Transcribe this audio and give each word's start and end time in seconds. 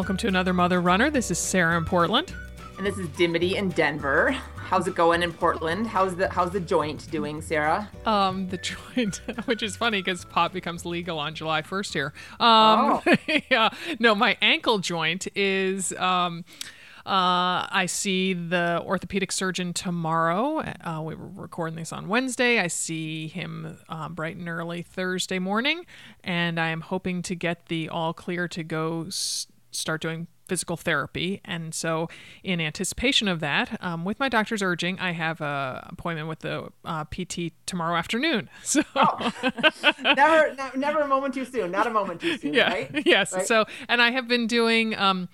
Welcome 0.00 0.16
to 0.16 0.28
another 0.28 0.54
Mother 0.54 0.80
Runner. 0.80 1.10
This 1.10 1.30
is 1.30 1.38
Sarah 1.38 1.76
in 1.76 1.84
Portland. 1.84 2.32
And 2.78 2.86
this 2.86 2.96
is 2.96 3.06
Dimity 3.08 3.56
in 3.56 3.68
Denver. 3.68 4.30
How's 4.56 4.88
it 4.88 4.94
going 4.94 5.22
in 5.22 5.30
Portland? 5.30 5.86
How's 5.86 6.16
the 6.16 6.26
how's 6.30 6.52
the 6.52 6.58
joint 6.58 7.10
doing, 7.10 7.42
Sarah? 7.42 7.86
Um, 8.06 8.48
the 8.48 8.56
joint, 8.94 9.20
which 9.44 9.62
is 9.62 9.76
funny 9.76 10.00
because 10.00 10.24
pot 10.24 10.54
becomes 10.54 10.86
legal 10.86 11.18
on 11.18 11.34
July 11.34 11.60
1st 11.60 11.92
here. 11.92 12.14
Um, 12.40 13.02
oh. 13.04 13.16
yeah, 13.50 13.68
no, 13.98 14.14
my 14.14 14.38
ankle 14.40 14.78
joint 14.78 15.28
is. 15.36 15.92
Um, 15.92 16.46
uh, 17.06 17.66
I 17.70 17.86
see 17.86 18.34
the 18.34 18.82
orthopedic 18.84 19.32
surgeon 19.32 19.72
tomorrow. 19.72 20.60
Uh, 20.60 21.02
we 21.02 21.14
were 21.14 21.28
recording 21.28 21.76
this 21.76 21.92
on 21.92 22.08
Wednesday. 22.08 22.58
I 22.58 22.68
see 22.68 23.26
him 23.26 23.78
uh, 23.88 24.08
bright 24.08 24.36
and 24.36 24.48
early 24.48 24.82
Thursday 24.82 25.38
morning, 25.38 25.86
and 26.22 26.60
I 26.60 26.68
am 26.68 26.82
hoping 26.82 27.22
to 27.22 27.34
get 27.34 27.66
the 27.66 27.88
all 27.88 28.12
clear 28.12 28.48
to 28.48 28.62
go 28.62 29.04
s- 29.08 29.46
start 29.70 30.00
doing 30.00 30.26
physical 30.50 30.76
therapy. 30.76 31.40
And 31.44 31.72
so, 31.72 32.08
in 32.42 32.60
anticipation 32.60 33.28
of 33.28 33.38
that, 33.38 33.78
um, 33.80 34.04
with 34.04 34.18
my 34.18 34.28
doctor's 34.28 34.62
urging, 34.62 34.98
I 34.98 35.12
have 35.12 35.40
a 35.40 35.86
appointment 35.90 36.26
with 36.28 36.40
the 36.40 36.70
uh, 36.84 37.04
PT 37.04 37.52
tomorrow 37.66 37.96
afternoon. 37.96 38.50
So 38.62 38.82
oh. 38.94 39.32
never, 40.02 40.54
never 40.76 41.00
a 41.00 41.08
moment 41.08 41.34
too 41.34 41.44
soon. 41.44 41.70
Not 41.70 41.86
a 41.86 41.90
moment 41.90 42.20
too 42.20 42.36
soon. 42.36 42.54
Yeah. 42.54 42.70
Right? 42.70 42.90
Yes. 43.06 43.32
Right? 43.32 43.46
So, 43.46 43.64
and 43.88 44.02
I 44.02 44.10
have 44.10 44.28
been 44.28 44.46
doing. 44.46 44.96
Um, 44.96 45.28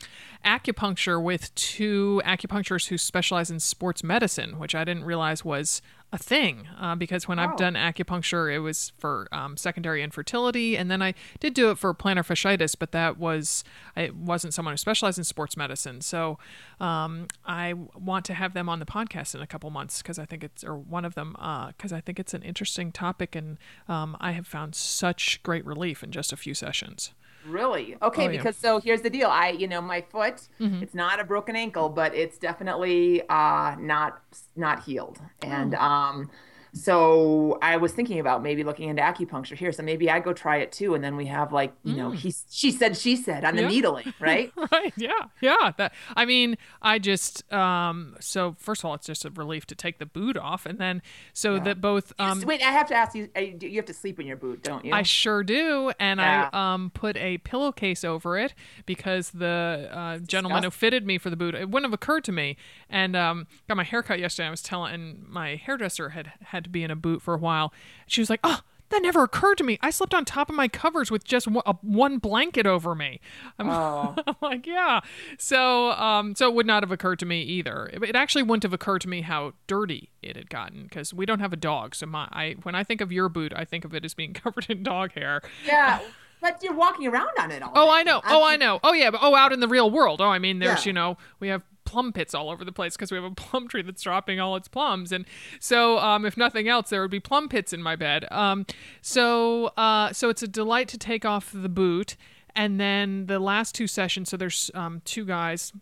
acupuncture 0.47 1.21
with 1.23 1.55
two 1.57 2.23
acupuncturists 2.25 2.87
who 2.89 2.97
specialize 2.97 3.51
in 3.51 3.59
sports 3.61 4.05
medicine, 4.05 4.59
which 4.59 4.75
I 4.75 4.85
didn't 4.85 5.05
realize 5.05 5.45
was 5.45 5.83
a 6.13 6.19
thing 6.19 6.69
uh, 6.81 6.95
because 6.95 7.27
when 7.27 7.39
oh. 7.39 7.43
I've 7.43 7.57
done 7.57 7.75
acupuncture, 7.75 8.55
it 8.55 8.61
was 8.61 8.93
for 8.97 9.27
um, 9.33 9.57
secondary 9.57 10.05
infertility, 10.05 10.77
and 10.77 10.89
then 10.89 11.03
I 11.03 11.15
did 11.41 11.53
do 11.53 11.71
it 11.71 11.79
for 11.79 11.93
plantar 11.93 12.25
fasciitis, 12.25 12.77
but 12.79 12.93
that 12.93 13.19
was 13.19 13.65
it 13.97 14.15
wasn't 14.15 14.55
someone 14.55 14.73
who 14.73 14.77
specialized 14.79 15.19
in 15.19 15.25
sports 15.25 15.57
medicine. 15.57 16.01
So 16.01 16.39
um, 16.81 17.27
I 17.45 17.75
want 17.75 18.25
to 18.27 18.35
have 18.35 18.55
them 18.55 18.69
on 18.69 18.79
the 18.79 18.87
podcast 18.87 19.35
in 19.35 19.43
a 19.43 19.47
couple 19.49 19.69
months 19.71 20.01
because 20.01 20.19
I 20.19 20.25
think 20.27 20.45
it's 20.45 20.63
or 20.63 20.77
one 20.77 21.05
of 21.05 21.17
them 21.17 21.33
because 21.77 21.93
uh, 21.93 21.97
I 21.97 22.01
think 22.01 22.21
it's 22.21 22.35
an 22.35 22.43
interesting 22.43 22.93
topic, 22.93 23.35
and 23.35 23.59
um, 23.89 24.17
I 24.21 24.31
have 24.33 24.47
found 24.47 24.77
such 24.77 25.43
great 25.43 25.67
relief 25.67 26.05
in 26.05 26.13
just 26.13 26.33
a 26.33 26.37
few 26.37 26.55
sessions. 26.55 27.13
Really? 27.47 27.97
Okay, 28.03 28.27
oh, 28.27 28.31
yeah. 28.31 28.37
because 28.37 28.57
so 28.57 28.81
here's 28.81 29.03
the 29.03 29.11
deal. 29.11 29.29
I, 29.29 29.51
you 29.51 29.69
know, 29.69 29.81
my 29.81 30.01
foot, 30.01 30.49
mm-hmm. 30.61 30.83
it's 30.83 30.95
not 30.95 31.21
a 31.21 31.25
broken 31.25 31.57
ankle, 31.57 31.89
but 31.89 32.15
it's 32.15 32.39
definitely 32.39 33.23
uh 33.29 33.77
not 33.79 34.23
not 34.57 34.85
healed. 34.85 35.19
And 35.43 35.75
oh. 35.75 35.79
um 35.81 36.31
so 36.73 37.59
I 37.63 37.77
was 37.79 37.93
thinking 37.93 38.21
about 38.21 38.43
maybe 38.43 38.63
looking 38.63 38.89
into 38.89 39.03
acupuncture 39.03 39.57
here. 39.57 39.73
So 39.73 39.83
maybe 39.83 40.11
I 40.11 40.21
go 40.21 40.33
try 40.33 40.59
it 40.59 40.73
too. 40.73 40.95
And 40.95 41.03
then 41.03 41.17
we 41.17 41.27
have 41.27 41.53
like, 41.53 41.73
you 41.85 41.95
mm. 41.95 41.97
know, 41.97 42.11
he, 42.11 42.35
she 42.51 42.71
said, 42.71 42.97
she 42.97 43.17
said 43.17 43.45
on 43.45 43.57
the 43.57 43.63
yeah. 43.63 43.69
needling, 43.69 44.15
right? 44.21 44.53
right. 44.71 44.93
Yeah. 44.97 45.11
Yeah. 45.41 45.73
That, 45.79 45.95
I 46.15 46.27
mean, 46.27 46.59
I 46.83 46.99
just, 46.99 47.51
um, 47.53 48.17
so 48.21 48.57
first 48.59 48.83
of 48.83 48.87
all, 48.87 48.95
it's 48.95 49.07
just 49.07 49.25
a 49.25 49.31
relief 49.31 49.67
to 49.67 49.75
take 49.75 49.99
the 49.99 50.07
boot 50.07 50.37
off. 50.37 50.67
And 50.67 50.79
then, 50.79 51.03
so 51.33 51.55
yeah. 51.55 51.63
that 51.65 51.81
both, 51.81 52.13
um, 52.19 52.43
wait, 52.43 52.63
I 52.63 52.71
have 52.71 52.89
to 52.89 52.95
ask 52.95 53.15
you, 53.15 53.29
you 53.37 53.77
have 53.77 53.87
to 53.87 53.95
sleep 53.95 54.21
in 54.21 54.27
your 54.27 54.37
boot, 54.37 54.63
don't 54.63 54.85
you? 54.85 54.93
I 54.93 55.03
sure 55.03 55.43
do. 55.43 55.93
And 55.99 56.21
yeah. 56.21 56.51
I, 56.53 56.75
um, 56.75 56.91
put 56.91 57.17
a 57.17 57.39
pillowcase 57.39 58.05
over 58.05 58.39
it 58.39 58.55
because 58.85 59.31
the, 59.31 59.89
uh, 59.91 60.19
gentleman 60.19 60.63
who 60.63 60.71
fitted 60.71 61.07
me 61.07 61.19
for 61.19 61.31
the 61.31 61.37
boot, 61.37 61.55
it 61.55 61.71
wouldn't 61.71 61.91
have 61.91 61.95
occurred 61.95 62.25
to 62.25 62.33
me. 62.33 62.57
And, 62.91 63.17
um, 63.17 63.47
got 63.69 63.77
my 63.77 63.85
haircut 63.85 64.19
yesterday. 64.19 64.49
I 64.49 64.51
was 64.51 64.63
telling, 64.63 64.95
and 64.95 65.27
my 65.27 65.57
hairdresser 65.57 66.11
had, 66.11 66.33
had 66.43 66.66
to 66.67 66.71
be 66.71 66.83
in 66.83 66.91
a 66.91 66.97
boot 66.97 67.23
for 67.23 67.35
a 67.35 67.39
while. 67.39 67.73
She 68.07 68.21
was 68.21 68.31
like, 68.31 68.41
"Oh, 68.45 68.61
that 68.91 69.03
never 69.03 69.23
occurred 69.25 69.59
to 69.59 69.65
me. 69.65 69.79
I 69.81 69.91
slept 69.91 70.15
on 70.15 70.25
top 70.25 70.49
of 70.49 70.55
my 70.55 70.69
covers 70.69 71.11
with 71.11 71.25
just 71.25 71.49
one 71.49 72.19
blanket 72.19 72.67
over 72.67 72.95
me." 72.95 73.21
I'm, 73.59 73.71
oh. 73.71 74.15
I'm 74.27 74.37
like, 74.41 74.67
"Yeah." 74.67 75.01
So, 75.39 75.93
um, 75.93 76.35
so 76.35 76.49
it 76.49 76.55
would 76.55 76.67
not 76.67 76.83
have 76.83 76.93
occurred 76.93 77.19
to 77.21 77.27
me 77.27 77.43
either. 77.43 77.91
It, 77.93 78.03
it 78.03 78.17
actually 78.17 78.43
wouldn't 78.43 78.65
have 78.65 78.73
occurred 78.73 79.01
to 79.03 79.09
me 79.09 79.23
how 79.23 79.55
dirty 79.67 80.11
it 80.23 80.37
had 80.37 80.51
gotten 80.51 80.85
because 80.85 81.15
we 81.15 81.27
don't 81.27 81.41
have 81.41 81.53
a 81.53 81.57
dog. 81.57 81.95
So 81.95 82.07
my, 82.07 82.29
I 82.31 82.57
when 82.63 82.75
I 82.75 82.85
think 82.85 83.01
of 83.01 83.11
your 83.11 83.29
boot, 83.29 83.53
I 83.55 83.65
think 83.65 83.85
of 83.85 83.95
it 83.95 84.05
as 84.05 84.15
being 84.15 84.33
covered 84.35 84.67
in 84.69 84.83
dog 84.83 85.13
hair. 85.13 85.43
Yeah. 85.65 86.01
But 86.41 86.63
you're 86.63 86.75
walking 86.75 87.07
around 87.07 87.31
on 87.41 87.51
it 87.51 87.63
all. 87.63 87.73
Oh, 87.75 87.91
I 87.91 88.03
know. 88.03 88.21
Oh, 88.27 88.45
I 88.45 88.57
know. 88.57 88.79
Oh, 88.85 88.93
yeah. 88.93 89.11
But 89.11 89.21
oh, 89.23 89.35
out 89.35 89.55
in 89.55 89.61
the 89.61 89.69
real 89.69 89.91
world. 89.91 90.21
Oh, 90.21 90.29
I 90.29 90.39
mean, 90.39 90.59
there's 90.59 90.85
yeah. 90.85 90.91
you 90.91 90.93
know 90.93 91.17
we 91.41 91.49
have 91.49 91.63
plum 91.87 92.13
pits 92.13 92.35
all 92.35 92.51
over 92.51 92.65
the 92.65 92.73
place 92.73 92.95
because 92.97 93.11
we 93.11 93.17
have 93.17 93.25
a 93.25 93.31
plum 93.31 93.69
tree 93.69 93.83
that's 93.83 94.03
dropping 94.03 94.41
all 94.41 94.57
its 94.57 94.69
plums. 94.69 95.13
And 95.13 95.25
so, 95.61 95.99
um, 95.99 96.27
if 96.27 96.37
nothing 96.37 96.69
else, 96.69 96.91
there 96.91 97.01
would 97.01 97.11
be 97.11 97.21
plum 97.21 97.49
pits 97.49 97.73
in 97.73 97.83
my 97.83 97.97
bed. 97.97 98.27
Um, 98.31 98.67
so, 99.01 99.67
uh, 99.79 100.13
so 100.13 100.29
it's 100.29 100.43
a 100.43 100.49
delight 100.49 100.89
to 100.89 100.99
take 100.99 101.25
off 101.25 101.51
the 101.53 101.69
boot. 101.71 102.17
And 102.55 102.81
then 102.81 103.27
the 103.27 103.39
last 103.39 103.75
two 103.75 103.87
sessions, 103.87 104.31
so 104.31 104.37
there's 104.39 104.71
um, 104.75 105.03
two 105.05 105.27
guys, 105.27 105.73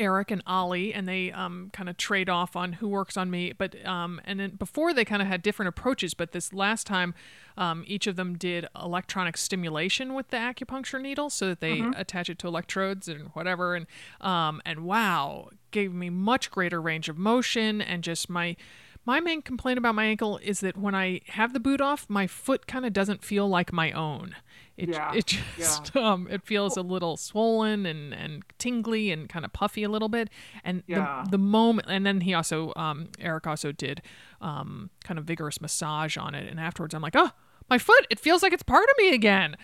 Eric 0.00 0.30
and 0.30 0.42
Ollie, 0.46 0.92
and 0.92 1.06
they 1.06 1.30
um, 1.30 1.70
kind 1.72 1.88
of 1.88 1.96
trade 1.96 2.28
off 2.28 2.56
on 2.56 2.72
who 2.74 2.88
works 2.88 3.16
on 3.16 3.30
me. 3.30 3.52
But 3.52 3.84
um, 3.86 4.20
and 4.24 4.40
then 4.40 4.50
before 4.52 4.92
they 4.92 5.04
kind 5.04 5.22
of 5.22 5.28
had 5.28 5.42
different 5.42 5.68
approaches, 5.68 6.14
but 6.14 6.32
this 6.32 6.52
last 6.52 6.86
time, 6.86 7.14
um, 7.56 7.84
each 7.86 8.06
of 8.06 8.16
them 8.16 8.36
did 8.36 8.66
electronic 8.74 9.36
stimulation 9.36 10.14
with 10.14 10.28
the 10.28 10.38
acupuncture 10.38 11.00
needle, 11.00 11.30
so 11.30 11.48
that 11.48 11.60
they 11.60 11.78
mm-hmm. 11.78 11.92
attach 12.00 12.30
it 12.30 12.38
to 12.40 12.48
electrodes 12.48 13.06
and 13.06 13.28
whatever. 13.34 13.76
And 13.76 13.86
um, 14.20 14.62
and 14.64 14.80
wow, 14.80 15.50
gave 15.70 15.92
me 15.92 16.10
much 16.10 16.50
greater 16.50 16.80
range 16.80 17.08
of 17.08 17.18
motion 17.18 17.80
and 17.80 18.02
just 18.02 18.28
my 18.30 18.56
my 19.06 19.20
main 19.20 19.42
complaint 19.42 19.78
about 19.78 19.94
my 19.94 20.04
ankle 20.04 20.38
is 20.38 20.60
that 20.60 20.76
when 20.76 20.94
I 20.94 21.22
have 21.28 21.52
the 21.52 21.60
boot 21.60 21.80
off, 21.80 22.06
my 22.08 22.26
foot 22.26 22.66
kind 22.66 22.84
of 22.84 22.92
doesn't 22.92 23.24
feel 23.24 23.48
like 23.48 23.72
my 23.72 23.92
own. 23.92 24.36
It 24.80 24.88
yeah, 24.90 25.12
it 25.14 25.26
just 25.26 25.92
yeah. 25.94 26.02
um 26.12 26.28
it 26.30 26.42
feels 26.42 26.76
a 26.76 26.82
little 26.82 27.16
swollen 27.16 27.86
and 27.86 28.14
and 28.14 28.42
tingly 28.58 29.10
and 29.10 29.28
kind 29.28 29.44
of 29.44 29.52
puffy 29.52 29.82
a 29.82 29.88
little 29.88 30.08
bit. 30.08 30.30
And 30.64 30.82
yeah. 30.86 31.22
the 31.24 31.32
the 31.32 31.38
moment 31.38 31.88
and 31.90 32.06
then 32.06 32.22
he 32.22 32.34
also 32.34 32.72
um 32.76 33.08
Eric 33.18 33.46
also 33.46 33.72
did 33.72 34.02
um 34.40 34.90
kind 35.04 35.18
of 35.18 35.24
vigorous 35.24 35.60
massage 35.60 36.16
on 36.16 36.34
it 36.34 36.48
and 36.48 36.58
afterwards 36.58 36.94
I'm 36.94 37.02
like, 37.02 37.16
"Oh, 37.16 37.30
my 37.68 37.78
foot, 37.78 38.06
it 38.10 38.18
feels 38.18 38.42
like 38.42 38.52
it's 38.52 38.62
part 38.62 38.88
of 38.88 38.94
me 38.98 39.14
again." 39.14 39.56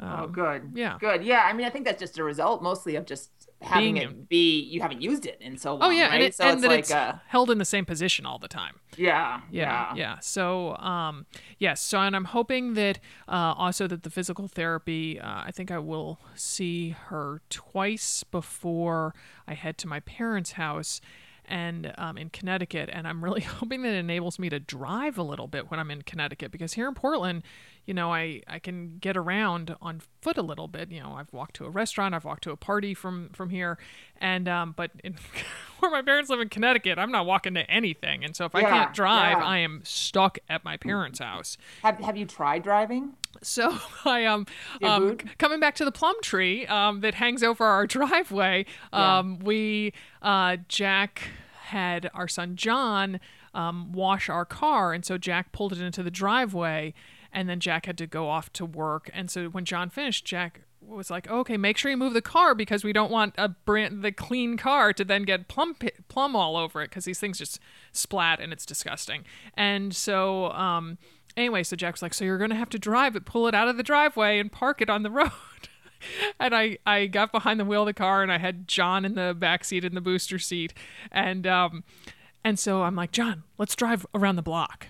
Oh, 0.00 0.06
um, 0.06 0.20
oh, 0.20 0.26
good. 0.28 0.72
Yeah. 0.74 0.96
Good. 0.98 1.24
Yeah. 1.24 1.42
I 1.44 1.52
mean, 1.52 1.66
I 1.66 1.70
think 1.70 1.84
that's 1.84 2.00
just 2.00 2.18
a 2.18 2.24
result 2.24 2.62
mostly 2.62 2.96
of 2.96 3.06
just 3.06 3.30
having 3.62 3.94
Being, 3.94 4.08
it 4.08 4.28
be 4.28 4.60
you 4.60 4.80
haven't 4.80 5.00
used 5.00 5.26
it 5.26 5.38
in 5.40 5.56
so 5.56 5.72
long. 5.72 5.82
Oh 5.82 5.90
yeah, 5.90 6.08
right? 6.08 6.14
and, 6.14 6.22
it, 6.24 6.34
so 6.34 6.44
and 6.44 6.54
it's 6.54 6.62
that 6.62 6.68
like 6.68 7.12
it's 7.14 7.22
held 7.28 7.50
in 7.50 7.58
the 7.58 7.64
same 7.64 7.84
position 7.84 8.26
all 8.26 8.38
the 8.38 8.48
time. 8.48 8.80
Yeah, 8.96 9.40
yeah, 9.50 9.62
yeah. 9.62 9.94
yeah. 9.94 10.18
So 10.20 10.76
um, 10.76 11.26
yes. 11.58 11.80
So 11.80 11.98
and 12.00 12.14
I'm 12.14 12.26
hoping 12.26 12.74
that 12.74 12.98
uh, 13.28 13.54
also 13.56 13.86
that 13.86 14.02
the 14.02 14.10
physical 14.10 14.48
therapy. 14.48 15.20
Uh, 15.20 15.42
I 15.44 15.50
think 15.52 15.70
I 15.70 15.78
will 15.78 16.18
see 16.34 16.90
her 17.06 17.40
twice 17.50 18.24
before 18.24 19.14
I 19.46 19.54
head 19.54 19.78
to 19.78 19.88
my 19.88 20.00
parents' 20.00 20.52
house 20.52 21.00
and 21.44 21.92
um, 21.98 22.16
in 22.16 22.30
Connecticut, 22.30 22.88
and 22.92 23.06
I'm 23.06 23.22
really 23.22 23.40
hoping 23.58 23.82
that 23.82 23.92
it 23.92 23.98
enables 23.98 24.38
me 24.38 24.48
to 24.48 24.60
drive 24.60 25.18
a 25.18 25.22
little 25.22 25.46
bit 25.46 25.70
when 25.70 25.78
I'm 25.80 25.90
in 25.90 26.02
Connecticut 26.02 26.50
because 26.50 26.74
here 26.74 26.88
in 26.88 26.94
Portland, 26.94 27.42
you 27.84 27.94
know, 27.94 28.12
I, 28.12 28.42
I 28.46 28.58
can 28.58 28.98
get 29.00 29.16
around 29.16 29.74
on 29.82 30.02
foot 30.20 30.36
a 30.36 30.42
little 30.42 30.68
bit. 30.68 30.90
You 30.90 31.00
know, 31.00 31.14
I've 31.14 31.32
walked 31.32 31.56
to 31.56 31.64
a 31.64 31.70
restaurant, 31.70 32.14
I've 32.14 32.24
walked 32.24 32.44
to 32.44 32.52
a 32.52 32.56
party 32.56 32.94
from 32.94 33.30
from 33.30 33.50
here, 33.50 33.78
and 34.20 34.48
um, 34.48 34.74
but 34.76 34.92
in, 35.02 35.16
where 35.80 35.90
my 35.90 36.02
parents 36.02 36.30
live 36.30 36.40
in 36.40 36.48
Connecticut, 36.48 36.98
I'm 36.98 37.10
not 37.10 37.26
walking 37.26 37.54
to 37.54 37.68
anything, 37.68 38.24
and 38.24 38.36
so 38.36 38.44
if 38.44 38.52
yeah, 38.54 38.60
I 38.60 38.62
can't 38.62 38.94
drive, 38.94 39.38
yeah. 39.38 39.44
I 39.44 39.58
am 39.58 39.80
stuck 39.84 40.38
at 40.48 40.64
my 40.64 40.76
parents' 40.76 41.18
house. 41.18 41.56
Have 41.82 41.98
Have 41.98 42.16
you 42.16 42.26
tried 42.26 42.62
driving? 42.62 43.14
So 43.42 43.76
I 44.04 44.26
um, 44.26 44.46
um 44.82 45.16
coming 45.38 45.58
back 45.58 45.74
to 45.76 45.84
the 45.84 45.92
plum 45.92 46.16
tree 46.22 46.66
um 46.66 47.00
that 47.00 47.14
hangs 47.14 47.42
over 47.42 47.64
our 47.64 47.86
driveway. 47.88 48.66
Um, 48.92 49.38
yeah. 49.40 49.44
we 49.44 49.92
uh 50.22 50.56
Jack 50.68 51.30
had 51.64 52.10
our 52.14 52.28
son 52.28 52.54
John 52.54 53.18
um, 53.54 53.92
wash 53.92 54.28
our 54.28 54.44
car, 54.44 54.92
and 54.92 55.04
so 55.04 55.18
Jack 55.18 55.52
pulled 55.52 55.72
it 55.72 55.80
into 55.80 56.02
the 56.02 56.10
driveway 56.10 56.94
and 57.32 57.48
then 57.48 57.60
Jack 57.60 57.86
had 57.86 57.98
to 57.98 58.06
go 58.06 58.28
off 58.28 58.52
to 58.54 58.64
work. 58.64 59.10
And 59.12 59.30
so 59.30 59.46
when 59.46 59.64
John 59.64 59.90
finished, 59.90 60.24
Jack 60.24 60.62
was 60.80 61.10
like, 61.10 61.28
okay, 61.30 61.56
make 61.56 61.76
sure 61.76 61.90
you 61.90 61.96
move 61.96 62.12
the 62.12 62.22
car 62.22 62.54
because 62.54 62.84
we 62.84 62.92
don't 62.92 63.10
want 63.10 63.34
a 63.38 63.48
brand 63.48 64.02
the 64.02 64.12
clean 64.12 64.56
car 64.56 64.92
to 64.92 65.04
then 65.04 65.22
get 65.22 65.48
plum 65.48 65.76
plum 66.08 66.36
all 66.36 66.56
over 66.56 66.82
it 66.82 66.90
because 66.90 67.04
these 67.04 67.20
things 67.20 67.38
just 67.38 67.58
splat 67.92 68.40
and 68.40 68.52
it's 68.52 68.66
disgusting. 68.66 69.24
And 69.54 69.94
so, 69.94 70.50
um, 70.52 70.98
anyway, 71.36 71.62
so 71.62 71.76
Jack's 71.76 72.02
like, 72.02 72.14
so 72.14 72.24
you're 72.24 72.38
gonna 72.38 72.56
have 72.56 72.70
to 72.70 72.78
drive 72.78 73.16
it, 73.16 73.24
pull 73.24 73.46
it 73.46 73.54
out 73.54 73.68
of 73.68 73.76
the 73.76 73.82
driveway, 73.82 74.38
and 74.38 74.50
park 74.50 74.80
it 74.80 74.90
on 74.90 75.02
the 75.02 75.10
road. 75.10 75.30
and 76.40 76.54
I, 76.54 76.78
I 76.84 77.06
got 77.06 77.32
behind 77.32 77.60
the 77.60 77.64
wheel 77.64 77.82
of 77.82 77.86
the 77.86 77.94
car 77.94 78.22
and 78.22 78.32
I 78.32 78.38
had 78.38 78.66
John 78.66 79.04
in 79.04 79.14
the 79.14 79.34
back 79.38 79.64
seat 79.64 79.84
in 79.84 79.94
the 79.94 80.00
booster 80.00 80.38
seat, 80.38 80.74
and 81.10 81.46
um, 81.46 81.84
and 82.44 82.58
so 82.58 82.82
I'm 82.82 82.96
like, 82.96 83.12
John, 83.12 83.44
let's 83.56 83.76
drive 83.76 84.04
around 84.14 84.36
the 84.36 84.42
block 84.42 84.88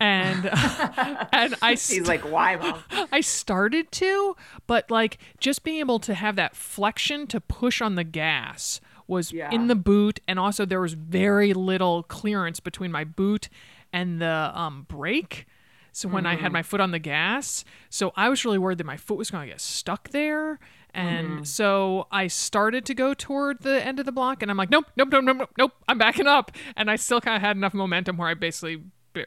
and 0.00 0.46
and 1.32 1.54
I 1.62 1.74
st- 1.74 2.00
he's 2.00 2.08
like, 2.08 2.22
"Why, 2.22 2.56
mom?" 2.56 2.82
I 3.12 3.20
started 3.20 3.90
to, 3.92 4.36
but 4.66 4.90
like 4.90 5.18
just 5.38 5.62
being 5.62 5.78
able 5.78 5.98
to 6.00 6.14
have 6.14 6.36
that 6.36 6.56
flexion 6.56 7.26
to 7.28 7.40
push 7.40 7.80
on 7.80 7.94
the 7.94 8.04
gas 8.04 8.80
was 9.06 9.32
yeah. 9.32 9.50
in 9.50 9.68
the 9.68 9.74
boot, 9.74 10.20
and 10.26 10.38
also 10.38 10.64
there 10.64 10.80
was 10.80 10.94
very 10.94 11.52
little 11.52 12.02
clearance 12.04 12.60
between 12.60 12.90
my 12.90 13.04
boot 13.04 13.48
and 13.92 14.20
the 14.20 14.52
um, 14.54 14.86
brake. 14.88 15.46
So 15.92 16.08
when 16.08 16.24
mm-hmm. 16.24 16.26
I 16.26 16.30
had 16.32 16.46
mm-hmm. 16.46 16.52
my 16.54 16.62
foot 16.62 16.80
on 16.80 16.90
the 16.90 16.98
gas, 16.98 17.64
so 17.88 18.12
I 18.16 18.28
was 18.28 18.44
really 18.44 18.58
worried 18.58 18.78
that 18.78 18.86
my 18.86 18.96
foot 18.96 19.16
was 19.16 19.30
going 19.30 19.46
to 19.46 19.52
get 19.52 19.60
stuck 19.60 20.08
there. 20.10 20.58
And 20.92 21.28
mm-hmm. 21.28 21.44
so 21.44 22.08
I 22.10 22.26
started 22.26 22.84
to 22.86 22.94
go 22.94 23.14
toward 23.14 23.60
the 23.60 23.84
end 23.84 24.00
of 24.00 24.06
the 24.06 24.12
block, 24.12 24.42
and 24.42 24.50
I'm 24.50 24.56
like, 24.56 24.70
nope, 24.70 24.86
nope, 24.96 25.08
nope, 25.10 25.24
nope, 25.24 25.50
nope, 25.56 25.72
I'm 25.86 25.98
backing 25.98 26.26
up. 26.26 26.50
And 26.76 26.90
I 26.90 26.96
still 26.96 27.20
kind 27.20 27.36
of 27.36 27.42
had 27.42 27.56
enough 27.56 27.74
momentum 27.74 28.16
where 28.16 28.28
I 28.28 28.34
basically 28.34 28.82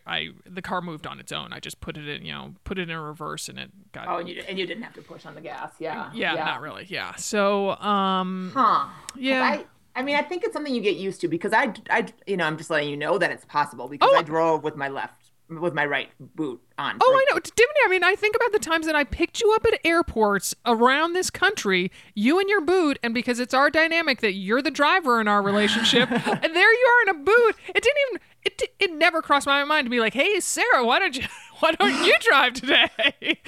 I 0.06 0.30
the 0.46 0.62
car 0.62 0.82
moved 0.82 1.08
on 1.08 1.20
its 1.20 1.32
own. 1.32 1.54
I 1.54 1.60
just 1.60 1.82
put 1.82 1.98
it 1.98 2.08
in, 2.08 2.26
you 2.26 2.32
know, 2.34 2.54
put 2.64 2.78
it 2.78 2.90
in 2.90 2.98
reverse, 2.98 3.50
and 3.50 3.60
it 3.60 3.72
got. 3.92 4.08
Oh, 4.08 4.18
and 4.18 4.30
you, 4.30 4.44
and 4.48 4.58
you 4.60 4.66
didn't 4.66 4.84
have 4.84 4.94
to 4.94 5.02
push 5.02 5.26
on 5.26 5.36
the 5.36 5.42
gas. 5.42 5.72
Yeah. 5.80 6.12
Yeah, 6.14 6.36
yeah. 6.36 6.46
not 6.46 6.62
really. 6.62 6.86
Yeah. 6.90 7.16
So, 7.16 7.72
um. 7.78 8.52
Huh. 8.54 8.88
Yeah. 9.16 9.44
I, 9.44 9.66
I 10.00 10.04
mean, 10.04 10.16
I 10.16 10.22
think 10.22 10.44
it's 10.44 10.54
something 10.54 10.74
you 10.74 10.82
get 10.82 10.98
used 10.98 11.22
to 11.22 11.28
because 11.28 11.54
I, 11.54 11.74
I, 11.90 12.06
you 12.28 12.38
know, 12.38 12.46
I'm 12.46 12.58
just 12.58 12.70
letting 12.70 12.90
you 12.90 12.98
know 12.98 13.18
that 13.18 13.32
it's 13.32 13.46
possible 13.46 13.88
because 13.88 14.10
oh, 14.12 14.16
I 14.16 14.22
drove 14.22 14.64
with 14.64 14.76
my 14.76 14.90
left 14.90 15.28
with 15.50 15.74
my 15.74 15.86
right 15.86 16.10
boot 16.20 16.62
on. 16.78 16.98
Oh, 17.02 17.14
I 17.14 17.34
know. 17.34 17.40
Dimity, 17.40 17.80
I 17.86 17.88
mean, 17.90 18.04
I 18.04 18.16
think 18.16 18.36
about 18.36 18.52
the 18.52 18.60
times 18.60 18.86
that 18.86 18.96
I 18.96 19.04
picked 19.04 19.42
you 19.42 19.54
up 19.54 19.66
at 19.66 19.80
airports 19.86 20.54
around 20.66 21.14
this 21.14 21.30
country, 21.30 21.92
you 22.14 22.40
and 22.40 22.50
your 22.50 22.62
boot, 22.62 23.00
and 23.02 23.14
because 23.14 23.40
it's 23.40 23.54
our 23.54 23.70
dynamic 23.70 24.22
that 24.22 24.34
you're 24.34 24.62
the 24.62 24.72
driver 24.72 25.22
in 25.22 25.28
our 25.28 25.42
relationship, 25.42 26.12
and 26.12 26.56
there 26.56 26.74
you 26.74 26.88
are 26.88 27.10
in 27.10 27.16
a 27.16 27.24
boot. 27.24 27.56
It 27.70 27.84
didn't 27.84 27.98
even 28.10 28.22
it, 28.48 28.74
it 28.80 28.94
never 28.94 29.22
crossed 29.22 29.46
my 29.46 29.64
mind 29.64 29.86
to 29.86 29.90
be 29.90 30.00
like, 30.00 30.14
hey, 30.14 30.40
Sarah, 30.40 30.86
why 30.86 31.00
don't 31.00 31.16
you 31.16 31.26
why 31.60 31.72
don't 31.72 32.06
you 32.06 32.16
drive 32.22 32.54
today? 32.54 33.40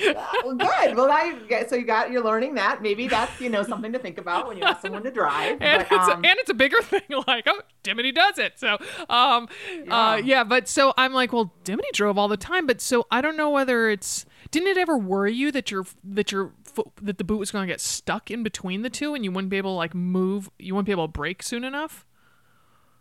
well, 0.43 0.55
good. 0.55 0.95
Well, 0.95 1.11
I 1.11 1.35
so 1.67 1.75
you 1.75 1.85
got 1.85 2.11
you're 2.11 2.23
learning 2.23 2.55
that. 2.55 2.81
Maybe 2.81 3.07
that's 3.07 3.39
you 3.39 3.49
know 3.49 3.63
something 3.63 3.93
to 3.93 3.99
think 3.99 4.17
about 4.17 4.47
when 4.47 4.57
you 4.57 4.63
ask 4.63 4.81
someone 4.81 5.03
to 5.03 5.11
drive. 5.11 5.59
And, 5.69 5.85
but, 5.89 5.99
it's, 5.99 6.09
um, 6.09 6.25
and 6.25 6.39
it's 6.39 6.49
a 6.49 6.53
bigger 6.53 6.81
thing. 6.83 7.01
Like, 7.27 7.45
oh, 7.47 7.61
Dimity 7.83 8.11
does 8.11 8.37
it. 8.37 8.59
So, 8.59 8.77
um, 9.09 9.47
yeah. 9.85 10.09
Uh, 10.09 10.15
yeah. 10.17 10.43
But 10.43 10.67
so 10.67 10.93
I'm 10.97 11.13
like, 11.13 11.31
well, 11.31 11.53
Dimity 11.63 11.89
drove 11.93 12.17
all 12.17 12.27
the 12.27 12.37
time. 12.37 12.65
But 12.65 12.81
so 12.81 13.05
I 13.11 13.21
don't 13.21 13.37
know 13.37 13.49
whether 13.49 13.89
it's 13.89 14.25
didn't 14.51 14.69
it 14.69 14.77
ever 14.77 14.97
worry 14.97 15.33
you 15.33 15.51
that 15.51 15.69
your 15.71 15.85
that 16.03 16.31
your 16.31 16.53
foot 16.63 16.87
that 17.01 17.17
the 17.17 17.23
boot 17.23 17.37
was 17.37 17.51
going 17.51 17.67
to 17.67 17.71
get 17.71 17.81
stuck 17.81 18.31
in 18.31 18.43
between 18.43 18.81
the 18.81 18.89
two 18.89 19.13
and 19.13 19.23
you 19.23 19.31
wouldn't 19.31 19.49
be 19.49 19.57
able 19.57 19.73
to 19.73 19.77
like 19.77 19.93
move 19.93 20.49
you 20.57 20.73
wouldn't 20.73 20.87
be 20.87 20.91
able 20.91 21.07
to 21.07 21.11
brake 21.11 21.43
soon 21.43 21.63
enough? 21.63 22.05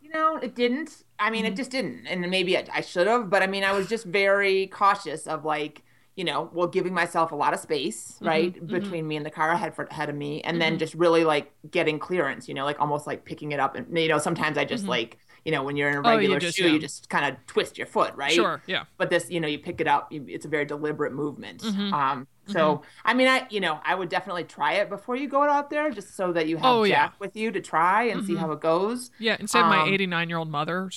You 0.09 0.15
know, 0.15 0.37
it 0.37 0.55
didn't. 0.55 1.05
I 1.19 1.31
mean, 1.31 1.45
it 1.45 1.49
mm-hmm. 1.49 1.57
just 1.57 1.71
didn't. 1.71 2.07
And 2.07 2.23
maybe 2.31 2.57
I, 2.57 2.65
I 2.73 2.81
should 2.81 3.07
have, 3.07 3.29
but 3.29 3.43
I 3.43 3.47
mean, 3.47 3.63
I 3.63 3.73
was 3.73 3.89
just 3.89 4.07
very 4.07 4.69
cautious 4.69 5.27
of 5.27 5.45
like, 5.45 5.83
you 6.17 6.25
know, 6.25 6.51
well, 6.53 6.67
giving 6.67 6.95
myself 6.95 7.31
a 7.31 7.35
lot 7.35 7.53
of 7.53 7.61
space, 7.61 8.13
mm-hmm, 8.15 8.27
right, 8.27 8.55
mm-hmm, 8.55 8.67
between 8.67 9.01
mm-hmm. 9.03 9.09
me 9.09 9.17
and 9.17 9.27
the 9.27 9.31
car 9.31 9.51
ahead 9.51 9.75
for 9.75 9.85
ahead 9.85 10.09
of 10.09 10.17
me, 10.17 10.41
and 10.43 10.55
mm-hmm. 10.55 10.61
then 10.61 10.79
just 10.79 10.95
really 10.95 11.25
like 11.25 11.53
getting 11.71 11.99
clearance, 11.99 12.49
you 12.49 12.55
know, 12.55 12.65
like 12.65 12.81
almost 12.81 13.07
like 13.07 13.25
picking 13.25 13.53
it 13.53 13.61
up, 13.61 13.77
and 13.77 13.87
you 13.97 14.09
know, 14.09 14.19
sometimes 14.19 14.59
I 14.59 14.65
just 14.65 14.83
mm-hmm. 14.83 14.91
like, 14.91 15.19
you 15.45 15.53
know, 15.53 15.63
when 15.63 15.77
you're 15.77 15.91
in 15.91 15.97
a 15.97 16.01
regular 16.01 16.35
oh, 16.35 16.35
you 16.35 16.41
just, 16.41 16.57
shoe, 16.57 16.65
yeah. 16.65 16.73
you 16.73 16.79
just 16.79 17.09
kind 17.09 17.27
of 17.27 17.47
twist 17.47 17.79
your 17.79 17.87
foot, 17.87 18.15
right? 18.17 18.33
Sure, 18.33 18.63
yeah. 18.67 18.85
But 18.97 19.11
this, 19.11 19.31
you 19.31 19.39
know, 19.39 19.47
you 19.47 19.59
pick 19.59 19.81
it 19.81 19.87
up, 19.87 20.11
you, 20.11 20.25
it's 20.27 20.45
a 20.45 20.49
very 20.49 20.65
deliberate 20.65 21.13
movement. 21.13 21.65
Um, 21.65 22.27
so 22.49 22.77
mm-hmm. 22.77 22.85
I 23.05 23.15
mean, 23.15 23.29
I 23.29 23.47
you 23.51 23.61
know 23.61 23.81
I 23.85 23.95
would 23.95 24.09
definitely 24.09 24.45
try 24.45 24.75
it 24.75 24.89
before 24.89 25.17
you 25.17 25.29
go 25.29 25.43
out 25.43 25.71
there, 25.71 25.91
just 25.91 26.17
so 26.17 26.33
that 26.33 26.49
you 26.49 26.57
have 26.57 26.67
oh, 26.67 26.87
Jack 26.87 27.13
yeah. 27.13 27.17
with 27.19 27.37
you 27.37 27.51
to 27.53 27.61
try 27.61 28.05
and 28.05 28.21
mm-hmm. 28.21 28.27
see 28.27 28.35
how 28.37 28.51
it 28.53 28.61
goes. 28.61 29.11
Yeah, 29.19 29.37
instead 29.39 29.63
um, 29.63 29.73
of 29.73 29.87
my 29.87 29.93
89 29.93 30.23
um, 30.23 30.29
year 30.29 30.39
old 30.39 30.51
mother 30.51 30.91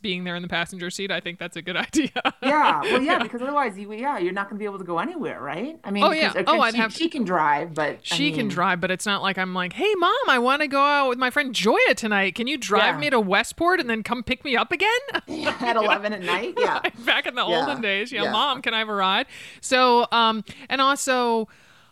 being 0.00 0.24
there 0.24 0.36
in 0.36 0.42
the 0.42 0.48
passenger 0.48 0.90
seat, 0.90 1.10
I 1.10 1.20
think 1.20 1.38
that's 1.38 1.56
a 1.56 1.62
good 1.62 1.76
idea. 1.88 2.10
yeah, 2.42 2.82
well, 2.82 3.02
yeah, 3.02 3.18
because 3.22 3.42
otherwise, 3.42 3.78
you, 3.78 3.92
yeah, 3.92 4.18
you're 4.18 4.32
not 4.32 4.48
going 4.48 4.56
to 4.56 4.60
be 4.60 4.66
able 4.66 4.78
to 4.78 4.84
go 4.84 4.98
anywhere, 4.98 5.40
right? 5.40 5.78
I 5.84 5.90
mean, 5.90 6.04
oh 6.04 6.10
yeah, 6.10 6.32
oh, 6.46 6.60
I'd 6.60 6.74
she, 6.74 6.80
have 6.80 6.92
she 6.92 7.08
can 7.08 7.24
drive, 7.24 7.74
but 7.74 8.06
she 8.06 8.14
I 8.14 8.18
mean, 8.30 8.34
can 8.34 8.48
drive, 8.48 8.80
but 8.80 8.90
it's 8.90 9.06
not 9.06 9.22
like 9.22 9.38
I'm 9.38 9.54
like, 9.54 9.72
hey, 9.72 9.94
mom, 9.96 10.12
I 10.28 10.38
want 10.38 10.62
to 10.62 10.68
go 10.68 10.80
out 10.80 11.08
with 11.08 11.18
my 11.18 11.30
friend 11.30 11.54
Joya 11.54 11.94
tonight. 11.96 12.34
Can 12.34 12.46
you 12.46 12.58
drive 12.58 12.94
yeah. 12.94 13.00
me 13.00 13.10
to 13.10 13.20
Westport 13.20 13.80
and 13.80 13.88
then 13.88 14.02
come 14.02 14.22
pick 14.22 14.44
me 14.44 14.56
up 14.56 14.72
again? 14.72 14.88
at 15.14 15.76
11 15.76 16.12
at 16.12 16.22
night, 16.22 16.54
yeah. 16.58 16.80
Back 17.04 17.26
in 17.26 17.34
the 17.34 17.42
olden 17.42 17.80
days, 17.80 18.12
yeah, 18.12 18.30
mom, 18.30 18.62
can 18.62 18.74
I 18.74 18.80
have 18.80 18.88
a 18.88 18.94
ride? 18.94 19.26
So, 19.60 20.06
um, 20.12 20.44
and 20.68 20.80
also. 20.80 20.97
So 20.98 21.48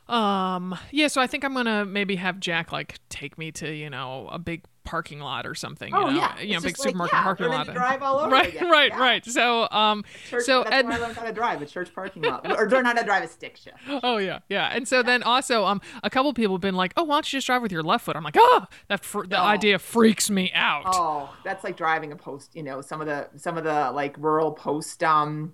um, 0.08 0.78
yeah, 0.92 1.08
so 1.08 1.20
I 1.20 1.26
think 1.26 1.44
I'm 1.44 1.54
gonna 1.54 1.84
maybe 1.84 2.16
have 2.16 2.38
Jack 2.38 2.70
like 2.70 2.98
take 3.08 3.38
me 3.38 3.50
to, 3.52 3.72
you 3.72 3.90
know, 3.90 4.28
a 4.30 4.38
big 4.38 4.62
parking 4.84 5.18
lot 5.18 5.48
or 5.48 5.54
something. 5.56 5.92
Oh, 5.92 6.06
you 6.08 6.12
know, 6.12 6.18
yeah. 6.20 6.40
you 6.40 6.54
know, 6.54 6.60
big 6.60 6.76
supermarket 6.76 7.14
yeah, 7.14 7.22
parking 7.24 7.48
lot. 7.48 7.66
drive 7.66 8.02
all 8.04 8.20
over 8.20 8.30
right, 8.30 8.54
again. 8.54 8.70
right, 8.70 8.92
yeah. 8.92 9.00
right. 9.00 9.24
So, 9.26 9.68
um, 9.72 10.04
church, 10.30 10.44
so 10.44 10.62
that's 10.62 10.76
and, 10.76 10.88
where 10.88 10.98
I 10.98 11.00
learned 11.00 11.16
how 11.16 11.24
to 11.24 11.32
drive 11.32 11.60
a 11.60 11.66
church 11.66 11.92
parking 11.92 12.22
lot, 12.22 12.48
or 12.56 12.70
learn 12.70 12.84
how 12.84 12.92
to 12.92 13.04
drive 13.04 13.24
a 13.24 13.28
stick 13.28 13.56
shift. 13.56 13.78
Oh 14.04 14.18
yeah, 14.18 14.38
yeah. 14.48 14.68
And 14.72 14.86
so 14.86 14.98
yeah. 14.98 15.02
then 15.02 15.22
also, 15.24 15.64
um, 15.64 15.80
a 16.04 16.10
couple 16.10 16.32
people 16.32 16.54
have 16.54 16.62
been 16.62 16.76
like, 16.76 16.92
"Oh, 16.96 17.02
why 17.02 17.16
don't 17.16 17.32
you 17.32 17.38
just 17.38 17.48
drive 17.48 17.62
with 17.62 17.72
your 17.72 17.82
left 17.82 18.04
foot?" 18.04 18.14
I'm 18.14 18.22
like, 18.22 18.36
"Oh, 18.38 18.66
that 18.86 19.04
fr- 19.04 19.26
the 19.26 19.40
oh. 19.40 19.44
idea 19.44 19.80
freaks 19.80 20.30
me 20.30 20.52
out." 20.54 20.84
Oh, 20.86 21.34
that's 21.42 21.64
like 21.64 21.76
driving 21.76 22.12
a 22.12 22.16
post. 22.16 22.54
You 22.54 22.62
know, 22.62 22.80
some 22.80 23.00
of 23.00 23.08
the 23.08 23.28
some 23.36 23.58
of 23.58 23.64
the 23.64 23.90
like 23.90 24.16
rural 24.18 24.52
post 24.52 25.02
um 25.02 25.52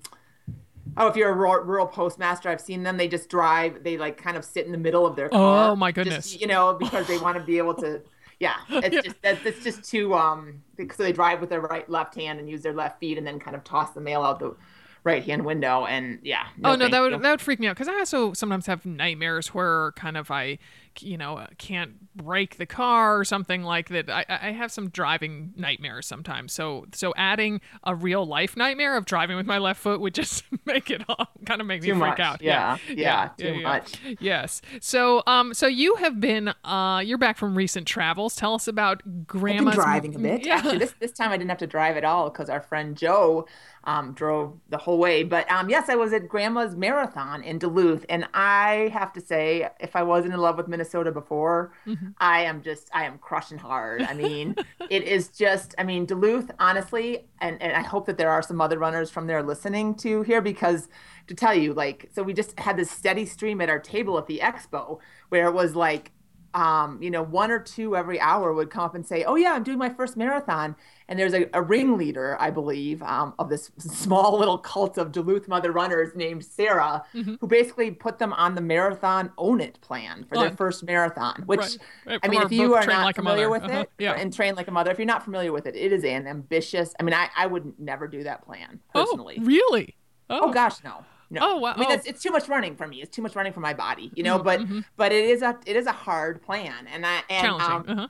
Oh, 0.96 1.06
if 1.06 1.16
you're 1.16 1.30
a 1.30 1.34
rural, 1.34 1.64
rural, 1.64 1.86
postmaster, 1.86 2.48
I've 2.48 2.60
seen 2.60 2.82
them. 2.82 2.96
They 2.96 3.08
just 3.08 3.28
drive. 3.28 3.82
They 3.82 3.96
like 3.96 4.16
kind 4.16 4.36
of 4.36 4.44
sit 4.44 4.66
in 4.66 4.72
the 4.72 4.78
middle 4.78 5.06
of 5.06 5.16
their 5.16 5.28
car. 5.28 5.70
Oh 5.70 5.76
my 5.76 5.92
goodness! 5.92 6.30
Just, 6.30 6.40
you 6.40 6.46
know, 6.46 6.74
because 6.74 7.06
they 7.06 7.18
want 7.18 7.38
to 7.38 7.44
be 7.44 7.58
able 7.58 7.74
to. 7.74 8.00
Yeah, 8.40 8.56
it's 8.70 8.92
yeah. 8.92 9.02
just 9.02 9.22
that's 9.22 9.46
it's 9.46 9.62
just 9.62 9.84
too 9.84 10.14
um. 10.14 10.64
So 10.76 11.04
they 11.04 11.12
drive 11.12 11.40
with 11.40 11.48
their 11.48 11.60
right 11.60 11.88
left 11.88 12.16
hand 12.16 12.40
and 12.40 12.50
use 12.50 12.62
their 12.62 12.72
left 12.72 12.98
feet, 12.98 13.16
and 13.16 13.24
then 13.24 13.38
kind 13.38 13.54
of 13.54 13.62
toss 13.62 13.92
the 13.92 14.00
mail 14.00 14.24
out 14.24 14.40
the 14.40 14.56
right 15.04 15.22
hand 15.22 15.44
window. 15.44 15.86
And 15.86 16.18
yeah. 16.22 16.46
No, 16.56 16.72
oh 16.72 16.74
no, 16.74 16.88
that 16.88 17.00
would 17.00 17.12
you. 17.12 17.18
that 17.18 17.30
would 17.30 17.40
freak 17.40 17.60
me 17.60 17.68
out 17.68 17.76
because 17.76 17.88
I 17.88 17.98
also 17.98 18.32
sometimes 18.32 18.66
have 18.66 18.84
nightmares 18.84 19.48
where 19.48 19.92
kind 19.92 20.16
of 20.16 20.30
I 20.30 20.58
you 21.00 21.16
know 21.16 21.46
can't 21.58 22.14
brake 22.16 22.56
the 22.56 22.66
car 22.66 23.18
or 23.18 23.24
something 23.24 23.62
like 23.62 23.88
that. 23.88 24.10
I, 24.10 24.24
I 24.28 24.50
have 24.52 24.70
some 24.70 24.90
driving 24.90 25.52
nightmares 25.56 26.06
sometimes. 26.06 26.52
So 26.52 26.86
so 26.92 27.14
adding 27.16 27.60
a 27.84 27.94
real 27.94 28.26
life 28.26 28.56
nightmare 28.56 28.96
of 28.96 29.04
driving 29.04 29.36
with 29.36 29.46
my 29.46 29.58
left 29.58 29.80
foot 29.80 30.00
would 30.00 30.14
just 30.22 30.44
make 30.66 30.90
it 30.90 31.02
all 31.08 31.28
kind 31.46 31.60
of 31.60 31.66
make 31.66 31.82
too 31.82 31.94
me 31.94 32.00
much. 32.00 32.16
freak 32.16 32.20
out. 32.20 32.42
Yeah. 32.42 32.76
Yeah, 32.88 32.94
yeah, 32.94 32.94
yeah. 32.96 33.28
Too 33.38 33.58
yeah, 33.58 33.62
much. 33.62 34.00
Yes. 34.20 34.62
So 34.80 35.22
um 35.26 35.54
so 35.54 35.66
you 35.66 35.94
have 35.96 36.20
been 36.20 36.52
uh 36.64 37.02
you're 37.04 37.18
back 37.18 37.38
from 37.38 37.56
recent 37.56 37.86
travels. 37.86 38.36
Tell 38.36 38.54
us 38.54 38.68
about 38.68 39.26
grandma's 39.26 39.74
driving 39.74 40.14
a 40.14 40.18
bit. 40.18 40.46
yeah. 40.46 40.56
actually 40.56 40.78
this 40.78 40.94
this 40.98 41.12
time 41.12 41.30
I 41.30 41.36
didn't 41.36 41.50
have 41.50 41.58
to 41.58 41.66
drive 41.66 41.96
at 41.96 42.04
all 42.04 42.28
because 42.28 42.50
our 42.50 42.60
friend 42.60 42.96
Joe 42.96 43.46
um, 43.84 44.12
drove 44.12 44.58
the 44.68 44.78
whole 44.78 44.98
way. 44.98 45.22
But 45.22 45.50
um, 45.50 45.68
yes, 45.68 45.88
I 45.88 45.96
was 45.96 46.12
at 46.12 46.28
Grandma's 46.28 46.76
Marathon 46.76 47.42
in 47.42 47.58
Duluth, 47.58 48.06
and 48.08 48.26
I 48.34 48.90
have 48.92 49.12
to 49.14 49.20
say, 49.20 49.68
if 49.80 49.96
I 49.96 50.02
wasn't 50.02 50.34
in 50.34 50.40
love 50.40 50.56
with 50.56 50.68
Minnesota 50.68 50.81
before, 51.12 51.72
mm-hmm. 51.86 52.08
I 52.18 52.42
am 52.42 52.62
just 52.62 52.90
I 52.92 53.04
am 53.04 53.18
crushing 53.18 53.58
hard. 53.58 54.02
I 54.02 54.14
mean, 54.14 54.56
it 54.90 55.04
is 55.04 55.28
just 55.28 55.74
I 55.78 55.84
mean 55.84 56.06
Duluth, 56.06 56.50
honestly, 56.58 57.26
and 57.40 57.60
and 57.60 57.72
I 57.72 57.82
hope 57.82 58.06
that 58.06 58.18
there 58.18 58.30
are 58.30 58.42
some 58.42 58.60
other 58.60 58.78
runners 58.78 59.10
from 59.10 59.26
there 59.26 59.42
listening 59.42 59.94
to 59.96 60.22
here 60.22 60.40
because 60.40 60.88
to 61.28 61.34
tell 61.34 61.54
you, 61.54 61.72
like, 61.72 62.08
so 62.12 62.22
we 62.22 62.32
just 62.32 62.58
had 62.58 62.76
this 62.76 62.90
steady 62.90 63.26
stream 63.26 63.60
at 63.60 63.70
our 63.70 63.78
table 63.78 64.18
at 64.18 64.26
the 64.26 64.40
expo 64.42 64.98
where 65.28 65.46
it 65.46 65.52
was 65.52 65.74
like 65.76 66.12
um, 66.54 67.02
you 67.02 67.10
know, 67.10 67.22
one 67.22 67.50
or 67.50 67.58
two 67.58 67.96
every 67.96 68.20
hour 68.20 68.52
would 68.52 68.70
come 68.70 68.84
up 68.84 68.94
and 68.94 69.06
say, 69.06 69.24
"Oh 69.24 69.36
yeah, 69.36 69.52
I'm 69.52 69.62
doing 69.62 69.78
my 69.78 69.88
first 69.88 70.16
marathon." 70.16 70.76
And 71.08 71.18
there's 71.18 71.34
a, 71.34 71.48
a 71.52 71.60
ringleader, 71.60 72.36
I 72.40 72.50
believe, 72.50 73.02
um, 73.02 73.34
of 73.38 73.48
this 73.48 73.70
small 73.78 74.38
little 74.38 74.58
cult 74.58 74.98
of 74.98 75.12
Duluth 75.12 75.48
mother 75.48 75.72
runners 75.72 76.14
named 76.14 76.44
Sarah, 76.44 77.04
mm-hmm. 77.14 77.34
who 77.40 77.46
basically 77.46 77.90
put 77.90 78.18
them 78.18 78.32
on 78.32 78.54
the 78.54 78.60
marathon 78.60 79.32
own 79.38 79.60
it 79.60 79.80
plan 79.80 80.24
for 80.24 80.38
their 80.38 80.50
first 80.50 80.84
marathon. 80.84 81.42
Which 81.46 81.60
right. 81.60 81.78
Right. 82.06 82.20
I 82.22 82.28
mean, 82.28 82.42
if 82.42 82.52
you 82.52 82.74
are 82.74 82.86
not 82.86 83.04
like 83.04 83.16
familiar 83.16 83.48
with 83.48 83.64
uh-huh. 83.64 83.80
it, 83.80 83.90
yeah. 83.98 84.12
and 84.12 84.32
train 84.32 84.54
like 84.54 84.68
a 84.68 84.72
mother, 84.72 84.90
if 84.90 84.98
you're 84.98 85.06
not 85.06 85.24
familiar 85.24 85.52
with 85.52 85.66
it, 85.66 85.74
it 85.74 85.92
is 85.92 86.04
an 86.04 86.26
ambitious. 86.26 86.94
I 87.00 87.02
mean, 87.02 87.14
I 87.14 87.28
I 87.36 87.46
would 87.46 87.78
never 87.78 88.06
do 88.06 88.22
that 88.24 88.44
plan 88.44 88.80
oh, 88.94 89.04
personally. 89.04 89.38
Oh, 89.40 89.44
really? 89.44 89.96
Oh, 90.28 90.40
oh 90.44 90.52
gosh, 90.52 90.82
no. 90.84 91.04
No. 91.32 91.40
Oh 91.42 91.56
wow. 91.56 91.72
I 91.74 91.80
mean, 91.80 91.88
oh. 91.90 91.94
it's, 91.94 92.06
it's 92.06 92.22
too 92.22 92.30
much 92.30 92.48
running 92.48 92.76
for 92.76 92.86
me. 92.86 93.00
It's 93.00 93.14
too 93.14 93.22
much 93.22 93.34
running 93.34 93.52
for 93.52 93.60
my 93.60 93.72
body, 93.72 94.12
you 94.14 94.22
know. 94.22 94.36
Mm-hmm. 94.36 94.44
But 94.44 94.60
mm-hmm. 94.60 94.80
but 94.96 95.12
it 95.12 95.24
is 95.24 95.42
a 95.42 95.58
it 95.66 95.76
is 95.76 95.86
a 95.86 95.92
hard 95.92 96.42
plan, 96.42 96.86
and 96.92 97.06
I 97.06 97.22
and. 97.30 97.46
Um, 97.48 97.84
uh-huh. 97.88 98.08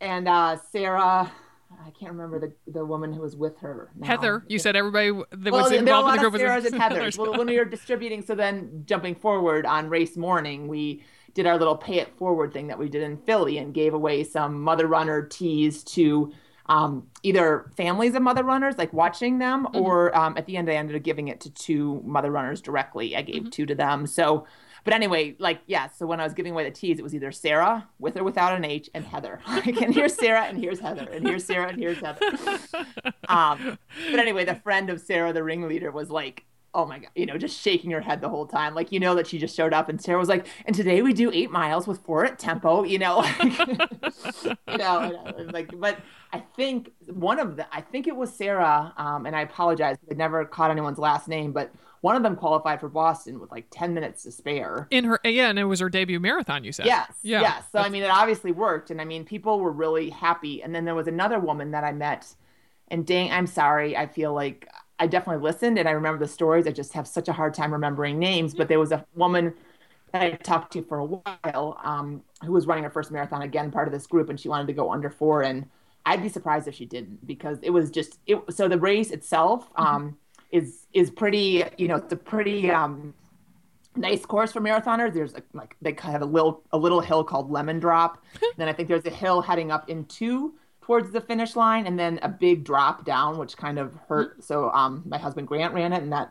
and 0.00 0.28
uh, 0.28 0.56
Sarah. 0.72 1.30
I 1.84 1.90
can't 1.90 2.12
remember 2.12 2.38
the 2.38 2.52
the 2.72 2.84
woman 2.84 3.12
who 3.12 3.20
was 3.20 3.36
with 3.36 3.58
her. 3.58 3.90
Now. 3.96 4.06
Heather, 4.06 4.44
you 4.48 4.58
said 4.58 4.76
everybody 4.76 5.10
that 5.32 5.52
well, 5.52 5.64
was 5.64 5.72
involved 5.72 6.08
in 6.08 6.14
the 6.14 6.20
group 6.20 6.32
was 6.32 6.40
Sarah's 6.40 6.64
and 6.64 6.76
Heathers. 6.76 7.18
well, 7.18 7.36
when 7.36 7.46
we 7.46 7.58
were 7.58 7.64
distributing, 7.64 8.22
so 8.22 8.34
then 8.34 8.84
jumping 8.86 9.14
forward 9.14 9.66
on 9.66 9.90
race 9.90 10.16
morning, 10.16 10.68
we 10.68 11.02
did 11.34 11.46
our 11.46 11.58
little 11.58 11.76
pay 11.76 11.98
it 11.98 12.16
forward 12.16 12.52
thing 12.52 12.68
that 12.68 12.78
we 12.78 12.88
did 12.88 13.02
in 13.02 13.16
Philly 13.18 13.58
and 13.58 13.74
gave 13.74 13.92
away 13.92 14.24
some 14.24 14.62
mother 14.62 14.86
runner 14.86 15.22
tees 15.22 15.82
to 15.84 16.32
um, 16.66 17.08
either 17.22 17.70
families 17.76 18.14
of 18.14 18.22
mother 18.22 18.42
runners, 18.42 18.78
like 18.78 18.92
watching 18.92 19.38
them, 19.38 19.66
mm-hmm. 19.66 19.76
or 19.76 20.16
um, 20.16 20.36
at 20.36 20.46
the 20.46 20.56
end, 20.56 20.70
I 20.70 20.74
ended 20.74 20.96
up 20.96 21.02
giving 21.02 21.28
it 21.28 21.40
to 21.40 21.50
two 21.50 22.02
mother 22.04 22.30
runners 22.30 22.60
directly. 22.60 23.16
I 23.16 23.22
gave 23.22 23.42
mm-hmm. 23.42 23.50
two 23.50 23.66
to 23.66 23.74
them. 23.74 24.06
So, 24.06 24.46
but 24.84 24.94
anyway, 24.94 25.36
like, 25.38 25.60
yeah. 25.66 25.88
So 25.88 26.06
when 26.06 26.20
I 26.20 26.24
was 26.24 26.34
giving 26.34 26.52
away 26.52 26.64
the 26.64 26.70
tees, 26.70 26.98
it 26.98 27.02
was 27.02 27.14
either 27.14 27.32
Sarah 27.32 27.88
with 27.98 28.16
or 28.16 28.24
without 28.24 28.54
an 28.54 28.64
H 28.64 28.88
and 28.94 29.04
Heather. 29.04 29.40
Like, 29.48 29.80
and 29.80 29.94
here's 29.94 30.14
Sarah 30.14 30.44
and 30.44 30.58
here's 30.58 30.80
Heather 30.80 31.08
and 31.10 31.26
here's 31.26 31.44
Sarah 31.44 31.68
and 31.68 31.78
here's 31.78 31.98
Heather. 31.98 32.20
Um, 33.26 33.78
but 34.10 34.20
anyway, 34.20 34.44
the 34.44 34.54
friend 34.54 34.90
of 34.90 35.00
Sarah, 35.00 35.32
the 35.32 35.42
ringleader, 35.42 35.90
was 35.90 36.10
like, 36.10 36.44
oh 36.74 36.84
my 36.84 36.98
god, 36.98 37.10
you 37.14 37.26
know, 37.26 37.38
just 37.38 37.60
shaking 37.60 37.90
her 37.92 38.00
head 38.00 38.20
the 38.20 38.28
whole 38.28 38.46
time. 38.46 38.74
Like 38.74 38.92
you 38.92 39.00
know 39.00 39.14
that 39.14 39.26
she 39.26 39.38
just 39.38 39.56
showed 39.56 39.72
up 39.72 39.88
and 39.88 40.00
Sarah 40.00 40.18
was 40.18 40.28
like, 40.28 40.46
and 40.66 40.74
today 40.74 41.02
we 41.02 41.12
do 41.12 41.30
eight 41.32 41.50
miles 41.50 41.86
with 41.86 42.00
four 42.00 42.24
at 42.24 42.38
tempo, 42.38 42.82
you 42.82 42.98
know, 42.98 43.18
like, 43.18 43.58
you 44.44 44.78
know, 44.78 45.46
like 45.52 45.70
but 45.78 45.98
I 46.32 46.40
think 46.56 46.92
one 47.06 47.38
of 47.38 47.56
the 47.56 47.66
I 47.74 47.80
think 47.80 48.06
it 48.06 48.16
was 48.16 48.34
Sarah, 48.34 48.92
um, 48.96 49.26
and 49.26 49.34
I 49.34 49.42
apologize, 49.42 49.96
I 50.10 50.14
never 50.14 50.44
caught 50.44 50.70
anyone's 50.70 50.98
last 50.98 51.28
name, 51.28 51.52
but 51.52 51.72
one 52.04 52.16
of 52.16 52.22
them 52.22 52.36
qualified 52.36 52.80
for 52.80 52.90
Boston 52.90 53.40
with 53.40 53.50
like 53.50 53.64
10 53.70 53.94
minutes 53.94 54.24
to 54.24 54.30
spare. 54.30 54.86
In 54.90 55.04
her, 55.04 55.18
yeah, 55.24 55.48
and 55.48 55.58
it 55.58 55.64
was 55.64 55.80
her 55.80 55.88
debut 55.88 56.20
marathon, 56.20 56.62
you 56.62 56.70
said. 56.70 56.84
Yes. 56.84 57.10
Yeah. 57.22 57.40
Yes. 57.40 57.62
So, 57.72 57.78
That's... 57.78 57.86
I 57.86 57.88
mean, 57.88 58.02
it 58.02 58.10
obviously 58.10 58.52
worked. 58.52 58.90
And 58.90 59.00
I 59.00 59.06
mean, 59.06 59.24
people 59.24 59.58
were 59.58 59.72
really 59.72 60.10
happy. 60.10 60.62
And 60.62 60.74
then 60.74 60.84
there 60.84 60.94
was 60.94 61.06
another 61.06 61.38
woman 61.38 61.70
that 61.70 61.82
I 61.82 61.92
met, 61.92 62.34
and 62.88 63.06
dang, 63.06 63.32
I'm 63.32 63.46
sorry. 63.46 63.96
I 63.96 64.06
feel 64.06 64.34
like 64.34 64.68
I 64.98 65.06
definitely 65.06 65.42
listened 65.42 65.78
and 65.78 65.88
I 65.88 65.92
remember 65.92 66.18
the 66.18 66.30
stories. 66.30 66.66
I 66.66 66.70
just 66.70 66.92
have 66.92 67.06
such 67.06 67.28
a 67.28 67.32
hard 67.32 67.54
time 67.54 67.72
remembering 67.72 68.18
names. 68.18 68.54
But 68.54 68.68
there 68.68 68.78
was 68.78 68.92
a 68.92 69.04
woman 69.14 69.54
that 70.12 70.22
I 70.22 70.30
talked 70.32 70.72
to 70.74 70.82
for 70.82 70.98
a 70.98 71.04
while 71.04 71.78
um, 71.82 72.22
who 72.44 72.52
was 72.52 72.66
running 72.66 72.84
her 72.84 72.90
first 72.90 73.10
marathon 73.10 73.42
again, 73.42 73.70
part 73.70 73.88
of 73.88 73.92
this 73.92 74.06
group, 74.06 74.28
and 74.28 74.38
she 74.38 74.48
wanted 74.48 74.68
to 74.68 74.72
go 74.72 74.92
under 74.92 75.10
four. 75.10 75.42
And 75.42 75.66
I'd 76.06 76.22
be 76.22 76.28
surprised 76.28 76.68
if 76.68 76.74
she 76.74 76.86
didn't 76.86 77.26
because 77.26 77.58
it 77.62 77.70
was 77.70 77.90
just 77.90 78.20
it. 78.26 78.40
So 78.50 78.68
the 78.68 78.78
race 78.78 79.10
itself 79.10 79.68
mm-hmm. 79.72 79.82
um, 79.82 80.18
is 80.52 80.86
is 80.92 81.10
pretty. 81.10 81.64
You 81.76 81.88
know, 81.88 81.96
it's 81.96 82.12
a 82.12 82.16
pretty 82.16 82.70
um, 82.70 83.12
nice 83.96 84.24
course 84.24 84.52
for 84.52 84.60
marathoners. 84.60 85.14
There's 85.14 85.34
a, 85.34 85.42
like 85.52 85.76
they 85.82 85.96
have 86.02 86.22
a 86.22 86.26
little 86.26 86.62
a 86.72 86.78
little 86.78 87.00
hill 87.00 87.24
called 87.24 87.50
Lemon 87.50 87.80
Drop. 87.80 88.22
then 88.56 88.68
I 88.68 88.72
think 88.72 88.88
there's 88.88 89.06
a 89.06 89.10
hill 89.10 89.40
heading 89.40 89.72
up 89.72 89.90
into 89.90 90.54
towards 90.84 91.12
the 91.12 91.20
finish 91.20 91.56
line 91.56 91.86
and 91.86 91.98
then 91.98 92.20
a 92.22 92.28
big 92.28 92.62
drop 92.62 93.06
down 93.06 93.38
which 93.38 93.56
kind 93.56 93.78
of 93.78 93.94
hurt 94.06 94.32
mm-hmm. 94.32 94.42
so 94.42 94.70
um, 94.72 95.02
my 95.06 95.16
husband 95.16 95.48
grant 95.48 95.72
ran 95.72 95.94
it 95.94 96.02
and 96.02 96.12
that 96.12 96.30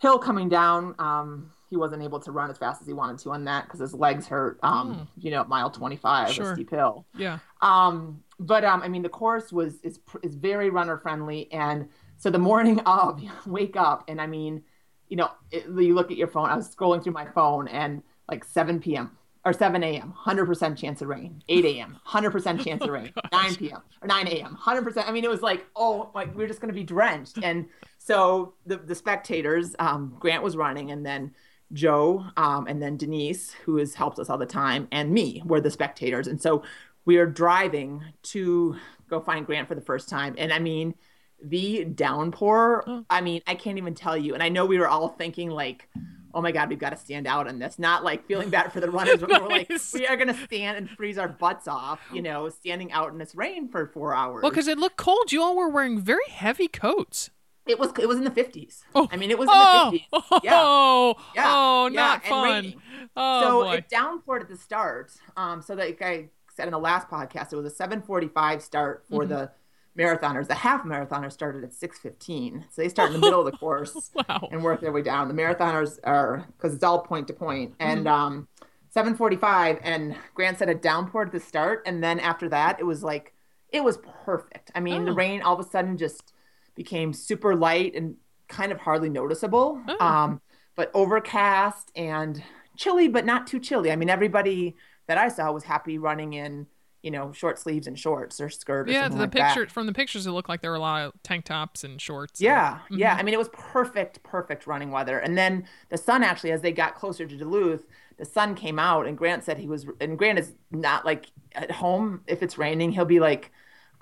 hill 0.00 0.18
coming 0.18 0.50
down 0.50 0.94
um, 0.98 1.50
he 1.70 1.76
wasn't 1.76 2.02
able 2.02 2.20
to 2.20 2.30
run 2.30 2.50
as 2.50 2.58
fast 2.58 2.82
as 2.82 2.86
he 2.86 2.92
wanted 2.92 3.16
to 3.18 3.30
on 3.30 3.44
that 3.44 3.64
because 3.64 3.80
his 3.80 3.94
legs 3.94 4.26
hurt 4.26 4.58
um, 4.62 4.94
mm. 4.94 5.06
you 5.18 5.30
know 5.30 5.44
mile 5.44 5.70
25 5.70 6.30
sure. 6.30 6.52
a 6.52 6.54
steep 6.54 6.68
hill 6.68 7.06
yeah 7.16 7.38
um, 7.62 8.22
but 8.38 8.64
um, 8.64 8.82
i 8.82 8.88
mean 8.88 9.02
the 9.02 9.08
course 9.08 9.50
was 9.50 9.80
is, 9.80 9.98
is 10.22 10.34
very 10.34 10.68
runner 10.68 10.98
friendly 10.98 11.50
and 11.50 11.88
so 12.18 12.28
the 12.28 12.38
morning 12.38 12.80
of 12.86 13.22
wake 13.46 13.76
up 13.76 14.04
and 14.08 14.20
i 14.20 14.26
mean 14.26 14.62
you 15.08 15.16
know 15.16 15.30
it, 15.50 15.64
you 15.66 15.94
look 15.94 16.10
at 16.10 16.18
your 16.18 16.28
phone 16.28 16.50
i 16.50 16.54
was 16.54 16.74
scrolling 16.74 17.02
through 17.02 17.14
my 17.14 17.26
phone 17.26 17.66
and 17.68 18.02
like 18.28 18.44
7 18.44 18.78
p.m 18.78 19.16
or 19.44 19.52
7 19.52 19.82
a.m., 19.82 20.12
100% 20.26 20.76
chance 20.76 21.00
of 21.00 21.08
rain. 21.08 21.42
8 21.48 21.64
a.m., 21.64 21.98
100% 22.06 22.64
chance 22.64 22.82
of 22.82 22.90
rain. 22.90 23.12
Oh, 23.32 23.38
9 23.42 23.54
p.m. 23.56 23.80
or 24.02 24.08
9 24.08 24.28
a.m., 24.28 24.58
100%. 24.60 25.08
I 25.08 25.12
mean, 25.12 25.24
it 25.24 25.30
was 25.30 25.40
like, 25.42 25.66
oh, 25.76 26.10
like 26.14 26.34
we're 26.34 26.46
just 26.46 26.60
going 26.60 26.72
to 26.72 26.74
be 26.74 26.84
drenched. 26.84 27.38
And 27.42 27.66
so 27.98 28.54
the, 28.66 28.76
the 28.76 28.94
spectators, 28.94 29.74
um, 29.78 30.16
Grant 30.18 30.42
was 30.42 30.56
running, 30.56 30.90
and 30.90 31.04
then 31.06 31.32
Joe, 31.72 32.26
um, 32.36 32.66
and 32.66 32.82
then 32.82 32.96
Denise, 32.96 33.52
who 33.64 33.76
has 33.76 33.94
helped 33.94 34.18
us 34.18 34.28
all 34.28 34.38
the 34.38 34.46
time, 34.46 34.88
and 34.90 35.12
me 35.12 35.42
were 35.44 35.60
the 35.60 35.70
spectators. 35.70 36.26
And 36.26 36.40
so 36.40 36.62
we 37.04 37.16
are 37.18 37.26
driving 37.26 38.02
to 38.24 38.76
go 39.08 39.20
find 39.20 39.46
Grant 39.46 39.68
for 39.68 39.74
the 39.74 39.80
first 39.80 40.08
time. 40.08 40.34
And 40.38 40.52
I 40.52 40.58
mean, 40.58 40.94
the 41.42 41.84
downpour, 41.84 43.04
I 43.08 43.20
mean, 43.20 43.42
I 43.46 43.54
can't 43.54 43.78
even 43.78 43.94
tell 43.94 44.16
you. 44.16 44.34
And 44.34 44.42
I 44.42 44.48
know 44.48 44.66
we 44.66 44.78
were 44.78 44.88
all 44.88 45.08
thinking, 45.08 45.50
like, 45.50 45.88
oh 46.34 46.40
my 46.40 46.52
god, 46.52 46.68
we've 46.68 46.78
got 46.78 46.90
to 46.90 46.96
stand 46.96 47.26
out 47.26 47.46
in 47.46 47.58
this. 47.58 47.78
Not 47.78 48.04
like 48.04 48.26
feeling 48.26 48.50
bad 48.50 48.72
for 48.72 48.80
the 48.80 48.90
runners, 48.90 49.20
but 49.20 49.28
nice. 49.30 49.40
we're 49.40 49.48
like, 49.48 49.70
we 49.94 50.06
are 50.06 50.16
going 50.16 50.28
to 50.28 50.44
stand 50.44 50.76
and 50.76 50.90
freeze 50.90 51.18
our 51.18 51.28
butts 51.28 51.68
off, 51.68 52.00
you 52.12 52.22
know, 52.22 52.48
standing 52.48 52.92
out 52.92 53.12
in 53.12 53.18
this 53.18 53.34
rain 53.34 53.68
for 53.68 53.86
four 53.86 54.14
hours. 54.14 54.42
Well, 54.42 54.50
because 54.50 54.68
it 54.68 54.78
looked 54.78 54.96
cold. 54.96 55.32
You 55.32 55.42
all 55.42 55.56
were 55.56 55.68
wearing 55.68 56.00
very 56.00 56.28
heavy 56.28 56.68
coats. 56.68 57.30
It 57.66 57.78
was 57.78 57.92
it 57.98 58.08
was 58.08 58.18
in 58.18 58.24
the 58.24 58.30
fifties. 58.30 58.84
Oh. 58.94 59.08
I 59.12 59.16
mean, 59.16 59.30
it 59.30 59.38
was 59.38 59.46
in 59.46 59.54
oh. 59.54 59.90
the 59.92 59.98
fifties. 59.98 60.40
Yeah. 60.42 60.52
Oh, 60.54 61.14
yeah. 61.34 61.44
oh, 61.46 61.88
not 61.92 62.22
yeah. 62.24 62.28
fun. 62.28 62.74
Oh, 63.16 63.42
so 63.42 63.64
boy. 63.64 63.74
it 63.74 63.88
downpoured 63.88 64.40
at 64.42 64.48
the 64.48 64.56
start. 64.56 65.12
Um, 65.36 65.62
so 65.62 65.74
like 65.74 66.00
I 66.02 66.28
said 66.54 66.66
in 66.66 66.72
the 66.72 66.78
last 66.78 67.08
podcast, 67.08 67.52
it 67.52 67.56
was 67.56 67.66
a 67.66 67.70
seven 67.70 68.02
forty 68.02 68.28
five 68.28 68.62
start 68.62 69.04
for 69.08 69.22
mm-hmm. 69.22 69.32
the 69.32 69.50
marathoners. 69.98 70.48
The 70.48 70.54
half 70.54 70.84
marathoners 70.84 71.32
started 71.32 71.64
at 71.64 71.72
6:15, 71.72 72.64
so 72.70 72.82
they 72.82 72.88
start 72.88 73.08
in 73.08 73.14
the 73.14 73.18
middle 73.20 73.40
of 73.40 73.50
the 73.50 73.58
course 73.58 74.10
wow. 74.14 74.48
and 74.50 74.62
work 74.62 74.80
their 74.80 74.92
way 74.92 75.02
down. 75.02 75.28
The 75.28 75.34
marathoners 75.34 75.98
are 76.04 76.46
because 76.56 76.74
it's 76.74 76.84
all 76.84 77.00
point 77.00 77.28
to 77.28 77.34
point, 77.34 77.74
and 77.80 78.06
mm-hmm. 78.06 78.14
um, 78.14 78.48
7:45. 78.94 79.80
And 79.82 80.16
Grant 80.34 80.58
said 80.58 80.68
a 80.68 80.74
downpour 80.74 81.26
at 81.26 81.32
the 81.32 81.40
start, 81.40 81.82
and 81.86 82.02
then 82.02 82.20
after 82.20 82.48
that, 82.48 82.80
it 82.80 82.84
was 82.84 83.02
like 83.02 83.34
it 83.72 83.84
was 83.84 83.98
perfect. 84.24 84.70
I 84.74 84.80
mean, 84.80 85.02
oh. 85.02 85.06
the 85.06 85.12
rain 85.12 85.42
all 85.42 85.58
of 85.58 85.64
a 85.64 85.68
sudden 85.68 85.96
just 85.96 86.32
became 86.74 87.12
super 87.12 87.54
light 87.54 87.94
and 87.94 88.16
kind 88.48 88.72
of 88.72 88.78
hardly 88.78 89.08
noticeable, 89.08 89.80
oh. 89.88 90.04
um, 90.04 90.40
but 90.76 90.90
overcast 90.94 91.90
and 91.94 92.42
chilly, 92.76 93.08
but 93.08 93.24
not 93.24 93.46
too 93.46 93.60
chilly. 93.60 93.92
I 93.92 93.96
mean, 93.96 94.10
everybody 94.10 94.76
that 95.06 95.18
I 95.18 95.28
saw 95.28 95.52
was 95.52 95.64
happy 95.64 95.98
running 95.98 96.32
in 96.32 96.66
you 97.02 97.10
know, 97.10 97.32
short 97.32 97.58
sleeves 97.58 97.86
and 97.86 97.98
shorts 97.98 98.40
or 98.40 98.50
skirt. 98.50 98.88
Or 98.88 98.92
yeah, 98.92 99.08
the 99.08 99.16
like 99.16 99.32
picture 99.32 99.66
from 99.66 99.86
the 99.86 99.92
pictures, 99.92 100.26
it 100.26 100.30
looked 100.32 100.48
like 100.48 100.60
there 100.60 100.70
were 100.70 100.76
a 100.76 100.80
lot 100.80 101.06
of 101.06 101.22
tank 101.22 101.44
tops 101.44 101.84
and 101.84 102.00
shorts. 102.00 102.40
Yeah, 102.40 102.80
and, 102.88 102.98
yeah. 102.98 103.12
Mm-hmm. 103.12 103.20
I 103.20 103.22
mean, 103.22 103.34
it 103.34 103.38
was 103.38 103.50
perfect, 103.52 104.22
perfect 104.22 104.66
running 104.66 104.90
weather. 104.90 105.18
And 105.18 105.36
then 105.36 105.66
the 105.88 105.98
sun 105.98 106.22
actually, 106.22 106.52
as 106.52 106.60
they 106.60 106.72
got 106.72 106.94
closer 106.94 107.26
to 107.26 107.36
Duluth, 107.36 107.86
the 108.18 108.24
sun 108.24 108.54
came 108.54 108.78
out, 108.78 109.06
and 109.06 109.16
Grant 109.16 109.44
said 109.44 109.58
he 109.58 109.66
was. 109.66 109.86
And 110.00 110.18
Grant 110.18 110.38
is 110.38 110.52
not 110.70 111.06
like 111.06 111.26
at 111.54 111.70
home 111.70 112.20
if 112.26 112.42
it's 112.42 112.58
raining, 112.58 112.92
he'll 112.92 113.04
be 113.06 113.20
like, 113.20 113.50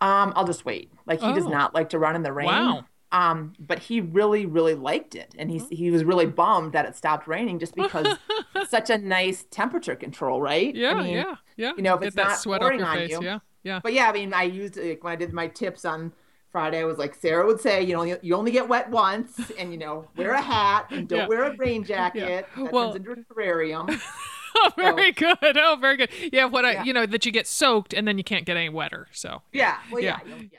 um, 0.00 0.33
"I'll 0.35 0.47
just 0.47 0.64
wait." 0.64 0.93
Like 1.07 1.21
he 1.21 1.26
oh. 1.26 1.35
does 1.35 1.47
not 1.47 1.75
like 1.75 1.90
to 1.90 1.99
run 1.99 2.17
in 2.17 2.23
the 2.23 2.33
rain. 2.33 2.47
Wow. 2.47 2.85
Um, 3.11 3.55
but 3.59 3.79
he 3.79 4.03
really, 4.03 4.45
really 4.45 4.75
liked 4.75 5.15
it, 5.15 5.35
and 5.38 5.50
he 5.50 5.62
he 5.71 5.91
was 5.91 6.05
really 6.05 6.27
bummed 6.27 6.73
that 6.73 6.85
it 6.85 6.95
stopped 6.95 7.27
raining 7.27 7.59
just 7.59 7.75
because 7.75 8.19
such 8.69 8.91
a 8.91 8.99
nice 8.99 9.47
temperature 9.50 9.97
control, 9.97 10.43
right? 10.43 10.75
Yeah, 10.75 10.93
I 10.93 11.03
mean, 11.03 11.15
yeah, 11.15 11.37
yeah. 11.57 11.73
You 11.75 11.83
know, 11.83 11.95
if 11.95 12.00
Get 12.00 12.07
it's 12.09 12.17
not 12.17 12.38
sweat 12.38 12.61
pouring 12.61 12.83
on 12.83 12.97
face, 12.97 13.11
you, 13.11 13.23
yeah, 13.23 13.38
yeah. 13.62 13.81
But 13.83 13.95
yeah, 13.95 14.11
I 14.11 14.12
mean, 14.12 14.35
I 14.35 14.43
used 14.43 14.77
like 14.77 15.03
when 15.03 15.15
I 15.15 15.17
did 15.17 15.33
my 15.33 15.47
tips 15.47 15.87
on 15.87 16.12
Friday, 16.53 16.81
I 16.81 16.85
was 16.85 16.99
like, 16.99 17.15
Sarah 17.15 17.47
would 17.47 17.61
say, 17.61 17.83
you 17.83 17.95
know, 17.95 18.03
you 18.03 18.35
only 18.35 18.50
get 18.50 18.69
wet 18.69 18.91
once, 18.91 19.41
and 19.59 19.73
you 19.73 19.79
know, 19.79 20.09
wear 20.17 20.33
a 20.33 20.43
hat 20.43 20.88
and 20.91 21.09
don't 21.09 21.21
yeah. 21.21 21.29
wear 21.29 21.45
a 21.45 21.57
rain 21.57 21.85
jacket. 21.87 22.47
Yeah. 22.57 22.65
That 22.65 22.73
well, 22.73 22.93
turns 22.93 23.07
into 23.07 23.12
a 23.12 23.35
terrarium. 23.35 24.00
oh, 24.57 24.73
very 24.77 25.15
so, 25.19 25.35
good. 25.41 25.57
Oh, 25.57 25.79
very 25.81 25.97
good. 25.97 26.11
Yeah, 26.31 26.45
what 26.45 26.67
I, 26.67 26.83
you 26.83 26.93
know, 26.93 27.07
that 27.07 27.25
you 27.25 27.33
get 27.33 27.47
soaked 27.47 27.95
and 27.95 28.07
then 28.07 28.19
you 28.19 28.25
can't 28.25 28.45
get 28.45 28.59
any 28.59 28.69
wetter. 28.69 29.09
So 29.12 29.41
yeah, 29.53 29.79
well, 29.91 30.03
yeah. 30.03 30.19
yeah. 30.27 30.59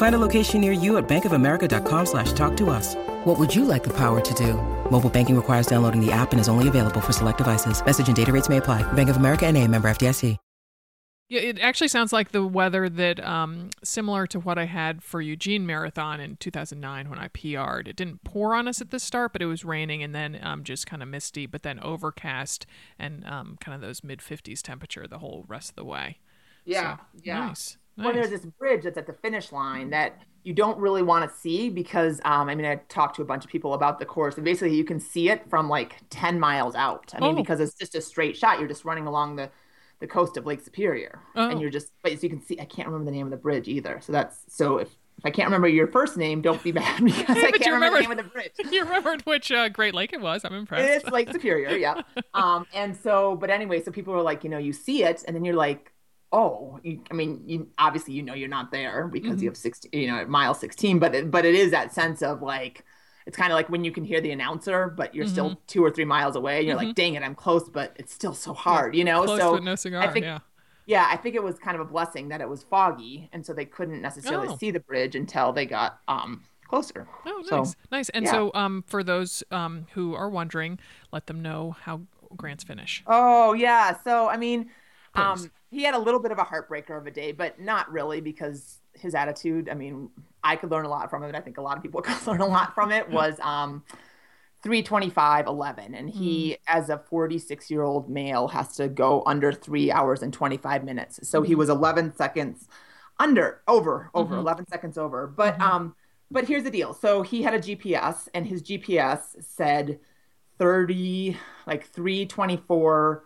Find 0.00 0.14
a 0.14 0.18
location 0.18 0.62
near 0.62 0.72
you 0.72 0.96
at 0.96 1.06
bankofamerica.com 1.06 2.06
slash 2.06 2.32
talk 2.32 2.56
to 2.56 2.70
us. 2.70 2.94
What 3.24 3.38
would 3.38 3.54
you 3.54 3.66
like 3.66 3.82
the 3.82 3.92
power 3.92 4.18
to 4.22 4.34
do? 4.34 4.54
Mobile 4.90 5.10
banking 5.10 5.36
requires 5.36 5.66
downloading 5.66 6.00
the 6.00 6.10
app 6.10 6.32
and 6.32 6.40
is 6.40 6.48
only 6.48 6.68
available 6.68 7.02
for 7.02 7.12
select 7.12 7.36
devices. 7.36 7.84
Message 7.84 8.06
and 8.08 8.16
data 8.16 8.32
rates 8.32 8.48
may 8.48 8.56
apply. 8.56 8.80
Bank 8.94 9.10
of 9.10 9.18
America 9.18 9.46
and 9.46 9.58
a 9.58 9.68
member 9.68 9.90
FDIC. 9.90 10.38
Yeah, 11.28 11.42
it 11.42 11.60
actually 11.60 11.88
sounds 11.88 12.14
like 12.14 12.32
the 12.32 12.46
weather 12.46 12.88
that 12.88 13.22
um, 13.22 13.68
similar 13.84 14.26
to 14.28 14.40
what 14.40 14.56
I 14.56 14.64
had 14.64 15.02
for 15.02 15.20
Eugene 15.20 15.66
Marathon 15.66 16.18
in 16.18 16.36
2009 16.38 17.10
when 17.10 17.18
I 17.18 17.28
PR'd. 17.28 17.86
It 17.86 17.94
didn't 17.94 18.24
pour 18.24 18.54
on 18.54 18.66
us 18.66 18.80
at 18.80 18.90
the 18.90 18.98
start, 18.98 19.34
but 19.34 19.42
it 19.42 19.46
was 19.46 19.66
raining 19.66 20.02
and 20.02 20.14
then 20.14 20.40
um, 20.42 20.64
just 20.64 20.86
kind 20.86 21.02
of 21.02 21.10
misty, 21.10 21.44
but 21.44 21.62
then 21.62 21.78
overcast 21.80 22.64
and 22.98 23.24
um, 23.26 23.58
kind 23.60 23.74
of 23.74 23.82
those 23.82 24.02
mid 24.02 24.20
50s 24.20 24.62
temperature 24.62 25.06
the 25.06 25.18
whole 25.18 25.44
rest 25.46 25.68
of 25.68 25.76
the 25.76 25.84
way. 25.84 26.20
Yeah, 26.64 26.96
so, 26.96 27.02
yeah. 27.22 27.46
Nice. 27.48 27.76
Nice. 28.00 28.04
Well, 28.04 28.14
there's 28.14 28.30
this 28.30 28.44
bridge 28.44 28.84
that's 28.84 28.98
at 28.98 29.06
the 29.06 29.12
finish 29.12 29.52
line 29.52 29.90
that 29.90 30.20
you 30.42 30.54
don't 30.54 30.78
really 30.78 31.02
want 31.02 31.30
to 31.30 31.38
see 31.38 31.68
because 31.68 32.20
um, 32.24 32.48
I 32.48 32.54
mean 32.54 32.66
I 32.66 32.76
talked 32.88 33.16
to 33.16 33.22
a 33.22 33.24
bunch 33.24 33.44
of 33.44 33.50
people 33.50 33.74
about 33.74 33.98
the 33.98 34.06
course 34.06 34.36
and 34.36 34.44
basically 34.44 34.74
you 34.74 34.84
can 34.84 34.98
see 34.98 35.28
it 35.28 35.48
from 35.50 35.68
like 35.68 35.96
10 36.10 36.40
miles 36.40 36.74
out. 36.74 37.12
I 37.14 37.20
mean 37.20 37.32
oh. 37.32 37.36
because 37.36 37.60
it's 37.60 37.74
just 37.74 37.94
a 37.94 38.00
straight 38.00 38.36
shot. 38.36 38.58
You're 38.58 38.68
just 38.68 38.84
running 38.84 39.06
along 39.06 39.36
the 39.36 39.50
the 40.00 40.06
coast 40.06 40.38
of 40.38 40.46
Lake 40.46 40.62
Superior 40.62 41.20
oh. 41.36 41.50
and 41.50 41.60
you're 41.60 41.68
just 41.68 41.92
but 42.02 42.12
so 42.12 42.18
you 42.22 42.30
can 42.30 42.40
see 42.40 42.58
I 42.58 42.64
can't 42.64 42.88
remember 42.88 43.10
the 43.10 43.16
name 43.16 43.26
of 43.26 43.30
the 43.30 43.36
bridge 43.36 43.68
either. 43.68 44.00
So 44.00 44.12
that's 44.12 44.44
so 44.48 44.78
if 44.78 44.88
I 45.24 45.30
can't 45.30 45.46
remember 45.48 45.68
your 45.68 45.86
first 45.86 46.16
name, 46.16 46.40
don't 46.40 46.62
be 46.62 46.72
mad 46.80 47.04
because 47.04 47.36
I 47.36 47.50
can't 47.50 47.74
remember, 47.74 47.96
remember, 47.96 47.96
the 47.96 48.02
name 48.02 48.10
of 48.12 48.16
the 48.16 48.22
bridge. 48.24 48.52
You 48.72 48.84
remembered 48.84 49.22
which 49.22 49.52
uh, 49.52 49.68
Great 49.68 49.94
Lake 49.94 50.14
it 50.14 50.20
was. 50.20 50.44
I'm 50.44 50.54
impressed. 50.54 51.04
It's 51.04 51.12
Lake 51.12 51.30
Superior, 51.30 51.76
yeah. 51.76 52.02
um, 52.34 52.66
and 52.72 52.96
so, 52.96 53.36
but 53.36 53.50
anyway, 53.50 53.82
so 53.82 53.90
people 53.90 54.14
were 54.14 54.22
like, 54.22 54.44
you 54.44 54.50
know, 54.50 54.58
you 54.58 54.72
see 54.72 55.04
it, 55.04 55.24
and 55.26 55.36
then 55.36 55.44
you're 55.44 55.54
like, 55.54 55.92
oh, 56.32 56.78
you, 56.82 57.00
I 57.10 57.14
mean, 57.14 57.42
you 57.46 57.68
obviously 57.78 58.14
you 58.14 58.22
know 58.22 58.34
you're 58.34 58.48
not 58.48 58.70
there 58.70 59.08
because 59.08 59.32
mm-hmm. 59.32 59.42
you 59.42 59.48
have 59.48 59.56
16, 59.56 59.90
you 59.92 60.06
know, 60.06 60.24
mile 60.26 60.54
16, 60.54 60.98
but 60.98 61.14
it, 61.14 61.30
but 61.30 61.44
it 61.44 61.54
is 61.54 61.70
that 61.72 61.92
sense 61.92 62.22
of 62.22 62.42
like, 62.42 62.84
it's 63.26 63.36
kind 63.36 63.52
of 63.52 63.56
like 63.56 63.68
when 63.68 63.84
you 63.84 63.92
can 63.92 64.04
hear 64.04 64.20
the 64.20 64.30
announcer, 64.30 64.88
but 64.88 65.14
you're 65.14 65.24
mm-hmm. 65.24 65.32
still 65.32 65.60
two 65.66 65.84
or 65.84 65.90
three 65.90 66.04
miles 66.04 66.36
away. 66.36 66.58
And 66.58 66.66
you're 66.66 66.76
mm-hmm. 66.76 66.86
like, 66.86 66.96
dang 66.96 67.14
it, 67.14 67.22
I'm 67.22 67.34
close, 67.34 67.68
but 67.68 67.94
it's 67.96 68.12
still 68.12 68.34
so 68.34 68.54
hard, 68.54 68.94
you 68.94 69.04
know. 69.04 69.24
Close 69.24 69.40
so 69.40 69.58
no 69.58 69.74
cigar, 69.74 70.02
I 70.02 70.08
think, 70.08 70.24
yeah. 70.24 70.38
Yeah, 70.86 71.06
I 71.08 71.16
think 71.16 71.36
it 71.36 71.42
was 71.42 71.56
kind 71.58 71.76
of 71.76 71.80
a 71.80 71.84
blessing 71.84 72.28
that 72.28 72.40
it 72.40 72.48
was 72.48 72.64
foggy, 72.64 73.28
and 73.32 73.46
so 73.46 73.52
they 73.52 73.64
couldn't 73.64 74.02
necessarily 74.02 74.48
oh. 74.48 74.56
see 74.56 74.72
the 74.72 74.80
bridge 74.80 75.14
until 75.14 75.52
they 75.52 75.64
got 75.64 76.00
um, 76.08 76.42
closer. 76.66 77.06
Oh, 77.26 77.44
nice, 77.48 77.48
so, 77.48 77.74
nice. 77.92 78.08
And 78.08 78.24
yeah. 78.24 78.32
so, 78.32 78.50
um, 78.54 78.82
for 78.88 79.04
those 79.04 79.44
um, 79.52 79.86
who 79.92 80.14
are 80.14 80.28
wondering, 80.28 80.80
let 81.12 81.28
them 81.28 81.42
know 81.42 81.76
how 81.82 82.00
Grant's 82.36 82.64
finish. 82.64 83.04
Oh 83.06 83.52
yeah, 83.52 83.98
so 84.02 84.28
I 84.28 84.36
mean, 84.36 84.70
um, 85.14 85.50
he 85.70 85.82
had 85.84 85.94
a 85.94 85.98
little 85.98 86.20
bit 86.20 86.32
of 86.32 86.38
a 86.38 86.44
heartbreaker 86.44 86.98
of 86.98 87.06
a 87.06 87.10
day, 87.10 87.32
but 87.32 87.60
not 87.60 87.90
really 87.90 88.20
because 88.20 88.78
his 88.94 89.14
attitude. 89.14 89.68
I 89.68 89.74
mean, 89.74 90.10
I 90.42 90.56
could 90.56 90.70
learn 90.70 90.84
a 90.84 90.88
lot 90.88 91.10
from 91.10 91.22
it. 91.22 91.34
I 91.34 91.40
think 91.40 91.58
a 91.58 91.62
lot 91.62 91.76
of 91.76 91.82
people 91.82 92.02
could 92.02 92.26
learn 92.26 92.40
a 92.40 92.46
lot 92.46 92.74
from 92.74 92.90
it. 92.92 93.08
Was 93.08 93.38
um, 93.40 93.84
325 94.62 95.46
11 95.46 95.94
and 95.94 96.10
he 96.10 96.50
mm. 96.50 96.58
as 96.66 96.90
a 96.90 96.98
46 96.98 97.70
year 97.70 97.82
old 97.82 98.10
male 98.10 98.48
has 98.48 98.76
to 98.76 98.88
go 98.88 99.22
under 99.26 99.52
three 99.52 99.90
hours 99.90 100.22
and 100.22 100.32
25 100.32 100.84
minutes 100.84 101.26
so 101.26 101.40
he 101.40 101.54
was 101.54 101.70
11 101.70 102.14
seconds 102.14 102.68
under 103.18 103.62
over 103.66 104.10
over 104.14 104.34
mm-hmm. 104.34 104.40
11 104.40 104.66
seconds 104.68 104.98
over 104.98 105.26
but 105.26 105.54
mm-hmm. 105.54 105.62
um 105.62 105.94
but 106.30 106.46
here's 106.46 106.64
the 106.64 106.70
deal 106.70 106.92
so 106.92 107.22
he 107.22 107.42
had 107.42 107.54
a 107.54 107.58
gps 107.58 108.28
and 108.34 108.46
his 108.46 108.62
gps 108.62 109.42
said 109.42 109.98
30 110.58 111.38
like 111.66 111.86
324 111.86 113.24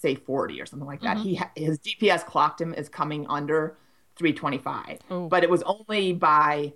say 0.00 0.14
40 0.14 0.60
or 0.60 0.66
something 0.66 0.86
like 0.86 1.02
that 1.02 1.18
mm-hmm. 1.18 1.44
he 1.54 1.64
his 1.64 1.78
gps 1.78 2.24
clocked 2.24 2.60
him 2.60 2.72
as 2.74 2.88
coming 2.88 3.26
under 3.28 3.76
325 4.16 4.98
oh. 5.10 5.28
but 5.28 5.42
it 5.42 5.50
was 5.50 5.62
only 5.62 6.12
by 6.12 6.72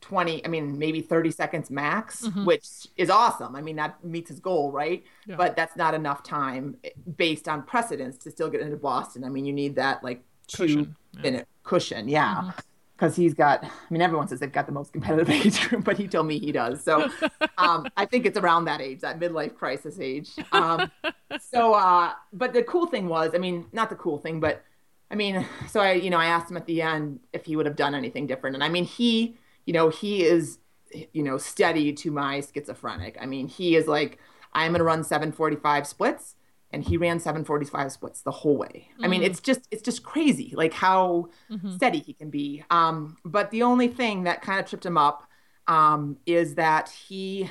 20 0.00 0.44
i 0.44 0.48
mean 0.48 0.78
maybe 0.78 1.00
30 1.00 1.30
seconds 1.30 1.70
max 1.70 2.22
mm-hmm. 2.22 2.44
which 2.44 2.88
is 2.96 3.10
awesome 3.10 3.54
i 3.54 3.60
mean 3.60 3.76
that 3.76 4.02
meets 4.04 4.28
his 4.28 4.40
goal 4.40 4.72
right 4.72 5.04
yeah. 5.26 5.36
but 5.36 5.56
that's 5.56 5.76
not 5.76 5.94
enough 5.94 6.22
time 6.22 6.76
based 7.16 7.48
on 7.48 7.62
precedence 7.62 8.18
to 8.18 8.30
still 8.30 8.50
get 8.50 8.60
into 8.60 8.76
boston 8.76 9.24
i 9.24 9.28
mean 9.28 9.44
you 9.44 9.52
need 9.52 9.76
that 9.76 10.02
like 10.02 10.22
cushion. 10.52 10.96
two 11.12 11.20
minute 11.20 11.46
yeah. 11.48 11.68
cushion 11.68 12.08
yeah 12.08 12.52
because 12.96 13.16
he's 13.16 13.34
got 13.34 13.64
i 13.64 13.70
mean 13.90 14.02
everyone 14.02 14.28
says 14.28 14.40
they've 14.40 14.52
got 14.52 14.66
the 14.66 14.72
most 14.72 14.92
competitive 14.92 15.28
age 15.46 15.60
group 15.68 15.84
but 15.84 15.98
he 15.98 16.06
told 16.08 16.26
me 16.26 16.38
he 16.38 16.52
does 16.52 16.82
so 16.82 17.10
um, 17.58 17.86
i 17.96 18.04
think 18.04 18.26
it's 18.26 18.38
around 18.38 18.64
that 18.64 18.80
age 18.80 19.00
that 19.00 19.18
midlife 19.18 19.54
crisis 19.54 19.98
age 20.00 20.30
um, 20.52 20.90
so 21.40 21.74
uh, 21.74 22.12
but 22.32 22.52
the 22.52 22.62
cool 22.62 22.86
thing 22.86 23.08
was 23.08 23.32
i 23.34 23.38
mean 23.38 23.66
not 23.72 23.90
the 23.90 23.96
cool 23.96 24.18
thing 24.18 24.40
but 24.40 24.64
i 25.10 25.14
mean 25.14 25.46
so 25.68 25.80
i 25.80 25.92
you 25.92 26.10
know 26.10 26.18
i 26.18 26.26
asked 26.26 26.50
him 26.50 26.56
at 26.56 26.66
the 26.66 26.82
end 26.82 27.20
if 27.32 27.44
he 27.44 27.56
would 27.56 27.66
have 27.66 27.76
done 27.76 27.94
anything 27.94 28.26
different 28.26 28.54
and 28.54 28.62
i 28.62 28.68
mean 28.68 28.84
he 28.84 29.36
you 29.66 29.72
know, 29.72 29.88
he 29.88 30.24
is, 30.24 30.58
you 31.12 31.22
know, 31.22 31.38
steady 31.38 31.92
to 31.92 32.10
my 32.10 32.40
schizophrenic. 32.40 33.16
I 33.20 33.26
mean, 33.26 33.48
he 33.48 33.76
is 33.76 33.86
like, 33.86 34.18
I'm 34.52 34.72
going 34.72 34.78
to 34.78 34.84
run 34.84 35.04
745 35.04 35.86
splits. 35.86 36.36
And 36.74 36.84
he 36.84 36.96
ran 36.96 37.20
745 37.20 37.92
splits 37.92 38.22
the 38.22 38.30
whole 38.30 38.56
way. 38.56 38.88
Mm-hmm. 38.94 39.04
I 39.04 39.08
mean, 39.08 39.22
mm. 39.22 39.26
it's 39.26 39.40
just 39.40 39.66
it's 39.70 39.82
just 39.82 40.02
crazy, 40.02 40.52
like 40.56 40.72
how 40.74 41.28
mm-hmm. 41.50 41.74
steady 41.76 42.00
he 42.00 42.12
can 42.12 42.30
be. 42.30 42.64
Um, 42.70 43.16
but 43.24 43.50
the 43.50 43.62
only 43.62 43.88
thing 43.88 44.24
that 44.24 44.42
kind 44.42 44.60
of 44.60 44.66
tripped 44.66 44.84
him 44.84 44.98
up 44.98 45.28
um, 45.66 46.18
is 46.26 46.56
that 46.56 46.90
he, 46.90 47.48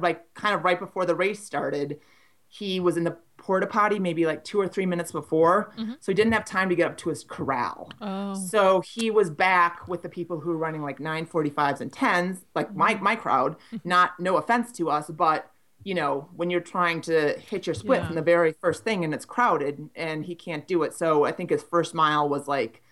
like, 0.00 0.32
kind 0.34 0.54
of 0.54 0.64
right 0.64 0.78
before 0.78 1.06
the 1.06 1.14
race 1.14 1.42
started, 1.42 1.98
he 2.46 2.78
was 2.80 2.96
in 2.96 3.04
the 3.04 3.16
porta 3.36 3.66
potty 3.66 3.98
maybe 3.98 4.26
like 4.26 4.44
two 4.44 4.60
or 4.60 4.68
three 4.68 4.84
minutes 4.84 5.12
before. 5.12 5.72
Mm-hmm. 5.78 5.92
So 6.00 6.12
he 6.12 6.14
didn't 6.14 6.32
have 6.32 6.44
time 6.44 6.68
to 6.68 6.74
get 6.74 6.90
up 6.90 6.96
to 6.98 7.08
his 7.08 7.24
corral. 7.24 7.90
Oh. 8.00 8.34
So 8.34 8.80
he 8.80 9.10
was 9.10 9.30
back 9.30 9.88
with 9.88 10.02
the 10.02 10.08
people 10.08 10.40
who 10.40 10.50
were 10.50 10.58
running 10.58 10.82
like 10.82 10.98
945s 10.98 11.80
and 11.80 11.92
10s, 11.92 12.38
like 12.54 12.74
my, 12.74 12.96
my 12.96 13.16
crowd. 13.16 13.56
Mm-hmm. 13.72 13.88
Not, 13.88 14.18
no 14.18 14.36
offense 14.36 14.72
to 14.72 14.90
us, 14.90 15.08
but 15.08 15.50
you 15.88 15.94
know, 15.94 16.28
when 16.36 16.50
you're 16.50 16.60
trying 16.60 17.00
to 17.00 17.38
hit 17.38 17.66
your 17.66 17.72
split 17.72 18.00
yeah. 18.00 18.06
from 18.06 18.14
the 18.14 18.20
very 18.20 18.52
first 18.52 18.84
thing 18.84 19.04
and 19.04 19.14
it's 19.14 19.24
crowded 19.24 19.88
and 19.96 20.22
he 20.22 20.34
can't 20.34 20.68
do 20.68 20.82
it. 20.82 20.92
So 20.92 21.24
I 21.24 21.32
think 21.32 21.48
his 21.48 21.62
first 21.62 21.94
mile 21.94 22.28
was 22.28 22.46
like 22.46 22.82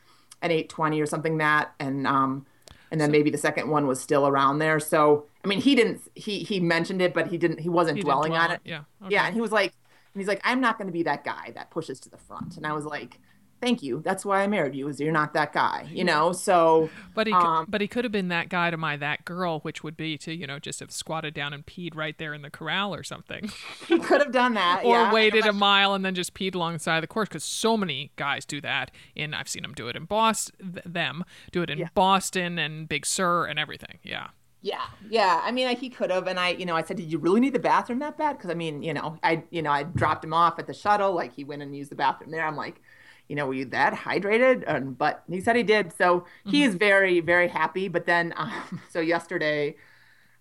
an 0.41 0.51
820 0.51 0.99
or 1.03 1.05
something 1.05 1.37
that. 1.37 1.75
And, 1.79 2.07
um, 2.07 2.47
and 2.91 2.99
then 2.99 3.09
so, 3.09 3.13
maybe 3.13 3.29
the 3.29 3.37
second 3.37 3.69
one 3.69 3.87
was 3.87 4.01
still 4.01 4.27
around 4.27 4.61
there. 4.61 4.81
So 4.81 5.27
I 5.45 5.49
mean, 5.49 5.61
he 5.61 5.75
didn't. 5.75 6.01
He 6.15 6.39
he 6.41 6.59
mentioned 6.59 7.03
it, 7.03 7.13
but 7.13 7.29
he 7.29 7.37
didn't. 7.37 7.61
He 7.61 7.69
wasn't 7.69 7.99
he 7.99 8.03
dwelling 8.03 8.33
dwell 8.33 8.43
on 8.43 8.51
it. 8.53 8.61
Yeah. 8.65 8.81
Okay. 9.03 9.15
Yeah, 9.15 9.27
and 9.27 9.35
he 9.35 9.41
was 9.41 9.53
like, 9.53 9.73
and 10.15 10.21
he's 10.21 10.27
like, 10.27 10.41
I'm 10.43 10.61
not 10.61 10.79
going 10.79 10.89
to 10.89 10.93
be 10.93 11.03
that 11.05 11.23
guy 11.23 11.53
that 11.55 11.71
pushes 11.71 12.01
to 12.01 12.09
the 12.09 12.17
front. 12.17 12.57
And 12.57 12.67
I 12.67 12.73
was 12.73 12.85
like, 12.85 13.21
thank 13.61 13.83
you. 13.83 14.03
That's 14.05 14.25
why 14.25 14.43
I 14.43 14.47
married 14.47 14.75
you. 14.75 14.89
Is 14.89 15.01
you're 15.01 15.13
not 15.13 15.35
that 15.35 15.53
guy, 15.53 15.89
you 15.91 16.05
know? 16.05 16.33
So, 16.33 16.91
but 17.15 17.27
he, 17.27 17.33
um, 17.33 17.67
but 17.69 17.81
he 17.81 17.89
could 17.89 18.05
have 18.05 18.13
been 18.13 18.29
that 18.29 18.49
guy 18.49 18.71
to 18.71 18.77
my 18.77 18.97
that 18.97 19.25
girl, 19.25 19.61
which 19.61 19.83
would 19.83 19.97
be 19.97 20.17
to 20.19 20.35
you 20.35 20.47
know 20.47 20.59
just 20.59 20.81
have 20.81 20.91
squatted 20.91 21.35
down 21.35 21.53
and 21.53 21.65
peed 21.67 21.95
right 21.95 22.17
there 22.19 22.35
in 22.35 22.43
the 22.43 22.51
corral 22.51 22.95
or 22.95 23.03
something. 23.03 23.51
He 23.87 23.99
could 23.99 24.21
have 24.21 24.33
done 24.33 24.55
that, 24.55 24.85
or 24.85 24.95
yeah. 24.95 25.13
waited 25.13 25.47
a 25.47 25.53
mile 25.53 25.95
and 25.95 26.05
then 26.05 26.15
just 26.15 26.35
peed 26.35 26.55
alongside 26.55 27.03
the 27.03 27.07
course 27.07 27.29
because 27.29 27.45
so 27.45 27.77
many 27.77 28.11
guys 28.17 28.45
do 28.45 28.61
that. 28.63 28.91
And 29.17 29.35
I've 29.35 29.49
seen 29.49 29.63
them 29.63 29.75
do 29.75 29.89
it 29.89 29.97
in 29.97 30.07
Boston, 30.07 30.81
them 30.85 31.25
do 31.53 31.63
it 31.63 31.71
in 31.71 31.79
yeah. 31.79 31.89
Boston 31.95 32.59
and 32.59 32.89
Big 32.89 33.07
Sur 33.07 33.47
and 33.47 33.59
everything. 33.59 33.99
Yeah. 34.03 34.29
Yeah, 34.67 34.85
yeah. 35.09 35.43
I 35.45 35.53
mean, 35.53 35.67
like, 35.67 35.79
he 35.79 35.89
could 35.89 36.11
have, 36.11 36.27
and 36.27 36.41
I, 36.41 36.49
you 36.49 36.67
know, 36.67 36.75
I 36.75 36.83
said, 36.83 36.97
"Did 36.97 37.13
you 37.13 37.19
really 37.19 37.39
need 37.39 37.53
the 37.53 37.61
bathroom 37.61 38.01
that 38.01 38.19
bad?" 38.19 38.37
Because 38.37 38.51
I 38.51 38.55
mean, 38.55 38.83
you 38.83 38.93
know, 38.95 39.17
I, 39.23 39.45
you 39.51 39.63
know, 39.63 39.71
I 39.71 39.85
dropped 39.85 40.25
him 40.25 40.35
off 40.35 40.59
at 40.59 40.67
the 40.67 40.75
shuttle. 40.75 41.15
Like 41.15 41.33
he 41.33 41.45
went 41.45 41.63
and 41.63 41.77
used 41.77 41.91
the 41.91 41.95
bathroom 41.95 42.33
there. 42.33 42.45
I'm 42.45 42.57
like, 42.57 42.81
you 43.29 43.37
know, 43.37 43.47
were 43.47 43.55
you 43.55 43.65
that 43.67 43.93
hydrated? 43.93 44.65
And 44.67 44.97
but 44.97 45.23
he 45.29 45.41
said 45.41 45.57
he 45.57 45.63
did. 45.63 45.93
So 45.97 46.21
mm-hmm. 46.21 46.51
he 46.51 46.63
is 46.65 46.75
very, 46.75 47.21
very 47.21 47.49
happy. 47.49 47.89
But 47.89 48.07
then, 48.07 48.33
um, 48.37 48.81
so 48.91 49.01
yesterday, 49.01 49.77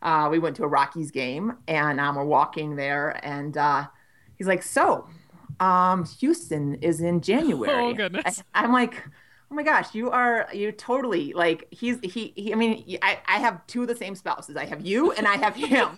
uh, 0.02 0.28
we 0.30 0.40
went 0.40 0.56
to 0.58 0.64
a 0.64 0.68
Rockies 0.68 1.12
game, 1.12 1.58
and 1.68 2.00
um, 2.00 2.16
we're 2.16 2.26
walking 2.26 2.76
there, 2.76 3.20
and 3.26 3.58
uh, 3.58 3.88
he's 4.38 4.48
like, 4.48 4.62
"So, 4.64 5.08
um, 5.60 6.06
Houston 6.20 6.76
is 6.76 7.02
in 7.02 7.22
January." 7.22 7.74
Oh 7.74 7.94
goodness! 7.94 8.44
I, 8.54 8.64
I'm 8.64 8.72
like 8.72 9.04
oh 9.56 9.64
my 9.64 9.64
gosh, 9.64 9.96
you 9.96 10.12
are 10.12 10.50
you 10.54 10.70
totally 10.74 11.32
like 11.32 11.66
he's 11.72 11.98
he, 12.04 12.34
he 12.36 12.52
I 12.52 12.58
mean 12.58 12.98
I, 13.02 13.20
I 13.26 13.40
have 13.40 13.66
two 13.68 13.84
of 13.84 13.88
the 13.88 13.96
same 13.96 14.14
spouses. 14.14 14.58
I 14.58 14.66
have 14.66 14.86
you 14.86 15.14
and 15.14 15.26
I 15.26 15.38
have 15.38 15.56
him. 15.56 15.90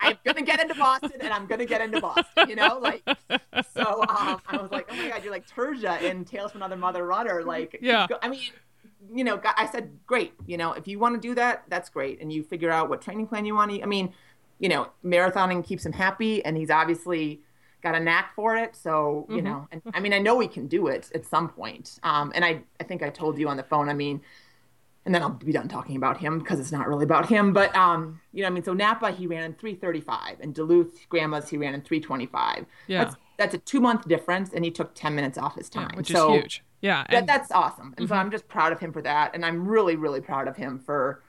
Like, 0.00 0.18
I'm 0.26 0.34
gonna 0.34 0.46
get 0.46 0.60
into 0.60 0.74
Boston 0.74 1.12
and 1.20 1.32
I'm 1.32 1.46
gonna 1.46 1.64
get 1.64 1.80
into 1.80 2.00
Boston. 2.00 2.48
You 2.48 2.56
know, 2.56 2.78
like 2.78 3.02
so. 3.74 4.02
Um, 4.02 4.40
I 4.46 4.58
was 4.60 4.70
like, 4.70 4.86
oh 4.90 4.96
my 4.96 5.08
god, 5.08 5.22
you're 5.22 5.32
like 5.32 5.46
Terja 5.48 6.00
in 6.02 6.24
Tales 6.24 6.52
from 6.52 6.60
Another 6.60 6.76
Mother 6.76 7.06
Runner. 7.06 7.42
Like, 7.42 7.78
yeah. 7.80 8.06
I 8.22 8.28
mean, 8.28 8.40
you 9.12 9.24
know, 9.24 9.40
I 9.44 9.66
said, 9.66 9.90
great. 10.06 10.32
You 10.46 10.56
know, 10.56 10.72
if 10.72 10.86
you 10.88 10.98
want 10.98 11.20
to 11.20 11.20
do 11.20 11.34
that, 11.34 11.64
that's 11.68 11.88
great. 11.88 12.20
And 12.20 12.32
you 12.32 12.42
figure 12.42 12.70
out 12.70 12.88
what 12.88 13.02
training 13.02 13.26
plan 13.26 13.44
you 13.44 13.54
want 13.54 13.70
to. 13.70 13.82
I 13.82 13.86
mean, 13.86 14.12
you 14.58 14.68
know, 14.68 14.88
marathoning 15.04 15.64
keeps 15.66 15.84
him 15.84 15.92
happy, 15.92 16.44
and 16.44 16.56
he's 16.56 16.70
obviously 16.70 17.42
got 17.82 17.94
a 17.94 18.00
knack 18.00 18.34
for 18.34 18.56
it. 18.56 18.74
So, 18.76 19.26
you 19.28 19.36
mm-hmm. 19.36 19.46
know, 19.46 19.68
and 19.70 19.82
I 19.94 20.00
mean, 20.00 20.12
I 20.12 20.18
know 20.18 20.34
we 20.34 20.48
can 20.48 20.66
do 20.66 20.88
it 20.88 21.10
at 21.14 21.24
some 21.24 21.48
point. 21.48 21.98
Um, 22.02 22.32
and 22.34 22.44
I, 22.44 22.62
I 22.80 22.84
think 22.84 23.02
I 23.02 23.10
told 23.10 23.38
you 23.38 23.48
on 23.48 23.56
the 23.56 23.62
phone, 23.62 23.88
I 23.88 23.94
mean, 23.94 24.20
and 25.04 25.14
then 25.14 25.22
I'll 25.22 25.30
be 25.30 25.52
done 25.52 25.68
talking 25.68 25.96
about 25.96 26.18
him 26.18 26.38
because 26.38 26.60
it's 26.60 26.72
not 26.72 26.86
really 26.86 27.04
about 27.04 27.28
him. 27.28 27.52
But, 27.52 27.74
um, 27.74 28.20
you 28.32 28.42
know, 28.42 28.48
I 28.48 28.50
mean, 28.50 28.62
so 28.62 28.74
Napa, 28.74 29.10
he 29.10 29.26
ran 29.26 29.44
in 29.44 29.54
335 29.54 30.40
and 30.40 30.54
Duluth 30.54 31.08
Grandma's, 31.08 31.48
he 31.48 31.56
ran 31.56 31.74
in 31.74 31.80
325. 31.80 32.66
Yeah. 32.88 33.04
That's, 33.04 33.16
that's 33.38 33.54
a 33.54 33.58
two 33.58 33.80
month 33.80 34.06
difference. 34.06 34.52
And 34.52 34.64
he 34.64 34.70
took 34.70 34.94
10 34.94 35.14
minutes 35.14 35.38
off 35.38 35.54
his 35.54 35.70
time. 35.70 35.88
Yeah, 35.92 35.96
which 35.96 36.08
so 36.08 36.34
is 36.34 36.42
huge. 36.42 36.64
Yeah. 36.82 37.06
And... 37.08 37.16
That, 37.16 37.26
that's 37.26 37.52
awesome. 37.52 37.94
And 37.96 38.06
mm-hmm. 38.06 38.14
so 38.14 38.14
I'm 38.16 38.30
just 38.30 38.48
proud 38.48 38.72
of 38.72 38.80
him 38.80 38.92
for 38.92 39.00
that. 39.02 39.34
And 39.34 39.46
I'm 39.46 39.66
really, 39.66 39.96
really 39.96 40.20
proud 40.20 40.46
of 40.46 40.56
him 40.56 40.78
for, 40.78 41.22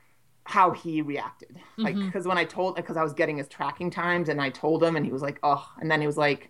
how 0.50 0.72
he 0.72 1.04
reacted. 1.04 1.60
Like, 1.78 1.94
because 1.94 2.22
mm-hmm. 2.22 2.30
when 2.30 2.38
I 2.40 2.44
told, 2.44 2.76
because 2.76 2.98
I 2.98 3.04
was 3.04 3.14
getting 3.14 3.38
his 3.38 3.48
tracking 3.48 3.92
times 3.92 4.30
and 4.30 4.42
I 4.42 4.50
told 4.50 4.84
him, 4.84 4.96
and 4.96 5.06
he 5.06 5.12
was 5.12 5.22
like, 5.22 5.40
oh, 5.44 5.64
and 5.80 5.92
then 5.92 6.02
he 6.02 6.08
was 6.08 6.18
like, 6.18 6.50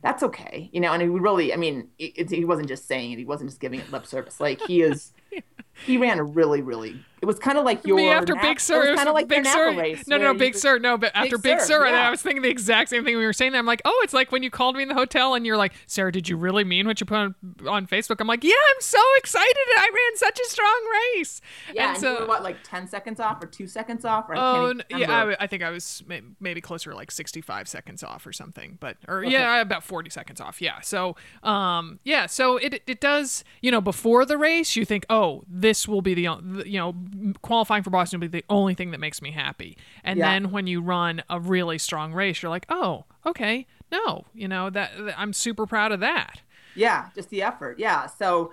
that's 0.00 0.22
okay, 0.22 0.70
you 0.72 0.80
know. 0.80 0.92
And 0.92 1.02
he 1.02 1.08
really, 1.08 1.52
I 1.52 1.56
mean, 1.56 1.88
it, 1.98 2.12
it, 2.14 2.30
he 2.30 2.44
wasn't 2.44 2.68
just 2.68 2.86
saying 2.86 3.10
it; 3.10 3.18
he 3.18 3.24
wasn't 3.24 3.50
just 3.50 3.60
giving 3.60 3.80
it 3.80 3.90
lip 3.90 4.06
service. 4.06 4.38
Like 4.38 4.60
he 4.60 4.82
is, 4.82 5.12
he 5.86 5.96
ran 5.96 6.20
a 6.20 6.24
really, 6.24 6.62
really 6.62 7.04
it 7.22 7.26
was 7.26 7.38
kind 7.38 7.56
of 7.56 7.64
like 7.64 7.86
your 7.86 7.96
Me 7.96 8.10
after 8.10 8.34
Big 8.34 8.60
Sur. 8.60 8.84
It 8.84 8.90
was 8.90 8.98
kind 8.98 9.08
of 9.08 9.14
like 9.14 9.28
Big 9.28 9.46
Sur. 9.46 9.78
Race 9.78 10.06
no, 10.06 10.18
no, 10.18 10.32
no, 10.32 10.34
Big 10.38 10.54
Sur. 10.54 10.78
No, 10.78 10.98
but 10.98 11.12
after 11.14 11.38
Big, 11.38 11.58
Big 11.58 11.60
Sur, 11.60 11.86
yeah. 11.86 12.06
I 12.06 12.10
was 12.10 12.20
thinking 12.20 12.42
the 12.42 12.50
exact 12.50 12.90
same 12.90 13.04
thing 13.04 13.16
we 13.16 13.24
were 13.24 13.32
saying. 13.32 13.52
There. 13.52 13.58
I'm 13.58 13.66
like, 13.66 13.82
oh, 13.84 14.00
it's 14.04 14.12
like 14.12 14.30
when 14.30 14.42
you 14.42 14.50
called 14.50 14.76
me 14.76 14.82
in 14.82 14.88
the 14.88 14.94
hotel 14.94 15.34
and 15.34 15.46
you're 15.46 15.56
like, 15.56 15.72
Sarah, 15.86 16.12
did 16.12 16.28
you 16.28 16.36
really 16.36 16.64
mean 16.64 16.86
what 16.86 17.00
you 17.00 17.06
put 17.06 17.16
on, 17.16 17.34
on 17.66 17.86
Facebook? 17.86 18.20
I'm 18.20 18.26
like, 18.26 18.44
yeah, 18.44 18.52
I'm 18.74 18.80
so 18.80 19.00
excited. 19.16 19.56
I 19.76 19.88
ran 19.92 20.16
such 20.18 20.38
a 20.38 20.50
strong 20.50 20.90
race. 21.14 21.40
Yeah, 21.72 21.94
and, 21.94 21.96
and 21.96 21.98
so, 21.98 22.26
what, 22.26 22.42
like 22.42 22.56
10 22.64 22.88
seconds 22.88 23.20
off 23.20 23.42
or 23.42 23.46
two 23.46 23.66
seconds 23.66 24.04
off? 24.04 24.28
Or 24.28 24.36
oh, 24.36 24.74
yeah, 24.90 25.12
I, 25.38 25.44
I, 25.44 25.46
think 25.46 25.62
I 25.62 25.70
was 25.70 26.02
maybe 26.40 26.60
closer 26.60 26.90
to 26.90 26.96
like 26.96 27.10
65 27.10 27.68
seconds 27.68 28.02
off 28.02 28.26
or 28.26 28.32
something, 28.32 28.76
but 28.80 28.96
or 29.08 29.24
okay. 29.24 29.32
yeah, 29.32 29.60
about 29.60 29.84
40 29.84 30.10
seconds 30.10 30.40
off. 30.40 30.60
Yeah. 30.60 30.80
So, 30.80 31.16
um, 31.42 32.00
yeah, 32.04 32.26
so 32.26 32.58
it 32.58 32.82
it 32.86 33.00
does. 33.00 33.44
You 33.60 33.70
know, 33.70 33.80
before 33.80 34.24
the 34.26 34.36
race, 34.36 34.76
you 34.76 34.84
think, 34.84 35.06
oh, 35.08 35.22
oh, 35.22 35.44
this 35.48 35.86
will 35.86 36.02
be 36.02 36.14
the 36.14 36.22
you 36.66 36.78
know 36.78 36.92
qualifying 37.42 37.82
for 37.82 37.90
Boston 37.90 38.20
will 38.20 38.28
be 38.28 38.38
the 38.38 38.44
only 38.48 38.74
thing 38.74 38.90
that 38.90 39.00
makes 39.00 39.22
me 39.22 39.30
happy. 39.30 39.76
And 40.04 40.18
yeah. 40.18 40.32
then 40.32 40.50
when 40.50 40.66
you 40.66 40.80
run 40.80 41.22
a 41.28 41.40
really 41.40 41.78
strong 41.78 42.12
race, 42.12 42.42
you're 42.42 42.50
like, 42.50 42.66
oh, 42.68 43.04
okay, 43.26 43.66
no, 43.90 44.24
you 44.34 44.48
know 44.48 44.70
that, 44.70 44.92
that 44.98 45.18
I'm 45.18 45.32
super 45.32 45.66
proud 45.66 45.92
of 45.92 46.00
that. 46.00 46.40
Yeah, 46.74 47.10
just 47.14 47.30
the 47.30 47.42
effort. 47.42 47.78
Yeah, 47.78 48.06
so 48.06 48.52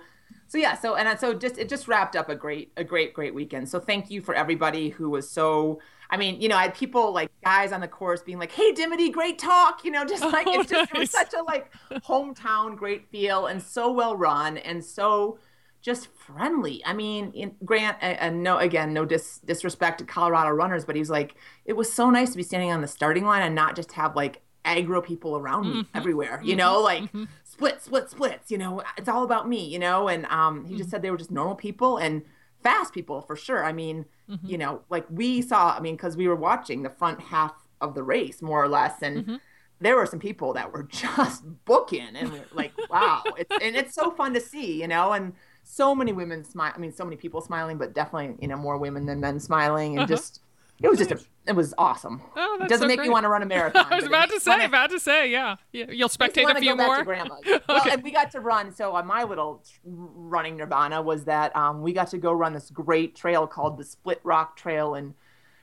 so 0.50 0.58
yeah 0.58 0.76
so 0.76 0.96
and 0.96 1.08
uh, 1.08 1.16
so 1.16 1.32
just 1.32 1.58
it 1.58 1.68
just 1.68 1.86
wrapped 1.86 2.16
up 2.16 2.28
a 2.28 2.34
great 2.34 2.72
a 2.76 2.84
great 2.84 3.14
great 3.14 3.34
weekend 3.34 3.68
so 3.68 3.78
thank 3.78 4.10
you 4.10 4.20
for 4.20 4.34
everybody 4.34 4.88
who 4.88 5.08
was 5.08 5.30
so 5.30 5.80
i 6.10 6.16
mean 6.16 6.40
you 6.40 6.48
know 6.48 6.56
i 6.56 6.62
had 6.62 6.74
people 6.74 7.12
like 7.12 7.30
guys 7.44 7.70
on 7.70 7.80
the 7.80 7.88
course 7.88 8.20
being 8.22 8.38
like 8.38 8.50
hey 8.50 8.72
dimity 8.72 9.10
great 9.10 9.38
talk 9.38 9.84
you 9.84 9.90
know 9.92 10.04
just 10.04 10.24
oh, 10.24 10.28
like 10.28 10.46
oh, 10.48 10.60
it's 10.60 10.70
just 10.70 10.92
nice. 10.92 10.94
it 10.94 10.98
was 10.98 11.10
such 11.10 11.34
a 11.34 11.42
like 11.44 11.72
hometown 12.02 12.76
great 12.76 13.08
feel 13.10 13.46
and 13.46 13.62
so 13.62 13.92
well 13.92 14.16
run 14.16 14.58
and 14.58 14.84
so 14.84 15.38
just 15.82 16.08
friendly 16.14 16.82
i 16.84 16.92
mean 16.92 17.32
in, 17.32 17.54
grant 17.64 17.96
and 18.00 18.42
no 18.42 18.58
again 18.58 18.92
no 18.92 19.04
dis, 19.04 19.38
disrespect 19.44 19.98
to 19.98 20.04
colorado 20.04 20.50
runners 20.50 20.84
but 20.84 20.94
he's 20.96 21.10
like 21.10 21.34
it 21.64 21.74
was 21.74 21.92
so 21.92 22.10
nice 22.10 22.30
to 22.30 22.36
be 22.36 22.42
standing 22.42 22.70
on 22.70 22.80
the 22.80 22.88
starting 22.88 23.24
line 23.24 23.42
and 23.42 23.54
not 23.54 23.74
just 23.74 23.92
have 23.92 24.14
like 24.14 24.42
aggro 24.64 25.02
people 25.02 25.38
around 25.38 25.62
me 25.62 25.82
mm-hmm. 25.82 25.96
everywhere 25.96 26.40
you 26.44 26.54
know 26.54 26.74
mm-hmm. 26.76 26.84
like 26.84 27.02
mm-hmm 27.04 27.24
split, 27.60 27.82
split, 27.82 28.10
splits. 28.10 28.50
You 28.50 28.58
know, 28.58 28.82
it's 28.96 29.08
all 29.08 29.24
about 29.24 29.48
me. 29.48 29.66
You 29.66 29.78
know, 29.78 30.08
and 30.08 30.26
um, 30.26 30.64
he 30.64 30.70
mm-hmm. 30.70 30.78
just 30.78 30.90
said 30.90 31.02
they 31.02 31.10
were 31.10 31.16
just 31.16 31.30
normal 31.30 31.54
people 31.54 31.98
and 31.98 32.22
fast 32.62 32.92
people 32.92 33.20
for 33.20 33.36
sure. 33.36 33.64
I 33.64 33.72
mean, 33.72 34.06
mm-hmm. 34.28 34.46
you 34.46 34.58
know, 34.58 34.82
like 34.88 35.06
we 35.10 35.42
saw. 35.42 35.76
I 35.76 35.80
mean, 35.80 35.96
because 35.96 36.16
we 36.16 36.28
were 36.28 36.36
watching 36.36 36.82
the 36.82 36.90
front 36.90 37.20
half 37.20 37.52
of 37.80 37.94
the 37.94 38.02
race 38.02 38.40
more 38.42 38.62
or 38.62 38.68
less, 38.68 39.02
and 39.02 39.18
mm-hmm. 39.18 39.36
there 39.80 39.96
were 39.96 40.06
some 40.06 40.18
people 40.18 40.54
that 40.54 40.72
were 40.72 40.82
just 40.90 41.42
booking, 41.64 42.16
and 42.16 42.32
we 42.32 42.40
like, 42.52 42.72
wow, 42.88 43.22
it's, 43.36 43.52
and 43.62 43.76
it's 43.76 43.94
so 43.94 44.10
fun 44.10 44.34
to 44.34 44.40
see. 44.40 44.80
You 44.80 44.88
know, 44.88 45.12
and 45.12 45.34
so 45.62 45.94
many 45.94 46.12
women 46.12 46.44
smile. 46.44 46.72
I 46.74 46.78
mean, 46.78 46.92
so 46.92 47.04
many 47.04 47.16
people 47.16 47.40
smiling, 47.40 47.78
but 47.78 47.94
definitely, 47.94 48.36
you 48.40 48.48
know, 48.48 48.56
more 48.56 48.78
women 48.78 49.06
than 49.06 49.20
men 49.20 49.40
smiling, 49.40 49.92
and 49.92 50.00
uh-huh. 50.00 50.06
just 50.06 50.40
it 50.82 50.88
was 50.88 50.98
just 50.98 51.10
a, 51.10 51.20
it 51.46 51.52
was 51.52 51.74
awesome. 51.76 52.22
Oh, 52.36 52.56
that's 52.58 52.68
it 52.68 52.74
doesn't 52.74 52.84
so 52.84 52.88
make 52.88 52.96
great. 52.98 53.06
you 53.06 53.12
want 53.12 53.24
to 53.24 53.28
run 53.28 53.42
a 53.42 53.46
marathon. 53.46 53.86
I 53.90 53.96
was 53.96 54.06
about 54.06 54.30
to 54.30 54.40
say, 54.40 54.50
wanna, 54.50 54.64
about 54.64 54.90
to 54.90 55.00
say, 55.00 55.30
yeah, 55.30 55.56
yeah. 55.72 55.86
You'll 55.90 56.08
spectate 56.08 56.50
a 56.50 56.58
few 56.58 56.74
more. 56.74 57.00
okay. 57.00 57.60
Well, 57.68 57.90
and 57.90 58.02
we 58.02 58.10
got 58.10 58.30
to 58.32 58.40
run. 58.40 58.74
So 58.74 58.94
on 58.94 59.06
my 59.06 59.24
little 59.24 59.62
running 59.84 60.56
nirvana 60.56 61.02
was 61.02 61.24
that 61.24 61.54
um, 61.54 61.82
we 61.82 61.92
got 61.92 62.08
to 62.10 62.18
go 62.18 62.32
run 62.32 62.54
this 62.54 62.70
great 62.70 63.14
trail 63.14 63.46
called 63.46 63.76
the 63.76 63.84
Split 63.84 64.20
Rock 64.24 64.56
Trail, 64.56 64.94
and 64.94 65.14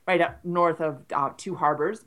right 0.08 0.22
up 0.22 0.40
north 0.46 0.82
of 0.82 1.04
uh, 1.14 1.32
Two 1.36 1.56
Harbors, 1.56 2.06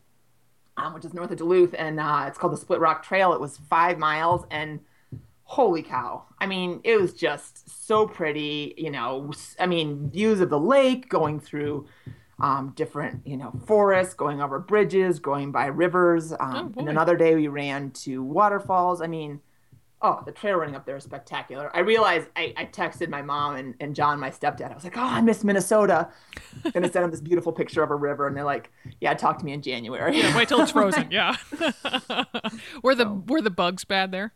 um, 0.76 0.94
which 0.94 1.04
is 1.04 1.12
north 1.12 1.32
of 1.32 1.38
Duluth, 1.38 1.74
and 1.76 1.98
uh, 1.98 2.26
it's 2.28 2.38
called 2.38 2.52
the 2.52 2.58
Split 2.58 2.78
Rock 2.78 3.02
Trail. 3.02 3.32
It 3.32 3.40
was 3.40 3.58
five 3.68 3.98
miles, 3.98 4.44
and 4.52 4.80
holy 5.50 5.82
cow! 5.82 6.24
I 6.38 6.46
mean, 6.46 6.80
it 6.84 7.00
was 7.00 7.12
just 7.12 7.86
so 7.86 8.06
pretty. 8.06 8.74
You 8.76 8.90
know, 8.90 9.32
I 9.58 9.66
mean, 9.66 10.10
views 10.10 10.40
of 10.40 10.50
the 10.50 10.60
lake 10.60 11.08
going 11.08 11.40
through 11.40 11.86
um, 12.40 12.72
different, 12.74 13.26
you 13.26 13.36
know, 13.36 13.52
forests, 13.66 14.14
going 14.14 14.40
over 14.40 14.58
bridges, 14.58 15.18
going 15.18 15.52
by 15.52 15.66
rivers. 15.66 16.32
Um, 16.32 16.72
oh, 16.76 16.80
and 16.80 16.88
another 16.88 17.16
day 17.16 17.34
we 17.34 17.48
ran 17.48 17.90
to 17.90 18.22
waterfalls. 18.22 19.02
I 19.02 19.08
mean, 19.08 19.40
oh, 20.02 20.22
the 20.24 20.32
trail 20.32 20.56
running 20.56 20.74
up 20.74 20.86
there 20.86 20.96
is 20.96 21.04
spectacular. 21.04 21.74
I 21.74 21.80
realized 21.80 22.28
I, 22.36 22.54
I 22.56 22.64
texted 22.66 23.08
my 23.08 23.22
mom 23.22 23.56
and, 23.56 23.74
and 23.80 23.94
John, 23.94 24.18
my 24.18 24.30
stepdad. 24.30 24.70
I 24.70 24.74
was 24.74 24.84
like, 24.84 24.96
oh, 24.96 25.02
I 25.02 25.20
miss 25.20 25.44
Minnesota. 25.44 26.08
Gonna 26.72 26.90
send 26.90 27.04
them 27.04 27.10
this 27.10 27.20
beautiful 27.20 27.52
picture 27.52 27.82
of 27.82 27.90
a 27.90 27.96
river, 27.96 28.26
and 28.26 28.36
they're 28.36 28.44
like, 28.44 28.70
yeah, 29.00 29.14
talk 29.14 29.38
to 29.38 29.44
me 29.44 29.52
in 29.52 29.62
January. 29.62 30.18
yeah, 30.18 30.36
wait 30.36 30.48
till 30.48 30.60
it's 30.60 30.72
frozen. 30.72 31.08
yeah. 31.10 31.36
were 32.82 32.94
the 32.94 33.04
so. 33.04 33.24
were 33.26 33.42
the 33.42 33.50
bugs 33.50 33.84
bad 33.84 34.12
there? 34.12 34.32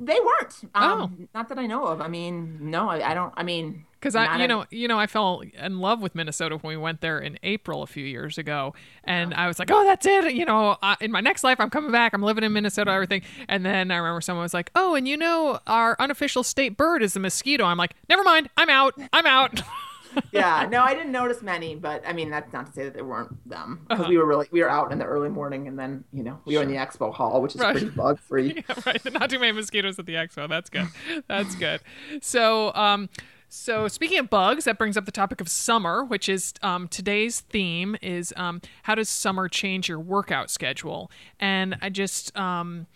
They 0.00 0.18
weren't. 0.18 0.60
Um, 0.74 1.18
oh. 1.20 1.26
Not 1.34 1.48
that 1.48 1.58
I 1.58 1.66
know 1.66 1.84
of. 1.86 2.00
I 2.00 2.08
mean, 2.08 2.70
no, 2.70 2.88
I, 2.88 3.10
I 3.10 3.14
don't. 3.14 3.32
I 3.36 3.44
mean, 3.44 3.84
because 4.00 4.14
I, 4.16 4.38
you 4.38 4.44
a, 4.44 4.48
know, 4.48 4.64
you 4.70 4.88
know, 4.88 4.98
I 4.98 5.06
fell 5.06 5.42
in 5.54 5.78
love 5.78 6.00
with 6.00 6.14
Minnesota 6.14 6.56
when 6.56 6.76
we 6.76 6.76
went 6.76 7.00
there 7.00 7.18
in 7.18 7.38
April 7.42 7.82
a 7.82 7.86
few 7.86 8.04
years 8.04 8.38
ago, 8.38 8.74
and 9.04 9.34
I 9.34 9.46
was 9.46 9.58
like, 9.58 9.70
oh, 9.70 9.84
that's 9.84 10.06
it. 10.06 10.34
You 10.34 10.44
know, 10.44 10.76
uh, 10.82 10.96
in 11.00 11.12
my 11.12 11.20
next 11.20 11.44
life, 11.44 11.58
I'm 11.60 11.70
coming 11.70 11.92
back. 11.92 12.12
I'm 12.12 12.22
living 12.22 12.44
in 12.44 12.52
Minnesota, 12.52 12.90
everything. 12.90 13.22
And 13.48 13.64
then 13.64 13.90
I 13.90 13.96
remember 13.96 14.20
someone 14.20 14.42
was 14.42 14.54
like, 14.54 14.70
oh, 14.74 14.94
and 14.94 15.06
you 15.06 15.16
know, 15.16 15.60
our 15.66 15.96
unofficial 15.98 16.42
state 16.42 16.76
bird 16.76 17.02
is 17.02 17.14
the 17.14 17.20
mosquito. 17.20 17.64
I'm 17.64 17.78
like, 17.78 17.94
never 18.08 18.22
mind. 18.24 18.50
I'm 18.56 18.70
out. 18.70 18.94
I'm 19.12 19.26
out. 19.26 19.62
yeah, 20.32 20.66
no, 20.70 20.82
I 20.82 20.94
didn't 20.94 21.12
notice 21.12 21.42
many, 21.42 21.74
but 21.74 22.02
I 22.06 22.12
mean 22.12 22.30
that's 22.30 22.52
not 22.52 22.66
to 22.66 22.72
say 22.72 22.84
that 22.84 22.94
there 22.94 23.04
weren't 23.04 23.48
them 23.48 23.80
because 23.88 24.00
uh-huh. 24.02 24.10
we 24.10 24.18
were 24.18 24.26
really 24.26 24.46
we 24.50 24.60
were 24.60 24.70
out 24.70 24.92
in 24.92 24.98
the 24.98 25.04
early 25.04 25.28
morning 25.28 25.68
and 25.68 25.78
then 25.78 26.04
you 26.12 26.22
know 26.22 26.38
we 26.44 26.54
sure. 26.54 26.60
were 26.60 26.68
in 26.68 26.74
the 26.74 26.78
expo 26.78 27.12
hall, 27.12 27.40
which 27.42 27.54
is 27.54 27.60
right. 27.60 27.72
pretty 27.72 27.90
bug 27.90 28.18
free. 28.18 28.64
yeah, 28.68 28.74
right, 28.86 29.12
not 29.12 29.30
too 29.30 29.38
many 29.38 29.52
mosquitoes 29.52 29.98
at 29.98 30.06
the 30.06 30.14
expo. 30.14 30.48
That's 30.48 30.70
good. 30.70 30.88
That's 31.26 31.54
good. 31.54 31.80
So, 32.20 32.74
um, 32.74 33.08
so 33.48 33.88
speaking 33.88 34.18
of 34.18 34.28
bugs, 34.28 34.64
that 34.64 34.78
brings 34.78 34.96
up 34.96 35.06
the 35.06 35.12
topic 35.12 35.40
of 35.40 35.48
summer, 35.48 36.04
which 36.04 36.28
is 36.28 36.52
um, 36.62 36.88
today's 36.88 37.40
theme 37.40 37.96
is 38.02 38.34
um, 38.36 38.60
how 38.82 38.94
does 38.94 39.08
summer 39.08 39.48
change 39.48 39.88
your 39.88 40.00
workout 40.00 40.50
schedule? 40.50 41.10
And 41.40 41.76
I 41.80 41.88
just 41.88 42.36
um, 42.36 42.86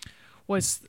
was 0.46 0.82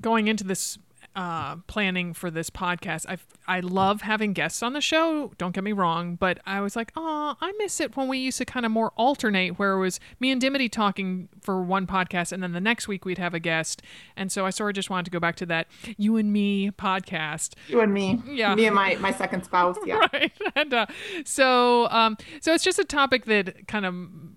going 0.00 0.28
into 0.28 0.44
this 0.44 0.78
uh, 1.16 1.56
planning 1.66 2.14
for 2.14 2.30
this 2.30 2.50
podcast. 2.50 3.06
I 3.08 3.18
I 3.48 3.60
love 3.60 4.02
having 4.02 4.32
guests 4.32 4.62
on 4.62 4.74
the 4.74 4.80
show. 4.80 5.32
Don't 5.38 5.52
get 5.52 5.64
me 5.64 5.72
wrong, 5.72 6.14
but 6.14 6.38
I 6.46 6.60
was 6.60 6.76
like, 6.76 6.92
oh, 6.94 7.36
I 7.40 7.52
miss 7.58 7.80
it 7.80 7.96
when 7.96 8.06
we 8.06 8.18
used 8.18 8.38
to 8.38 8.44
kind 8.44 8.64
of 8.64 8.70
more 8.70 8.92
alternate, 8.96 9.58
where 9.58 9.72
it 9.72 9.80
was 9.80 9.98
me 10.20 10.30
and 10.30 10.40
Dimity 10.40 10.68
talking 10.68 11.28
for 11.40 11.62
one 11.62 11.86
podcast, 11.86 12.30
and 12.30 12.42
then 12.42 12.52
the 12.52 12.60
next 12.60 12.86
week 12.86 13.04
we'd 13.04 13.18
have 13.18 13.34
a 13.34 13.40
guest. 13.40 13.82
And 14.16 14.30
so 14.30 14.46
I 14.46 14.50
sort 14.50 14.70
of 14.70 14.74
just 14.76 14.88
wanted 14.88 15.06
to 15.06 15.10
go 15.10 15.18
back 15.18 15.36
to 15.36 15.46
that 15.46 15.66
you 15.96 16.16
and 16.16 16.32
me 16.32 16.70
podcast. 16.70 17.54
You 17.66 17.80
and 17.80 17.92
me, 17.92 18.22
yeah, 18.28 18.54
me 18.54 18.66
and 18.66 18.74
my 18.74 18.94
my 18.96 19.12
second 19.12 19.42
spouse, 19.44 19.76
yeah, 19.84 20.06
right. 20.12 20.32
And 20.54 20.72
uh, 20.72 20.86
so 21.24 21.88
um, 21.90 22.16
so 22.40 22.54
it's 22.54 22.64
just 22.64 22.78
a 22.78 22.84
topic 22.84 23.24
that 23.24 23.66
kind 23.66 23.84
of 23.84 23.94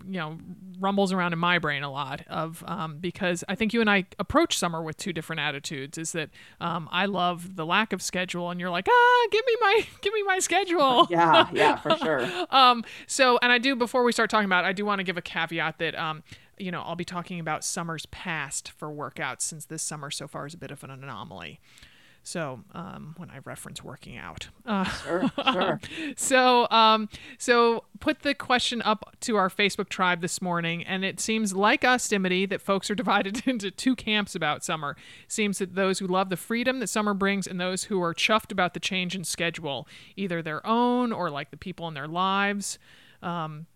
you 0.07 0.19
know 0.19 0.37
rumbles 0.79 1.11
around 1.11 1.33
in 1.33 1.39
my 1.39 1.59
brain 1.59 1.83
a 1.83 1.91
lot 1.91 2.21
of 2.27 2.63
um, 2.67 2.97
because 2.97 3.43
I 3.47 3.55
think 3.55 3.73
you 3.73 3.81
and 3.81 3.89
I 3.89 4.05
approach 4.19 4.57
summer 4.57 4.81
with 4.81 4.97
two 4.97 5.13
different 5.13 5.39
attitudes. 5.39 5.97
Is 5.97 6.11
that 6.13 6.29
um, 6.59 6.89
I 6.91 7.05
love 7.05 7.55
the 7.55 7.65
lack 7.65 7.93
of 7.93 8.01
schedule, 8.01 8.49
and 8.49 8.59
you're 8.59 8.69
like, 8.69 8.87
ah, 8.89 9.27
give 9.31 9.45
me 9.45 9.55
my 9.61 9.87
give 10.01 10.13
me 10.13 10.23
my 10.23 10.39
schedule. 10.39 11.07
yeah, 11.09 11.49
yeah, 11.53 11.77
for 11.77 11.97
sure. 11.97 12.27
um, 12.49 12.83
so, 13.07 13.39
and 13.41 13.51
I 13.51 13.57
do 13.57 13.75
before 13.75 14.03
we 14.03 14.11
start 14.11 14.29
talking 14.29 14.45
about, 14.45 14.65
it, 14.65 14.67
I 14.67 14.73
do 14.73 14.85
want 14.85 14.99
to 14.99 15.03
give 15.03 15.17
a 15.17 15.21
caveat 15.21 15.79
that 15.79 15.95
um, 15.95 16.23
you 16.57 16.71
know 16.71 16.81
I'll 16.81 16.95
be 16.95 17.05
talking 17.05 17.39
about 17.39 17.63
summers 17.63 18.05
past 18.07 18.71
for 18.71 18.89
workouts 18.89 19.41
since 19.41 19.65
this 19.65 19.83
summer 19.83 20.11
so 20.11 20.27
far 20.27 20.45
is 20.45 20.53
a 20.53 20.57
bit 20.57 20.71
of 20.71 20.83
an 20.83 20.89
anomaly. 20.89 21.59
So 22.23 22.61
um, 22.71 23.15
when 23.17 23.29
I 23.29 23.39
reference 23.43 23.83
working 23.83 24.17
out, 24.17 24.47
uh, 24.65 24.85
sure, 24.85 25.31
sure. 25.51 25.81
so 26.15 26.69
um, 26.71 27.09
so 27.37 27.83
put 27.99 28.21
the 28.21 28.33
question 28.33 28.81
up 28.83 29.15
to 29.21 29.35
our 29.35 29.49
Facebook 29.49 29.89
tribe 29.89 30.21
this 30.21 30.41
morning, 30.41 30.83
and 30.83 31.03
it 31.03 31.19
seems 31.19 31.53
like 31.53 31.83
us, 31.83 32.07
Dimity, 32.07 32.45
that 32.45 32.61
folks 32.61 32.89
are 32.89 32.95
divided 33.03 33.45
into 33.45 33.69
two 33.69 33.95
camps 33.95 34.35
about 34.35 34.63
summer. 34.63 34.95
Seems 35.27 35.57
that 35.57 35.75
those 35.75 35.99
who 35.99 36.07
love 36.07 36.29
the 36.29 36.37
freedom 36.37 36.79
that 36.79 36.87
summer 36.87 37.13
brings, 37.13 37.45
and 37.45 37.59
those 37.59 37.85
who 37.85 38.01
are 38.01 38.13
chuffed 38.13 38.53
about 38.53 38.73
the 38.73 38.79
change 38.79 39.15
in 39.15 39.25
schedule, 39.25 39.85
either 40.15 40.41
their 40.41 40.65
own 40.65 41.11
or 41.11 41.29
like 41.29 41.51
the 41.51 41.57
people 41.57 41.89
in 41.89 41.93
their 41.93 42.07
lives. 42.07 42.79
Um, 43.21 43.67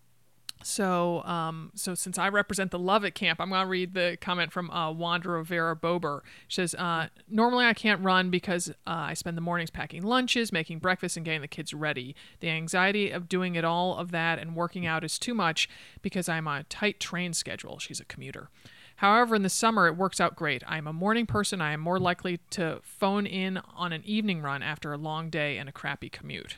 so, 0.62 1.22
um, 1.24 1.70
so 1.74 1.94
since 1.94 2.18
I 2.18 2.28
represent 2.28 2.70
the 2.70 2.78
Love 2.78 3.04
It 3.04 3.14
camp, 3.14 3.40
I'm 3.40 3.50
going 3.50 3.62
to 3.62 3.66
read 3.66 3.94
the 3.94 4.18
comment 4.20 4.52
from 4.52 4.70
uh, 4.70 4.90
Wanda 4.90 5.42
Vera 5.42 5.76
Bober. 5.76 6.22
She 6.48 6.56
says, 6.56 6.74
uh, 6.74 7.08
Normally 7.28 7.64
I 7.64 7.74
can't 7.74 8.02
run 8.02 8.30
because 8.30 8.68
uh, 8.68 8.72
I 8.86 9.14
spend 9.14 9.36
the 9.36 9.42
mornings 9.42 9.70
packing 9.70 10.02
lunches, 10.02 10.52
making 10.52 10.80
breakfast, 10.80 11.16
and 11.16 11.24
getting 11.24 11.42
the 11.42 11.48
kids 11.48 11.72
ready. 11.72 12.16
The 12.40 12.50
anxiety 12.50 13.10
of 13.10 13.28
doing 13.28 13.54
it 13.54 13.64
all 13.64 13.96
of 13.96 14.10
that 14.10 14.38
and 14.38 14.56
working 14.56 14.86
out 14.86 15.04
is 15.04 15.18
too 15.18 15.34
much 15.34 15.68
because 16.02 16.28
I'm 16.28 16.48
on 16.48 16.60
a 16.60 16.64
tight 16.64 17.00
train 17.00 17.32
schedule. 17.32 17.78
She's 17.78 18.00
a 18.00 18.04
commuter. 18.04 18.50
However, 18.96 19.36
in 19.36 19.42
the 19.42 19.48
summer, 19.48 19.86
it 19.86 19.96
works 19.96 20.20
out 20.20 20.34
great. 20.34 20.64
I 20.66 20.76
am 20.76 20.88
a 20.88 20.92
morning 20.92 21.24
person. 21.24 21.60
I 21.60 21.72
am 21.72 21.78
more 21.78 22.00
likely 22.00 22.40
to 22.50 22.80
phone 22.82 23.26
in 23.26 23.60
on 23.76 23.92
an 23.92 24.02
evening 24.04 24.42
run 24.42 24.60
after 24.60 24.92
a 24.92 24.96
long 24.96 25.30
day 25.30 25.56
and 25.56 25.68
a 25.68 25.72
crappy 25.72 26.08
commute. 26.08 26.56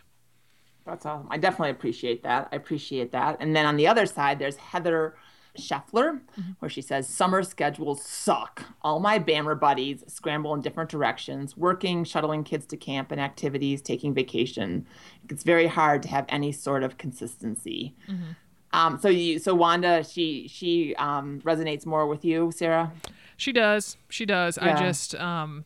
That's 0.84 1.06
awesome. 1.06 1.28
I 1.30 1.38
definitely 1.38 1.70
appreciate 1.70 2.22
that. 2.22 2.48
I 2.52 2.56
appreciate 2.56 3.12
that. 3.12 3.36
And 3.40 3.54
then 3.54 3.66
on 3.66 3.76
the 3.76 3.86
other 3.86 4.06
side, 4.06 4.38
there's 4.38 4.56
Heather 4.56 5.14
Scheffler, 5.58 6.20
mm-hmm. 6.38 6.52
where 6.60 6.68
she 6.68 6.80
says, 6.80 7.08
Summer 7.08 7.42
schedules 7.42 8.02
suck. 8.04 8.62
All 8.82 9.00
my 9.00 9.18
BAMR 9.18 9.58
buddies 9.58 10.04
scramble 10.06 10.54
in 10.54 10.60
different 10.60 10.90
directions, 10.90 11.56
working, 11.56 12.04
shuttling 12.04 12.44
kids 12.44 12.66
to 12.66 12.76
camp 12.76 13.10
and 13.10 13.20
activities, 13.20 13.82
taking 13.82 14.14
vacation. 14.14 14.86
It's 15.28 15.42
very 15.42 15.66
hard 15.66 16.02
to 16.04 16.08
have 16.08 16.24
any 16.28 16.52
sort 16.52 16.82
of 16.82 16.98
consistency. 16.98 17.94
Mm-hmm. 18.08 18.32
Um, 18.72 18.98
so 19.00 19.08
you, 19.08 19.38
so 19.40 19.54
Wanda, 19.54 20.04
she 20.04 20.46
she 20.46 20.94
um, 20.96 21.40
resonates 21.40 21.84
more 21.84 22.06
with 22.06 22.24
you, 22.24 22.52
Sarah. 22.52 22.92
She 23.36 23.52
does. 23.52 23.96
She 24.08 24.24
does. 24.24 24.58
Yeah. 24.60 24.76
I 24.76 24.78
just, 24.78 25.14
um, 25.16 25.64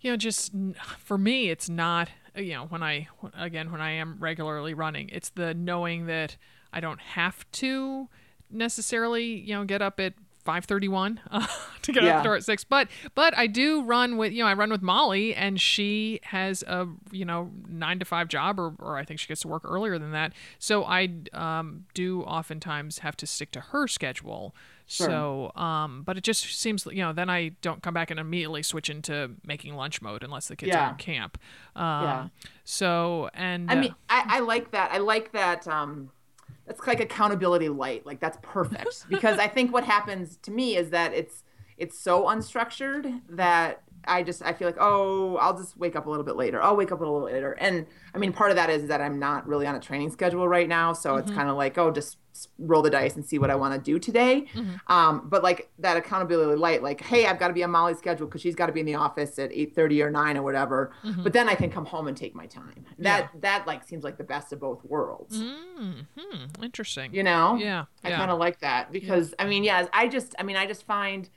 you 0.00 0.10
know, 0.10 0.16
just 0.16 0.52
for 0.98 1.16
me, 1.16 1.48
it's 1.48 1.68
not 1.70 2.10
you 2.36 2.54
know 2.54 2.66
when 2.66 2.82
i 2.82 3.08
again 3.34 3.70
when 3.72 3.80
i 3.80 3.90
am 3.90 4.16
regularly 4.18 4.74
running 4.74 5.08
it's 5.10 5.30
the 5.30 5.54
knowing 5.54 6.06
that 6.06 6.36
i 6.72 6.80
don't 6.80 7.00
have 7.00 7.50
to 7.52 8.08
necessarily 8.50 9.24
you 9.24 9.54
know 9.54 9.64
get 9.64 9.82
up 9.82 9.98
at 10.00 10.14
5:31 10.46 11.18
uh, 11.30 11.46
to 11.82 11.92
get 11.92 12.04
yeah. 12.04 12.14
out 12.14 12.18
the 12.18 12.24
door 12.24 12.36
at 12.36 12.44
6 12.44 12.64
but 12.64 12.88
but 13.14 13.36
I 13.36 13.46
do 13.48 13.82
run 13.82 14.16
with 14.16 14.32
you 14.32 14.42
know 14.42 14.48
I 14.48 14.54
run 14.54 14.70
with 14.70 14.80
Molly 14.80 15.34
and 15.34 15.60
she 15.60 16.20
has 16.22 16.62
a 16.62 16.86
you 17.10 17.24
know 17.24 17.50
9 17.68 17.98
to 17.98 18.04
5 18.04 18.28
job 18.28 18.58
or 18.58 18.74
or 18.78 18.96
I 18.96 19.04
think 19.04 19.20
she 19.20 19.26
gets 19.26 19.42
to 19.42 19.48
work 19.48 19.62
earlier 19.64 19.98
than 19.98 20.12
that 20.12 20.32
so 20.58 20.84
I 20.84 21.08
um, 21.32 21.84
do 21.92 22.22
oftentimes 22.22 23.00
have 23.00 23.16
to 23.18 23.26
stick 23.26 23.50
to 23.52 23.60
her 23.60 23.88
schedule 23.88 24.54
sure. 24.86 25.06
so 25.06 25.52
um 25.56 26.02
but 26.04 26.16
it 26.16 26.24
just 26.24 26.44
seems 26.58 26.86
you 26.86 27.02
know 27.02 27.12
then 27.12 27.28
I 27.28 27.50
don't 27.60 27.82
come 27.82 27.94
back 27.94 28.10
and 28.10 28.20
immediately 28.20 28.62
switch 28.62 28.88
into 28.88 29.32
making 29.44 29.74
lunch 29.74 30.00
mode 30.00 30.22
unless 30.22 30.48
the 30.48 30.56
kids 30.56 30.68
yeah. 30.68 30.86
are 30.86 30.90
in 30.90 30.96
camp 30.96 31.38
um, 31.74 32.04
yeah 32.04 32.28
so 32.64 33.28
and 33.34 33.70
I 33.70 33.74
mean 33.74 33.90
uh, 33.90 33.94
I, 34.10 34.24
I 34.36 34.40
like 34.40 34.70
that 34.70 34.92
I 34.92 34.98
like 34.98 35.32
that 35.32 35.66
um 35.66 36.10
that's 36.66 36.86
like 36.86 37.00
accountability 37.00 37.68
light. 37.68 38.04
Like 38.04 38.20
that's 38.20 38.38
perfect 38.42 39.06
because 39.08 39.38
I 39.38 39.48
think 39.48 39.72
what 39.72 39.84
happens 39.84 40.36
to 40.42 40.50
me 40.50 40.76
is 40.76 40.90
that 40.90 41.14
it's 41.14 41.44
it's 41.78 41.98
so 41.98 42.24
unstructured 42.24 43.20
that 43.28 43.82
I 44.06 44.22
just 44.22 44.42
I 44.42 44.52
feel 44.52 44.68
like 44.68 44.76
oh 44.78 45.36
I'll 45.36 45.56
just 45.56 45.76
wake 45.76 45.96
up 45.96 46.06
a 46.06 46.10
little 46.10 46.24
bit 46.24 46.36
later. 46.36 46.62
I'll 46.62 46.76
wake 46.76 46.92
up 46.92 47.00
a 47.00 47.04
little 47.04 47.22
later, 47.22 47.52
and 47.52 47.86
I 48.14 48.18
mean 48.18 48.32
part 48.32 48.50
of 48.50 48.56
that 48.56 48.70
is 48.70 48.88
that 48.88 49.00
I'm 49.00 49.18
not 49.18 49.46
really 49.46 49.66
on 49.66 49.74
a 49.74 49.80
training 49.80 50.10
schedule 50.10 50.48
right 50.48 50.68
now, 50.68 50.92
so 50.92 51.10
mm-hmm. 51.10 51.20
it's 51.20 51.30
kind 51.30 51.48
of 51.48 51.56
like 51.56 51.78
oh 51.78 51.90
just 51.90 52.18
roll 52.58 52.82
the 52.82 52.90
dice 52.90 53.16
and 53.16 53.24
see 53.24 53.38
what 53.38 53.50
I 53.50 53.54
want 53.54 53.72
to 53.72 53.80
do 53.80 53.98
today. 53.98 54.46
Mm-hmm. 54.54 54.92
Um, 54.92 55.26
but 55.28 55.42
like 55.42 55.70
that 55.78 55.96
accountability 55.96 56.58
light, 56.58 56.82
like 56.82 57.00
hey 57.00 57.26
I've 57.26 57.38
got 57.38 57.48
to 57.48 57.54
be 57.54 57.64
on 57.64 57.70
Molly's 57.70 57.98
schedule 57.98 58.26
because 58.26 58.40
she's 58.40 58.54
got 58.54 58.66
to 58.66 58.72
be 58.72 58.80
in 58.80 58.86
the 58.86 58.94
office 58.94 59.38
at 59.38 59.52
eight 59.52 59.74
thirty 59.74 60.02
or 60.02 60.10
nine 60.10 60.36
or 60.36 60.42
whatever. 60.42 60.92
Mm-hmm. 61.04 61.22
But 61.22 61.32
then 61.32 61.48
I 61.48 61.54
can 61.54 61.70
come 61.70 61.86
home 61.86 62.08
and 62.08 62.16
take 62.16 62.34
my 62.34 62.46
time. 62.46 62.84
That 62.98 63.30
yeah. 63.32 63.40
that 63.40 63.66
like 63.66 63.86
seems 63.86 64.04
like 64.04 64.18
the 64.18 64.24
best 64.24 64.52
of 64.52 64.60
both 64.60 64.84
worlds. 64.84 65.38
Mm-hmm. 65.38 66.62
Interesting. 66.62 67.14
You 67.14 67.22
know? 67.22 67.56
Yeah. 67.56 67.86
I 68.04 68.10
yeah. 68.10 68.16
kind 68.16 68.30
of 68.30 68.38
like 68.38 68.60
that 68.60 68.92
because 68.92 69.30
yeah. 69.30 69.44
I 69.44 69.48
mean 69.48 69.64
yeah 69.64 69.86
I 69.92 70.08
just 70.08 70.34
I 70.38 70.42
mean 70.42 70.56
I 70.56 70.66
just 70.66 70.84
find 70.84 71.28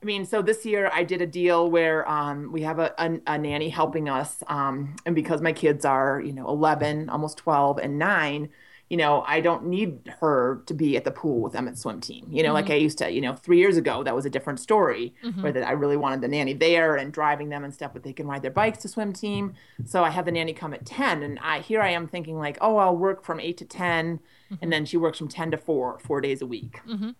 I 0.00 0.04
mean, 0.04 0.24
so 0.24 0.42
this 0.42 0.64
year 0.64 0.90
I 0.92 1.02
did 1.02 1.20
a 1.20 1.26
deal 1.26 1.70
where 1.70 2.08
um, 2.08 2.52
we 2.52 2.62
have 2.62 2.78
a, 2.78 2.94
a, 2.98 3.20
a, 3.26 3.38
nanny 3.38 3.68
helping 3.68 4.08
us. 4.08 4.42
Um, 4.46 4.94
and 5.04 5.14
because 5.14 5.40
my 5.40 5.52
kids 5.52 5.84
are, 5.84 6.20
you 6.20 6.32
know, 6.32 6.46
11, 6.48 7.08
almost 7.08 7.38
12, 7.38 7.78
and 7.78 7.98
nine, 7.98 8.48
you 8.88 8.96
know, 8.96 9.22
I 9.26 9.40
don't 9.40 9.66
need 9.66 10.10
her 10.20 10.62
to 10.66 10.72
be 10.72 10.96
at 10.96 11.04
the 11.04 11.10
pool 11.10 11.40
with 11.40 11.52
them 11.52 11.66
at 11.66 11.76
swim 11.76 12.00
team. 12.00 12.26
You 12.30 12.42
know, 12.42 12.50
mm-hmm. 12.50 12.54
like 12.54 12.70
I 12.70 12.74
used 12.74 12.98
to, 12.98 13.10
you 13.10 13.20
know, 13.20 13.34
three 13.34 13.58
years 13.58 13.76
ago, 13.76 14.04
that 14.04 14.14
was 14.14 14.24
a 14.24 14.30
different 14.30 14.60
story 14.60 15.14
mm-hmm. 15.22 15.42
where 15.42 15.52
that 15.52 15.66
I 15.66 15.72
really 15.72 15.96
wanted 15.96 16.20
the 16.20 16.28
nanny 16.28 16.54
there 16.54 16.96
and 16.96 17.12
driving 17.12 17.48
them 17.48 17.64
and 17.64 17.74
stuff, 17.74 17.92
but 17.92 18.04
they 18.04 18.12
can 18.12 18.26
ride 18.26 18.42
their 18.42 18.52
bikes 18.52 18.78
to 18.78 18.88
swim 18.88 19.12
team. 19.12 19.54
So 19.84 20.04
I 20.04 20.10
had 20.10 20.24
the 20.24 20.32
nanny 20.32 20.54
come 20.54 20.72
at 20.72 20.86
10 20.86 21.22
and 21.22 21.38
I, 21.40 21.58
here 21.58 21.82
I 21.82 21.90
am 21.90 22.06
thinking 22.06 22.38
like, 22.38 22.56
oh, 22.60 22.76
I'll 22.76 22.96
work 22.96 23.24
from 23.24 23.40
eight 23.40 23.58
to 23.58 23.64
10. 23.64 24.18
Mm-hmm. 24.18 24.54
And 24.62 24.72
then 24.72 24.86
she 24.86 24.96
works 24.96 25.18
from 25.18 25.28
10 25.28 25.50
to 25.50 25.58
four, 25.58 25.98
four 25.98 26.20
days 26.20 26.40
a 26.40 26.46
week. 26.46 26.80
Mm-hmm. 26.88 27.10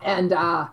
And, 0.00 0.32
uh, 0.32 0.68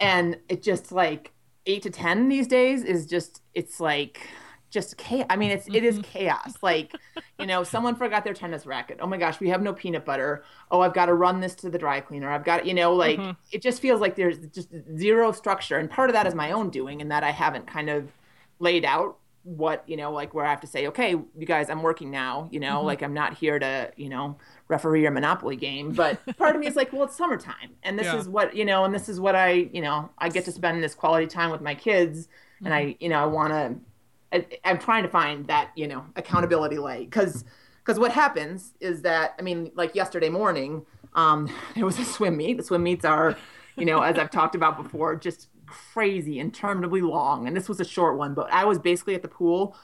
and 0.00 0.38
it 0.48 0.62
just 0.62 0.92
like 0.92 1.32
eight 1.66 1.82
to 1.82 1.90
ten 1.90 2.28
these 2.28 2.46
days 2.46 2.82
is 2.82 3.06
just 3.06 3.42
it's 3.54 3.80
like 3.80 4.28
just 4.74 4.98
chaos. 4.98 5.26
I 5.30 5.36
mean, 5.36 5.52
it's 5.52 5.66
it 5.68 5.84
is 5.84 5.94
mm-hmm. 5.94 6.10
chaos. 6.10 6.56
Like, 6.60 6.94
you 7.38 7.46
know, 7.46 7.64
someone 7.64 7.94
forgot 7.94 8.24
their 8.24 8.34
tennis 8.34 8.66
racket. 8.66 8.98
Oh 9.00 9.06
my 9.06 9.16
gosh, 9.16 9.40
we 9.40 9.48
have 9.48 9.62
no 9.62 9.72
peanut 9.72 10.04
butter. 10.04 10.44
Oh, 10.70 10.80
I've 10.80 10.92
got 10.92 11.06
to 11.06 11.14
run 11.14 11.40
this 11.40 11.54
to 11.56 11.70
the 11.70 11.78
dry 11.78 12.00
cleaner. 12.00 12.30
I've 12.30 12.44
got, 12.44 12.66
you 12.66 12.74
know, 12.74 12.92
like 12.92 13.18
mm-hmm. 13.18 13.30
it 13.52 13.62
just 13.62 13.80
feels 13.80 14.00
like 14.02 14.16
there's 14.16 14.38
just 14.48 14.68
zero 14.98 15.32
structure. 15.32 15.78
And 15.78 15.88
part 15.88 16.10
of 16.10 16.14
that 16.14 16.26
is 16.26 16.34
my 16.34 16.50
own 16.50 16.68
doing, 16.68 17.00
and 17.00 17.10
that 17.10 17.22
I 17.22 17.30
haven't 17.30 17.66
kind 17.66 17.88
of 17.88 18.10
laid 18.58 18.84
out 18.84 19.16
what 19.44 19.84
you 19.86 19.96
know, 19.96 20.10
like 20.10 20.34
where 20.34 20.44
I 20.44 20.50
have 20.50 20.60
to 20.62 20.66
say, 20.66 20.88
okay, 20.88 21.10
you 21.10 21.46
guys, 21.46 21.70
I'm 21.70 21.82
working 21.82 22.10
now. 22.10 22.48
You 22.50 22.60
know, 22.60 22.78
mm-hmm. 22.78 22.86
like 22.86 23.02
I'm 23.02 23.14
not 23.14 23.34
here 23.34 23.58
to, 23.58 23.92
you 23.96 24.10
know, 24.10 24.36
referee 24.68 25.04
a 25.06 25.10
monopoly 25.10 25.56
game 25.56 25.92
but 25.92 26.18
part 26.38 26.54
of 26.54 26.60
me 26.60 26.66
is 26.66 26.74
like 26.74 26.92
well 26.92 27.04
it's 27.04 27.16
summertime 27.16 27.70
and 27.82 27.98
this 27.98 28.06
yeah. 28.06 28.16
is 28.16 28.28
what 28.28 28.56
you 28.56 28.64
know 28.64 28.84
and 28.84 28.94
this 28.94 29.08
is 29.08 29.20
what 29.20 29.34
i 29.34 29.50
you 29.72 29.80
know 29.80 30.08
i 30.18 30.28
get 30.28 30.44
to 30.44 30.52
spend 30.52 30.82
this 30.82 30.94
quality 30.94 31.26
time 31.26 31.50
with 31.50 31.60
my 31.60 31.74
kids 31.74 32.26
mm-hmm. 32.26 32.66
and 32.66 32.74
i 32.74 32.84
mm-hmm. 32.84 33.02
you 33.02 33.08
know 33.08 33.18
i 33.18 33.26
want 33.26 33.52
to 33.52 34.44
i'm 34.64 34.78
trying 34.78 35.02
to 35.02 35.08
find 35.08 35.46
that 35.46 35.70
you 35.76 35.86
know 35.86 36.04
accountability 36.16 36.78
light 36.78 37.10
because 37.10 37.44
because 37.78 37.98
what 37.98 38.10
happens 38.10 38.72
is 38.80 39.02
that 39.02 39.34
i 39.38 39.42
mean 39.42 39.70
like 39.74 39.94
yesterday 39.94 40.30
morning 40.30 40.84
um 41.14 41.48
there 41.74 41.84
was 41.84 41.98
a 41.98 42.04
swim 42.04 42.36
meet 42.36 42.56
the 42.56 42.62
swim 42.62 42.82
meets 42.82 43.04
are 43.04 43.36
you 43.76 43.84
know 43.84 44.00
as 44.00 44.18
i've 44.18 44.30
talked 44.30 44.54
about 44.54 44.82
before 44.82 45.14
just 45.14 45.48
crazy 45.66 46.38
interminably 46.38 47.00
long 47.00 47.46
and 47.46 47.56
this 47.56 47.68
was 47.68 47.80
a 47.80 47.84
short 47.84 48.16
one 48.16 48.32
but 48.32 48.50
i 48.52 48.64
was 48.64 48.78
basically 48.78 49.14
at 49.14 49.22
the 49.22 49.28
pool 49.28 49.76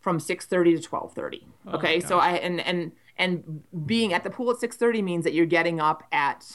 from 0.00 0.18
6:30 0.18 0.80
to 0.80 0.88
12:30 0.88 1.42
okay 1.74 1.96
oh 1.96 2.06
so 2.06 2.18
i 2.18 2.32
and 2.32 2.60
and 2.60 2.92
and 3.18 3.62
being 3.86 4.12
at 4.12 4.24
the 4.24 4.30
pool 4.30 4.50
at 4.50 4.56
6.30 4.56 5.02
means 5.02 5.24
that 5.24 5.34
you're 5.34 5.46
getting 5.46 5.80
up 5.80 6.04
at 6.12 6.46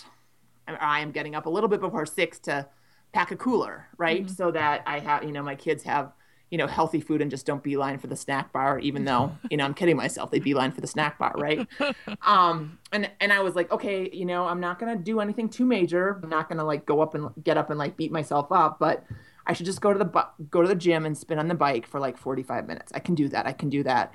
i 0.67 0.99
am 0.99 1.11
getting 1.11 1.35
up 1.35 1.45
a 1.45 1.49
little 1.49 1.69
bit 1.69 1.81
before 1.81 2.05
6 2.05 2.39
to 2.39 2.67
pack 3.11 3.31
a 3.31 3.35
cooler 3.35 3.87
right? 3.97 4.25
Mm-hmm. 4.25 4.33
so 4.33 4.51
that 4.51 4.81
i 4.85 4.99
have 4.99 5.23
you 5.23 5.31
know 5.31 5.43
my 5.43 5.55
kids 5.55 5.83
have 5.83 6.13
you 6.49 6.57
know 6.57 6.67
healthy 6.67 6.99
food 7.01 7.19
and 7.19 7.31
just 7.31 7.47
don't 7.47 7.63
beeline 7.63 7.97
for 7.97 8.05
the 8.07 8.15
snack 8.15 8.51
bar 8.53 8.77
even 8.79 9.05
though 9.05 9.31
you 9.49 9.57
know 9.57 9.65
i'm 9.65 9.73
kidding 9.73 9.97
myself 9.97 10.29
they 10.29 10.39
beeline 10.39 10.71
for 10.71 10.81
the 10.81 10.87
snack 10.87 11.17
bar 11.17 11.33
right? 11.37 11.67
Um 12.21 12.77
and 12.91 13.09
and 13.19 13.33
i 13.33 13.41
was 13.41 13.55
like 13.55 13.71
okay 13.71 14.09
you 14.13 14.25
know 14.25 14.45
i'm 14.45 14.59
not 14.59 14.77
gonna 14.79 14.95
do 14.95 15.19
anything 15.19 15.49
too 15.49 15.65
major. 15.65 16.19
I'm 16.21 16.29
not 16.29 16.49
gonna 16.49 16.63
like 16.63 16.85
go 16.85 17.01
up 17.01 17.15
and 17.15 17.29
get 17.43 17.57
up 17.57 17.69
and 17.71 17.79
like 17.79 17.97
beat 17.97 18.11
myself 18.11 18.51
up 18.51 18.77
but 18.79 19.03
i 19.47 19.53
should 19.53 19.65
just 19.65 19.81
go 19.81 19.91
to 19.93 19.99
the 19.99 20.05
bu- 20.05 20.45
go 20.51 20.61
to 20.61 20.67
the 20.67 20.75
gym 20.75 21.05
and 21.05 21.17
spin 21.17 21.39
on 21.39 21.47
the 21.47 21.55
bike 21.55 21.87
for 21.87 21.99
like 21.99 22.17
45 22.17 22.67
minutes. 22.67 22.91
I 22.95 22.99
can 22.99 23.15
do 23.15 23.27
that. 23.29 23.47
I 23.47 23.51
can 23.51 23.69
do 23.69 23.81
that. 23.83 24.13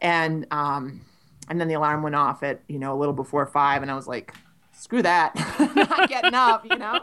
And 0.00 0.46
um 0.50 1.02
and 1.48 1.60
then 1.60 1.68
the 1.68 1.74
alarm 1.74 2.02
went 2.02 2.14
off 2.14 2.42
at 2.42 2.62
you 2.68 2.78
know 2.78 2.94
a 2.94 2.98
little 2.98 3.14
before 3.14 3.46
five 3.46 3.82
and 3.82 3.90
i 3.90 3.94
was 3.94 4.06
like 4.06 4.34
screw 4.72 5.02
that. 5.02 5.34
Not 5.74 6.08
getting 6.08 6.34
up 6.34 6.64
you 6.64 6.76
know? 6.76 7.00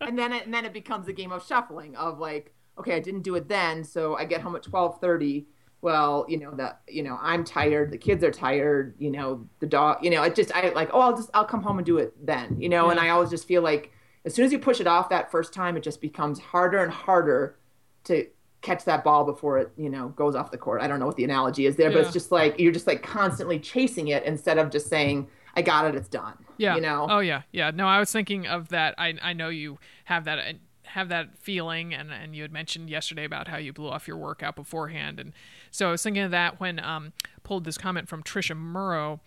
And 0.00 0.18
then 0.18 0.32
it, 0.32 0.44
and 0.44 0.54
then 0.54 0.64
it 0.64 0.72
becomes 0.72 1.08
a 1.08 1.12
game 1.12 1.32
of 1.32 1.44
shuffling 1.44 1.96
of 1.96 2.18
like 2.18 2.54
okay 2.78 2.94
i 2.94 3.00
didn't 3.00 3.22
do 3.22 3.34
it 3.34 3.48
then 3.48 3.84
so 3.84 4.16
i 4.16 4.24
get 4.24 4.40
home 4.40 4.56
at 4.56 4.62
12.30 4.62 5.44
well 5.82 6.24
you 6.28 6.38
know 6.38 6.52
that 6.52 6.80
you 6.88 7.02
know 7.02 7.18
i'm 7.20 7.44
tired 7.44 7.90
the 7.90 7.98
kids 7.98 8.22
are 8.22 8.30
tired 8.30 8.94
you 8.98 9.10
know 9.10 9.46
the 9.58 9.66
dog 9.66 9.98
you 10.02 10.10
know 10.10 10.22
it 10.22 10.34
just 10.34 10.54
i 10.54 10.68
like 10.70 10.88
oh 10.92 11.00
i'll 11.00 11.16
just 11.16 11.30
i'll 11.34 11.44
come 11.44 11.62
home 11.62 11.78
and 11.78 11.86
do 11.86 11.98
it 11.98 12.14
then 12.24 12.56
you 12.60 12.68
know? 12.68 12.86
Yeah. 12.86 12.92
and 12.92 13.00
i 13.00 13.08
always 13.10 13.30
just 13.30 13.46
feel 13.46 13.62
like 13.62 13.92
as 14.24 14.34
soon 14.34 14.44
as 14.44 14.52
you 14.52 14.58
push 14.58 14.80
it 14.80 14.86
off 14.86 15.08
that 15.08 15.30
first 15.30 15.52
time 15.52 15.76
it 15.76 15.82
just 15.82 16.00
becomes 16.00 16.38
harder 16.38 16.78
and 16.82 16.92
harder 16.92 17.58
to 18.04 18.26
catch 18.62 18.84
that 18.84 19.02
ball 19.02 19.24
before 19.24 19.58
it 19.58 19.72
you 19.76 19.88
know 19.88 20.08
goes 20.10 20.34
off 20.34 20.50
the 20.50 20.58
court. 20.58 20.82
I 20.82 20.86
don't 20.88 21.00
know 21.00 21.06
what 21.06 21.16
the 21.16 21.24
analogy 21.24 21.66
is 21.66 21.76
there 21.76 21.90
yeah. 21.90 21.96
but 21.96 22.04
it's 22.04 22.12
just 22.12 22.30
like 22.30 22.58
you're 22.58 22.72
just 22.72 22.86
like 22.86 23.02
constantly 23.02 23.58
chasing 23.58 24.08
it 24.08 24.24
instead 24.24 24.58
of 24.58 24.70
just 24.70 24.88
saying 24.88 25.28
i 25.56 25.62
got 25.62 25.84
it 25.84 25.94
it's 25.94 26.08
done 26.08 26.34
yeah. 26.60 26.74
you 26.74 26.80
know? 26.80 27.06
Oh 27.08 27.20
yeah. 27.20 27.42
Yeah. 27.52 27.70
No 27.74 27.86
i 27.86 27.98
was 27.98 28.12
thinking 28.12 28.46
of 28.46 28.68
that. 28.68 28.94
I 28.98 29.14
i 29.22 29.32
know 29.32 29.48
you 29.48 29.78
have 30.04 30.24
that 30.24 30.38
uh, 30.38 30.52
have 30.84 31.08
that 31.08 31.38
feeling 31.38 31.94
and 31.94 32.10
and 32.12 32.34
you 32.34 32.42
had 32.42 32.52
mentioned 32.52 32.90
yesterday 32.90 33.24
about 33.24 33.48
how 33.48 33.56
you 33.56 33.72
blew 33.72 33.88
off 33.88 34.08
your 34.08 34.16
workout 34.16 34.56
beforehand 34.56 35.20
and 35.20 35.32
so 35.70 35.86
i 35.86 35.90
was 35.92 36.02
thinking 36.02 36.22
of 36.22 36.32
that 36.32 36.58
when 36.58 36.80
um 36.80 37.12
pulled 37.44 37.64
this 37.64 37.78
comment 37.78 38.08
from 38.08 38.24
trisha 38.24 38.56
murrow 38.56 39.20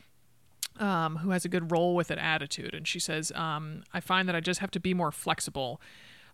um, 0.80 1.18
who 1.18 1.30
has 1.30 1.46
a 1.46 1.50
good 1.50 1.72
roll 1.72 1.96
with 1.96 2.12
it 2.12 2.18
attitude 2.18 2.74
and 2.74 2.86
she 2.86 3.00
says 3.00 3.32
um, 3.34 3.84
i 3.94 4.02
find 4.02 4.28
that 4.28 4.36
i 4.36 4.42
just 4.42 4.60
have 4.60 4.72
to 4.72 4.80
be 4.80 4.94
more 4.94 5.10
flexible 5.12 5.80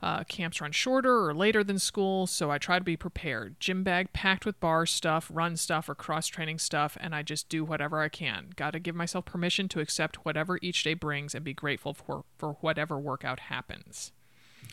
uh, 0.01 0.23
camps 0.23 0.61
run 0.61 0.71
shorter 0.71 1.25
or 1.25 1.33
later 1.33 1.63
than 1.63 1.79
school, 1.79 2.25
so 2.27 2.49
I 2.49 2.57
try 2.57 2.79
to 2.79 2.85
be 2.85 2.95
prepared. 2.95 3.59
Gym 3.59 3.83
bag 3.83 4.13
packed 4.13 4.45
with 4.45 4.59
bar 4.59 4.85
stuff, 4.85 5.29
run 5.33 5.57
stuff, 5.57 5.89
or 5.89 5.95
cross 5.95 6.27
training 6.27 6.59
stuff, 6.59 6.97
and 6.99 7.13
I 7.13 7.23
just 7.23 7.49
do 7.49 7.65
whatever 7.65 7.99
I 7.99 8.09
can. 8.09 8.51
Got 8.55 8.71
to 8.71 8.79
give 8.79 8.95
myself 8.95 9.25
permission 9.25 9.67
to 9.69 9.79
accept 9.79 10.25
whatever 10.25 10.57
each 10.61 10.83
day 10.83 10.93
brings 10.93 11.35
and 11.35 11.43
be 11.43 11.53
grateful 11.53 11.93
for, 11.93 12.23
for 12.37 12.53
whatever 12.61 12.97
workout 12.97 13.41
happens. 13.41 14.11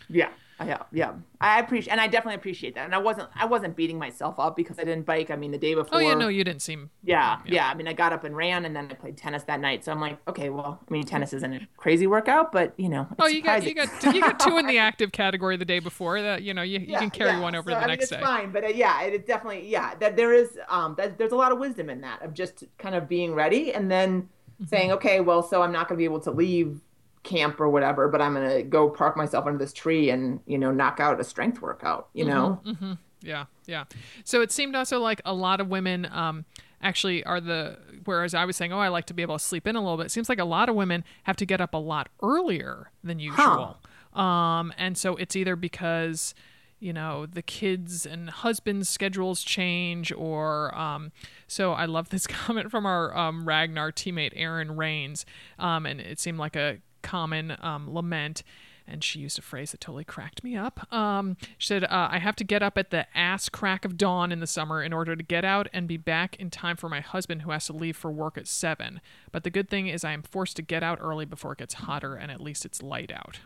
Yeah. 0.08 0.30
Yeah, 0.64 0.82
yeah. 0.90 1.12
I 1.38 1.60
appreciate, 1.60 1.92
and 1.92 2.00
I 2.00 2.06
definitely 2.06 2.36
appreciate 2.36 2.74
that. 2.76 2.86
And 2.86 2.94
I 2.94 2.98
wasn't, 2.98 3.28
I 3.34 3.44
wasn't 3.44 3.76
beating 3.76 3.98
myself 3.98 4.38
up 4.38 4.56
because 4.56 4.78
I 4.78 4.84
didn't 4.84 5.04
bike. 5.04 5.30
I 5.30 5.36
mean, 5.36 5.50
the 5.50 5.58
day 5.58 5.74
before. 5.74 5.98
Oh 5.98 6.00
yeah, 6.00 6.14
no, 6.14 6.28
you 6.28 6.44
didn't 6.44 6.62
seem. 6.62 6.88
Yeah, 7.04 7.40
yeah, 7.44 7.54
yeah. 7.54 7.68
I 7.68 7.74
mean, 7.74 7.86
I 7.86 7.92
got 7.92 8.14
up 8.14 8.24
and 8.24 8.34
ran, 8.34 8.64
and 8.64 8.74
then 8.74 8.88
I 8.90 8.94
played 8.94 9.18
tennis 9.18 9.42
that 9.44 9.60
night. 9.60 9.84
So 9.84 9.92
I'm 9.92 10.00
like, 10.00 10.18
okay, 10.28 10.48
well, 10.48 10.80
I 10.88 10.92
mean, 10.92 11.04
tennis 11.04 11.34
isn't 11.34 11.52
a 11.52 11.68
crazy 11.76 12.06
workout, 12.06 12.52
but 12.52 12.72
you 12.78 12.88
know. 12.88 13.06
Oh, 13.18 13.26
you 13.26 13.42
got, 13.42 13.64
you 13.64 13.74
got, 13.74 14.14
you 14.14 14.20
got 14.20 14.40
two 14.40 14.56
in 14.56 14.66
the 14.66 14.78
active 14.86 15.12
category 15.12 15.58
the 15.58 15.66
day 15.66 15.78
before. 15.78 16.22
That 16.22 16.42
you 16.42 16.54
know, 16.54 16.62
you, 16.62 16.78
you 16.78 16.86
yeah, 16.88 17.00
can 17.00 17.10
carry 17.10 17.32
yeah. 17.32 17.40
one 17.40 17.54
over 17.54 17.70
so, 17.70 17.74
the 17.74 17.76
I 17.76 17.80
mean, 17.80 17.88
next 17.88 18.04
it's 18.04 18.12
day. 18.12 18.20
fine, 18.20 18.50
but 18.50 18.64
uh, 18.64 18.68
yeah, 18.68 19.02
it 19.02 19.26
definitely, 19.26 19.68
yeah, 19.68 19.94
that 19.96 20.16
there 20.16 20.32
is, 20.32 20.58
um, 20.68 20.94
that 20.96 21.18
there's 21.18 21.32
a 21.32 21.36
lot 21.36 21.52
of 21.52 21.58
wisdom 21.58 21.90
in 21.90 22.00
that 22.00 22.22
of 22.22 22.32
just 22.32 22.64
kind 22.78 22.94
of 22.94 23.08
being 23.08 23.34
ready 23.34 23.74
and 23.74 23.90
then 23.90 24.22
mm-hmm. 24.22 24.64
saying, 24.66 24.92
okay, 24.92 25.20
well, 25.20 25.42
so 25.42 25.60
I'm 25.60 25.72
not 25.72 25.88
going 25.88 25.96
to 25.96 26.00
be 26.00 26.04
able 26.04 26.20
to 26.20 26.30
leave 26.30 26.80
camp 27.26 27.60
or 27.60 27.68
whatever, 27.68 28.08
but 28.08 28.22
I'm 28.22 28.34
gonna 28.34 28.62
go 28.62 28.88
park 28.88 29.16
myself 29.16 29.46
under 29.46 29.58
this 29.58 29.72
tree 29.72 30.08
and 30.08 30.40
you 30.46 30.56
know 30.56 30.70
knock 30.70 31.00
out 31.00 31.20
a 31.20 31.24
strength 31.24 31.60
workout. 31.60 32.08
You 32.14 32.24
know. 32.24 32.60
Mm-hmm, 32.64 32.70
mm-hmm. 32.70 32.92
Yeah, 33.22 33.46
yeah. 33.66 33.84
So 34.24 34.40
it 34.40 34.52
seemed 34.52 34.76
also 34.76 35.00
like 35.00 35.20
a 35.24 35.34
lot 35.34 35.60
of 35.60 35.68
women 35.68 36.06
um, 36.12 36.44
actually 36.80 37.24
are 37.24 37.40
the 37.40 37.78
whereas 38.04 38.34
I 38.34 38.44
was 38.44 38.56
saying, 38.56 38.72
oh, 38.72 38.78
I 38.78 38.88
like 38.88 39.06
to 39.06 39.14
be 39.14 39.22
able 39.22 39.36
to 39.36 39.44
sleep 39.44 39.66
in 39.66 39.76
a 39.76 39.80
little 39.80 39.96
bit. 39.96 40.06
It 40.06 40.10
seems 40.10 40.28
like 40.28 40.38
a 40.38 40.44
lot 40.44 40.68
of 40.68 40.76
women 40.76 41.04
have 41.24 41.36
to 41.36 41.46
get 41.46 41.60
up 41.60 41.74
a 41.74 41.78
lot 41.78 42.08
earlier 42.22 42.90
than 43.02 43.18
usual. 43.18 43.78
Huh. 44.14 44.20
Um, 44.20 44.72
and 44.78 44.96
so 44.96 45.16
it's 45.16 45.36
either 45.36 45.56
because 45.56 46.34
you 46.78 46.92
know 46.92 47.26
the 47.26 47.42
kids 47.42 48.04
and 48.04 48.28
husbands 48.28 48.88
schedules 48.88 49.42
change 49.42 50.12
or 50.12 50.76
um, 50.76 51.10
so 51.46 51.72
i 51.72 51.86
love 51.86 52.10
this 52.10 52.26
comment 52.26 52.70
from 52.70 52.84
our 52.84 53.16
um, 53.16 53.46
ragnar 53.46 53.90
teammate 53.90 54.32
aaron 54.36 54.76
rains 54.76 55.24
um, 55.58 55.86
and 55.86 56.00
it 56.00 56.20
seemed 56.20 56.38
like 56.38 56.54
a 56.54 56.78
common 57.06 57.56
um, 57.60 57.92
lament. 57.92 58.42
and 58.88 59.02
she 59.02 59.18
used 59.18 59.38
a 59.38 59.42
phrase 59.42 59.72
that 59.72 59.80
totally 59.80 60.04
cracked 60.04 60.44
me 60.44 60.56
up. 60.56 60.92
Um, 60.92 61.36
she 61.58 61.66
said, 61.66 61.84
uh, 61.84 62.08
I 62.10 62.18
have 62.18 62.36
to 62.36 62.44
get 62.44 62.62
up 62.62 62.78
at 62.78 62.90
the 62.90 63.06
ass 63.16 63.48
crack 63.48 63.84
of 63.84 63.96
dawn 63.96 64.30
in 64.30 64.40
the 64.40 64.46
summer 64.46 64.82
in 64.82 64.92
order 64.92 65.16
to 65.16 65.22
get 65.24 65.44
out 65.44 65.66
and 65.72 65.88
be 65.88 65.96
back 65.96 66.36
in 66.36 66.50
time 66.50 66.76
for 66.76 66.88
my 66.88 67.00
husband 67.00 67.42
who 67.42 67.50
has 67.50 67.66
to 67.66 67.72
leave 67.72 67.96
for 67.96 68.12
work 68.12 68.38
at 68.38 68.46
7. 68.46 69.00
But 69.32 69.42
the 69.42 69.50
good 69.50 69.68
thing 69.68 69.88
is 69.88 70.04
I 70.04 70.12
am 70.12 70.22
forced 70.22 70.56
to 70.56 70.62
get 70.62 70.82
out 70.82 70.98
early 71.00 71.24
before 71.24 71.52
it 71.52 71.58
gets 71.58 71.74
hotter 71.74 72.14
and 72.14 72.30
at 72.30 72.40
least 72.40 72.64
it's 72.64 72.82
light 72.82 73.10
out. 73.10 73.40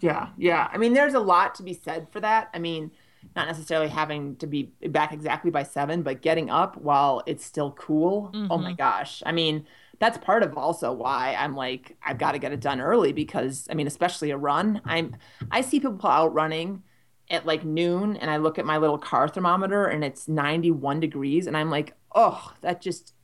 Yeah, 0.00 0.28
yeah. 0.36 0.68
I 0.72 0.76
mean, 0.76 0.92
there's 0.92 1.14
a 1.14 1.20
lot 1.20 1.54
to 1.56 1.62
be 1.62 1.72
said 1.72 2.08
for 2.12 2.20
that. 2.20 2.50
I 2.54 2.58
mean, 2.58 2.90
not 3.34 3.48
necessarily 3.48 3.88
having 3.88 4.36
to 4.36 4.46
be 4.46 4.64
back 4.88 5.12
exactly 5.12 5.50
by 5.50 5.62
seven, 5.62 6.02
but 6.02 6.22
getting 6.22 6.50
up 6.50 6.76
while 6.76 7.22
it's 7.26 7.44
still 7.44 7.72
cool. 7.72 8.30
Mm-hmm. 8.32 8.52
Oh 8.52 8.58
my 8.58 8.68
mm-hmm. 8.68 8.76
gosh. 8.76 9.22
I 9.26 9.32
mean, 9.32 9.66
that's 9.98 10.18
part 10.18 10.42
of 10.42 10.56
also 10.56 10.92
why 10.92 11.36
I'm 11.38 11.54
like, 11.54 11.96
I've 12.04 12.18
got 12.18 12.32
to 12.32 12.38
get 12.38 12.52
it 12.52 12.60
done 12.60 12.80
early 12.80 13.12
because 13.12 13.66
I 13.70 13.74
mean, 13.74 13.86
especially 13.86 14.30
a 14.30 14.36
run. 14.36 14.80
I'm 14.84 15.16
I 15.50 15.60
see 15.60 15.80
people 15.80 15.98
out 16.08 16.34
running 16.34 16.82
at 17.30 17.46
like 17.46 17.64
noon 17.64 18.16
and 18.16 18.30
I 18.30 18.36
look 18.36 18.58
at 18.58 18.64
my 18.64 18.76
little 18.76 18.98
car 18.98 19.28
thermometer 19.28 19.86
and 19.86 20.04
it's 20.04 20.28
91 20.28 21.00
degrees 21.00 21.46
and 21.46 21.56
I'm 21.56 21.70
like, 21.70 21.94
oh, 22.14 22.52
that 22.60 22.80
just 22.80 23.14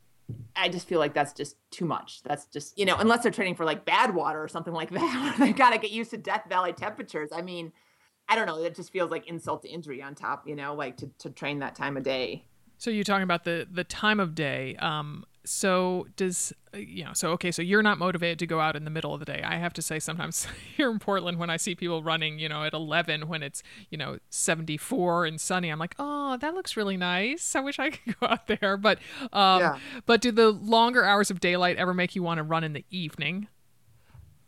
I 0.57 0.69
just 0.69 0.89
feel 0.89 0.99
like 0.99 1.15
that's 1.15 1.33
just 1.33 1.57
too 1.71 1.85
much. 1.85 2.23
That's 2.23 2.47
just, 2.47 2.79
you 2.79 2.87
know, 2.87 2.97
unless 2.97 3.23
they're 3.23 3.33
training 3.33 3.57
for 3.57 3.65
like 3.65 3.85
Badwater 3.85 4.43
or 4.43 4.49
something 4.49 4.73
like 4.73 4.91
that, 4.91 5.37
they 5.39 5.53
got 5.53 5.71
to 5.71 5.79
get 5.79 5.91
used 5.91 6.11
to 6.11 6.17
Death 6.17 6.45
Valley 6.49 6.73
temperatures. 6.73 7.31
I 7.33 7.43
mean, 7.43 7.73
I 8.29 8.37
don't 8.37 8.47
know. 8.47 8.63
It 8.63 8.75
just 8.75 8.93
feels 8.93 9.11
like 9.11 9.29
insult 9.29 9.63
to 9.63 9.69
injury 9.69 10.03
on 10.03 10.15
top, 10.15 10.47
you 10.47 10.57
know, 10.57 10.75
like 10.75 10.97
to, 10.99 11.11
to 11.19 11.31
train 11.31 11.59
that 11.59 11.75
time 11.75 11.97
of 11.97 12.03
day. 12.03 12.45
So 12.79 12.91
you're 12.91 13.05
talking 13.05 13.25
about 13.25 13.45
the 13.45 13.67
the 13.71 13.85
time 13.85 14.19
of 14.19 14.35
day. 14.35 14.75
Um, 14.77 15.25
so 15.45 16.07
does 16.17 16.53
uh, 16.75 16.79
you 16.79 17.05
know? 17.05 17.13
So 17.15 17.31
okay, 17.33 17.51
so 17.51 17.63
you're 17.63 17.83
not 17.83 17.99
motivated 17.99 18.39
to 18.41 18.47
go 18.47 18.61
out 18.61 18.77
in 18.77 18.85
the 18.85 18.91
middle 18.91 19.13
of 19.13 19.21
the 19.21 19.27
day. 19.27 19.43
I 19.45 19.57
have 19.57 19.73
to 19.75 19.83
say, 19.83 19.99
sometimes 19.99 20.47
here 20.77 20.91
in 20.91 20.99
Portland, 20.99 21.39
when 21.39 21.51
I 21.51 21.57
see 21.57 21.75
people 21.75 22.03
running, 22.03 22.39
you 22.39 22.49
know, 22.49 22.65
at 22.65 22.73
11 22.73 23.29
when 23.29 23.43
it's 23.43 23.63
you 23.91 23.99
know 23.99 24.19
74 24.31 25.27
and 25.27 25.41
sunny, 25.41 25.69
I'm 25.69 25.79
like, 25.79 25.95
oh, 25.99 26.37
that 26.39 26.55
looks 26.55 26.77
really 26.77 26.97
nice. 26.97 27.55
I 27.55 27.61
wish 27.61 27.79
I 27.79 27.91
could 27.91 28.19
go 28.21 28.27
out 28.27 28.47
there. 28.47 28.77
But 28.77 28.99
um, 29.33 29.61
yeah. 29.61 29.79
but 30.07 30.21
do 30.21 30.31
the 30.31 30.51
longer 30.51 31.05
hours 31.05 31.31
of 31.31 31.41
daylight 31.41 31.77
ever 31.77 31.95
make 31.95 32.15
you 32.15 32.23
want 32.23 32.39
to 32.39 32.45
run 32.45 32.65
in 32.65 32.73
the 32.73 32.85
evening? 32.91 33.49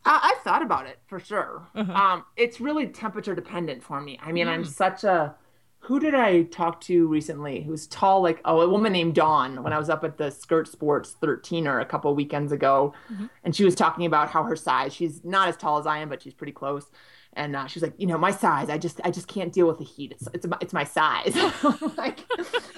I, 0.06 0.32
have 0.34 0.44
thought 0.44 0.62
about 0.62 0.86
it 0.86 0.98
for 1.06 1.18
sure. 1.18 1.66
Uh-huh. 1.74 1.92
Um, 1.92 2.24
it's 2.36 2.60
really 2.60 2.88
temperature 2.88 3.34
dependent 3.34 3.82
for 3.82 4.00
me. 4.00 4.18
I 4.22 4.32
mean, 4.32 4.46
mm. 4.46 4.50
I'm 4.50 4.64
such 4.64 5.04
a. 5.04 5.34
Who 5.84 6.00
did 6.00 6.14
I 6.14 6.44
talk 6.44 6.80
to 6.82 7.06
recently? 7.06 7.62
Who's 7.62 7.86
tall 7.86 8.22
like 8.22 8.40
oh 8.46 8.62
a 8.62 8.68
woman 8.68 8.92
named 8.92 9.14
Dawn 9.14 9.62
when 9.62 9.72
I 9.72 9.78
was 9.78 9.90
up 9.90 10.02
at 10.02 10.16
the 10.16 10.30
Skirt 10.30 10.66
Sports 10.66 11.16
13er 11.20 11.80
a 11.80 11.84
couple 11.84 12.14
weekends 12.14 12.52
ago, 12.52 12.94
mm-hmm. 13.12 13.26
and 13.44 13.54
she 13.54 13.64
was 13.64 13.74
talking 13.74 14.06
about 14.06 14.30
how 14.30 14.44
her 14.44 14.56
size. 14.56 14.94
She's 14.94 15.22
not 15.24 15.48
as 15.48 15.56
tall 15.58 15.78
as 15.78 15.86
I 15.86 15.98
am, 15.98 16.08
but 16.08 16.22
she's 16.22 16.32
pretty 16.32 16.52
close. 16.52 16.90
And 17.36 17.56
uh, 17.56 17.66
she's 17.66 17.82
like, 17.82 17.94
you 17.98 18.06
know, 18.06 18.16
my 18.16 18.30
size, 18.30 18.70
I 18.70 18.78
just, 18.78 19.00
I 19.04 19.10
just 19.10 19.26
can't 19.26 19.52
deal 19.52 19.66
with 19.66 19.78
the 19.78 19.84
heat. 19.84 20.12
It's, 20.12 20.28
it's, 20.32 20.46
it's 20.60 20.72
my 20.72 20.84
size. 20.84 21.36
like, 21.96 22.24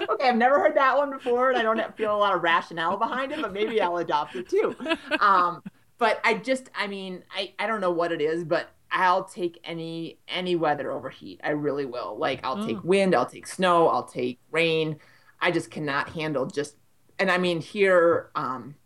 okay, 0.08 0.28
I've 0.28 0.36
never 0.36 0.58
heard 0.58 0.74
that 0.76 0.96
one 0.96 1.10
before, 1.10 1.50
and 1.50 1.58
I 1.58 1.62
don't 1.62 1.96
feel 1.96 2.16
a 2.16 2.16
lot 2.16 2.34
of 2.34 2.42
rationale 2.42 2.96
behind 2.96 3.32
it, 3.32 3.42
but 3.42 3.52
maybe 3.52 3.80
I'll 3.80 3.98
adopt 3.98 4.34
it 4.34 4.48
too. 4.48 4.74
Um, 5.20 5.62
but 5.98 6.20
I 6.24 6.34
just, 6.34 6.70
I 6.74 6.86
mean, 6.86 7.22
I, 7.34 7.52
I 7.58 7.66
don't 7.66 7.80
know 7.80 7.90
what 7.90 8.12
it 8.12 8.20
is, 8.20 8.44
but 8.44 8.70
I'll 8.90 9.24
take 9.24 9.58
any 9.64 10.18
any 10.28 10.56
weather 10.56 10.92
over 10.92 11.10
heat. 11.10 11.40
I 11.42 11.50
really 11.50 11.84
will. 11.84 12.16
Like 12.18 12.40
I'll 12.44 12.66
take 12.66 12.76
mm. 12.76 12.84
wind, 12.84 13.14
I'll 13.14 13.26
take 13.26 13.46
snow, 13.46 13.88
I'll 13.88 14.04
take 14.04 14.38
rain. 14.50 14.98
I 15.40 15.50
just 15.50 15.70
cannot 15.70 16.10
handle 16.10 16.46
just 16.46 16.76
and 17.18 17.30
I 17.30 17.38
mean 17.38 17.60
here 17.60 18.30
um 18.34 18.76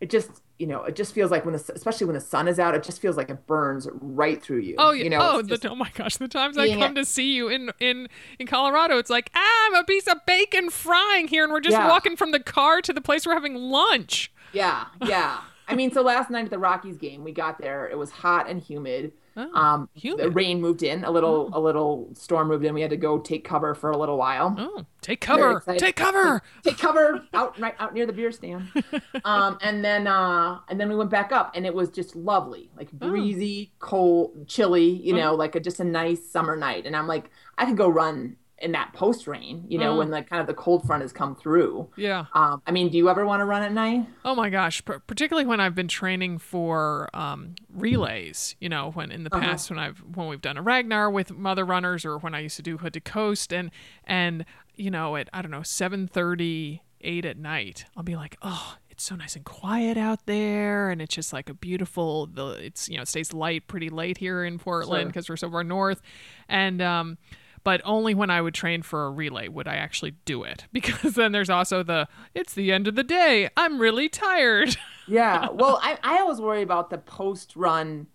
it 0.00 0.10
just 0.10 0.30
you 0.58 0.66
know 0.66 0.82
it 0.84 0.96
just 0.96 1.14
feels 1.14 1.30
like 1.30 1.44
when 1.44 1.54
the 1.54 1.72
especially 1.74 2.06
when 2.06 2.14
the 2.14 2.20
sun 2.20 2.48
is 2.48 2.58
out 2.58 2.74
it 2.74 2.82
just 2.82 3.00
feels 3.00 3.16
like 3.16 3.30
it 3.30 3.46
burns 3.46 3.88
right 4.00 4.42
through 4.42 4.60
you. 4.60 4.74
Oh 4.78 4.90
yeah. 4.90 5.04
You 5.04 5.10
know, 5.10 5.18
oh, 5.20 5.42
the, 5.42 5.68
oh 5.68 5.74
my 5.74 5.90
gosh, 5.94 6.16
the 6.16 6.28
times 6.28 6.58
I 6.58 6.74
come 6.76 6.94
to 6.94 7.04
see 7.04 7.34
you 7.34 7.48
in 7.48 7.70
in 7.78 8.08
in 8.38 8.46
Colorado 8.46 8.98
it's 8.98 9.10
like, 9.10 9.30
ah, 9.34 9.66
I'm 9.66 9.74
a 9.74 9.84
piece 9.84 10.06
of 10.06 10.18
bacon 10.26 10.70
frying 10.70 11.28
here 11.28 11.44
and 11.44 11.52
we're 11.52 11.60
just 11.60 11.76
yeah. 11.76 11.88
walking 11.88 12.16
from 12.16 12.32
the 12.32 12.40
car 12.40 12.80
to 12.82 12.92
the 12.92 13.00
place 13.00 13.26
we're 13.26 13.34
having 13.34 13.54
lunch. 13.54 14.32
Yeah. 14.52 14.86
Yeah. 15.06 15.40
I 15.68 15.74
mean, 15.74 15.90
so 15.90 16.02
last 16.02 16.30
night 16.30 16.44
at 16.44 16.50
the 16.50 16.58
Rockies 16.58 16.96
game, 16.98 17.24
we 17.24 17.32
got 17.32 17.58
there. 17.58 17.88
It 17.88 17.96
was 17.96 18.10
hot 18.10 18.48
and 18.48 18.60
humid. 18.60 19.12
Oh, 19.36 19.52
um, 19.54 19.88
humid. 19.94 20.26
The 20.26 20.30
rain 20.30 20.60
moved 20.60 20.82
in. 20.82 21.04
A 21.04 21.10
little, 21.10 21.50
oh. 21.52 21.58
a 21.58 21.60
little 21.60 22.10
storm 22.14 22.48
moved 22.48 22.64
in. 22.64 22.74
We 22.74 22.80
had 22.80 22.90
to 22.90 22.96
go 22.96 23.18
take 23.18 23.44
cover 23.44 23.74
for 23.74 23.90
a 23.90 23.96
little 23.96 24.18
while. 24.18 24.54
Oh, 24.58 24.84
take 25.00 25.20
cover! 25.20 25.62
Take 25.78 25.96
cover! 25.96 26.42
Take 26.62 26.78
cover 26.78 27.26
out 27.32 27.58
right 27.58 27.74
out 27.78 27.94
near 27.94 28.06
the 28.06 28.12
beer 28.12 28.32
stand. 28.32 28.68
um, 29.24 29.58
and 29.60 29.84
then, 29.84 30.06
uh, 30.06 30.60
and 30.68 30.80
then 30.80 30.88
we 30.88 30.94
went 30.94 31.10
back 31.10 31.32
up, 31.32 31.52
and 31.54 31.66
it 31.66 31.74
was 31.74 31.90
just 31.90 32.14
lovely, 32.14 32.70
like 32.76 32.88
oh. 33.00 33.08
breezy, 33.08 33.72
oh. 33.72 33.76
cold, 33.78 34.48
chilly. 34.48 34.90
You 34.90 35.14
know, 35.14 35.34
like 35.34 35.54
a, 35.54 35.60
just 35.60 35.80
a 35.80 35.84
nice 35.84 36.28
summer 36.28 36.56
night. 36.56 36.86
And 36.86 36.96
I'm 36.96 37.06
like, 37.06 37.30
I 37.58 37.64
could 37.64 37.76
go 37.76 37.88
run 37.88 38.36
in 38.62 38.72
that 38.72 38.92
post 38.92 39.26
rain, 39.26 39.64
you 39.68 39.76
know, 39.76 39.94
mm. 39.94 39.98
when 39.98 40.10
like 40.10 40.30
kind 40.30 40.40
of 40.40 40.46
the 40.46 40.54
cold 40.54 40.86
front 40.86 41.02
has 41.02 41.12
come 41.12 41.34
through. 41.34 41.88
Yeah. 41.96 42.26
Um, 42.32 42.62
I 42.64 42.70
mean, 42.70 42.90
do 42.90 42.96
you 42.96 43.10
ever 43.10 43.26
want 43.26 43.40
to 43.40 43.44
run 43.44 43.62
at 43.62 43.72
night? 43.72 44.06
Oh 44.24 44.36
my 44.36 44.50
gosh, 44.50 44.84
P- 44.84 44.94
particularly 45.06 45.46
when 45.46 45.58
I've 45.58 45.74
been 45.74 45.88
training 45.88 46.38
for 46.38 47.10
um, 47.12 47.56
relays. 47.68 48.54
You 48.60 48.68
know, 48.68 48.92
when 48.92 49.10
in 49.10 49.24
the 49.24 49.34
uh-huh. 49.34 49.44
past 49.44 49.68
when 49.68 49.80
I've 49.80 49.98
when 50.14 50.28
we've 50.28 50.40
done 50.40 50.56
a 50.56 50.62
Ragnar 50.62 51.10
with 51.10 51.32
mother 51.32 51.64
runners, 51.64 52.04
or 52.04 52.18
when 52.18 52.34
I 52.34 52.40
used 52.40 52.56
to 52.56 52.62
do 52.62 52.78
Hood 52.78 52.94
to 52.94 53.00
Coast, 53.00 53.52
and 53.52 53.72
and 54.04 54.44
you 54.76 54.90
know 54.90 55.16
at 55.16 55.28
I 55.32 55.42
don't 55.42 55.50
know 55.50 55.64
seven 55.64 56.06
thirty 56.06 56.82
eight 57.00 57.24
at 57.24 57.36
night, 57.36 57.84
I'll 57.96 58.04
be 58.04 58.14
like, 58.14 58.36
oh, 58.42 58.76
it's 58.88 59.02
so 59.02 59.16
nice 59.16 59.34
and 59.34 59.44
quiet 59.44 59.96
out 59.96 60.26
there 60.26 60.90
and 60.90 61.02
it's 61.02 61.14
just 61.14 61.32
like 61.32 61.48
a 61.48 61.54
beautiful 61.54 62.26
the 62.26 62.50
it's 62.50 62.90
you 62.90 62.96
know 62.96 63.02
it 63.02 63.08
stays 63.08 63.32
light 63.32 63.66
pretty 63.66 63.88
late 63.88 64.18
here 64.18 64.44
in 64.44 64.58
portland 64.58 65.08
because 65.08 65.24
sure. 65.24 65.32
we're 65.32 65.38
so 65.38 65.50
far 65.50 65.64
north 65.64 66.02
and 66.46 66.82
um 66.82 67.16
but 67.64 67.80
only 67.84 68.14
when 68.14 68.30
I 68.30 68.40
would 68.40 68.54
train 68.54 68.82
for 68.82 69.06
a 69.06 69.10
relay 69.10 69.48
would 69.48 69.68
I 69.68 69.76
actually 69.76 70.12
do 70.24 70.42
it 70.42 70.66
because 70.72 71.14
then 71.14 71.32
there's 71.32 71.50
also 71.50 71.82
the 71.82 72.08
it's 72.34 72.54
the 72.54 72.72
end 72.72 72.88
of 72.88 72.94
the 72.94 73.04
day. 73.04 73.48
I'm 73.56 73.78
really 73.78 74.08
tired. 74.08 74.76
yeah. 75.08 75.48
Well, 75.50 75.80
I, 75.82 75.98
I 76.02 76.18
always 76.18 76.40
worry 76.40 76.62
about 76.62 76.90
the 76.90 76.98
post 76.98 77.56
run 77.56 78.06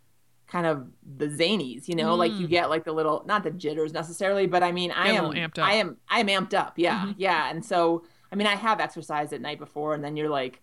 kind 0.48 0.66
of 0.66 0.88
the 1.18 1.28
zanies, 1.28 1.88
you 1.88 1.96
know, 1.96 2.16
mm. 2.16 2.20
like 2.20 2.32
you 2.34 2.48
mm. 2.48 2.50
get 2.50 2.70
like 2.70 2.86
the 2.86 2.94
little 2.94 3.24
not 3.26 3.44
the 3.44 3.52
jitters 3.52 3.94
necessarily, 3.94 4.48
but 4.48 4.64
I 4.64 4.72
mean 4.72 4.92
I 4.92 5.10
am 5.10 5.26
amped 5.26 5.60
up. 5.60 5.68
I 5.68 5.74
am 5.74 5.98
I 6.10 6.20
am 6.20 6.28
amped 6.28 6.54
up. 6.54 6.74
Yeah. 6.78 7.02
Mm-hmm. 7.02 7.12
Yeah. 7.18 7.50
And 7.50 7.66
so 7.66 8.04
I 8.32 8.36
mean 8.36 8.48
I 8.48 8.56
have 8.56 8.80
exercised 8.80 9.34
at 9.34 9.42
night 9.42 9.60
before 9.60 9.94
and 9.94 10.04
then 10.04 10.16
you're 10.16 10.30
like 10.30 10.62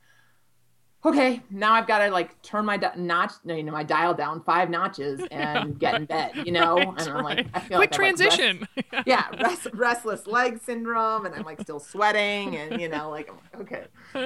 okay, 1.05 1.43
now 1.51 1.75
I've 1.75 1.87
got 1.87 1.99
to 1.99 2.11
like 2.11 2.41
turn 2.43 2.65
my 2.65 2.77
di- 2.77 2.93
notch, 2.97 3.33
you 3.45 3.63
know, 3.63 3.73
my 3.73 3.83
dial 3.83 4.15
down 4.15 4.43
five 4.43 4.71
notches 4.71 5.21
and 5.31 5.71
yeah, 5.71 5.79
get 5.79 5.95
in 5.95 6.07
bed, 6.07 6.33
you 6.45 6.53
know? 6.53 6.77
Right, 6.77 7.01
and 7.01 7.09
I'm 7.09 7.25
like, 7.25 7.47
I 7.55 7.61
feel 7.61 7.79
Quick 7.79 7.91
like 7.91 7.93
transition. 7.93 8.67
Like 8.77 8.87
rest, 8.93 9.07
yeah, 9.07 9.29
rest, 9.43 9.67
restless 9.75 10.27
leg 10.27 10.61
syndrome, 10.63 11.27
and 11.27 11.35
I'm 11.35 11.45
like 11.45 11.61
still 11.61 11.81
sweating, 11.81 12.57
and 12.57 12.81
you 12.81 12.89
know, 12.89 13.11
like, 13.11 13.31
okay. 13.61 13.85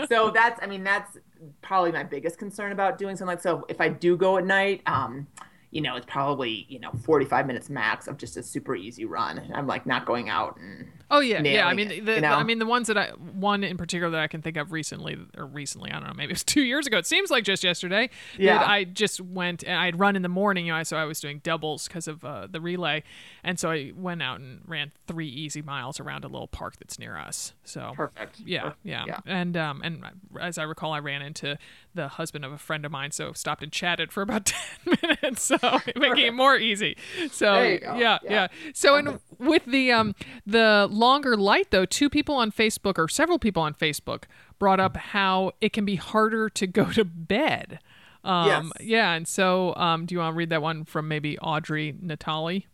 So 0.09 0.31
that's, 0.35 0.61
I 0.63 0.67
mean, 0.67 0.85
that's 0.85 1.19
probably 1.63 1.93
my 1.93 2.05
biggest 2.05 2.39
concern 2.39 2.73
about 2.73 2.99
doing 2.99 3.17
something 3.17 3.35
like 3.35 3.43
so. 3.43 3.65
If 3.69 3.81
I 3.81 3.89
do 3.89 4.17
go 4.17 4.39
at 4.39 4.47
night, 4.47 4.83
um, 4.87 5.27
you 5.71 5.81
know, 5.81 5.97
it's 5.97 6.07
probably, 6.07 6.67
you 6.69 6.81
know, 6.81 6.91
45 7.05 7.47
minutes 7.47 7.69
max 7.69 8.09
of 8.09 8.17
just 8.17 8.37
a 8.37 8.43
super 8.43 8.75
easy 8.75 9.05
run. 9.05 9.51
I'm 9.55 9.67
like 9.67 9.85
not 9.85 10.07
going 10.07 10.31
out 10.31 10.59
and 10.59 10.89
Oh 11.11 11.21
yeah, 11.21 11.43
yeah. 11.43 11.67
I 11.67 11.75
mean, 11.75 11.89
the, 12.05 12.15
you 12.17 12.21
know? 12.21 12.33
I 12.33 12.43
mean, 12.43 12.59
the 12.59 12.67
ones 12.67 12.87
that 12.89 12.99
I 12.99 13.09
one 13.11 13.65
in 13.65 13.77
particular 13.77 14.11
that 14.11 14.21
I 14.21 14.27
can 14.27 14.43
think 14.43 14.57
of 14.57 14.73
recently, 14.73 15.17
or 15.37 15.47
recently, 15.47 15.91
I 15.91 15.99
don't 15.99 16.09
know, 16.09 16.15
maybe 16.15 16.31
it 16.31 16.35
was 16.35 16.45
two 16.45 16.63
years 16.63 16.87
ago. 16.87 16.99
It 16.99 17.07
seems 17.07 17.31
like 17.31 17.45
just 17.45 17.65
yesterday. 17.65 18.11
Yeah. 18.37 18.63
I 18.65 18.85
just 18.85 19.21
went 19.21 19.63
and 19.65 19.75
I'd 19.75 19.99
run 19.99 20.17
in 20.17 20.23
the 20.23 20.29
morning, 20.29 20.67
you 20.67 20.73
know, 20.73 20.83
so 20.83 20.97
I 20.97 21.05
was 21.05 21.21
doing 21.21 21.41
doubles 21.43 21.89
because 21.89 22.09
of 22.09 22.25
uh, 22.25 22.47
the 22.51 22.61
relay, 22.61 23.03
and 23.43 23.59
so 23.59 23.71
I 23.71 23.93
went 23.97 24.23
out 24.23 24.41
and 24.41 24.61
ran 24.67 24.93
three 25.07 25.29
easy 25.29 25.63
miles 25.63 25.99
around 25.99 26.25
a 26.25 26.29
little 26.29 26.49
park 26.49 26.77
that's 26.79 26.99
near 26.99 27.17
us. 27.17 27.55
So 27.65 27.93
perfect. 27.97 28.41
Yeah, 28.45 28.63
perfect. 28.63 28.81
yeah, 28.85 29.05
yeah. 29.07 29.21
And 29.25 29.57
um, 29.57 29.81
and 29.83 30.05
as 30.41 30.59
I 30.59 30.65
recall, 30.65 30.93
I 30.93 30.99
ran 30.99 31.23
into 31.23 31.59
the 31.95 32.09
husband 32.09 32.45
of 32.45 32.53
a 32.53 32.59
friend 32.59 32.85
of 32.85 32.93
mine, 32.93 33.13
so 33.13 33.33
stopped 33.33 33.63
and 33.63 33.73
chatted 33.73 34.13
for 34.13 34.23
about 34.23 34.45
ten 34.85 34.97
minutes, 35.03 35.43
so 35.43 35.57
making 35.97 36.19
it 36.27 36.35
more 36.35 36.57
easy. 36.57 36.97
So 37.31 37.63
yeah, 37.63 37.97
yeah, 37.97 38.19
yeah, 38.25 38.49
So 38.75 38.97
and 38.97 39.21
with 39.39 39.65
the 39.65 39.93
um 39.93 40.15
the 40.47 40.87
longer 40.99 41.37
light, 41.37 41.71
though, 41.71 41.87
two 41.87 42.11
people 42.11 42.35
on 42.35 42.51
Facebook 42.51 42.99
or 42.99 43.09
several 43.09 43.39
people 43.39 43.63
on 43.63 43.75
Facebook 43.75 44.25
brought 44.59 44.81
up 44.81 44.97
how 44.97 45.53
it 45.61 45.73
can 45.73 45.85
be 45.85 45.97
harder 45.97 46.49
to 46.51 46.67
go 46.67 46.91
to 46.93 47.05
bed. 47.05 47.79
Um, 48.25 48.73
yes. 48.79 48.87
Yeah. 48.87 49.13
And 49.15 49.29
so, 49.29 49.75
um, 49.77 50.05
do 50.05 50.15
you 50.15 50.19
want 50.19 50.35
to 50.35 50.37
read 50.37 50.51
that 50.51 50.61
one 50.61 50.85
from 50.85 51.09
maybe 51.09 51.39
Audrey 51.39 51.95
Natali? 51.95 52.65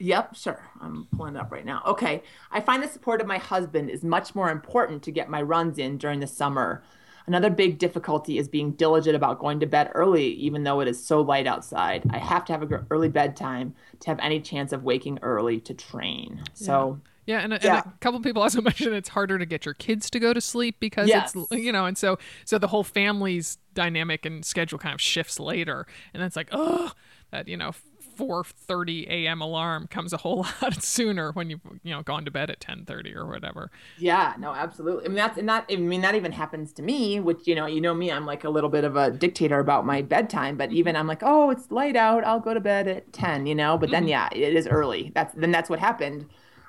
Yep, 0.00 0.36
sure. 0.36 0.64
I'm 0.80 1.08
pulling 1.16 1.36
it 1.36 1.40
up 1.40 1.50
right 1.50 1.64
now. 1.64 1.82
Okay. 1.86 2.22
I 2.50 2.60
find 2.60 2.82
the 2.82 2.88
support 2.88 3.20
of 3.20 3.26
my 3.26 3.38
husband 3.38 3.90
is 3.90 4.04
much 4.04 4.34
more 4.34 4.50
important 4.50 5.02
to 5.04 5.10
get 5.10 5.28
my 5.28 5.42
runs 5.42 5.78
in 5.78 5.98
during 5.98 6.20
the 6.20 6.26
summer. 6.26 6.82
Another 7.26 7.50
big 7.50 7.78
difficulty 7.78 8.38
is 8.38 8.48
being 8.48 8.72
diligent 8.72 9.14
about 9.14 9.38
going 9.38 9.60
to 9.60 9.66
bed 9.66 9.90
early, 9.94 10.28
even 10.34 10.62
though 10.62 10.80
it 10.80 10.88
is 10.88 11.04
so 11.04 11.20
light 11.20 11.46
outside. 11.46 12.04
I 12.10 12.18
have 12.18 12.44
to 12.46 12.52
have 12.52 12.62
an 12.62 12.86
early 12.90 13.08
bedtime 13.08 13.74
to 14.00 14.10
have 14.10 14.18
any 14.20 14.40
chance 14.40 14.72
of 14.72 14.82
waking 14.82 15.18
early 15.22 15.60
to 15.60 15.74
train. 15.74 16.42
So. 16.54 17.00
Yeah, 17.28 17.40
and, 17.40 17.52
yeah. 17.62 17.82
and 17.84 17.86
a 17.86 17.98
couple 18.00 18.18
people 18.20 18.40
also 18.40 18.62
mentioned 18.62 18.94
it's 18.94 19.10
harder 19.10 19.38
to 19.38 19.44
get 19.44 19.66
your 19.66 19.74
kids 19.74 20.08
to 20.10 20.18
go 20.18 20.32
to 20.32 20.40
sleep 20.40 20.76
because 20.80 21.08
yes. 21.08 21.36
it's 21.36 21.52
you 21.52 21.70
know, 21.70 21.84
and 21.84 21.96
so 21.96 22.18
so 22.46 22.56
the 22.56 22.68
whole 22.68 22.82
family's 22.82 23.58
dynamic 23.74 24.24
and 24.24 24.46
schedule 24.46 24.78
kind 24.78 24.94
of 24.94 25.00
shifts 25.00 25.38
later, 25.38 25.86
and 26.14 26.22
it's 26.22 26.36
like 26.36 26.48
oh, 26.52 26.92
that 27.30 27.46
you 27.46 27.58
know 27.58 27.72
4:30 28.16 29.08
a.m. 29.08 29.42
alarm 29.42 29.88
comes 29.88 30.14
a 30.14 30.16
whole 30.16 30.46
lot 30.62 30.82
sooner 30.82 31.32
when 31.32 31.50
you've 31.50 31.60
you 31.82 31.94
know 31.94 32.02
gone 32.02 32.24
to 32.24 32.30
bed 32.30 32.48
at 32.48 32.60
10:30 32.60 33.14
or 33.14 33.26
whatever. 33.26 33.70
Yeah, 33.98 34.32
no, 34.38 34.54
absolutely. 34.54 35.04
I 35.04 35.08
mean 35.08 35.16
that's 35.16 35.36
and 35.36 35.50
that 35.50 35.66
I 35.70 35.76
mean 35.76 36.00
that 36.00 36.14
even 36.14 36.32
happens 36.32 36.72
to 36.72 36.82
me, 36.82 37.20
which 37.20 37.46
you 37.46 37.54
know, 37.54 37.66
you 37.66 37.82
know 37.82 37.92
me, 37.92 38.10
I'm 38.10 38.24
like 38.24 38.44
a 38.44 38.50
little 38.50 38.70
bit 38.70 38.84
of 38.84 38.96
a 38.96 39.10
dictator 39.10 39.58
about 39.58 39.84
my 39.84 40.00
bedtime, 40.00 40.56
but 40.56 40.72
even 40.72 40.96
I'm 40.96 41.06
like, 41.06 41.22
"Oh, 41.22 41.50
it's 41.50 41.70
light 41.70 41.94
out. 41.94 42.24
I'll 42.24 42.40
go 42.40 42.54
to 42.54 42.60
bed 42.60 42.88
at 42.88 43.12
10," 43.12 43.44
you 43.44 43.54
know? 43.54 43.76
But 43.76 43.90
then 43.90 44.04
mm-hmm. 44.04 44.08
yeah, 44.08 44.28
it 44.32 44.56
is 44.56 44.66
early. 44.66 45.12
That's 45.14 45.34
then 45.34 45.50
that's 45.50 45.68
what 45.68 45.78
happened 45.78 46.24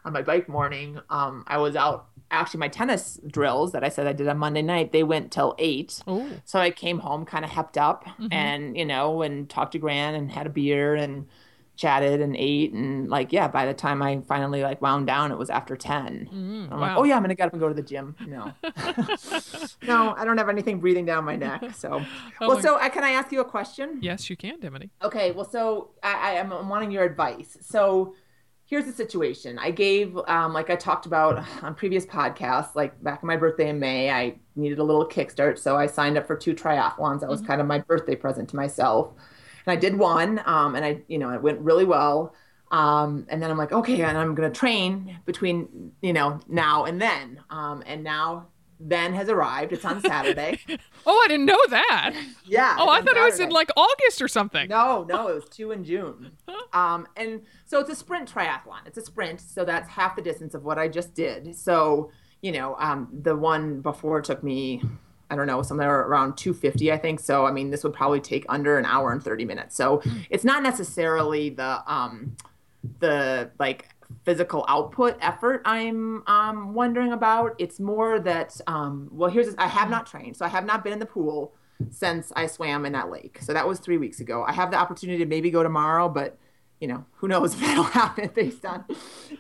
on 0.10 0.14
my 0.14 0.22
bike 0.22 0.50
morning. 0.50 1.00
Um 1.10 1.44
I 1.48 1.58
was 1.58 1.76
out 1.76 2.08
actually 2.32 2.60
my 2.60 2.68
tennis 2.68 3.20
drills 3.28 3.72
that 3.72 3.84
I 3.84 3.90
said 3.90 4.08
I 4.08 4.14
did 4.14 4.28
on 4.28 4.38
Monday 4.38 4.62
night, 4.62 4.92
they 4.92 5.04
went 5.04 5.32
till 5.32 5.56
eight. 5.58 6.02
Ooh. 6.08 6.30
So 6.46 6.60
I 6.60 6.72
came 6.72 7.00
home 7.00 7.26
kind 7.26 7.44
of 7.44 7.52
hepped 7.52 7.78
up 7.78 8.06
mm-hmm. 8.06 8.28
and, 8.32 8.78
you 8.78 8.86
know, 8.86 9.22
and 9.22 9.50
talked 9.50 9.72
to 9.74 9.80
Grant 9.80 10.16
and 10.16 10.32
had 10.32 10.46
a 10.46 10.50
beer 10.50 10.96
and 10.96 11.28
chatted 11.76 12.20
and 12.20 12.36
ate 12.36 12.74
and 12.74 13.10
like 13.10 13.32
yeah 13.32 13.48
by 13.48 13.66
the 13.66 13.74
time 13.74 14.02
i 14.02 14.20
finally 14.28 14.62
like 14.62 14.82
wound 14.82 15.08
down 15.08 15.32
it 15.32 15.38
was 15.38 15.50
after 15.50 15.78
10 15.78 16.28
mm, 16.30 16.64
i'm 16.70 16.70
wow. 16.72 16.78
like 16.78 16.98
oh 16.98 17.06
yeah 17.06 17.16
i'm 17.16 17.22
gonna 17.22 17.34
get 17.34 17.48
up 17.48 17.54
and 17.54 17.62
go 17.62 17.70
to 17.70 17.74
the 17.74 17.82
gym 17.82 18.18
no 18.28 18.52
no 19.88 20.14
i 20.18 20.26
don't 20.26 20.38
have 20.38 20.50
anything 20.50 20.82
breathing 20.82 21.06
down 21.06 21.24
my 21.24 21.38
neck 21.38 21.64
so 21.74 22.04
oh 22.42 22.50
well 22.50 22.62
so 22.62 22.78
I, 22.78 22.90
can 22.90 23.06
i 23.06 23.12
ask 23.12 23.32
you 23.32 23.40
a 23.40 23.46
question 23.46 24.00
yes 24.02 24.30
you 24.30 24.36
can 24.36 24.60
dimity 24.60 24.90
okay 25.02 25.32
well 25.32 25.46
so 25.46 25.92
i, 26.04 26.32
I 26.32 26.34
am 26.34 26.68
wanting 26.68 26.92
your 26.92 27.06
advice 27.06 27.58
so 27.62 28.14
here's 28.70 28.86
the 28.86 28.94
situation 28.94 29.58
i 29.60 29.72
gave 29.72 30.18
um, 30.28 30.54
like 30.54 30.70
i 30.70 30.76
talked 30.76 31.06
about 31.06 31.44
on 31.64 31.74
previous 31.76 32.06
podcasts 32.06 32.76
like 32.76 33.02
back 33.04 33.20
on 33.24 33.28
my 33.28 33.36
birthday 33.36 33.70
in 33.70 33.80
may 33.80 34.10
i 34.12 34.36
needed 34.56 34.80
a 34.80 34.84
little 34.84 35.08
kickstart 35.08 35.58
so 35.58 35.76
i 35.76 35.86
signed 35.86 36.18
up 36.18 36.28
for 36.28 36.36
two 36.36 36.54
triathlons 36.54 37.22
that 37.22 37.30
was 37.30 37.40
mm-hmm. 37.40 37.48
kind 37.48 37.62
of 37.62 37.68
my 37.68 37.80
birthday 37.80 38.16
present 38.16 38.50
to 38.50 38.56
myself 38.56 39.14
and 39.70 39.78
I 39.78 39.80
did 39.80 39.98
one, 39.98 40.42
um, 40.46 40.76
and 40.76 40.84
I, 40.84 41.02
you 41.08 41.18
know, 41.18 41.30
it 41.32 41.42
went 41.42 41.60
really 41.60 41.86
well. 41.86 42.34
Um, 42.72 43.26
and 43.30 43.42
then 43.42 43.50
I'm 43.50 43.58
like, 43.58 43.72
okay, 43.72 44.02
and 44.02 44.18
I'm 44.18 44.36
gonna 44.36 44.50
train 44.50 45.20
between, 45.26 45.92
you 46.02 46.14
know, 46.14 46.40
now 46.48 46.86
and 46.86 47.02
then. 47.02 47.40
Um, 47.50 47.84
and 47.86 48.04
now 48.04 48.48
then 48.80 49.14
has 49.14 49.30
arrived. 49.30 49.74
It's 49.74 49.84
on 49.86 50.02
Saturday. 50.02 50.60
oh, 51.06 51.22
I 51.26 51.28
didn't 51.28 51.46
know 51.46 51.60
that. 51.70 52.14
Yeah. 52.46 52.76
Oh, 52.80 52.90
I 52.90 53.00
thought 53.00 53.10
Saturday. 53.10 53.20
it 53.20 53.26
was 53.26 53.40
in 53.40 53.50
like 53.50 53.70
August 53.76 54.22
or 54.22 54.28
something. 54.28 54.70
No, 54.70 55.04
no, 55.04 55.28
it 55.28 55.36
was 55.36 55.50
two 55.50 55.72
in 55.72 55.84
June. 55.84 56.32
um, 56.74 57.08
and 57.18 57.42
so 57.66 57.80
it's 57.80 57.90
a 57.90 57.96
sprint 57.96 58.32
triathlon. 58.34 58.86
It's 58.86 58.98
a 58.98 59.02
sprint, 59.02 59.42
so 59.42 59.66
that's 59.66 59.90
half 59.90 60.16
the 60.16 60.22
distance 60.22 60.54
of 60.54 60.64
what 60.64 60.80
I 60.80 60.88
just 60.88 61.14
did. 61.14 61.56
So, 61.56 62.12
you 62.42 62.52
know, 62.52 62.76
um, 62.80 63.10
the 63.12 63.36
one 63.36 63.82
before 63.82 64.22
took 64.22 64.44
me 64.44 64.82
I 65.32 65.36
don't 65.36 65.46
know, 65.46 65.62
somewhere 65.62 66.00
around 66.00 66.38
250, 66.38 66.92
I 66.92 66.98
think. 66.98 67.20
So, 67.20 67.46
I 67.46 67.52
mean, 67.52 67.70
this 67.70 67.84
would 67.84 67.94
probably 67.94 68.20
take 68.20 68.48
under 68.50 68.80
an 68.80 68.86
hour 68.86 69.12
and 69.12 69.24
30 69.24 69.46
minutes. 69.46 69.76
So, 69.76 70.02
it's 70.32 70.44
not 70.44 70.64
necessarily 70.64 71.52
the 71.52 71.84
um, 71.86 72.36
the 73.00 73.52
like 73.60 73.90
physical 74.26 74.66
output 74.68 75.18
effort 75.22 75.62
I'm 75.66 76.24
um, 76.28 76.74
wondering 76.74 77.14
about. 77.14 77.56
It's 77.58 77.80
more 77.80 78.20
that 78.20 78.60
um, 78.68 79.10
well, 79.12 79.30
here's 79.30 79.56
I 79.58 79.68
have 79.68 79.90
not 79.90 80.06
trained, 80.06 80.38
so 80.38 80.46
I 80.46 80.50
have 80.50 80.66
not 80.66 80.84
been 80.84 80.94
in 80.94 81.00
the 81.00 81.06
pool 81.06 81.54
since 81.90 82.32
I 82.36 82.48
swam 82.48 82.86
in 82.86 82.94
that 82.94 83.10
lake. 83.10 83.40
So 83.42 83.54
that 83.54 83.68
was 83.68 83.80
three 83.80 83.98
weeks 83.98 84.20
ago. 84.20 84.44
I 84.46 84.52
have 84.52 84.72
the 84.72 84.78
opportunity 84.78 85.20
to 85.20 85.26
maybe 85.26 85.50
go 85.50 85.64
tomorrow, 85.64 86.10
but 86.10 86.38
you 86.80 86.88
know, 86.88 87.06
who 87.16 87.28
knows 87.28 87.54
if 87.56 87.60
that'll 87.62 87.84
happen 87.84 88.30
based 88.34 88.66
on 88.66 88.86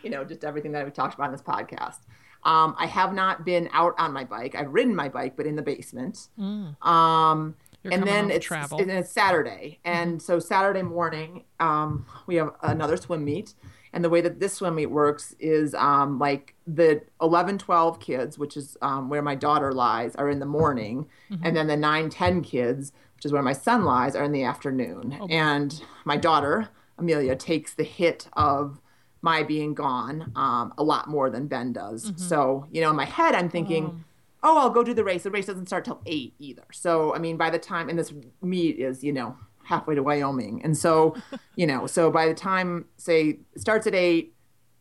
you 0.03 0.09
know 0.09 0.23
just 0.23 0.43
everything 0.43 0.71
that 0.73 0.85
we 0.85 0.91
talked 0.91 1.13
about 1.13 1.25
in 1.25 1.31
this 1.31 1.41
podcast. 1.41 1.99
Um, 2.43 2.75
I 2.79 2.85
have 2.85 3.13
not 3.13 3.43
been 3.43 3.69
out 3.73 3.95
on 3.97 4.13
my 4.13 4.23
bike. 4.23 4.55
I've 4.55 4.71
ridden 4.71 4.95
my 4.95 5.09
bike, 5.09 5.35
but 5.35 5.45
in 5.45 5.57
the 5.57 5.61
basement. 5.61 6.29
Mm. 6.39 6.81
Um, 6.85 7.55
and 7.83 8.03
then 8.03 8.31
it's, 8.31 8.45
travel. 8.45 8.79
it's 8.79 9.11
Saturday. 9.11 9.79
And 9.83 10.13
mm-hmm. 10.13 10.19
so 10.19 10.39
Saturday 10.39 10.81
morning, 10.81 11.43
um, 11.59 12.05
we 12.27 12.35
have 12.35 12.51
another 12.61 12.97
swim 12.97 13.23
meet. 13.23 13.53
And 13.93 14.03
the 14.03 14.09
way 14.09 14.21
that 14.21 14.39
this 14.39 14.53
swim 14.53 14.75
meet 14.75 14.87
works 14.87 15.35
is 15.39 15.73
um, 15.75 16.19
like 16.19 16.55
the 16.67 17.01
11, 17.21 17.57
12 17.57 17.99
kids, 17.99 18.37
which 18.37 18.55
is 18.55 18.77
um, 18.81 19.09
where 19.09 19.21
my 19.21 19.35
daughter 19.35 19.71
lies, 19.71 20.15
are 20.15 20.29
in 20.29 20.39
the 20.39 20.45
morning. 20.45 21.07
Mm-hmm. 21.31 21.45
And 21.45 21.57
then 21.57 21.67
the 21.67 21.77
9, 21.77 22.09
10 22.09 22.41
kids, 22.43 22.91
which 23.15 23.25
is 23.25 23.31
where 23.31 23.41
my 23.41 23.53
son 23.53 23.85
lies, 23.85 24.15
are 24.15 24.23
in 24.23 24.31
the 24.31 24.43
afternoon. 24.43 25.17
Oh. 25.19 25.27
And 25.29 25.81
my 26.05 26.17
daughter, 26.17 26.69
Amelia, 26.97 27.35
takes 27.35 27.73
the 27.73 27.83
hit 27.83 28.27
of 28.33 28.79
my 29.21 29.43
being 29.43 29.73
gone 29.73 30.31
um, 30.35 30.73
a 30.77 30.83
lot 30.83 31.09
more 31.09 31.29
than 31.29 31.47
Ben 31.47 31.73
does. 31.73 32.11
Mm-hmm. 32.11 32.21
So, 32.21 32.67
you 32.71 32.81
know, 32.81 32.91
in 32.91 32.95
my 32.95 33.05
head, 33.05 33.35
I'm 33.35 33.49
thinking, 33.49 34.03
oh. 34.43 34.55
oh, 34.55 34.57
I'll 34.59 34.69
go 34.69 34.83
do 34.83 34.93
the 34.93 35.03
race. 35.03 35.23
The 35.23 35.31
race 35.31 35.47
doesn't 35.47 35.65
start 35.65 35.83
till 35.83 36.01
eight 36.05 36.33
either. 36.39 36.63
So, 36.71 37.13
I 37.13 37.19
mean, 37.19 37.37
by 37.37 37.49
the 37.49 37.59
time, 37.59 37.89
and 37.89 37.97
this 37.97 38.13
meet 38.41 38.79
is, 38.79 39.03
you 39.03 39.11
know, 39.11 39.35
halfway 39.69 39.93
to 39.93 40.01
Wyoming. 40.01 40.61
And 40.63 40.75
so, 40.75 41.15
you 41.55 41.67
know, 41.67 41.85
so 41.85 42.09
by 42.11 42.27
the 42.27 42.33
time, 42.33 42.85
say, 42.97 43.39
starts 43.55 43.85
at 43.85 43.93
eight, 43.93 44.33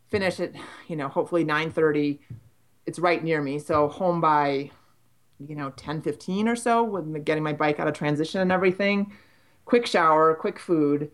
finish 0.07 0.39
at, 0.39 0.53
you 0.87 0.95
know, 0.95 1.07
hopefully 1.07 1.45
9.30, 1.45 2.19
it's 2.87 2.97
right 2.97 3.23
near 3.23 3.41
me. 3.41 3.59
So 3.59 3.87
home 3.87 4.19
by, 4.19 4.71
you 5.39 5.55
know, 5.55 5.69
10, 5.69 6.01
15 6.01 6.47
or 6.47 6.55
so 6.55 6.83
with 6.83 7.23
getting 7.23 7.43
my 7.43 7.53
bike 7.53 7.79
out 7.79 7.87
of 7.87 7.93
transition 7.93 8.41
and 8.41 8.51
everything. 8.51 9.13
Quick 9.65 9.85
shower, 9.85 10.33
quick 10.33 10.57
food. 10.57 11.11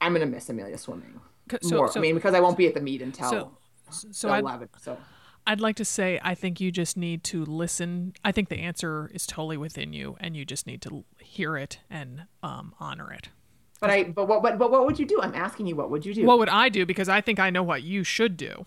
I'm 0.00 0.12
going 0.12 0.26
to 0.26 0.34
miss 0.34 0.48
Amelia 0.48 0.78
swimming 0.78 1.20
so, 1.60 1.76
more. 1.76 1.92
So, 1.92 2.00
I 2.00 2.02
mean, 2.02 2.14
because 2.14 2.34
I 2.34 2.40
won't 2.40 2.56
be 2.56 2.66
at 2.66 2.74
the 2.74 2.80
meet 2.80 3.02
until 3.02 3.58
so, 3.90 4.08
so 4.10 4.32
11. 4.32 4.70
So 4.78 4.98
I'd 5.46 5.60
like 5.60 5.76
to 5.76 5.84
say 5.84 6.18
I 6.22 6.34
think 6.34 6.60
you 6.60 6.72
just 6.72 6.96
need 6.96 7.22
to 7.24 7.44
listen. 7.44 8.14
I 8.24 8.32
think 8.32 8.48
the 8.48 8.58
answer 8.58 9.10
is 9.14 9.26
totally 9.26 9.56
within 9.56 9.92
you, 9.92 10.16
and 10.18 10.36
you 10.36 10.44
just 10.44 10.66
need 10.66 10.82
to 10.82 11.04
hear 11.20 11.56
it 11.56 11.78
and 11.88 12.24
um, 12.42 12.74
honor 12.80 13.12
it. 13.12 13.28
But 13.80 13.90
I, 13.90 14.04
but 14.04 14.26
what, 14.26 14.42
but, 14.42 14.58
but 14.58 14.70
what 14.70 14.86
would 14.86 14.98
you 14.98 15.06
do? 15.06 15.20
I'm 15.22 15.34
asking 15.34 15.66
you, 15.66 15.76
what 15.76 15.90
would 15.90 16.04
you 16.04 16.14
do? 16.14 16.24
What 16.24 16.38
would 16.38 16.48
I 16.48 16.68
do? 16.68 16.86
Because 16.86 17.08
I 17.08 17.20
think 17.20 17.38
I 17.38 17.50
know 17.50 17.62
what 17.62 17.82
you 17.82 18.04
should 18.04 18.36
do. 18.36 18.64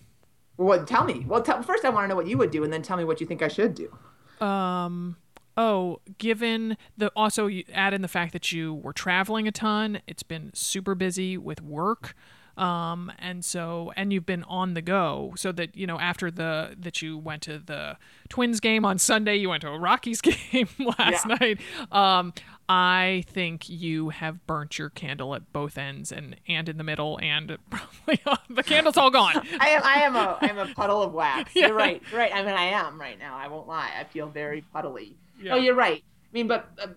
Well, 0.57 0.85
tell 0.85 1.03
me. 1.03 1.25
Well, 1.27 1.41
tell, 1.41 1.61
first 1.63 1.83
I 1.83 1.89
want 1.89 2.03
to 2.03 2.07
know 2.09 2.15
what 2.15 2.27
you 2.27 2.37
would 2.37 2.51
do, 2.51 2.63
and 2.63 2.71
then 2.71 2.81
tell 2.81 2.97
me 2.97 3.03
what 3.03 3.19
you 3.19 3.27
think 3.27 3.41
I 3.41 3.47
should 3.47 3.75
do. 3.75 4.45
Um. 4.45 5.17
Oh, 5.57 5.99
given 6.19 6.77
the 6.95 7.11
also 7.17 7.47
you 7.47 7.65
add 7.73 7.93
in 7.93 8.01
the 8.01 8.07
fact 8.07 8.31
that 8.31 8.53
you 8.53 8.73
were 8.73 8.93
traveling 8.93 9.45
a 9.45 9.51
ton, 9.51 10.01
it's 10.07 10.23
been 10.23 10.51
super 10.53 10.95
busy 10.95 11.37
with 11.37 11.61
work. 11.61 12.15
Um, 12.59 13.09
and 13.19 13.45
so, 13.45 13.93
and 13.95 14.11
you've 14.11 14.25
been 14.25 14.43
on 14.43 14.73
the 14.73 14.81
go 14.81 15.33
so 15.37 15.53
that, 15.53 15.77
you 15.77 15.87
know, 15.87 15.97
after 15.97 16.29
the, 16.29 16.75
that 16.77 17.01
you 17.01 17.17
went 17.17 17.41
to 17.43 17.57
the 17.57 17.97
Twins 18.27 18.59
game 18.59 18.83
on 18.83 18.99
Sunday, 18.99 19.37
you 19.37 19.47
went 19.47 19.61
to 19.61 19.69
a 19.69 19.79
Rockies 19.79 20.19
game 20.51 20.67
last 20.77 21.25
yeah. 21.25 21.37
night. 21.39 21.59
Um, 21.89 22.33
I 22.67 23.23
think 23.27 23.69
you 23.69 24.09
have 24.09 24.45
burnt 24.45 24.77
your 24.77 24.89
candle 24.89 25.33
at 25.33 25.51
both 25.51 25.75
ends 25.75 26.11
and 26.11 26.35
and 26.47 26.69
in 26.69 26.77
the 26.77 26.83
middle, 26.83 27.17
and 27.19 27.57
probably 27.71 28.21
uh, 28.27 28.35
the 28.47 28.61
candle's 28.61 28.95
all 28.95 29.09
gone. 29.09 29.37
I 29.59 29.69
am 29.69 29.81
I 29.83 29.93
am 30.03 30.15
a 30.15 30.37
I 30.39 30.47
am 30.49 30.57
a 30.59 30.67
puddle 30.75 31.01
of 31.01 31.11
wax. 31.11 31.55
Yeah. 31.55 31.67
You're 31.67 31.75
right. 31.75 32.03
You're 32.11 32.19
right. 32.19 32.31
I 32.31 32.43
mean, 32.43 32.53
I 32.53 32.65
am 32.65 33.01
right 33.01 33.17
now. 33.17 33.35
I 33.35 33.47
won't 33.47 33.67
lie. 33.67 33.89
I 33.99 34.03
feel 34.03 34.27
very 34.27 34.63
puddly. 34.75 35.13
Yeah. 35.41 35.55
Oh, 35.55 35.57
you're 35.57 35.73
right. 35.73 36.03
I 36.03 36.31
mean, 36.31 36.47
but 36.47 36.69
uh, 36.79 36.87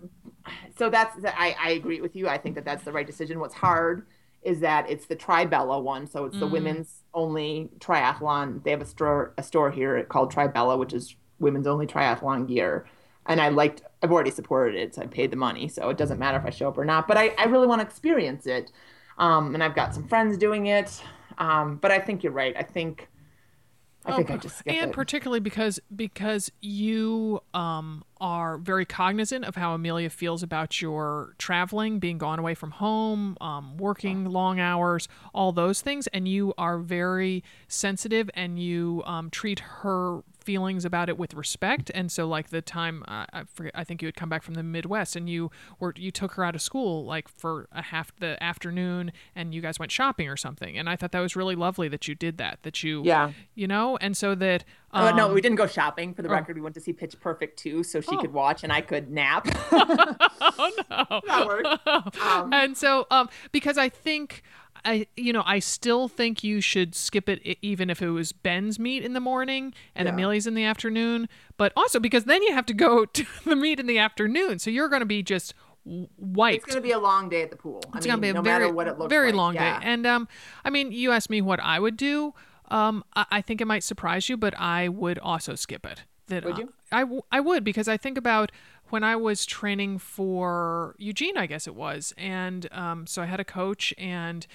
so 0.77 0.91
that's 0.91 1.17
I 1.25 1.57
I 1.59 1.71
agree 1.71 2.03
with 2.03 2.17
you. 2.17 2.29
I 2.29 2.37
think 2.37 2.57
that 2.57 2.67
that's 2.67 2.85
the 2.85 2.93
right 2.93 3.07
decision. 3.07 3.41
What's 3.41 3.55
hard 3.55 4.05
is 4.43 4.61
that 4.61 4.91
it's 4.91 5.07
the 5.07 5.15
Tribella 5.15 5.79
one, 5.81 6.07
so 6.07 6.25
it's 6.25 6.37
mm. 6.37 6.41
the 6.41 6.47
women's 6.47 7.03
only 7.15 7.71
triathlon. 7.79 8.63
They 8.65 8.71
have 8.71 8.83
a 8.83 8.87
store 8.87 9.35
a 9.39 9.43
store 9.43 9.71
here 9.71 10.03
called 10.05 10.31
Tribella, 10.31 10.77
which 10.77 10.93
is 10.93 11.17
women's 11.39 11.67
only 11.67 11.87
triathlon 11.87 12.49
gear. 12.49 12.87
And 13.27 13.41
I 13.41 13.49
liked 13.51 13.83
I've 14.03 14.11
already 14.11 14.33
supported 14.33 14.75
it, 14.75 14.95
so 14.95 15.03
I 15.03 15.07
paid 15.07 15.31
the 15.31 15.37
money, 15.37 15.69
so 15.69 15.89
it 15.91 15.97
doesn't 15.97 16.19
matter 16.19 16.39
if 16.39 16.45
I 16.45 16.51
show 16.51 16.69
up 16.69 16.79
or 16.79 16.85
not. 16.85 17.07
But 17.07 17.19
I, 17.19 17.29
I 17.39 17.45
really 17.45 17.67
want 17.67 17.81
to 17.81 17.87
experience 17.87 18.47
it. 18.47 18.73
Um, 19.19 19.55
and 19.55 19.63
I've 19.63 19.77
got 19.77 19.95
some 19.95 20.09
friends 20.09 20.37
doing 20.37 20.67
it. 20.67 21.03
Um, 21.39 21.77
but 21.77 21.91
I 21.91 21.99
think 21.99 22.23
you're 22.23 22.33
right. 22.33 22.55
I 22.57 22.63
think 22.63 23.09
I 24.05 24.13
oh, 24.13 24.17
think 24.17 24.31
I 24.31 24.37
just 24.37 24.63
and 24.67 24.91
it. 24.91 24.93
particularly 24.93 25.41
because 25.41 25.79
because 25.95 26.51
you 26.61 27.41
um, 27.55 28.05
are 28.21 28.59
very 28.59 28.85
cognizant 28.85 29.45
of 29.45 29.55
how 29.55 29.75
Amelia 29.75 30.11
feels 30.11 30.43
about 30.43 30.81
your 30.81 31.35
traveling, 31.39 32.01
being 32.01 32.19
gone 32.19 32.39
away 32.39 32.55
from 32.55 32.73
home, 32.73 33.37
um, 33.41 33.77
working 33.77 34.25
long 34.25 34.59
hours, 34.59 35.09
all 35.33 35.53
those 35.53 35.83
things, 35.83 36.09
and 36.09 36.27
you 36.27 36.53
are 36.59 36.79
very 36.79 37.45
sensitive 37.69 38.29
and 38.35 38.59
you 38.59 39.03
um, 39.07 39.31
treat 39.31 39.61
her 39.61 40.23
feelings 40.43 40.85
about 40.85 41.09
it 41.09 41.17
with 41.17 41.35
respect. 41.35 41.91
And 41.95 42.11
so, 42.11 42.27
like 42.27 42.51
the 42.51 42.63
time 42.63 43.05
uh, 43.09 43.27
I 43.33 43.45
forget, 43.45 43.73
I 43.75 43.85
think 43.85 44.03
you 44.03 44.07
had 44.07 44.17
come 44.17 44.29
back 44.29 44.43
from 44.43 44.55
the 44.55 44.63
Midwest, 44.63 45.17
and 45.17 45.29
you 45.29 45.51
were 45.79 45.95
you 45.97 46.11
took 46.11 46.33
her 46.33 46.45
out 46.45 46.55
of 46.55 46.63
school 46.63 47.05
like 47.05 47.29
for 47.29 47.69
a 47.73 47.83
half 47.83 48.15
the 48.17 48.43
afternoon, 48.43 49.13
and 49.35 49.55
you 49.55 49.61
guys 49.61 49.79
went 49.79 49.93
shopping 49.93 50.29
or 50.29 50.37
something. 50.37 50.77
And 50.79 50.89
I 50.89 50.97
thought 50.97 51.13
that 51.13 51.21
was 51.21 51.37
really 51.37 51.55
lovely 51.55 51.89
that 51.89 52.09
you 52.09 52.15
did 52.15 52.39
that. 52.39 52.59
That 52.63 52.83
you 52.83 53.03
yeah, 53.05 53.33
you 53.55 53.67
know, 53.67 53.97
and 53.99 54.17
so 54.17 54.35
that 54.35 54.65
um, 54.95 55.05
uh, 55.05 55.13
no, 55.13 55.33
we 55.33 55.41
didn't 55.41 55.57
go 55.57 55.67
shopping. 55.67 56.13
For 56.13 56.23
the 56.23 56.29
oh. 56.29 56.33
record, 56.33 56.57
we 56.57 56.63
went 56.63 56.75
to 56.75 56.81
see 56.81 56.93
Pitch 56.93 57.19
Perfect 57.19 57.59
2, 57.59 57.83
so 57.83 58.01
she 58.01 58.15
oh. 58.15 58.21
could 58.21 58.33
watch 58.33 58.63
and 58.63 58.73
I 58.73 58.83
could 58.83 59.11
nap. 59.11 59.47
oh 59.73 60.71
no, 60.91 61.21
that 61.27 61.47
worked. 61.47 61.69
Um, 62.23 62.53
and 62.53 62.77
so, 62.77 63.07
um, 63.11 63.29
because 63.51 63.77
I 63.79 63.89
think 63.89 64.43
I 64.85 65.07
you 65.17 65.33
know 65.33 65.43
I 65.47 65.59
still 65.59 66.09
think 66.09 66.43
you 66.43 66.61
should 66.61 66.95
skip 66.95 67.29
it 67.29 67.59
even 67.63 67.91
if 67.91 68.03
it 68.03 68.11
was 68.11 68.33
Ben's 68.33 68.79
meet 68.79 69.05
in 69.05 69.13
the 69.13 69.21
morning 69.21 69.75
and 69.95 70.07
yeah. 70.07 70.13
Amelia's 70.13 70.47
in 70.47 70.55
the 70.55 70.65
afternoon. 70.65 71.29
But 71.57 71.73
also 71.77 72.01
because 72.01 72.25
then 72.25 72.43
you 72.43 72.53
have 72.53 72.67
to 72.67 72.75
go 72.75 73.05
to 73.17 73.27
the 73.45 73.57
meet 73.57 73.81
in 73.81 73.87
the 73.87 73.99
afternoon, 73.99 74.59
so 74.59 74.71
you're 74.71 74.89
going 74.89 75.01
to 75.01 75.07
be 75.07 75.23
just 75.23 75.55
wiped. 75.85 76.57
It's 76.57 76.67
going 76.67 76.77
to 76.77 76.87
be 76.87 76.93
a 76.93 76.99
long 76.99 77.29
day 77.29 77.43
at 77.43 77.51
the 77.51 77.57
pool. 77.57 77.83
I 77.93 77.99
it's 77.99 78.07
going 78.07 78.19
to 78.19 78.23
be 78.23 78.29
a 78.29 78.35
no 78.35 78.43
very, 78.43 78.71
very 79.09 79.29
like. 79.29 79.35
long 79.35 79.55
yeah. 79.55 79.81
day. 79.81 79.87
And 79.87 80.07
um, 80.07 80.29
I 80.65 80.71
mean, 80.71 80.93
you 80.93 81.11
asked 81.11 81.31
me 81.31 81.41
what 81.41 81.61
I 81.61 81.81
would 81.81 81.97
do. 81.97 82.35
Um, 82.71 83.05
I, 83.15 83.27
I, 83.31 83.41
think 83.43 83.61
it 83.61 83.67
might 83.67 83.83
surprise 83.83 84.29
you, 84.29 84.37
but 84.37 84.59
I 84.59 84.89
would 84.89 85.19
also 85.19 85.55
skip 85.55 85.85
it. 85.85 86.05
That 86.29 86.45
would 86.45 86.57
you? 86.57 86.65
Uh, 86.65 86.97
I, 86.97 87.01
w- 87.01 87.23
I 87.31 87.41
would 87.41 87.65
because 87.65 87.89
I 87.89 87.97
think 87.97 88.17
about 88.17 88.53
when 88.93 89.03
I 89.03 89.17
was 89.17 89.47
training 89.47 89.99
for 89.99 90.95
Eugene, 90.99 91.39
I 91.39 91.47
guess 91.47 91.67
it 91.67 91.75
was, 91.75 92.13
and 92.19 92.69
um, 92.73 93.07
so 93.07 93.23
I 93.23 93.27
had 93.27 93.41
a 93.41 93.45
coach 93.45 93.95
and. 93.99 94.47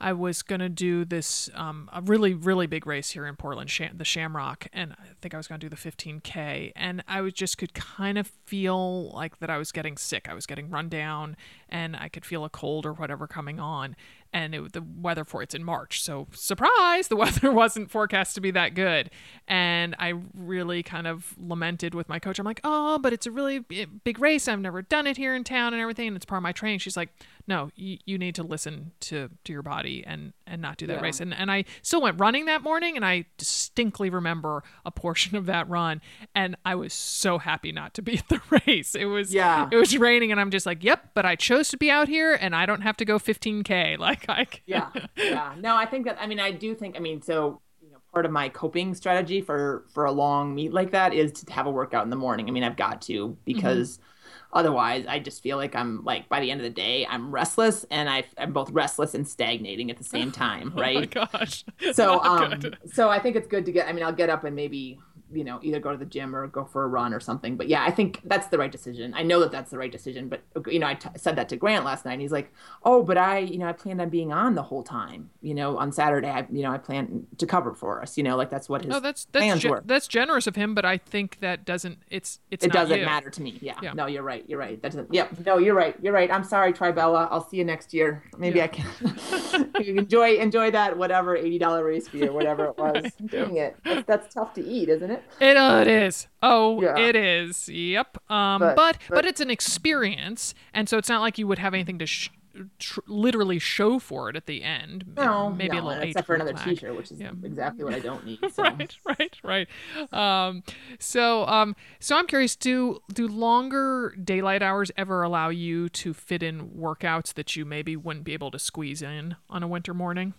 I 0.00 0.12
was 0.12 0.42
going 0.42 0.60
to 0.60 0.68
do 0.68 1.04
this 1.04 1.50
um, 1.56 1.90
a 1.92 2.00
really 2.00 2.32
really 2.32 2.68
big 2.68 2.86
race 2.86 3.10
here 3.10 3.26
in 3.26 3.34
Portland, 3.34 3.68
the 3.94 4.04
Shamrock, 4.04 4.68
and 4.72 4.92
I 4.92 5.08
think 5.20 5.34
I 5.34 5.36
was 5.36 5.48
going 5.48 5.60
to 5.60 5.68
do 5.68 5.74
the 5.74 5.90
15k, 5.90 6.70
and 6.76 7.02
I 7.08 7.20
was 7.20 7.32
just 7.32 7.58
could 7.58 7.74
kind 7.74 8.16
of 8.16 8.28
feel 8.46 9.10
like 9.10 9.40
that 9.40 9.50
I 9.50 9.58
was 9.58 9.72
getting 9.72 9.96
sick. 9.96 10.28
I 10.28 10.34
was 10.34 10.46
getting 10.46 10.70
run 10.70 10.88
down, 10.88 11.36
and 11.68 11.96
I 11.96 12.08
could 12.08 12.24
feel 12.24 12.44
a 12.44 12.48
cold 12.48 12.86
or 12.86 12.92
whatever 12.92 13.26
coming 13.26 13.58
on, 13.58 13.96
and 14.32 14.54
it, 14.54 14.72
the 14.72 14.82
weather 14.82 15.24
for 15.24 15.42
it's 15.42 15.54
in 15.54 15.64
March. 15.64 16.02
So 16.02 16.28
surprise, 16.32 17.08
the 17.08 17.16
weather 17.24 17.50
wasn't 17.52 17.90
forecast 17.90 18.34
to 18.34 18.40
be 18.40 18.50
that 18.52 18.74
good, 18.74 19.10
and 19.46 19.94
I 19.98 20.14
really 20.34 20.82
kind 20.82 21.06
of 21.06 21.34
lamented 21.38 21.94
with 21.94 22.08
my 22.08 22.18
coach. 22.18 22.38
I'm 22.38 22.44
like, 22.44 22.60
oh, 22.64 22.98
but 22.98 23.12
it's 23.12 23.26
a 23.26 23.30
really 23.30 23.64
eh, 23.72 23.86
big 24.04 24.18
race. 24.18 24.48
I've 24.48 24.60
never 24.60 24.82
done 24.82 25.06
it 25.06 25.16
here 25.16 25.34
in 25.34 25.44
town 25.44 25.72
and 25.72 25.80
everything, 25.80 26.08
and 26.08 26.16
it's 26.16 26.26
part 26.26 26.38
of 26.38 26.42
my 26.42 26.52
training. 26.52 26.78
She's 26.80 26.96
like, 26.96 27.10
no, 27.48 27.70
you, 27.74 27.96
you 28.04 28.18
need 28.18 28.34
to 28.34 28.42
listen 28.42 28.92
to 29.00 29.30
to 29.44 29.52
your 29.52 29.62
body 29.62 30.04
and 30.06 30.34
and 30.46 30.60
not 30.60 30.76
do 30.76 30.86
that 30.86 30.98
yeah. 30.98 31.02
race. 31.02 31.18
And 31.18 31.34
and 31.34 31.50
I 31.50 31.64
still 31.80 32.02
went 32.02 32.20
running 32.20 32.44
that 32.44 32.62
morning, 32.62 32.94
and 32.94 33.04
I 33.04 33.24
distinctly 33.38 34.10
remember 34.10 34.62
a 34.84 34.90
portion 34.90 35.34
of 35.34 35.46
that 35.46 35.68
run, 35.68 36.02
and 36.34 36.56
I 36.66 36.74
was 36.74 36.92
so 36.92 37.38
happy 37.38 37.72
not 37.72 37.94
to 37.94 38.02
be 38.02 38.18
at 38.18 38.28
the 38.28 38.40
race. 38.66 38.94
It 38.94 39.06
was 39.06 39.32
yeah, 39.32 39.68
it 39.72 39.76
was 39.76 39.96
raining, 39.96 40.30
and 40.30 40.38
I'm 40.38 40.50
just 40.50 40.66
like, 40.66 40.84
yep, 40.84 41.10
but 41.14 41.24
I 41.24 41.36
chose 41.36 41.70
to 41.70 41.78
be 41.78 41.90
out 41.90 42.06
here, 42.06 42.34
and 42.34 42.54
I 42.54 42.66
don't 42.66 42.82
have 42.82 42.98
to 42.98 43.04
go 43.04 43.18
15k. 43.18 43.88
Like 44.08 44.28
I 44.28 44.46
yeah, 44.66 44.90
yeah. 45.16 45.54
No, 45.58 45.76
I 45.76 45.84
think 45.84 46.06
that. 46.06 46.18
I 46.20 46.26
mean, 46.26 46.40
I 46.40 46.50
do 46.50 46.74
think. 46.74 46.96
I 46.96 47.00
mean, 47.00 47.20
so 47.20 47.60
you 47.80 47.90
know, 47.90 47.98
part 48.12 48.26
of 48.26 48.32
my 48.32 48.48
coping 48.48 48.94
strategy 48.94 49.40
for 49.40 49.84
for 49.92 50.04
a 50.04 50.12
long 50.12 50.54
meet 50.54 50.72
like 50.72 50.92
that 50.92 51.12
is 51.14 51.32
to 51.32 51.52
have 51.52 51.66
a 51.66 51.70
workout 51.70 52.04
in 52.04 52.10
the 52.10 52.16
morning. 52.16 52.48
I 52.48 52.52
mean, 52.52 52.64
I've 52.64 52.76
got 52.76 53.02
to 53.02 53.36
because. 53.44 53.96
Mm-hmm. 53.98 54.04
Otherwise, 54.52 55.04
I 55.06 55.18
just 55.18 55.42
feel 55.42 55.58
like 55.58 55.76
I'm 55.76 56.02
like 56.04 56.28
by 56.28 56.40
the 56.40 56.50
end 56.50 56.60
of 56.60 56.64
the 56.64 56.70
day, 56.70 57.06
I'm 57.08 57.30
restless 57.30 57.84
and 57.90 58.08
I, 58.08 58.24
am 58.38 58.52
both 58.52 58.70
restless 58.70 59.14
and 59.14 59.28
stagnating 59.28 59.90
at 59.90 59.98
the 59.98 60.04
same 60.04 60.32
time, 60.46 60.72
right? 60.74 60.96
oh 61.14 61.20
my 61.20 61.26
gosh! 61.26 61.64
So, 61.92 62.22
um, 62.22 62.60
so 62.92 63.08
I 63.08 63.18
think 63.18 63.36
it's 63.36 63.48
good 63.48 63.66
to 63.66 63.72
get. 63.72 63.88
I 63.88 63.92
mean, 63.92 64.04
I'll 64.04 64.12
get 64.12 64.30
up 64.30 64.44
and 64.44 64.56
maybe 64.56 64.98
you 65.32 65.44
know 65.44 65.60
either 65.62 65.80
go 65.80 65.92
to 65.92 65.98
the 65.98 66.04
gym 66.04 66.34
or 66.34 66.46
go 66.46 66.64
for 66.64 66.84
a 66.84 66.88
run 66.88 67.14
or 67.14 67.20
something. 67.20 67.56
But 67.56 67.68
yeah 67.68 67.84
i 67.84 67.90
think 67.90 68.20
that's 68.24 68.48
the 68.48 68.58
right 68.58 68.72
decision. 68.72 69.14
I 69.14 69.22
know 69.22 69.40
that 69.40 69.52
that's 69.52 69.70
the 69.70 69.78
right 69.78 69.92
decision 69.92 70.28
but 70.28 70.42
you 70.72 70.78
know 70.78 70.86
I 70.86 70.94
t- 70.94 71.08
said 71.16 71.36
that 71.36 71.48
to 71.50 71.56
grant 71.56 71.84
last 71.84 72.04
night 72.04 72.14
and 72.14 72.22
he's 72.22 72.32
like 72.32 72.52
oh 72.84 73.02
but 73.02 73.16
i 73.16 73.38
you 73.38 73.58
know 73.58 73.66
i 73.68 73.72
planned 73.72 74.00
on 74.00 74.08
being 74.08 74.32
on 74.32 74.54
the 74.54 74.62
whole 74.62 74.82
time 74.82 75.30
you 75.40 75.54
know 75.54 75.76
on 75.78 75.92
saturday. 75.92 76.28
I 76.28 76.46
you 76.50 76.62
know 76.62 76.70
i 76.72 76.78
plan 76.78 77.26
to 77.38 77.46
cover 77.46 77.74
for 77.74 78.02
us 78.02 78.16
you 78.16 78.24
know 78.24 78.36
like 78.36 78.50
that's 78.50 78.68
what 78.68 78.84
his 78.84 78.94
oh 78.94 79.00
that's 79.00 79.26
that's 79.26 79.42
plans 79.42 79.62
ge- 79.62 79.66
were. 79.66 79.82
that's 79.84 80.08
generous 80.08 80.46
of 80.46 80.56
him 80.56 80.74
but 80.74 80.84
i 80.84 80.96
think 80.96 81.38
that 81.40 81.64
doesn't 81.64 81.98
it's 82.10 82.40
it's 82.50 82.64
it 82.64 82.72
doesn't 82.72 82.98
you. 82.98 83.04
matter 83.04 83.30
to 83.30 83.42
me 83.42 83.58
yeah. 83.60 83.74
yeah. 83.82 83.92
no 83.92 84.06
you're 84.06 84.22
right 84.22 84.44
you're 84.48 84.58
right. 84.58 84.80
That 84.82 84.92
doesn't 84.92 85.12
yep. 85.12 85.30
No 85.44 85.58
you're 85.58 85.74
right 85.74 85.94
you're 86.02 86.12
right. 86.12 86.30
I'm 86.30 86.44
sorry 86.44 86.72
tribella. 86.72 87.28
I'll 87.30 87.46
see 87.46 87.58
you 87.58 87.64
next 87.64 87.92
year. 87.92 88.24
Maybe 88.38 88.58
yeah. 88.58 88.64
i 88.64 88.68
can 88.68 89.72
enjoy 89.98 90.36
enjoy 90.36 90.70
that 90.70 90.96
whatever 90.96 91.36
$80 91.36 91.84
race 91.84 92.08
fee 92.08 92.26
or 92.26 92.32
whatever 92.32 92.66
it 92.66 92.78
was. 92.78 93.12
Dang 93.26 93.56
it. 93.56 93.76
That's, 93.84 94.06
that's 94.06 94.34
tough 94.34 94.54
to 94.54 94.64
eat 94.64 94.88
isn't 94.88 95.10
it 95.10 95.17
it, 95.40 95.56
uh, 95.56 95.80
it 95.82 95.88
is. 95.88 96.26
Oh, 96.42 96.80
yeah. 96.82 96.98
it 96.98 97.16
is. 97.16 97.68
Yep. 97.68 98.30
Um, 98.30 98.60
but, 98.60 98.76
but, 98.76 98.98
but 99.08 99.26
it's 99.26 99.40
an 99.40 99.50
experience, 99.50 100.54
and 100.72 100.88
so 100.88 100.98
it's 100.98 101.08
not 101.08 101.20
like 101.20 101.38
you 101.38 101.46
would 101.46 101.58
have 101.58 101.74
anything 101.74 101.98
to 101.98 102.06
sh- 102.06 102.30
tr- 102.78 103.00
literally 103.06 103.58
show 103.58 103.98
for 103.98 104.28
it 104.28 104.36
at 104.36 104.46
the 104.46 104.62
end. 104.62 105.04
No, 105.16 105.50
maybe 105.50 105.76
no, 105.76 105.82
a 105.82 105.86
little 105.86 106.02
except 106.02 106.26
for 106.26 106.34
another 106.34 106.52
T-shirt, 106.52 106.96
which 106.96 107.10
is 107.10 107.20
yeah. 107.20 107.30
exactly 107.42 107.84
what 107.84 107.94
I 107.94 108.00
don't 108.00 108.24
need. 108.24 108.38
So. 108.48 108.62
right, 108.62 108.96
right, 109.04 109.36
right. 109.42 109.68
Um, 110.12 110.62
so, 110.98 111.46
um, 111.46 111.76
so 112.00 112.16
I'm 112.16 112.26
curious. 112.26 112.56
Do 112.56 113.00
do 113.12 113.28
longer 113.28 114.14
daylight 114.22 114.62
hours 114.62 114.90
ever 114.96 115.22
allow 115.22 115.50
you 115.50 115.88
to 115.90 116.14
fit 116.14 116.42
in 116.42 116.70
workouts 116.70 117.34
that 117.34 117.54
you 117.56 117.64
maybe 117.64 117.94
wouldn't 117.94 118.24
be 118.24 118.32
able 118.32 118.50
to 118.50 118.58
squeeze 118.58 119.02
in 119.02 119.36
on 119.50 119.62
a 119.62 119.68
winter 119.68 119.92
morning? 119.94 120.34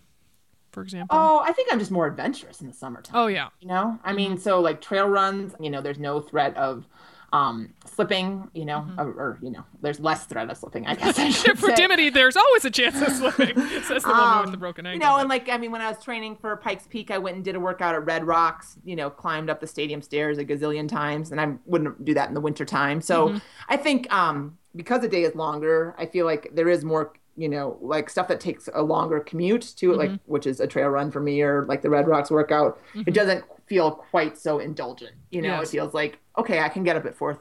For 0.70 0.82
example? 0.82 1.16
Oh, 1.18 1.42
I 1.44 1.52
think 1.52 1.72
I'm 1.72 1.78
just 1.78 1.90
more 1.90 2.06
adventurous 2.06 2.60
in 2.60 2.66
the 2.66 2.72
summertime. 2.72 3.16
Oh 3.16 3.26
yeah. 3.26 3.48
You 3.60 3.68
know, 3.68 3.98
I 4.04 4.12
mean, 4.12 4.38
so 4.38 4.60
like 4.60 4.80
trail 4.80 5.06
runs, 5.06 5.54
you 5.60 5.70
know, 5.70 5.80
there's 5.80 5.98
no 5.98 6.20
threat 6.20 6.56
of 6.56 6.86
um 7.32 7.72
slipping 7.84 8.48
you 8.54 8.64
know 8.64 8.80
mm-hmm. 8.80 9.00
or, 9.00 9.12
or, 9.12 9.38
you 9.40 9.50
know 9.50 9.64
there's 9.82 10.00
less 10.00 10.24
threat 10.24 10.50
of 10.50 10.56
slipping 10.56 10.86
i 10.86 10.94
guess 10.94 11.16
I 11.18 11.30
for 11.54 11.68
say. 11.68 11.74
dimity 11.76 12.10
there's 12.10 12.36
always 12.36 12.64
a 12.64 12.70
chance 12.70 13.00
of 13.00 13.12
slipping 13.12 13.56
says 13.82 14.02
the 14.02 14.08
woman 14.08 14.24
um, 14.24 14.42
with 14.42 14.50
the 14.50 14.56
broken 14.56 14.84
ankle 14.84 14.94
you 14.94 14.98
know 14.98 15.20
and 15.20 15.28
like 15.28 15.48
i 15.48 15.56
mean 15.56 15.70
when 15.70 15.80
i 15.80 15.88
was 15.88 16.02
training 16.02 16.36
for 16.36 16.56
pikes 16.56 16.88
peak 16.88 17.10
i 17.10 17.18
went 17.18 17.36
and 17.36 17.44
did 17.44 17.54
a 17.54 17.60
workout 17.60 17.94
at 17.94 18.04
red 18.04 18.26
rocks 18.26 18.78
you 18.84 18.96
know 18.96 19.08
climbed 19.08 19.48
up 19.48 19.60
the 19.60 19.66
stadium 19.66 20.02
stairs 20.02 20.38
a 20.38 20.44
gazillion 20.44 20.88
times 20.88 21.30
and 21.30 21.40
i 21.40 21.52
wouldn't 21.66 22.04
do 22.04 22.14
that 22.14 22.28
in 22.28 22.34
the 22.34 22.40
winter 22.40 22.64
time 22.64 23.00
so 23.00 23.28
mm-hmm. 23.28 23.38
i 23.68 23.76
think 23.76 24.12
um 24.12 24.58
because 24.74 25.00
the 25.00 25.08
day 25.08 25.22
is 25.22 25.34
longer 25.36 25.94
i 25.98 26.06
feel 26.06 26.26
like 26.26 26.50
there 26.52 26.68
is 26.68 26.84
more 26.84 27.12
you 27.40 27.48
know, 27.48 27.78
like 27.80 28.10
stuff 28.10 28.28
that 28.28 28.38
takes 28.38 28.68
a 28.74 28.82
longer 28.82 29.18
commute 29.18 29.72
to 29.76 29.92
it, 29.92 29.96
mm-hmm. 29.96 30.12
like 30.12 30.20
which 30.26 30.46
is 30.46 30.60
a 30.60 30.66
trail 30.66 30.88
run 30.88 31.10
for 31.10 31.20
me 31.20 31.40
or 31.40 31.64
like 31.64 31.80
the 31.80 31.88
Red 31.88 32.06
Rocks 32.06 32.30
workout, 32.30 32.78
mm-hmm. 32.90 33.04
it 33.06 33.14
doesn't 33.14 33.42
feel 33.64 33.92
quite 33.92 34.36
so 34.36 34.58
indulgent. 34.58 35.14
You 35.30 35.40
know, 35.40 35.60
yes. 35.60 35.68
it 35.68 35.70
feels 35.72 35.94
like 35.94 36.18
okay, 36.36 36.60
I 36.60 36.68
can 36.68 36.84
get 36.84 36.96
up 36.96 37.06
at 37.06 37.18
4:30. 37.18 37.40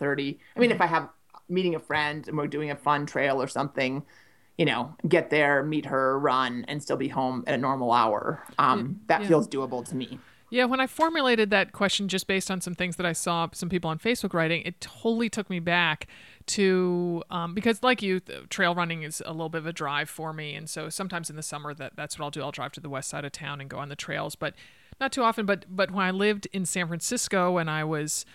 I 0.56 0.60
mean, 0.60 0.70
mm-hmm. 0.70 0.76
if 0.76 0.82
I 0.82 0.86
have 0.86 1.10
meeting 1.50 1.76
a 1.76 1.80
friend 1.80 2.26
and 2.30 2.38
we're 2.38 2.48
doing 2.48 2.72
a 2.72 2.78
fun 2.78 3.06
trail 3.06 3.42
or 3.42 3.48
something, 3.50 4.04
you 4.58 4.64
know, 4.64 4.96
get 5.06 5.30
there, 5.30 5.64
meet 5.64 5.86
her, 5.88 6.18
run, 6.18 6.64
and 6.70 6.82
still 6.82 6.96
be 6.96 7.10
home 7.10 7.44
at 7.46 7.56
a 7.56 7.58
normal 7.58 7.92
hour. 7.92 8.42
Um, 8.58 9.02
that 9.08 9.22
yeah. 9.22 9.28
feels 9.28 9.50
doable 9.50 9.86
to 9.90 9.96
me. 9.98 10.18
Yeah, 10.50 10.66
when 10.66 10.80
I 10.80 10.88
formulated 10.88 11.50
that 11.52 11.74
question 11.74 12.08
just 12.08 12.26
based 12.26 12.50
on 12.50 12.62
some 12.62 12.74
things 12.74 12.96
that 12.96 13.06
I 13.06 13.14
saw 13.14 13.50
some 13.52 13.70
people 13.70 13.90
on 13.90 14.00
Facebook 14.00 14.34
writing, 14.34 14.64
it 14.64 14.80
totally 14.82 15.30
took 15.30 15.50
me 15.50 15.60
back 15.60 16.08
to 16.50 17.24
um, 17.30 17.54
because 17.54 17.82
like 17.84 18.02
you 18.02 18.20
trail 18.50 18.76
running 18.76 19.04
is 19.04 19.22
a 19.26 19.32
little 19.32 19.50
bit 19.50 19.60
of 19.60 19.68
a 19.68 19.74
drive 19.74 20.10
for 20.10 20.34
me. 20.34 20.56
And 20.56 20.70
so 20.70 20.90
sometimes 20.90 21.30
in 21.30 21.36
the 21.36 21.44
summer 21.44 21.74
that 21.74 21.94
that's 21.96 22.18
what 22.18 22.26
I'll 22.26 22.32
do. 22.32 22.42
I'll 22.42 22.52
drive 22.52 22.72
to 22.74 22.82
the 22.82 22.90
west 22.90 23.10
side 23.10 23.26
of 23.26 23.32
town 23.32 23.62
and 23.62 23.70
go 23.70 23.78
on 23.78 23.90
the 23.90 23.96
trails 23.96 24.36
but 24.36 24.54
not 25.00 25.12
too 25.12 25.24
often. 25.24 25.46
But 25.46 25.66
but 25.70 25.92
when 25.92 26.06
I 26.06 26.12
lived 26.12 26.48
in 26.52 26.66
San 26.66 26.88
Francisco 26.88 27.58
and 27.58 27.70
I 27.70 27.84
was 27.84 28.26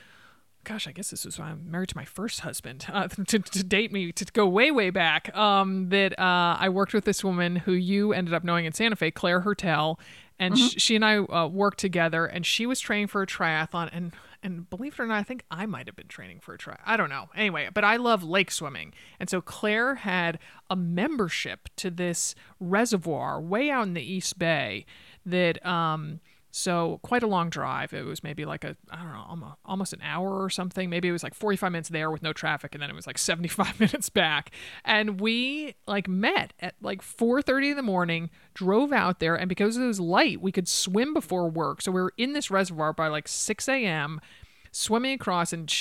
gosh 0.65 0.89
I 0.89 0.93
guess 0.93 1.11
this 1.11 1.27
was 1.27 1.39
when 1.39 1.49
I'm 1.49 1.71
married 1.71 1.91
to 1.91 1.97
my 1.97 2.07
first 2.07 2.41
husband 2.41 2.87
uh, 2.93 3.09
to, 3.09 3.39
to 3.39 3.65
date 3.65 3.93
me 3.93 4.13
to 4.13 4.25
go 4.27 4.47
way 4.47 4.71
way 4.71 4.91
back 4.91 5.35
um, 5.37 5.91
that 5.91 6.19
uh, 6.19 6.57
I 6.59 6.69
worked 6.69 6.95
with 6.95 7.05
this 7.05 7.23
woman 7.23 7.57
who 7.57 7.73
you 7.73 8.13
ended 8.13 8.33
up 8.33 8.45
knowing 8.45 8.65
in 8.65 8.73
Santa 8.73 8.97
Fe 8.97 9.11
Claire 9.11 9.41
Hertel. 9.41 9.99
And 10.37 10.55
mm-hmm. 10.55 10.79
she 10.79 10.97
and 10.97 11.05
I 11.05 11.19
uh, 11.19 11.47
worked 11.47 11.79
together 11.79 12.27
and 12.27 12.45
she 12.45 12.67
was 12.67 12.81
training 12.81 13.07
for 13.07 13.23
a 13.23 13.27
triathlon 13.27 13.89
and 13.93 14.13
and 14.45 14.69
believe 14.69 14.93
it 14.93 15.01
or 15.01 15.07
not, 15.07 15.19
I 15.19 15.23
think 15.23 15.45
I 15.51 15.65
might 15.65 15.87
have 15.87 15.97
been 15.97 16.07
training 16.07 16.39
for 16.41 16.55
a 16.55 16.59
try. 16.59 16.79
I 16.85 16.97
don't 16.99 17.09
know. 17.09 17.31
Anyway, 17.35 17.69
but 17.73 17.83
I 17.83 17.97
love 17.97 18.23
lake 18.23 18.51
swimming. 18.51 18.93
And 19.19 19.31
so 19.31 19.41
Claire 19.41 19.97
had 19.97 20.39
a 20.69 20.77
membership 20.77 21.71
to 21.77 21.91
this 21.91 22.35
reservoir 22.61 23.41
way 23.41 23.71
out 23.71 23.87
in 23.87 23.95
the 23.95 24.03
East 24.03 24.39
Bay 24.39 24.85
that 25.25 25.65
um 25.67 26.21
so 26.57 27.01
quite 27.03 27.25
a 27.25 27.27
long 27.27 27.51
drive. 27.51 27.93
It 27.93 28.05
was 28.05 28.23
maybe 28.23 28.45
like 28.45 28.63
a 28.63 28.77
I 28.89 29.03
don't 29.03 29.41
know, 29.41 29.57
almost 29.65 29.93
an 29.93 30.01
hour 30.05 30.41
or 30.41 30.49
something. 30.49 30.89
Maybe 30.89 31.09
it 31.09 31.13
was 31.13 31.25
like 31.25 31.35
45 31.35 31.73
minutes 31.73 31.89
there 31.89 32.13
with 32.13 32.23
no 32.23 32.33
traffic, 32.33 32.77
and 32.77 32.81
then 32.83 32.91
it 32.91 32.95
was 32.95 33.09
like 33.09 33.19
75 33.35 33.81
minutes 33.81 34.09
back. 34.09 34.53
And 34.85 35.21
we 35.21 35.75
like 35.89 36.07
met 36.07 36.53
at 36.61 36.77
like 36.81 37.03
4:30 37.03 37.71
in 37.71 37.77
the 37.77 37.83
morning, 37.83 38.31
drove 38.55 38.93
out 38.93 39.19
there, 39.19 39.35
and 39.35 39.49
because 39.49 39.77
it 39.77 39.85
was 39.85 39.99
light, 39.99 40.41
we 40.41 40.53
could 40.53 40.69
swim 40.69 41.13
before 41.13 41.51
work. 41.51 41.83
So 41.83 41.91
we 41.91 42.01
were 42.01 42.15
in 42.17 42.35
this 42.35 42.53
reservoir 42.53 42.93
by 42.93 43.09
like 43.09 43.27
6 43.27 43.69
a.m 43.69 44.21
swimming 44.71 45.15
across 45.15 45.53
and 45.53 45.73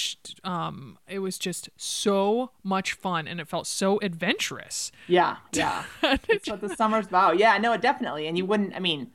um, 0.43 0.99
it 1.07 1.17
was 1.17 1.39
just 1.39 1.67
so 1.76 2.51
much 2.63 2.93
fun 2.93 3.28
and 3.28 3.39
it 3.41 3.47
felt 3.47 3.65
so 3.65 3.99
adventurous 4.03 4.91
yeah 5.07 5.38
yeah 5.51 5.84
that's 6.01 6.47
what 6.47 6.61
the 6.61 6.69
summer's 6.76 7.07
about 7.07 7.39
yeah 7.39 7.57
no 7.57 7.76
definitely 7.76 8.28
and 8.28 8.38
you 8.38 8.45
wouldn't 8.45 8.71
i 8.76 8.80
mean 8.80 9.09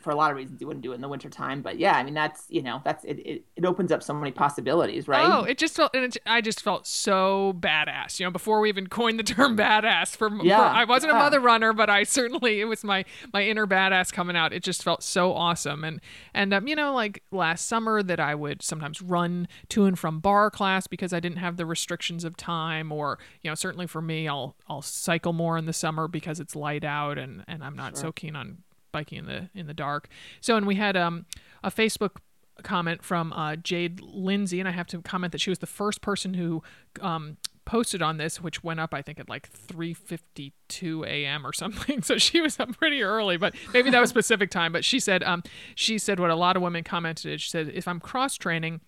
for 0.00 0.10
a 0.10 0.16
lot 0.16 0.30
of 0.30 0.36
reasons 0.36 0.60
you 0.60 0.66
wouldn't 0.66 0.82
do 0.82 0.92
it 0.92 0.96
in 0.96 1.00
the 1.00 1.08
winter 1.08 1.28
time 1.30 1.62
but 1.62 1.78
yeah 1.78 1.92
i 1.92 2.02
mean 2.02 2.14
that's 2.14 2.44
you 2.48 2.60
know 2.60 2.80
that's 2.84 3.04
it, 3.04 3.18
it, 3.20 3.44
it 3.56 3.64
opens 3.64 3.92
up 3.92 4.02
so 4.02 4.12
many 4.12 4.30
possibilities 4.30 5.06
right 5.08 5.24
oh 5.24 5.44
it 5.44 5.58
just 5.58 5.76
felt 5.76 5.94
it, 5.94 6.16
i 6.26 6.40
just 6.40 6.60
felt 6.60 6.86
so 6.86 7.54
badass 7.58 8.18
you 8.18 8.26
know 8.26 8.30
before 8.30 8.60
we 8.60 8.68
even 8.68 8.86
coined 8.88 9.18
the 9.18 9.22
term 9.22 9.56
badass 9.56 10.16
for, 10.16 10.30
yeah, 10.42 10.58
for 10.58 10.64
i 10.64 10.84
wasn't 10.84 11.10
yeah. 11.10 11.18
a 11.18 11.22
mother 11.22 11.40
runner 11.40 11.72
but 11.72 11.88
i 11.88 12.02
certainly 12.02 12.60
it 12.60 12.64
was 12.64 12.82
my 12.84 13.04
my 13.32 13.42
inner 13.42 13.66
badass 13.66 14.12
coming 14.12 14.36
out 14.36 14.52
it 14.52 14.62
just 14.62 14.82
felt 14.82 15.02
so 15.02 15.32
awesome 15.32 15.84
and 15.84 16.00
and 16.34 16.52
um, 16.52 16.66
you 16.66 16.74
know 16.74 16.92
like 16.92 17.22
last 17.30 17.66
summer 17.66 18.02
that 18.02 18.20
i 18.20 18.34
would 18.34 18.62
sometimes 18.62 19.00
run 19.00 19.46
to 19.68 19.84
and 19.84 19.98
from 19.98 20.20
barre 20.20 20.50
class 20.50 20.86
because 20.86 21.12
i 21.12 21.20
didn't 21.20 21.38
have 21.38 21.56
the 21.56 21.66
restrictions 21.66 22.24
of 22.24 22.36
time 22.36 22.90
or 22.90 23.18
you 23.42 23.50
know 23.50 23.54
certainly 23.54 23.86
for 23.86 24.02
me 24.02 24.28
i'll 24.28 24.56
i'll 24.68 24.82
cycle 24.82 25.32
more 25.32 25.56
in 25.56 25.66
the 25.66 25.72
summer 25.72 26.08
because 26.08 26.40
it's 26.40 26.56
light 26.56 26.84
out 26.84 27.18
and 27.18 27.44
and 27.46 27.62
i'm 27.62 27.76
not 27.76 27.94
sure. 27.94 28.02
so 28.02 28.12
keen 28.12 28.34
on 28.34 28.58
biking 28.92 29.18
in 29.18 29.26
the 29.26 29.48
in 29.54 29.66
the 29.66 29.74
dark. 29.74 30.08
So, 30.40 30.56
and 30.56 30.66
we 30.66 30.76
had 30.76 30.96
um, 30.96 31.26
a 31.64 31.70
Facebook 31.70 32.16
comment 32.62 33.02
from 33.02 33.32
uh, 33.32 33.56
Jade 33.56 34.00
Lindsay, 34.00 34.60
and 34.60 34.68
I 34.68 34.72
have 34.72 34.86
to 34.88 35.00
comment 35.02 35.32
that 35.32 35.40
she 35.40 35.50
was 35.50 35.58
the 35.58 35.66
first 35.66 36.00
person 36.00 36.34
who 36.34 36.62
um, 37.00 37.38
posted 37.64 38.02
on 38.02 38.16
this, 38.18 38.40
which 38.40 38.62
went 38.62 38.80
up 38.80 38.92
I 38.94 39.02
think 39.02 39.18
at 39.18 39.28
like 39.28 39.50
3:52 39.50 41.06
a.m. 41.06 41.46
or 41.46 41.52
something. 41.54 42.02
So 42.02 42.18
she 42.18 42.40
was 42.40 42.58
up 42.60 42.76
pretty 42.76 43.02
early, 43.02 43.36
but 43.36 43.54
maybe 43.72 43.90
that 43.90 44.00
was 44.00 44.10
specific 44.18 44.50
time. 44.50 44.72
But 44.72 44.84
she 44.84 45.00
said 45.00 45.22
um, 45.22 45.42
she 45.74 45.98
said 45.98 46.20
what 46.20 46.30
a 46.30 46.36
lot 46.36 46.56
of 46.56 46.62
women 46.62 46.84
commented. 46.84 47.32
Is 47.32 47.42
she 47.42 47.50
said 47.50 47.70
if 47.74 47.88
I'm 47.88 48.00
cross 48.00 48.36
training 48.36 48.80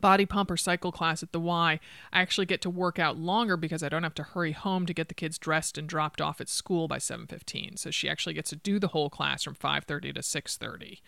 body 0.00 0.26
pump 0.26 0.50
or 0.50 0.56
cycle 0.56 0.92
class 0.92 1.22
at 1.22 1.32
the 1.32 1.40
Y, 1.40 1.80
I 2.12 2.20
actually 2.20 2.46
get 2.46 2.60
to 2.62 2.70
work 2.70 2.98
out 2.98 3.16
longer 3.16 3.56
because 3.56 3.82
I 3.82 3.88
don't 3.88 4.02
have 4.02 4.14
to 4.14 4.22
hurry 4.22 4.52
home 4.52 4.86
to 4.86 4.94
get 4.94 5.08
the 5.08 5.14
kids 5.14 5.38
dressed 5.38 5.78
and 5.78 5.88
dropped 5.88 6.20
off 6.20 6.40
at 6.40 6.48
school 6.48 6.88
by 6.88 6.98
7:15. 6.98 7.76
So 7.76 7.90
she 7.90 8.08
actually 8.08 8.34
gets 8.34 8.50
to 8.50 8.56
do 8.56 8.78
the 8.78 8.88
whole 8.88 9.10
class 9.10 9.42
from 9.42 9.54
5:30 9.54 10.14
to 10.14 10.22
6:30. 10.22 11.00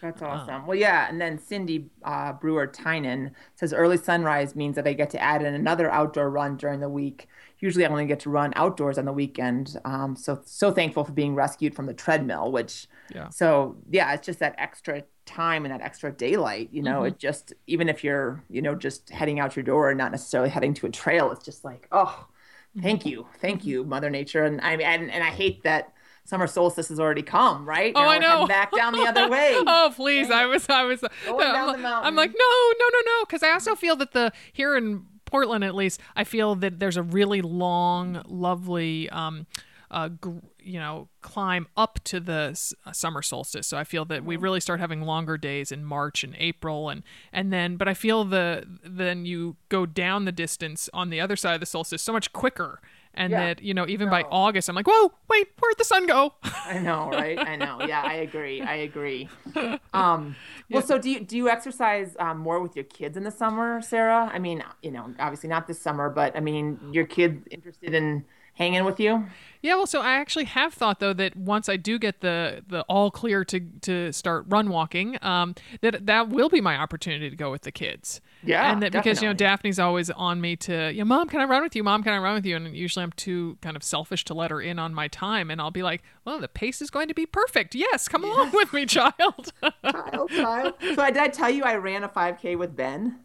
That's 0.00 0.22
awesome. 0.22 0.66
well, 0.66 0.76
yeah, 0.76 1.08
and 1.08 1.20
then 1.20 1.38
Cindy 1.38 1.90
uh, 2.04 2.32
Brewer 2.32 2.66
Tynan 2.66 3.32
says 3.54 3.74
early 3.74 3.98
sunrise 3.98 4.56
means 4.56 4.76
that 4.76 4.86
I 4.86 4.94
get 4.94 5.10
to 5.10 5.20
add 5.20 5.42
in 5.42 5.52
another 5.54 5.90
outdoor 5.90 6.30
run 6.30 6.56
during 6.56 6.80
the 6.80 6.88
week. 6.88 7.28
Usually, 7.58 7.84
I 7.84 7.90
only 7.90 8.06
get 8.06 8.20
to 8.20 8.30
run 8.30 8.54
outdoors 8.56 8.96
on 8.96 9.04
the 9.04 9.12
weekend. 9.12 9.76
Um, 9.84 10.16
so 10.16 10.40
so 10.44 10.72
thankful 10.72 11.04
for 11.04 11.12
being 11.12 11.34
rescued 11.34 11.74
from 11.74 11.84
the 11.84 11.92
treadmill. 11.92 12.50
Which, 12.50 12.86
yeah. 13.14 13.28
So 13.28 13.76
yeah, 13.90 14.14
it's 14.14 14.24
just 14.24 14.38
that 14.38 14.54
extra 14.56 15.02
time 15.30 15.64
and 15.64 15.72
that 15.72 15.80
extra 15.80 16.12
daylight. 16.12 16.68
You 16.72 16.82
know, 16.82 16.98
mm-hmm. 16.98 17.08
it 17.08 17.18
just 17.18 17.52
even 17.66 17.88
if 17.88 18.04
you're 18.04 18.42
you 18.50 18.62
know 18.62 18.74
just 18.74 19.10
heading 19.10 19.40
out 19.40 19.56
your 19.56 19.62
door 19.62 19.90
and 19.90 19.98
not 19.98 20.10
necessarily 20.10 20.50
heading 20.50 20.74
to 20.74 20.86
a 20.86 20.90
trail, 20.90 21.30
it's 21.32 21.44
just 21.44 21.64
like 21.64 21.88
oh, 21.92 22.26
thank 22.80 23.06
you, 23.06 23.26
thank 23.40 23.64
you, 23.64 23.84
Mother 23.84 24.10
Nature. 24.10 24.44
And 24.44 24.60
I 24.60 24.74
and 24.74 25.10
and 25.10 25.24
I 25.24 25.30
hate 25.30 25.62
that 25.62 25.92
summer 26.24 26.46
solstice 26.46 26.88
has 26.88 27.00
already 27.00 27.22
come, 27.22 27.68
right? 27.68 27.92
Oh, 27.94 28.02
now 28.02 28.08
I 28.08 28.18
know. 28.18 28.46
Back 28.46 28.72
down 28.72 28.92
the 28.92 29.02
other 29.02 29.28
way. 29.28 29.52
oh, 29.66 29.92
please! 29.94 30.30
I 30.30 30.46
was, 30.46 30.68
I 30.68 30.84
was. 30.84 31.00
Going 31.26 31.46
uh, 31.46 31.52
down 31.52 31.72
the 31.72 31.78
mountain. 31.78 32.06
I'm 32.06 32.16
like, 32.16 32.30
no, 32.30 32.72
no, 32.78 32.88
no, 32.92 33.00
no, 33.04 33.24
because 33.24 33.42
I 33.42 33.50
also 33.50 33.74
feel 33.74 33.96
that 33.96 34.12
the 34.12 34.32
here 34.52 34.76
in 34.76 35.04
Portland, 35.24 35.64
at 35.64 35.74
least, 35.74 36.00
I 36.16 36.24
feel 36.24 36.54
that 36.56 36.78
there's 36.78 36.96
a 36.96 37.02
really 37.02 37.42
long, 37.42 38.22
lovely. 38.26 39.10
Um, 39.10 39.46
uh, 39.90 40.08
gr- 40.08 40.38
you 40.62 40.78
know, 40.78 41.08
climb 41.20 41.66
up 41.76 42.00
to 42.04 42.20
the 42.20 42.48
s- 42.52 42.74
uh, 42.86 42.92
summer 42.92 43.22
solstice. 43.22 43.66
So 43.66 43.76
I 43.76 43.84
feel 43.84 44.04
that 44.06 44.24
we 44.24 44.34
mm-hmm. 44.34 44.44
really 44.44 44.60
start 44.60 44.80
having 44.80 45.02
longer 45.02 45.36
days 45.36 45.72
in 45.72 45.84
March 45.84 46.24
and 46.24 46.34
April, 46.38 46.88
and 46.88 47.02
and 47.32 47.52
then, 47.52 47.76
but 47.76 47.88
I 47.88 47.94
feel 47.94 48.24
the 48.24 48.64
then 48.84 49.24
you 49.24 49.56
go 49.68 49.86
down 49.86 50.24
the 50.24 50.32
distance 50.32 50.88
on 50.92 51.10
the 51.10 51.20
other 51.20 51.36
side 51.36 51.54
of 51.54 51.60
the 51.60 51.66
solstice 51.66 52.02
so 52.02 52.12
much 52.12 52.32
quicker 52.32 52.80
and 53.14 53.32
yeah. 53.32 53.46
that 53.46 53.62
you 53.62 53.74
know 53.74 53.86
even 53.88 54.06
no. 54.06 54.10
by 54.10 54.22
august 54.30 54.68
i'm 54.68 54.76
like 54.76 54.86
whoa 54.86 55.12
wait 55.28 55.48
where'd 55.58 55.76
the 55.78 55.84
sun 55.84 56.06
go 56.06 56.32
i 56.44 56.78
know 56.78 57.10
right 57.10 57.38
i 57.38 57.56
know 57.56 57.78
yeah 57.86 58.02
i 58.02 58.14
agree 58.14 58.62
i 58.62 58.74
agree 58.74 59.28
um 59.92 60.36
well 60.70 60.80
yeah. 60.80 60.80
so 60.80 60.98
do 60.98 61.10
you 61.10 61.20
do 61.20 61.36
you 61.36 61.48
exercise 61.48 62.14
um, 62.20 62.38
more 62.38 62.60
with 62.60 62.76
your 62.76 62.84
kids 62.84 63.16
in 63.16 63.24
the 63.24 63.30
summer 63.30 63.82
sarah 63.82 64.30
i 64.32 64.38
mean 64.38 64.62
you 64.82 64.90
know 64.90 65.12
obviously 65.18 65.48
not 65.48 65.66
this 65.66 65.80
summer 65.80 66.08
but 66.08 66.36
i 66.36 66.40
mean 66.40 66.78
your 66.92 67.04
kids 67.04 67.46
interested 67.50 67.94
in 67.94 68.24
hanging 68.60 68.84
with 68.84 69.00
you? 69.00 69.26
Yeah, 69.62 69.74
well, 69.74 69.86
so 69.86 70.00
I 70.00 70.12
actually 70.12 70.46
have 70.46 70.72
thought 70.72 71.00
though 71.00 71.12
that 71.12 71.36
once 71.36 71.68
I 71.68 71.76
do 71.76 71.98
get 71.98 72.20
the 72.20 72.62
the 72.66 72.82
all 72.82 73.10
clear 73.10 73.44
to 73.44 73.60
to 73.60 74.12
start 74.12 74.46
run 74.48 74.70
walking, 74.70 75.18
um, 75.22 75.54
that 75.82 76.06
that 76.06 76.28
will 76.30 76.48
be 76.48 76.60
my 76.60 76.76
opportunity 76.76 77.28
to 77.28 77.36
go 77.36 77.50
with 77.50 77.62
the 77.62 77.72
kids. 77.72 78.20
Yeah, 78.42 78.72
and 78.72 78.82
that 78.82 78.92
definitely. 78.92 79.10
because 79.10 79.22
you 79.22 79.28
know 79.28 79.34
Daphne's 79.34 79.78
always 79.78 80.08
on 80.10 80.40
me 80.40 80.56
to, 80.56 80.90
yeah, 80.92 81.04
mom, 81.04 81.28
can 81.28 81.40
I 81.40 81.44
run 81.44 81.62
with 81.62 81.76
you? 81.76 81.84
Mom, 81.84 82.02
can 82.02 82.14
I 82.14 82.18
run 82.18 82.34
with 82.34 82.46
you? 82.46 82.56
And 82.56 82.74
usually 82.74 83.02
I'm 83.02 83.12
too 83.12 83.58
kind 83.60 83.76
of 83.76 83.82
selfish 83.82 84.24
to 84.26 84.34
let 84.34 84.50
her 84.50 84.62
in 84.62 84.78
on 84.78 84.94
my 84.94 85.08
time, 85.08 85.50
and 85.50 85.60
I'll 85.60 85.70
be 85.70 85.82
like, 85.82 86.02
well, 86.24 86.40
the 86.40 86.48
pace 86.48 86.80
is 86.80 86.90
going 86.90 87.08
to 87.08 87.14
be 87.14 87.26
perfect. 87.26 87.74
Yes, 87.74 88.08
come 88.08 88.22
yes. 88.22 88.34
along 88.34 88.52
with 88.52 88.72
me, 88.72 88.86
child. 88.86 89.12
child, 89.90 90.30
child. 90.30 90.74
So 90.94 91.02
I, 91.02 91.10
did 91.10 91.22
I 91.22 91.28
tell 91.28 91.50
you 91.50 91.64
I 91.64 91.74
ran 91.76 92.02
a 92.02 92.08
5K 92.08 92.56
with 92.56 92.74
Ben? 92.74 93.20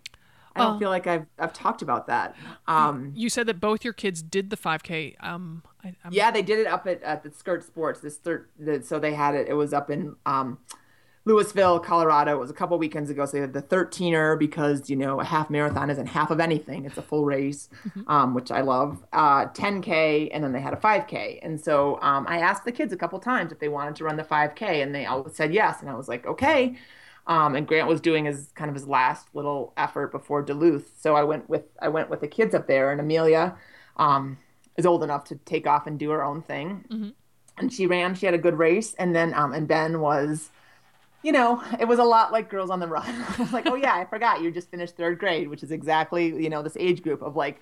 I 0.55 0.63
don't 0.63 0.75
uh, 0.75 0.79
feel 0.79 0.89
like 0.89 1.07
I've 1.07 1.25
I've 1.37 1.53
talked 1.53 1.81
about 1.81 2.07
that. 2.07 2.35
Um, 2.67 3.11
you 3.13 3.29
said 3.29 3.47
that 3.47 3.59
both 3.59 3.83
your 3.83 3.93
kids 3.93 4.21
did 4.21 4.49
the 4.49 4.57
5K. 4.57 5.15
Um, 5.19 5.63
I, 5.83 5.95
yeah, 6.09 6.31
they 6.31 6.41
did 6.41 6.59
it 6.59 6.67
up 6.67 6.87
at, 6.87 7.03
at 7.03 7.23
the 7.23 7.31
Skirt 7.31 7.63
Sports. 7.63 7.99
This 7.99 8.17
third, 8.17 8.47
the, 8.57 8.81
so 8.81 8.99
they 8.99 9.13
had 9.13 9.35
it. 9.35 9.47
It 9.47 9.53
was 9.53 9.73
up 9.73 9.89
in 9.89 10.15
um, 10.25 10.57
Louisville, 11.25 11.79
Colorado. 11.79 12.35
It 12.35 12.39
was 12.39 12.49
a 12.49 12.53
couple 12.53 12.77
weekends 12.77 13.09
ago. 13.09 13.25
So 13.25 13.33
they 13.33 13.41
had 13.41 13.53
the 13.53 13.61
13er 13.61 14.39
because 14.39 14.89
you 14.89 14.95
know 14.95 15.19
a 15.19 15.25
half 15.25 15.49
marathon 15.49 15.89
isn't 15.89 16.07
half 16.07 16.31
of 16.31 16.39
anything; 16.39 16.85
it's 16.85 16.97
a 16.97 17.01
full 17.01 17.25
race, 17.25 17.67
mm-hmm. 17.87 18.09
um, 18.09 18.33
which 18.33 18.49
I 18.49 18.61
love. 18.61 19.03
Uh, 19.11 19.47
10k, 19.47 20.29
and 20.31 20.43
then 20.43 20.53
they 20.53 20.61
had 20.61 20.73
a 20.73 20.77
5k. 20.77 21.39
And 21.41 21.59
so 21.59 21.99
um, 22.01 22.25
I 22.29 22.39
asked 22.39 22.63
the 22.63 22.71
kids 22.71 22.93
a 22.93 22.97
couple 22.97 23.19
times 23.19 23.51
if 23.51 23.59
they 23.59 23.69
wanted 23.69 23.95
to 23.97 24.05
run 24.05 24.15
the 24.15 24.23
5k, 24.23 24.61
and 24.61 24.95
they 24.95 25.05
all 25.05 25.27
said 25.29 25.53
yes. 25.53 25.81
And 25.81 25.89
I 25.89 25.95
was 25.95 26.07
like, 26.07 26.25
okay. 26.25 26.75
Um, 27.27 27.55
and 27.55 27.67
Grant 27.67 27.87
was 27.87 28.01
doing 28.01 28.25
his 28.25 28.51
kind 28.55 28.69
of 28.69 28.75
his 28.75 28.87
last 28.87 29.27
little 29.33 29.73
effort 29.77 30.11
before 30.11 30.43
Duluth. 30.43 30.91
So 30.99 31.15
I 31.15 31.23
went 31.23 31.49
with 31.49 31.63
I 31.81 31.87
went 31.89 32.09
with 32.09 32.21
the 32.21 32.27
kids 32.27 32.53
up 32.53 32.67
there, 32.67 32.91
and 32.91 33.01
Amelia 33.01 33.55
um, 33.97 34.37
is 34.77 34.85
old 34.85 35.03
enough 35.03 35.23
to 35.25 35.35
take 35.37 35.65
off 35.65 35.87
and 35.87 35.97
do 35.97 36.11
her 36.11 36.23
own 36.23 36.41
thing. 36.41 36.85
Mm-hmm. 36.89 37.09
And 37.57 37.73
she 37.73 37.87
ran. 37.87 38.15
She 38.15 38.25
had 38.25 38.35
a 38.35 38.39
good 38.39 38.57
race, 38.57 38.93
and 38.95 39.15
then 39.15 39.33
um, 39.33 39.53
and 39.53 39.67
Ben 39.67 40.01
was 40.01 40.51
you 41.25 41.31
know, 41.31 41.63
it 41.79 41.85
was 41.85 41.97
a 41.97 42.03
lot 42.03 42.31
like 42.31 42.51
Girls 42.51 42.69
on 42.69 42.79
the 42.79 42.87
Run. 42.87 43.03
I 43.37 43.41
was 43.41 43.51
like, 43.51 43.65
oh 43.65 43.73
yeah, 43.73 43.95
I 43.95 44.05
forgot 44.05 44.43
you 44.43 44.51
just 44.51 44.69
finished 44.69 44.95
third 44.95 45.17
grade, 45.17 45.49
which 45.49 45.63
is 45.63 45.71
exactly, 45.71 46.27
you 46.27 46.51
know, 46.51 46.61
this 46.61 46.77
age 46.79 47.01
group 47.01 47.23
of 47.23 47.35
like 47.35 47.59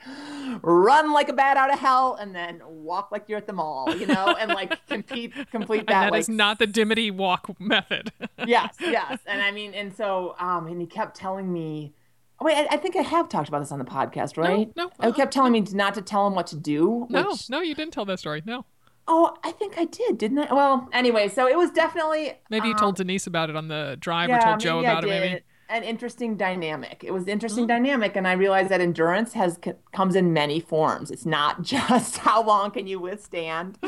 run 0.61 1.13
like 1.13 1.29
a 1.29 1.33
bat 1.33 1.55
out 1.55 1.71
of 1.71 1.79
hell 1.79 2.15
and 2.19 2.35
then 2.35 2.61
walk 2.67 3.09
like 3.09 3.29
you're 3.29 3.37
at 3.37 3.47
the 3.47 3.53
mall, 3.53 3.95
you 3.95 4.05
know, 4.05 4.35
and 4.37 4.51
like 4.51 4.85
compete, 4.89 5.31
complete 5.49 5.87
that. 5.87 5.93
And 5.93 6.03
that 6.03 6.11
like, 6.11 6.19
is 6.19 6.29
not 6.29 6.59
the 6.59 6.67
Dimity 6.67 7.09
walk 7.09 7.57
method. 7.57 8.11
yes, 8.45 8.75
yes. 8.81 9.19
And 9.25 9.41
I 9.41 9.51
mean, 9.51 9.73
and 9.73 9.95
so, 9.95 10.35
um, 10.39 10.67
and 10.67 10.81
he 10.81 10.85
kept 10.85 11.15
telling 11.15 11.51
me, 11.51 11.93
oh, 12.41 12.45
Wait, 12.45 12.57
I, 12.57 12.67
I, 12.71 12.77
think 12.77 12.97
I 12.97 13.01
have 13.01 13.29
talked 13.29 13.47
about 13.47 13.59
this 13.59 13.71
on 13.71 13.79
the 13.79 13.85
podcast, 13.85 14.35
right? 14.35 14.75
No, 14.75 14.83
no. 14.83 14.91
Uh, 14.99 15.07
I 15.07 15.11
kept 15.13 15.31
telling 15.31 15.53
me 15.53 15.61
not 15.71 15.93
to 15.93 16.01
tell 16.01 16.27
him 16.27 16.35
what 16.35 16.47
to 16.47 16.57
do. 16.57 17.07
No, 17.09 17.29
which... 17.29 17.49
no, 17.49 17.61
you 17.61 17.75
didn't 17.75 17.93
tell 17.93 18.03
that 18.05 18.19
story. 18.19 18.43
No. 18.45 18.65
Oh, 19.07 19.35
I 19.43 19.51
think 19.51 19.77
I 19.77 19.85
did, 19.85 20.17
didn't 20.17 20.39
I? 20.39 20.53
Well, 20.53 20.89
anyway, 20.93 21.27
so 21.27 21.47
it 21.47 21.57
was 21.57 21.71
definitely. 21.71 22.33
Maybe 22.49 22.67
you 22.67 22.73
um, 22.73 22.79
told 22.79 22.95
Denise 22.95 23.27
about 23.27 23.49
it 23.49 23.55
on 23.55 23.67
the 23.67 23.97
drive, 23.99 24.29
yeah, 24.29 24.37
or 24.37 24.41
told 24.41 24.59
Joe 24.59 24.79
about 24.79 25.03
it. 25.03 25.07
Maybe 25.07 25.41
an 25.69 25.83
interesting 25.83 26.37
dynamic. 26.37 27.03
It 27.03 27.11
was 27.11 27.23
an 27.23 27.29
interesting 27.29 27.63
mm-hmm. 27.63 27.83
dynamic, 27.83 28.15
and 28.15 28.27
I 28.27 28.33
realized 28.33 28.69
that 28.69 28.79
endurance 28.79 29.33
has 29.33 29.59
comes 29.91 30.15
in 30.15 30.31
many 30.31 30.59
forms. 30.59 31.09
It's 31.09 31.25
not 31.25 31.61
just 31.63 32.19
how 32.19 32.43
long 32.43 32.71
can 32.71 32.85
you 32.85 32.99
withstand, 32.99 33.79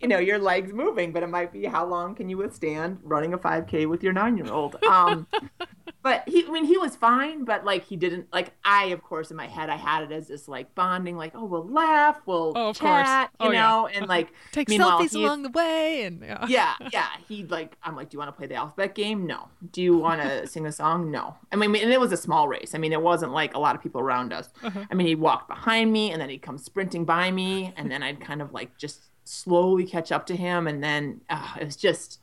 you 0.00 0.08
know, 0.08 0.18
your 0.18 0.38
legs 0.38 0.72
moving, 0.72 1.12
but 1.12 1.22
it 1.22 1.28
might 1.28 1.52
be 1.52 1.64
how 1.64 1.86
long 1.86 2.14
can 2.14 2.28
you 2.28 2.36
withstand 2.36 2.98
running 3.02 3.32
a 3.32 3.38
5K 3.38 3.88
with 3.88 4.02
your 4.02 4.12
nine 4.12 4.36
year 4.36 4.52
old. 4.52 4.76
Um, 4.84 5.26
but 6.02 6.26
he, 6.26 6.44
I 6.46 6.50
mean, 6.50 6.64
he 6.64 6.78
was 6.78 6.96
fine, 6.96 7.44
but 7.44 7.64
like 7.64 7.84
he 7.84 7.96
didn't 7.96 8.32
like. 8.32 8.52
I, 8.64 8.86
of 8.86 9.02
course, 9.02 9.30
in 9.30 9.36
my 9.36 9.46
head, 9.46 9.68
I 9.68 9.76
had 9.76 10.04
it 10.04 10.12
as 10.12 10.28
this 10.28 10.48
like 10.48 10.74
bonding, 10.74 11.16
like, 11.16 11.32
oh, 11.34 11.44
we'll 11.44 11.68
laugh, 11.68 12.20
we'll 12.24 12.52
oh, 12.56 12.72
chat, 12.72 13.30
oh, 13.38 13.46
you 13.46 13.52
know, 13.52 13.86
yeah. 13.88 13.98
and 13.98 14.08
like 14.08 14.28
take 14.52 14.68
selfies 14.68 15.14
along 15.14 15.42
the 15.42 15.50
way, 15.50 16.04
and 16.04 16.22
yeah, 16.22 16.46
yeah, 16.48 16.74
yeah. 16.90 17.08
He 17.28 17.44
like, 17.44 17.76
I'm 17.82 17.96
like, 17.96 18.08
do 18.08 18.14
you 18.14 18.18
want 18.18 18.28
to 18.28 18.36
play 18.36 18.46
the 18.46 18.54
alphabet 18.54 18.94
game? 18.94 19.26
No. 19.26 19.48
Do 19.72 19.82
you 19.82 19.98
want 19.98 20.22
to 20.22 20.46
sing 20.48 20.64
a 20.64 20.72
song? 20.72 21.10
No. 21.10 21.36
I 21.52 21.56
mean, 21.56 21.76
and 21.76 21.92
it 21.92 22.00
was 22.00 22.12
a 22.12 22.16
small 22.16 22.48
race. 22.48 22.74
I 22.74 22.78
mean, 22.78 22.92
it 22.94 23.02
wasn't 23.02 23.32
like 23.32 23.54
a 23.54 23.58
lot 23.58 23.76
of 23.76 23.82
people 23.82 24.00
around 24.00 24.32
us. 24.32 24.48
Uh-huh. 24.62 24.84
I 24.90 24.94
mean, 24.94 25.06
he 25.06 25.14
walked 25.14 25.48
behind 25.48 25.92
me, 25.92 26.12
and 26.12 26.20
then 26.20 26.30
he'd 26.30 26.42
come 26.42 26.56
sprinting 26.56 27.04
by 27.04 27.30
me, 27.30 27.74
and 27.76 27.90
then 27.90 28.02
I'd 28.02 28.20
kind 28.20 28.40
of 28.40 28.54
like 28.54 28.78
just 28.78 29.10
slowly 29.24 29.84
catch 29.84 30.10
up 30.10 30.24
to 30.26 30.36
him, 30.36 30.66
and 30.66 30.82
then 30.82 31.20
uh, 31.28 31.56
it 31.60 31.64
was 31.64 31.76
just 31.76 32.20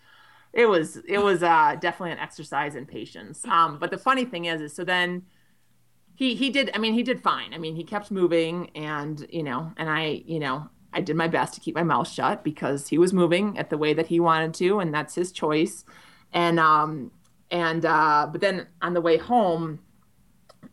it 0.58 0.66
was 0.66 0.97
it 1.08 1.20
was 1.20 1.43
uh, 1.43 1.76
definitely 1.80 2.12
an 2.12 2.20
exercise 2.20 2.76
in 2.76 2.86
patience. 2.88 3.45
Um, 3.45 3.78
but 3.78 3.91
the 3.91 3.97
funny 3.97 4.26
thing 4.26 4.45
is, 4.45 4.60
is 4.60 4.74
so 4.74 4.84
then 4.84 5.24
he 6.16 6.34
he 6.34 6.49
did. 6.49 6.72
I 6.74 6.80
mean, 6.80 6.95
he 6.95 7.03
did 7.03 7.22
fine. 7.22 7.53
I 7.53 7.60
mean, 7.60 7.76
he 7.76 7.84
kept 7.84 8.10
moving, 8.10 8.72
and 8.76 9.26
you 9.30 9.43
know, 9.43 9.72
and 9.78 9.88
I 9.88 10.24
you 10.26 10.39
know 10.39 10.68
I 10.91 11.01
did 11.01 11.16
my 11.16 11.28
best 11.28 11.53
to 11.53 11.60
keep 11.60 11.76
my 11.76 11.84
mouth 11.84 12.10
shut 12.10 12.43
because 12.43 12.88
he 12.88 12.97
was 12.97 13.14
moving 13.14 13.55
at 13.58 13.70
the 13.70 13.78
way 13.78 13.93
that 13.93 14.08
he 14.08 14.20
wanted 14.20 14.55
to, 14.55 14.80
and 14.80 14.91
that's 14.91 15.14
his 15.14 15.32
choice. 15.32 15.86
And 16.34 16.60
um 16.60 17.12
and 17.51 17.86
uh, 17.86 18.28
but 18.32 18.41
then 18.41 18.66
on 18.82 18.95
the 18.95 19.01
way 19.01 19.18
home, 19.18 19.80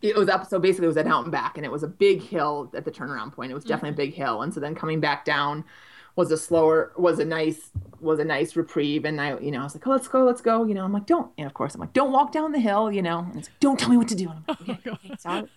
it 0.01 0.17
was 0.17 0.31
up. 0.31 0.47
So 0.47 0.59
basically, 0.59 0.87
it 0.87 0.89
was 0.89 0.97
an 0.97 1.09
out 1.09 1.25
and 1.25 1.33
back, 1.33 1.59
and 1.59 1.67
it 1.67 1.71
was 1.71 1.83
a 1.83 1.89
big 1.89 2.23
hill 2.23 2.73
at 2.75 2.87
the 2.87 2.91
turnaround 2.91 3.35
point. 3.35 3.53
It 3.53 3.55
was 3.55 3.65
definitely 3.65 3.91
mm-hmm. 3.91 4.01
a 4.01 4.05
big 4.07 4.15
hill, 4.15 4.41
and 4.41 4.55
so 4.55 4.61
then 4.61 4.75
coming 4.75 4.99
back 4.99 5.27
down 5.27 5.63
was 6.17 6.31
a 6.31 6.37
slower 6.37 6.93
was 6.97 7.19
a 7.19 7.25
nice 7.25 7.71
was 8.01 8.19
a 8.19 8.25
nice 8.25 8.55
reprieve. 8.57 9.05
And 9.05 9.21
i 9.21 9.39
you 9.39 9.51
know 9.51 9.61
i 9.61 9.65
was 9.65 9.75
like 9.75 9.87
oh 9.87 9.91
let's 9.91 10.09
go 10.09 10.25
let's 10.25 10.41
go 10.41 10.65
you 10.65 10.75
know 10.75 10.85
i'm 10.85 10.93
like 10.93 11.07
don't 11.07 11.31
and 11.39 11.47
of 11.47 11.55
course 11.55 11.75
i'm 11.75 11.81
like 11.81 11.93
don't 11.93 12.13
walk 12.13 12.33
down 12.33 12.53
the 12.53 12.61
hill 12.61 12.93
you 12.93 13.03
know 13.03 13.21
and 13.21 13.37
it's 13.37 13.49
like 13.49 13.61
don't 13.61 13.79
tell 13.79 13.89
me 13.91 13.97
what 13.97 14.09
to 14.09 14.15
do. 14.15 14.29
And 14.29 14.45
i'm 14.49 14.57
like 14.67 14.87
okay, 14.87 14.91
okay 14.91 15.15
sorry. 15.19 15.49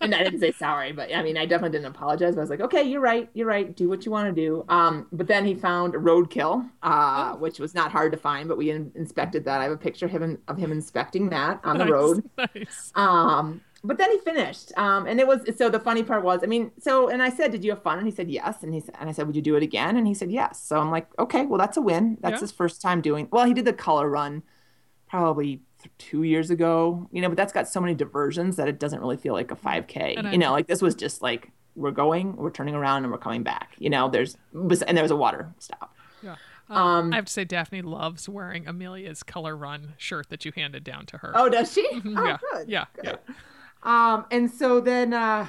And 0.00 0.14
i 0.14 0.22
didn't 0.22 0.40
say 0.40 0.52
sorry 0.52 0.92
but 0.92 1.14
i 1.14 1.22
mean 1.22 1.36
i 1.36 1.44
definitely 1.44 1.76
didn't 1.78 1.94
apologize 1.94 2.34
but 2.34 2.40
i 2.40 2.44
was 2.44 2.50
like 2.50 2.60
okay 2.60 2.82
you're 2.82 3.00
right 3.00 3.28
you're 3.34 3.46
right 3.46 3.76
do 3.76 3.88
what 3.88 4.06
you 4.06 4.12
want 4.12 4.34
to 4.34 4.40
do. 4.40 4.64
Um 4.68 5.06
but 5.12 5.26
then 5.26 5.44
he 5.44 5.54
found 5.54 5.94
a 5.94 5.98
roadkill 5.98 6.68
uh 6.82 7.32
oh. 7.34 7.36
which 7.38 7.58
was 7.58 7.74
not 7.74 7.92
hard 7.92 8.12
to 8.12 8.18
find 8.18 8.48
but 8.48 8.56
we 8.56 8.70
in- 8.70 8.92
inspected 8.94 9.44
that. 9.44 9.60
I 9.60 9.64
have 9.64 9.72
a 9.72 9.76
picture 9.76 10.06
of 10.06 10.12
him 10.12 10.38
of 10.48 10.56
him 10.56 10.72
inspecting 10.72 11.28
that 11.30 11.60
on 11.64 11.78
nice, 11.78 11.86
the 11.86 11.92
road. 11.92 12.30
nice. 12.38 12.92
um 12.94 13.60
but 13.84 13.96
then 13.98 14.10
he 14.10 14.18
finished 14.18 14.72
um, 14.76 15.06
and 15.06 15.20
it 15.20 15.26
was 15.26 15.40
so 15.56 15.68
the 15.68 15.78
funny 15.78 16.02
part 16.02 16.24
was 16.24 16.40
i 16.42 16.46
mean 16.46 16.70
so 16.80 17.08
and 17.08 17.22
i 17.22 17.30
said 17.30 17.52
did 17.52 17.64
you 17.64 17.70
have 17.70 17.82
fun 17.82 17.98
and 17.98 18.06
he 18.06 18.12
said 18.12 18.30
yes 18.30 18.62
and 18.62 18.74
he 18.74 18.80
said 18.80 18.94
and 18.98 19.08
i 19.08 19.12
said 19.12 19.26
would 19.26 19.36
you 19.36 19.42
do 19.42 19.54
it 19.54 19.62
again 19.62 19.96
and 19.96 20.06
he 20.06 20.14
said 20.14 20.30
yes 20.30 20.60
so 20.60 20.80
i'm 20.80 20.90
like 20.90 21.06
okay 21.18 21.46
well 21.46 21.58
that's 21.58 21.76
a 21.76 21.80
win 21.80 22.18
that's 22.20 22.34
yeah. 22.34 22.40
his 22.40 22.52
first 22.52 22.82
time 22.82 23.00
doing 23.00 23.28
well 23.30 23.46
he 23.46 23.54
did 23.54 23.64
the 23.64 23.72
color 23.72 24.08
run 24.08 24.42
probably 25.08 25.62
two 25.98 26.22
years 26.22 26.50
ago, 26.50 27.08
you 27.12 27.22
know, 27.22 27.28
but 27.28 27.36
that's 27.36 27.52
got 27.52 27.68
so 27.68 27.80
many 27.80 27.94
diversions 27.94 28.56
that 28.56 28.68
it 28.68 28.78
doesn't 28.78 29.00
really 29.00 29.16
feel 29.16 29.32
like 29.32 29.50
a 29.50 29.56
5K. 29.56 30.32
you 30.32 30.38
know, 30.38 30.50
like 30.50 30.66
this 30.66 30.82
was 30.82 30.94
just 30.94 31.22
like 31.22 31.50
we're 31.74 31.90
going, 31.90 32.36
we're 32.36 32.50
turning 32.50 32.74
around, 32.74 33.04
and 33.04 33.12
we're 33.12 33.18
coming 33.18 33.42
back. 33.42 33.74
You 33.78 33.90
know, 33.90 34.08
there's 34.08 34.36
and 34.52 34.96
there 34.96 35.04
was 35.04 35.10
a 35.10 35.16
water 35.16 35.52
stop. 35.58 35.94
Yeah. 36.22 36.36
Um, 36.68 36.76
um, 36.76 37.12
I 37.12 37.16
have 37.16 37.26
to 37.26 37.32
say, 37.32 37.44
Daphne 37.44 37.82
loves 37.82 38.28
wearing 38.28 38.66
Amelia's 38.66 39.22
Color 39.22 39.56
Run 39.56 39.94
shirt 39.96 40.28
that 40.28 40.44
you 40.44 40.52
handed 40.54 40.84
down 40.84 41.06
to 41.06 41.18
her. 41.18 41.32
Oh, 41.34 41.48
does 41.48 41.72
she? 41.72 41.88
Mm-hmm. 41.88 42.18
Oh, 42.18 42.24
yeah. 42.24 42.38
Good. 42.52 42.68
Yeah. 42.68 42.84
Good. 42.94 43.04
Yeah. 43.28 43.34
Um, 43.82 44.26
and 44.30 44.50
so 44.50 44.80
then, 44.80 45.12
uh, 45.12 45.46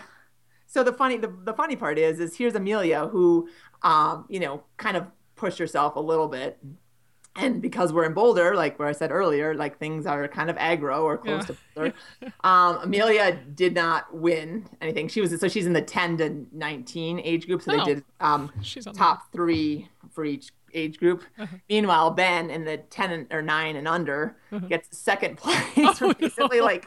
so 0.67 0.83
the 0.83 0.93
funny, 0.93 1.17
the, 1.17 1.33
the 1.43 1.53
funny 1.53 1.75
part 1.75 1.97
is, 1.97 2.19
is 2.19 2.37
here's 2.37 2.55
Amelia 2.55 3.07
who, 3.07 3.49
um, 3.81 4.25
you 4.29 4.39
know, 4.39 4.63
kind 4.77 4.97
of 4.97 5.07
pushed 5.35 5.57
herself 5.57 5.95
a 5.95 5.99
little 5.99 6.27
bit 6.27 6.59
and 7.35 7.61
because 7.61 7.93
we're 7.93 8.05
in 8.05 8.13
Boulder, 8.13 8.55
like 8.55 8.77
where 8.79 8.87
I 8.87 8.91
said 8.91 9.11
earlier, 9.11 9.55
like 9.55 9.77
things 9.77 10.05
are 10.05 10.27
kind 10.27 10.49
of 10.49 10.55
aggro 10.57 11.03
or 11.03 11.17
close 11.17 11.41
yeah. 11.41 11.55
to 11.55 11.57
Boulder. 11.75 11.93
um, 12.43 12.79
Amelia 12.83 13.39
did 13.55 13.73
not 13.73 14.13
win 14.13 14.67
anything. 14.81 15.07
She 15.07 15.21
was 15.21 15.37
so 15.39 15.47
she's 15.47 15.65
in 15.65 15.73
the 15.73 15.81
10 15.81 16.17
to 16.17 16.45
19 16.51 17.21
age 17.23 17.47
group. 17.47 17.61
So 17.61 17.73
oh. 17.73 17.77
they 17.77 17.93
did 17.93 18.03
um, 18.19 18.51
she's 18.61 18.85
top 18.85 19.31
three 19.31 19.87
for 20.11 20.25
each 20.25 20.51
age 20.73 20.99
group. 20.99 21.23
Uh-huh. 21.37 21.57
Meanwhile, 21.69 22.11
Ben 22.11 22.49
in 22.49 22.65
the 22.65 22.77
10 22.77 23.27
or 23.31 23.41
9 23.41 23.75
and 23.75 23.87
under 23.87 24.37
uh-huh. 24.51 24.67
gets 24.67 24.97
second 24.97 25.37
place 25.37 25.63
oh, 25.77 25.93
for 25.93 26.13
basically 26.13 26.59
no. 26.59 26.65
like 26.65 26.85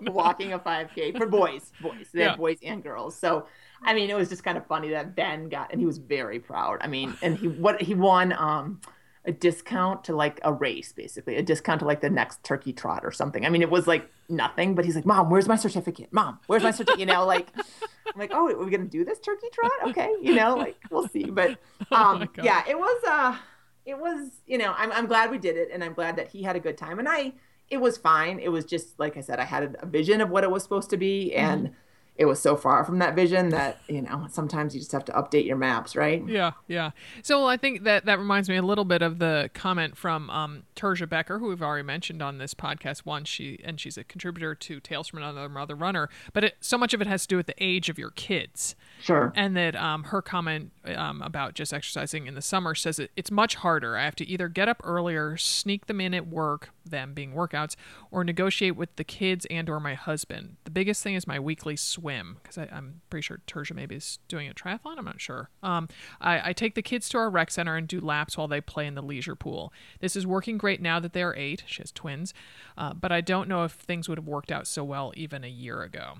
no. 0.00 0.12
walking 0.12 0.52
a 0.52 0.58
5K 0.58 1.16
for 1.16 1.26
boys. 1.26 1.72
Boys. 1.80 2.08
They 2.12 2.20
yeah. 2.20 2.30
have 2.30 2.38
boys 2.38 2.58
and 2.62 2.82
girls. 2.82 3.16
So 3.16 3.46
I 3.82 3.94
mean, 3.94 4.10
it 4.10 4.16
was 4.16 4.28
just 4.28 4.44
kind 4.44 4.58
of 4.58 4.66
funny 4.66 4.90
that 4.90 5.14
Ben 5.14 5.48
got, 5.48 5.70
and 5.70 5.80
he 5.80 5.86
was 5.86 5.98
very 5.98 6.40
proud. 6.40 6.78
I 6.80 6.88
mean, 6.88 7.16
and 7.22 7.36
he 7.36 7.48
what 7.48 7.80
he 7.80 7.94
won. 7.94 8.32
Um, 8.32 8.80
a 9.28 9.32
discount 9.32 10.04
to 10.04 10.16
like 10.16 10.40
a 10.42 10.52
race, 10.52 10.92
basically, 10.92 11.36
a 11.36 11.42
discount 11.42 11.80
to 11.80 11.86
like 11.86 12.00
the 12.00 12.08
next 12.08 12.42
turkey 12.42 12.72
trot 12.72 13.04
or 13.04 13.12
something. 13.12 13.44
I 13.44 13.50
mean, 13.50 13.60
it 13.60 13.70
was 13.70 13.86
like 13.86 14.10
nothing, 14.30 14.74
but 14.74 14.86
he's 14.86 14.96
like, 14.96 15.04
Mom, 15.04 15.28
where's 15.28 15.46
my 15.46 15.54
certificate? 15.54 16.08
Mom, 16.12 16.40
where's 16.46 16.62
my 16.62 16.70
certificate? 16.70 16.98
You 16.98 17.06
know, 17.06 17.26
like, 17.26 17.48
I'm 17.54 18.18
like, 18.18 18.30
oh, 18.32 18.50
are 18.50 18.64
we 18.64 18.70
gonna 18.70 18.86
do 18.86 19.04
this 19.04 19.20
turkey 19.20 19.48
trot? 19.52 19.90
Okay, 19.90 20.10
you 20.22 20.34
know, 20.34 20.56
like 20.56 20.76
we'll 20.90 21.06
see. 21.08 21.24
But 21.24 21.58
oh 21.92 21.96
um, 21.96 22.22
oh 22.22 22.42
yeah, 22.42 22.64
it 22.66 22.78
was 22.78 23.02
uh, 23.06 23.36
it 23.84 23.98
was, 23.98 24.30
you 24.46 24.56
know, 24.56 24.74
I'm 24.76 24.90
I'm 24.92 25.06
glad 25.06 25.30
we 25.30 25.38
did 25.38 25.58
it, 25.58 25.68
and 25.72 25.84
I'm 25.84 25.92
glad 25.92 26.16
that 26.16 26.28
he 26.28 26.42
had 26.42 26.56
a 26.56 26.60
good 26.60 26.78
time, 26.78 26.98
and 26.98 27.06
I, 27.06 27.34
it 27.68 27.76
was 27.76 27.98
fine. 27.98 28.38
It 28.38 28.48
was 28.48 28.64
just 28.64 28.98
like 28.98 29.18
I 29.18 29.20
said, 29.20 29.38
I 29.38 29.44
had 29.44 29.76
a 29.78 29.86
vision 29.86 30.22
of 30.22 30.30
what 30.30 30.42
it 30.42 30.50
was 30.50 30.62
supposed 30.62 30.90
to 30.90 30.96
be, 30.96 31.34
and. 31.34 31.66
Mm-hmm 31.66 31.74
it 32.18 32.26
was 32.26 32.40
so 32.40 32.56
far 32.56 32.84
from 32.84 32.98
that 32.98 33.14
vision 33.14 33.50
that 33.50 33.80
you 33.88 34.02
know 34.02 34.26
sometimes 34.28 34.74
you 34.74 34.80
just 34.80 34.92
have 34.92 35.04
to 35.04 35.12
update 35.12 35.46
your 35.46 35.56
maps 35.56 35.96
right? 35.96 36.22
Yeah 36.26 36.52
yeah. 36.66 36.90
So 37.22 37.46
i 37.46 37.56
think 37.56 37.84
that 37.84 38.04
that 38.06 38.18
reminds 38.18 38.48
me 38.48 38.56
a 38.56 38.62
little 38.62 38.84
bit 38.84 39.00
of 39.00 39.18
the 39.18 39.50
comment 39.54 39.96
from 39.96 40.28
um, 40.30 40.64
terzah 40.74 41.08
becker 41.08 41.38
who 41.38 41.48
we've 41.48 41.62
already 41.62 41.84
mentioned 41.84 42.20
on 42.20 42.38
this 42.38 42.54
podcast 42.54 43.06
once 43.06 43.28
she 43.28 43.58
and 43.64 43.80
she's 43.80 43.96
a 43.96 44.04
contributor 44.04 44.54
to 44.54 44.80
tales 44.80 45.08
from 45.08 45.18
another 45.20 45.48
mother 45.48 45.74
runner 45.74 46.08
but 46.32 46.44
it, 46.44 46.56
so 46.60 46.76
much 46.76 46.92
of 46.92 47.00
it 47.00 47.06
has 47.06 47.22
to 47.22 47.28
do 47.28 47.36
with 47.36 47.46
the 47.46 47.54
age 47.64 47.88
of 47.88 47.98
your 47.98 48.10
kids 48.10 48.74
sure. 49.00 49.32
And 49.36 49.56
that 49.56 49.76
um, 49.76 50.04
her 50.04 50.22
comment 50.22 50.72
um, 50.84 51.22
about 51.22 51.54
just 51.54 51.72
exercising 51.72 52.26
in 52.26 52.34
the 52.34 52.42
summer 52.42 52.74
says 52.74 52.98
it, 52.98 53.10
it's 53.16 53.30
much 53.30 53.56
harder. 53.56 53.96
I 53.96 54.04
have 54.04 54.16
to 54.16 54.26
either 54.26 54.48
get 54.48 54.68
up 54.68 54.80
earlier 54.84 55.36
sneak 55.36 55.86
them 55.86 56.00
in 56.00 56.14
at 56.14 56.26
work 56.26 56.70
them 56.90 57.14
being 57.14 57.32
workouts 57.32 57.76
or 58.10 58.24
negotiate 58.24 58.76
with 58.76 58.94
the 58.96 59.04
kids 59.04 59.46
and 59.50 59.68
or 59.68 59.80
my 59.80 59.94
husband. 59.94 60.56
The 60.64 60.70
biggest 60.70 61.02
thing 61.02 61.14
is 61.14 61.26
my 61.26 61.38
weekly 61.38 61.76
swim 61.76 62.38
because 62.42 62.58
i'm 62.58 63.00
pretty 63.10 63.22
sure 63.22 63.40
terzah 63.46 63.74
maybe 63.74 63.96
is 63.96 64.18
doing 64.28 64.48
a 64.48 64.54
triathlon 64.54 64.98
i'm 64.98 65.04
not 65.04 65.20
sure. 65.20 65.50
Um, 65.62 65.88
I, 66.20 66.50
I 66.50 66.52
take 66.52 66.74
the 66.74 66.82
kids 66.82 67.08
to 67.10 67.18
our 67.18 67.30
rec 67.30 67.50
center 67.50 67.76
and 67.76 67.86
do 67.86 68.00
laps 68.00 68.36
while 68.36 68.48
they 68.48 68.60
play 68.60 68.86
in 68.86 68.94
the 68.94 69.02
leisure 69.02 69.36
pool. 69.36 69.72
This 70.00 70.16
is 70.16 70.26
working 70.26 70.58
great 70.58 70.80
now 70.80 71.00
that 71.00 71.12
they 71.12 71.22
are 71.22 71.34
eight 71.36 71.64
she 71.66 71.82
has 71.82 71.92
twins 71.92 72.34
uh, 72.76 72.94
but 72.94 73.12
i 73.12 73.20
don't 73.20 73.48
know 73.48 73.64
if 73.64 73.72
things 73.72 74.08
would 74.08 74.18
have 74.18 74.26
worked 74.26 74.52
out 74.52 74.66
so 74.66 74.82
well 74.84 75.12
even 75.16 75.44
a 75.44 75.48
year 75.48 75.82
ago 75.82 76.18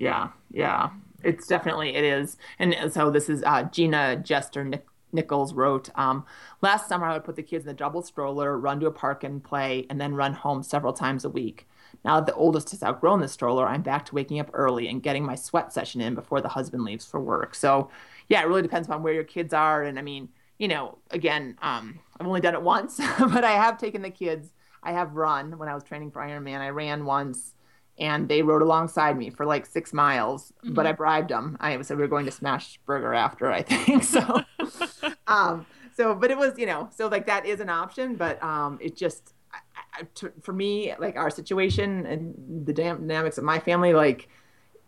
yeah 0.00 0.28
yeah 0.50 0.90
it's 1.22 1.46
definitely 1.46 1.94
it 1.94 2.04
is 2.04 2.36
and 2.58 2.92
so 2.92 3.10
this 3.10 3.28
is 3.28 3.42
uh, 3.44 3.62
gina 3.64 4.16
jester 4.16 4.64
Nichols 5.12 5.54
wrote, 5.54 5.90
um, 5.98 6.24
Last 6.62 6.88
summer, 6.88 7.06
I 7.06 7.14
would 7.14 7.24
put 7.24 7.36
the 7.36 7.42
kids 7.42 7.64
in 7.64 7.68
the 7.68 7.74
double 7.74 8.02
stroller, 8.02 8.58
run 8.58 8.80
to 8.80 8.86
a 8.86 8.92
park 8.92 9.24
and 9.24 9.42
play, 9.42 9.86
and 9.90 10.00
then 10.00 10.14
run 10.14 10.34
home 10.34 10.62
several 10.62 10.92
times 10.92 11.24
a 11.24 11.30
week. 11.30 11.66
Now 12.04 12.20
that 12.20 12.26
the 12.26 12.34
oldest 12.34 12.70
has 12.70 12.82
outgrown 12.82 13.20
the 13.20 13.28
stroller, 13.28 13.66
I'm 13.66 13.82
back 13.82 14.06
to 14.06 14.14
waking 14.14 14.40
up 14.40 14.50
early 14.52 14.88
and 14.88 15.02
getting 15.02 15.24
my 15.24 15.34
sweat 15.34 15.72
session 15.72 16.00
in 16.00 16.14
before 16.14 16.40
the 16.40 16.48
husband 16.48 16.84
leaves 16.84 17.04
for 17.04 17.20
work. 17.20 17.54
So, 17.54 17.90
yeah, 18.28 18.42
it 18.42 18.46
really 18.46 18.62
depends 18.62 18.88
on 18.88 19.02
where 19.02 19.12
your 19.12 19.24
kids 19.24 19.52
are. 19.52 19.82
And 19.82 19.98
I 19.98 20.02
mean, 20.02 20.28
you 20.58 20.68
know, 20.68 20.98
again, 21.10 21.56
um, 21.60 21.98
I've 22.18 22.26
only 22.26 22.40
done 22.40 22.54
it 22.54 22.62
once, 22.76 22.98
but 23.18 23.44
I 23.44 23.52
have 23.52 23.78
taken 23.78 24.02
the 24.02 24.10
kids. 24.10 24.52
I 24.82 24.92
have 24.92 25.14
run 25.14 25.58
when 25.58 25.68
I 25.68 25.74
was 25.74 25.84
training 25.84 26.10
for 26.10 26.22
Ironman. 26.22 26.60
I 26.60 26.70
ran 26.70 27.04
once 27.04 27.54
and 28.00 28.28
they 28.28 28.42
rode 28.42 28.62
alongside 28.62 29.16
me 29.16 29.30
for 29.30 29.44
like 29.44 29.66
six 29.66 29.92
miles, 29.92 30.52
mm-hmm. 30.64 30.74
but 30.74 30.86
I 30.86 30.92
bribed 30.92 31.30
them. 31.30 31.56
I 31.60 31.80
said 31.82 31.98
we 31.98 32.02
were 32.02 32.08
going 32.08 32.24
to 32.24 32.32
Smashburger 32.32 33.16
after, 33.16 33.52
I 33.52 33.62
think. 33.62 34.02
So, 34.10 34.42
um, 35.26 35.66
so, 35.94 36.14
but 36.14 36.30
it 36.30 36.38
was, 36.38 36.58
you 36.58 36.66
know, 36.66 36.88
so 36.94 37.08
like 37.08 37.26
that 37.26 37.44
is 37.44 37.60
an 37.60 37.68
option, 37.68 38.16
but 38.16 38.42
um, 38.42 38.78
it 38.80 38.96
just, 38.96 39.34
I, 39.52 39.58
I, 39.92 40.02
to, 40.16 40.32
for 40.40 40.52
me, 40.52 40.94
like 40.98 41.16
our 41.16 41.30
situation 41.30 42.06
and 42.06 42.66
the 42.66 42.72
dynamics 42.72 43.36
of 43.36 43.44
my 43.44 43.58
family, 43.58 43.92
like 43.92 44.28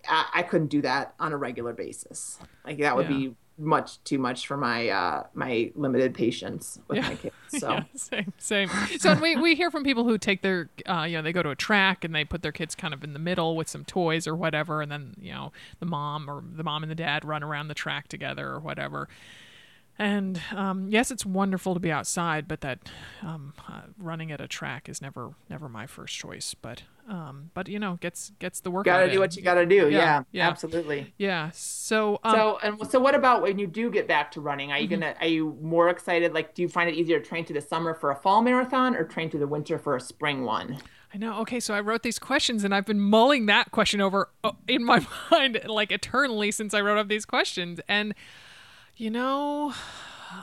I, 0.08 0.26
I 0.34 0.42
couldn't 0.42 0.68
do 0.68 0.80
that 0.82 1.14
on 1.20 1.32
a 1.32 1.36
regular 1.36 1.74
basis. 1.74 2.38
Like 2.64 2.78
that 2.78 2.96
would 2.96 3.10
yeah. 3.10 3.16
be 3.16 3.34
much 3.62 4.02
too 4.04 4.18
much 4.18 4.46
for 4.46 4.56
my 4.56 4.88
uh 4.88 5.22
my 5.34 5.70
limited 5.74 6.14
patience 6.14 6.78
with 6.88 6.98
yeah. 6.98 7.08
my 7.08 7.14
kids 7.14 7.34
so. 7.58 7.72
Yeah, 7.72 7.84
same 7.94 8.32
same. 8.38 8.68
So 8.98 9.14
we, 9.14 9.36
we 9.36 9.54
hear 9.54 9.70
from 9.70 9.84
people 9.84 10.04
who 10.04 10.18
take 10.18 10.42
their 10.42 10.68
uh 10.86 11.02
you 11.02 11.16
know 11.16 11.22
they 11.22 11.32
go 11.32 11.42
to 11.42 11.50
a 11.50 11.56
track 11.56 12.04
and 12.04 12.14
they 12.14 12.24
put 12.24 12.42
their 12.42 12.52
kids 12.52 12.74
kind 12.74 12.92
of 12.92 13.04
in 13.04 13.12
the 13.12 13.18
middle 13.18 13.56
with 13.56 13.68
some 13.68 13.84
toys 13.84 14.26
or 14.26 14.34
whatever 14.34 14.82
and 14.82 14.90
then 14.90 15.14
you 15.20 15.32
know 15.32 15.52
the 15.80 15.86
mom 15.86 16.28
or 16.28 16.42
the 16.56 16.64
mom 16.64 16.82
and 16.82 16.90
the 16.90 16.96
dad 16.96 17.24
run 17.24 17.42
around 17.42 17.68
the 17.68 17.74
track 17.74 18.08
together 18.08 18.48
or 18.48 18.58
whatever 18.58 19.08
and 19.98 20.40
um, 20.54 20.88
yes, 20.88 21.10
it's 21.10 21.26
wonderful 21.26 21.74
to 21.74 21.80
be 21.80 21.92
outside, 21.92 22.48
but 22.48 22.62
that 22.62 22.90
um, 23.22 23.52
uh, 23.68 23.82
running 23.98 24.32
at 24.32 24.40
a 24.40 24.48
track 24.48 24.88
is 24.88 25.02
never 25.02 25.34
never 25.50 25.68
my 25.68 25.86
first 25.86 26.16
choice. 26.16 26.54
But 26.54 26.84
um, 27.08 27.50
but 27.52 27.68
you 27.68 27.78
know, 27.78 27.98
gets 28.00 28.32
gets 28.38 28.60
the 28.60 28.70
work. 28.70 28.86
Out. 28.86 28.98
Got 28.98 29.06
to 29.06 29.12
do 29.12 29.20
what 29.20 29.36
you 29.36 29.42
got 29.42 29.54
to 29.54 29.66
do. 29.66 29.90
Yeah, 29.90 29.98
yeah, 29.98 30.22
yeah, 30.32 30.48
absolutely. 30.48 31.12
Yeah. 31.18 31.50
So 31.52 32.20
um, 32.24 32.34
so 32.34 32.58
and 32.62 32.90
so, 32.90 33.00
what 33.00 33.14
about 33.14 33.42
when 33.42 33.58
you 33.58 33.66
do 33.66 33.90
get 33.90 34.08
back 34.08 34.30
to 34.32 34.40
running? 34.40 34.72
Are 34.72 34.78
you 34.78 34.88
mm-hmm. 34.88 35.00
gonna 35.00 35.14
are 35.20 35.26
you 35.26 35.58
more 35.60 35.88
excited? 35.90 36.32
Like, 36.32 36.54
do 36.54 36.62
you 36.62 36.68
find 36.68 36.88
it 36.88 36.94
easier 36.94 37.20
to 37.20 37.26
train 37.26 37.44
through 37.44 37.60
the 37.60 37.66
summer 37.66 37.92
for 37.92 38.10
a 38.10 38.16
fall 38.16 38.40
marathon 38.40 38.96
or 38.96 39.04
train 39.04 39.30
through 39.30 39.40
the 39.40 39.46
winter 39.46 39.78
for 39.78 39.96
a 39.96 40.00
spring 40.00 40.44
one? 40.44 40.78
I 41.12 41.18
know. 41.18 41.40
Okay, 41.40 41.60
so 41.60 41.74
I 41.74 41.80
wrote 41.80 42.02
these 42.02 42.18
questions 42.18 42.64
and 42.64 42.74
I've 42.74 42.86
been 42.86 43.00
mulling 43.00 43.44
that 43.46 43.70
question 43.72 44.00
over 44.00 44.30
uh, 44.42 44.52
in 44.66 44.82
my 44.82 45.06
mind 45.30 45.60
like 45.66 45.92
eternally 45.92 46.50
since 46.50 46.72
I 46.72 46.80
wrote 46.80 46.98
up 46.98 47.08
these 47.08 47.26
questions 47.26 47.80
and. 47.88 48.14
You 48.96 49.10
know, 49.10 49.72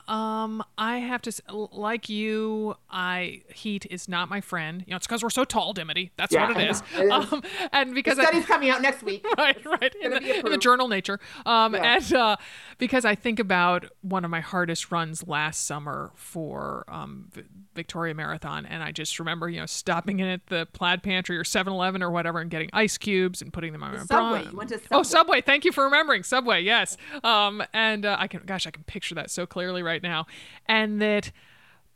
um, 0.07 0.63
I 0.77 0.97
have 0.97 1.21
to 1.23 1.31
like 1.71 2.09
you. 2.09 2.75
I 2.89 3.41
heat 3.53 3.85
is 3.89 4.07
not 4.07 4.29
my 4.29 4.41
friend. 4.41 4.83
You 4.85 4.91
know, 4.91 4.97
it's 4.97 5.07
because 5.07 5.23
we're 5.23 5.29
so 5.29 5.45
tall, 5.45 5.73
Dimity. 5.73 6.11
That's 6.17 6.33
yeah, 6.33 6.47
what 6.47 6.57
it 6.57 6.69
is. 6.69 6.83
it 6.97 7.05
is. 7.05 7.11
Um, 7.11 7.43
and 7.71 7.95
because 7.95 8.17
the 8.17 8.23
study's 8.23 8.45
I, 8.45 8.47
coming 8.47 8.69
out 8.69 8.81
next 8.81 9.03
week. 9.03 9.25
right, 9.37 9.63
right. 9.65 9.95
In 10.01 10.11
the, 10.11 10.39
in 10.39 10.51
the, 10.51 10.57
journal 10.57 10.87
Nature. 10.87 11.19
Um, 11.45 11.73
yeah. 11.73 11.95
and 11.95 12.13
uh, 12.13 12.35
because 12.77 13.05
I 13.05 13.15
think 13.15 13.39
about 13.39 13.85
one 14.01 14.25
of 14.25 14.31
my 14.31 14.41
hardest 14.41 14.91
runs 14.91 15.27
last 15.27 15.65
summer 15.65 16.11
for 16.15 16.85
um, 16.87 17.29
Victoria 17.75 18.13
Marathon, 18.13 18.65
and 18.65 18.83
I 18.83 18.91
just 18.91 19.19
remember 19.19 19.49
you 19.49 19.59
know 19.59 19.65
stopping 19.65 20.19
in 20.19 20.27
at 20.27 20.47
the 20.47 20.67
Plaid 20.73 21.03
Pantry 21.03 21.37
or 21.37 21.43
7-Eleven 21.43 22.03
or 22.03 22.11
whatever 22.11 22.39
and 22.39 22.49
getting 22.49 22.69
ice 22.73 22.97
cubes 22.97 23.41
and 23.41 23.53
putting 23.53 23.71
them 23.71 23.83
on 23.83 23.93
my 23.93 24.03
Subway. 24.03 24.45
You 24.49 24.57
went 24.57 24.69
to 24.69 24.79
Subway. 24.79 24.97
Oh, 24.97 25.03
Subway. 25.03 25.41
Thank 25.41 25.65
you 25.65 25.71
for 25.71 25.83
remembering 25.83 26.23
Subway. 26.23 26.61
Yes. 26.61 26.97
Um, 27.23 27.63
and 27.73 28.05
uh, 28.05 28.17
I 28.19 28.27
can, 28.27 28.41
gosh, 28.45 28.67
I 28.67 28.71
can 28.71 28.83
picture 28.83 29.15
that 29.15 29.29
so 29.29 29.45
clearly 29.45 29.78
right 29.81 30.03
now 30.03 30.25
and 30.67 31.01
that 31.01 31.31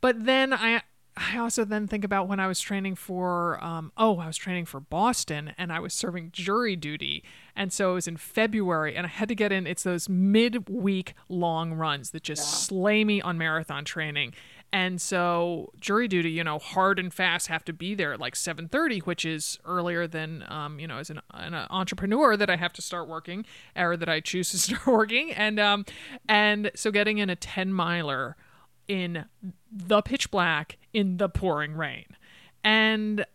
but 0.01 0.25
then 0.25 0.53
I 0.53 0.81
I 1.15 1.37
also 1.37 1.63
then 1.63 1.87
think 1.87 2.03
about 2.03 2.27
when 2.27 2.39
I 2.39 2.47
was 2.47 2.59
training 2.59 2.95
for, 2.95 3.63
um, 3.63 3.91
oh, 3.97 4.17
I 4.17 4.25
was 4.25 4.35
training 4.35 4.65
for 4.65 4.79
Boston 4.79 5.53
and 5.59 5.71
I 5.71 5.79
was 5.79 5.93
serving 5.93 6.31
jury 6.31 6.75
duty. 6.75 7.23
And 7.55 7.71
so 7.71 7.91
it 7.91 7.93
was 7.93 8.07
in 8.07 8.17
February 8.17 8.95
and 8.95 9.05
I 9.05 9.09
had 9.09 9.29
to 9.29 9.35
get 9.35 9.51
in, 9.51 9.67
it's 9.67 9.83
those 9.83 10.09
midweek 10.09 11.13
long 11.29 11.73
runs 11.73 12.11
that 12.11 12.23
just 12.23 12.41
yeah. 12.41 12.57
slay 12.67 13.03
me 13.03 13.21
on 13.21 13.37
marathon 13.37 13.85
training. 13.85 14.33
And 14.73 14.99
so 14.99 15.71
jury 15.79 16.07
duty, 16.07 16.31
you 16.31 16.43
know, 16.43 16.57
hard 16.57 16.97
and 16.97 17.13
fast 17.13 17.45
have 17.45 17.63
to 17.65 17.73
be 17.73 17.93
there 17.93 18.11
at 18.11 18.19
like 18.19 18.33
7:30, 18.33 19.03
which 19.03 19.23
is 19.23 19.59
earlier 19.65 20.07
than, 20.07 20.43
um, 20.49 20.79
you 20.79 20.87
know, 20.87 20.97
as 20.97 21.11
an, 21.11 21.21
an, 21.31 21.53
entrepreneur 21.53 22.35
that 22.35 22.49
I 22.49 22.55
have 22.55 22.73
to 22.73 22.81
start 22.81 23.07
working 23.07 23.45
or 23.75 23.95
that 23.95 24.09
I 24.09 24.19
choose 24.19 24.49
to 24.49 24.57
start 24.57 24.87
working. 24.87 25.31
And 25.31 25.59
um, 25.59 25.85
and 26.27 26.71
so 26.73 26.89
getting 26.89 27.19
in 27.19 27.29
a 27.29 27.35
10 27.35 27.71
miler 27.71 28.35
in 28.87 29.25
the 29.71 30.01
pitch 30.01 30.31
black 30.31 30.79
in 30.91 31.17
the 31.17 31.29
pouring 31.29 31.75
rain. 31.75 32.05
And 32.63 33.25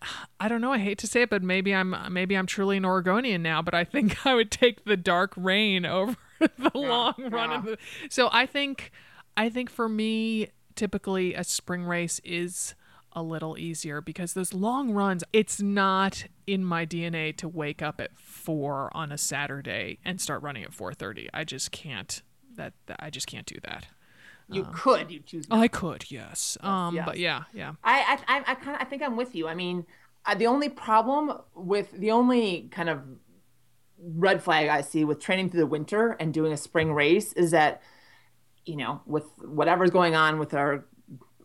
I 0.41 0.49
don't 0.49 0.61
know, 0.61 0.73
I 0.73 0.79
hate 0.79 0.99
to 0.99 1.07
say 1.07 1.23
it, 1.23 1.31
but 1.31 1.45
maybe 1.45 1.73
I'm 1.73 1.95
maybe 2.11 2.37
I'm 2.37 2.47
truly 2.47 2.79
an 2.79 2.85
Oregonian 2.85 3.45
now, 3.45 3.63
but 3.63 3.75
I 3.75 3.85
think 3.85 4.27
I 4.27 4.35
would 4.35 4.51
take 4.51 4.87
the 4.87 4.97
dark 4.97 5.35
rain 5.37 5.87
over 5.87 6.17
the 6.41 6.51
yeah, 6.75 6.89
long 6.89 7.15
run 7.31 7.51
yeah. 7.51 7.61
the, 7.61 7.79
So 8.11 8.29
I 8.33 8.45
think 8.45 8.91
I 9.37 9.49
think 9.51 9.71
for 9.71 9.89
me 9.89 10.49
typically 10.79 11.35
a 11.35 11.43
spring 11.43 11.83
race 11.83 12.21
is 12.25 12.75
a 13.13 13.23
little 13.23 13.59
easier 13.59 14.01
because 14.01 14.35
those 14.35 14.55
long 14.55 14.93
runs, 14.93 15.25
it's 15.33 15.61
not 15.61 16.25
in 16.47 16.65
my 16.65 16.87
DNA 16.87 17.37
to 17.37 17.49
wake 17.49 17.83
up 17.83 18.01
at 18.01 18.17
4 18.17 18.91
on 18.95 19.11
a 19.11 19.19
Saturday 19.19 19.99
and 20.05 20.21
start 20.21 20.41
running 20.41 20.63
at 20.63 20.71
4:30. 20.71 21.29
I 21.35 21.43
just 21.45 21.73
can't 21.73 22.23
that, 22.55 22.75
that 22.87 22.97
I 23.01 23.11
just 23.11 23.27
can't 23.27 23.47
do 23.47 23.57
that. 23.65 23.87
You 24.51 24.65
um, 24.65 24.73
could, 24.73 25.11
you 25.11 25.21
choose. 25.21 25.49
Not. 25.49 25.59
I 25.59 25.69
could, 25.69 26.11
yes. 26.11 26.57
Um, 26.61 26.95
yes. 26.95 27.05
but 27.05 27.19
yeah, 27.19 27.45
yeah. 27.53 27.75
I, 27.83 28.19
I, 28.29 28.43
I 28.47 28.55
kind 28.55 28.77
of, 28.77 28.83
I 28.83 28.85
think 28.85 29.03
I'm 29.03 29.17
with 29.17 29.35
you. 29.35 29.49
I 29.49 29.55
mean, 29.55 29.85
uh, 30.25 30.35
the 30.35 30.47
only 30.47 30.69
problem 30.69 31.33
with 31.55 31.91
the 31.93 32.13
only 32.13 32.69
kind 32.71 32.89
of 32.89 33.03
red 34.01 34.43
flag 34.43 34.69
I 34.69 34.81
see 34.83 35.05
with 35.05 35.21
training 35.21 35.51
through 35.51 35.61
the 35.61 35.67
winter 35.67 36.13
and 36.21 36.33
doing 36.33 36.53
a 36.53 36.57
spring 36.57 36.93
race 36.93 37.33
is 37.33 37.51
that, 37.51 37.83
you 38.69 38.77
know, 38.77 39.01
with 39.07 39.25
whatever's 39.43 39.91
going 39.91 40.15
on 40.15 40.39
with 40.39 40.55
our 40.55 40.85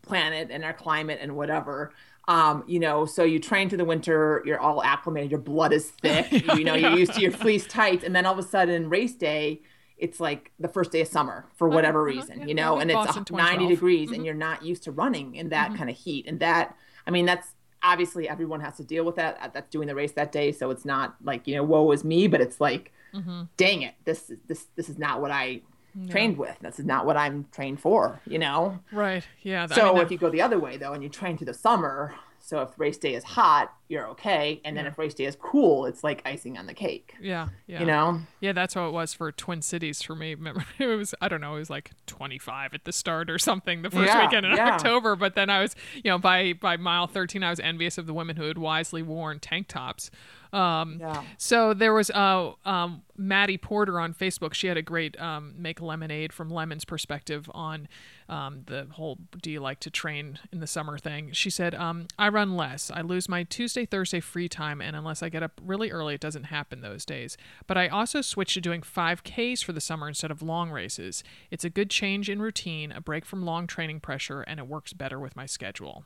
planet 0.01 0.49
and 0.51 0.63
our 0.63 0.73
climate 0.73 1.19
and 1.21 1.35
whatever, 1.35 1.93
um, 2.27 2.63
you 2.67 2.79
know, 2.79 3.05
so 3.05 3.23
you 3.23 3.39
train 3.39 3.69
through 3.69 3.79
the 3.79 3.85
winter, 3.85 4.41
you're 4.45 4.59
all 4.59 4.83
acclimated, 4.83 5.31
your 5.31 5.39
blood 5.39 5.73
is 5.73 5.89
thick, 5.89 6.31
you 6.55 6.63
know, 6.63 6.75
you're 6.75 6.97
used 6.97 7.13
to 7.13 7.21
your 7.21 7.31
fleece 7.31 7.65
tights, 7.67 8.03
and 8.03 8.15
then 8.15 8.25
all 8.25 8.33
of 8.33 8.39
a 8.39 8.47
sudden 8.47 8.89
race 8.89 9.15
day 9.15 9.61
it's 9.97 10.19
like 10.19 10.51
the 10.59 10.67
first 10.67 10.91
day 10.91 11.01
of 11.01 11.07
summer 11.07 11.45
for 11.55 11.67
uh-huh, 11.67 11.75
whatever 11.75 12.09
uh-huh, 12.09 12.19
reason, 12.19 12.39
yeah, 12.41 12.45
you 12.47 12.53
know, 12.55 12.79
and 12.79 12.91
it's 12.91 13.31
90 13.31 13.67
degrees 13.67 14.07
mm-hmm. 14.07 14.15
and 14.15 14.25
you're 14.25 14.33
not 14.33 14.63
used 14.63 14.83
to 14.83 14.91
running 14.91 15.35
in 15.35 15.49
that 15.49 15.69
mm-hmm. 15.69 15.77
kind 15.77 15.89
of 15.89 15.95
heat. 15.95 16.25
And 16.27 16.39
that, 16.41 16.75
I 17.07 17.11
mean, 17.11 17.25
that's 17.25 17.49
obviously 17.81 18.27
everyone 18.27 18.59
has 18.59 18.75
to 18.77 18.83
deal 18.83 19.05
with 19.05 19.15
that. 19.15 19.37
Uh, 19.41 19.49
that's 19.53 19.69
doing 19.69 19.87
the 19.87 19.95
race 19.95 20.11
that 20.13 20.31
day. 20.31 20.51
So 20.51 20.71
it's 20.71 20.83
not 20.83 21.15
like, 21.23 21.47
you 21.47 21.55
know, 21.55 21.63
woe 21.63 21.89
is 21.91 22.03
me, 22.03 22.27
but 22.27 22.41
it's 22.41 22.59
like, 22.59 22.91
mm-hmm. 23.13 23.43
dang 23.55 23.83
it, 23.83 23.93
this, 24.03 24.31
this, 24.47 24.65
this 24.75 24.89
is 24.89 24.97
not 24.97 25.21
what 25.21 25.31
I 25.31 25.61
yeah. 25.95 26.11
trained 26.11 26.37
with. 26.37 26.57
This 26.59 26.79
is 26.79 26.85
not 26.85 27.05
what 27.05 27.17
I'm 27.17 27.45
trained 27.51 27.79
for, 27.79 28.21
you 28.25 28.39
know? 28.39 28.79
Right. 28.91 29.23
Yeah. 29.41 29.67
That, 29.67 29.75
so 29.75 29.91
I 29.91 29.93
mean, 29.93 30.03
if 30.03 30.11
you 30.11 30.17
go 30.17 30.29
the 30.29 30.41
other 30.41 30.59
way 30.59 30.77
though, 30.77 30.93
and 30.93 31.03
you 31.03 31.09
train 31.09 31.37
through 31.37 31.45
the 31.45 31.53
summer, 31.53 32.13
so 32.45 32.61
if 32.61 32.77
race 32.77 32.97
day 32.97 33.15
is 33.15 33.23
hot, 33.23 33.73
you're 33.87 34.05
okay. 34.09 34.59
And 34.65 34.75
then 34.75 34.83
yeah. 34.83 34.91
if 34.91 34.97
race 34.97 35.13
day 35.13 35.23
is 35.23 35.37
cool, 35.39 35.85
it's 35.85 36.03
like 36.03 36.21
icing 36.25 36.57
on 36.57 36.65
the 36.65 36.73
cake. 36.73 37.15
Yeah. 37.21 37.47
Yeah. 37.67 37.79
You 37.79 37.85
know? 37.85 38.19
Yeah, 38.41 38.51
that's 38.51 38.73
how 38.73 38.87
it 38.89 38.91
was 38.91 39.13
for 39.13 39.31
Twin 39.31 39.61
Cities 39.61 40.01
for 40.01 40.13
me. 40.13 40.35
Remember, 40.35 40.65
it 40.77 40.87
was, 40.87 41.15
I 41.21 41.29
don't 41.29 41.39
know, 41.39 41.55
it 41.55 41.59
was 41.59 41.69
like 41.69 41.91
25 42.07 42.73
at 42.73 42.83
the 42.83 42.91
start 42.91 43.29
or 43.29 43.39
something 43.39 43.81
the 43.81 43.89
first 43.89 44.07
yeah, 44.07 44.25
weekend 44.25 44.45
in 44.45 44.57
yeah. 44.57 44.71
October. 44.71 45.15
But 45.15 45.35
then 45.35 45.49
I 45.49 45.61
was, 45.61 45.73
you 45.95 46.11
know, 46.11 46.17
by, 46.17 46.51
by 46.51 46.75
mile 46.75 47.07
13, 47.07 47.43
I 47.43 47.49
was 47.49 47.61
envious 47.61 47.97
of 47.97 48.07
the 48.07 48.13
women 48.13 48.35
who 48.35 48.43
had 48.43 48.57
wisely 48.57 49.01
worn 49.01 49.39
tank 49.39 49.69
tops 49.69 50.11
um, 50.53 50.99
yeah. 50.99 51.23
So 51.37 51.73
there 51.73 51.93
was 51.93 52.11
uh, 52.11 52.51
um, 52.63 53.01
Maddie 53.17 53.57
Porter 53.57 53.99
on 53.99 54.13
Facebook. 54.13 54.53
She 54.53 54.67
had 54.67 54.77
a 54.77 54.83
great 54.83 55.19
um, 55.19 55.55
make 55.57 55.81
lemonade 55.81 56.31
from 56.31 56.49
lemons 56.49 56.85
perspective 56.85 57.49
on 57.55 57.87
um, 58.29 58.61
the 58.67 58.87
whole 58.91 59.17
do 59.41 59.51
you 59.51 59.59
like 59.59 59.79
to 59.81 59.89
train 59.89 60.39
in 60.51 60.59
the 60.59 60.67
summer 60.67 60.99
thing. 60.99 61.31
She 61.33 61.49
said, 61.49 61.73
um, 61.73 62.07
I 62.19 62.29
run 62.29 62.55
less. 62.55 62.91
I 62.93 63.01
lose 63.01 63.27
my 63.27 63.43
Tuesday, 63.43 63.85
Thursday 63.85 64.19
free 64.19 64.47
time, 64.47 64.79
and 64.79 64.95
unless 64.95 65.23
I 65.23 65.29
get 65.29 65.41
up 65.41 65.59
really 65.63 65.89
early, 65.89 66.13
it 66.13 66.21
doesn't 66.21 66.45
happen 66.45 66.81
those 66.81 67.03
days. 67.03 67.35
But 67.65 67.77
I 67.77 67.87
also 67.87 68.21
switched 68.21 68.53
to 68.53 68.61
doing 68.61 68.81
5Ks 68.81 69.63
for 69.63 69.73
the 69.73 69.81
summer 69.81 70.07
instead 70.07 70.29
of 70.29 70.43
long 70.43 70.69
races. 70.69 71.23
It's 71.49 71.65
a 71.65 71.69
good 71.69 71.89
change 71.89 72.29
in 72.29 72.39
routine, 72.39 72.91
a 72.91 73.01
break 73.01 73.25
from 73.25 73.43
long 73.43 73.65
training 73.65 74.01
pressure, 74.01 74.41
and 74.41 74.59
it 74.59 74.67
works 74.67 74.93
better 74.93 75.19
with 75.19 75.35
my 75.35 75.47
schedule. 75.47 76.05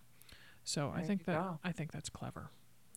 So 0.63 0.91
there 0.93 1.03
I 1.03 1.07
think 1.07 1.25
that 1.25 1.35
go. 1.35 1.59
I 1.63 1.71
think 1.73 1.91
that's 1.91 2.09
clever 2.09 2.49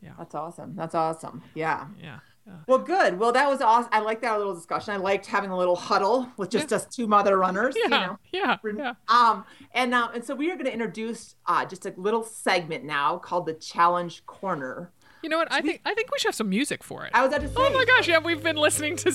yeah 0.03 0.13
that's 0.19 0.35
awesome 0.35 0.75
that's 0.77 0.95
awesome 0.95 1.43
yeah 1.55 1.87
yeah 2.01 2.21
well, 2.67 2.79
good. 2.79 3.19
Well, 3.19 3.33
that 3.33 3.49
was 3.49 3.61
awesome. 3.61 3.91
I 3.93 4.01
liked 4.01 4.23
that 4.23 4.37
little 4.39 4.55
discussion. 4.55 4.95
I 4.95 4.97
liked 4.97 5.27
having 5.27 5.51
a 5.51 5.57
little 5.57 5.77
huddle 5.77 6.29
with 6.37 6.51
just 6.51 6.71
yeah. 6.71 6.79
us 6.79 6.87
two 6.87 7.07
mother 7.07 7.39
runners. 7.39 7.77
Yeah, 7.77 7.85
you 7.85 7.91
know? 7.91 8.19
yeah, 8.33 8.57
yeah. 8.77 8.95
Um, 9.09 9.45
and 9.73 9.95
um, 9.95 10.11
and 10.15 10.25
so 10.25 10.35
we 10.35 10.51
are 10.51 10.55
going 10.55 10.67
to 10.67 10.73
introduce 10.73 11.37
uh, 11.47 11.65
just 11.65 11.87
a 11.87 11.95
little 11.97 12.23
segment 12.23 12.85
now 12.85 13.19
called 13.19 13.47
the 13.47 13.55
Challenge 13.55 14.25
Corner. 14.27 14.93
You 15.23 15.29
know 15.29 15.39
what? 15.39 15.53
I 15.53 15.61
think 15.61 15.81
I 15.85 15.95
think 15.95 16.11
we 16.11 16.19
should 16.19 16.29
have 16.29 16.35
some 16.35 16.49
music 16.49 16.83
for 16.83 17.05
it. 17.05 17.11
I 17.15 17.23
was 17.23 17.29
about 17.29 17.43
to 17.43 17.49
say. 17.49 17.55
Oh 17.57 17.71
my 17.71 17.85
gosh! 17.85 18.09
Yeah, 18.09 18.19
we've 18.19 18.43
been 18.43 18.57
listening 18.57 18.97
to 18.97 19.13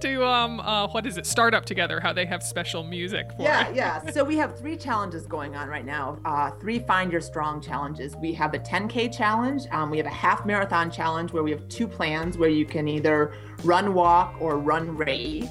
to 0.00 0.24
um 0.24 0.60
uh 0.60 0.88
what 0.88 1.06
is 1.06 1.16
it? 1.16 1.26
Startup 1.26 1.64
Together. 1.64 2.00
How 2.00 2.12
they 2.12 2.26
have 2.26 2.42
special 2.42 2.84
music 2.84 3.32
for 3.32 3.42
yeah, 3.42 3.68
it. 3.68 3.76
Yeah, 3.76 4.02
yeah. 4.04 4.10
so 4.10 4.24
we 4.24 4.36
have 4.42 4.58
three 4.58 4.76
challenges 4.76 5.26
going 5.26 5.56
on 5.56 5.68
right 5.68 5.86
now. 5.86 6.18
Uh, 6.24 6.50
three 6.52 6.78
Find 6.80 7.10
Your 7.10 7.20
Strong 7.20 7.62
challenges. 7.62 8.16
We 8.16 8.32
have 8.34 8.54
a 8.54 8.58
10K 8.58 9.16
challenge. 9.16 9.62
Um, 9.70 9.90
we 9.90 9.96
have 9.96 10.06
a 10.06 10.10
half 10.10 10.44
marathon 10.44 10.90
challenge 10.90 11.32
where 11.32 11.42
we 11.42 11.50
have 11.50 11.66
two 11.68 11.88
plans 11.88 12.36
where 12.36 12.50
you 12.50 12.66
can 12.66 12.88
either 12.88 13.32
run, 13.64 13.94
walk, 13.94 14.34
or 14.40 14.58
run 14.58 14.96
race. 14.96 15.46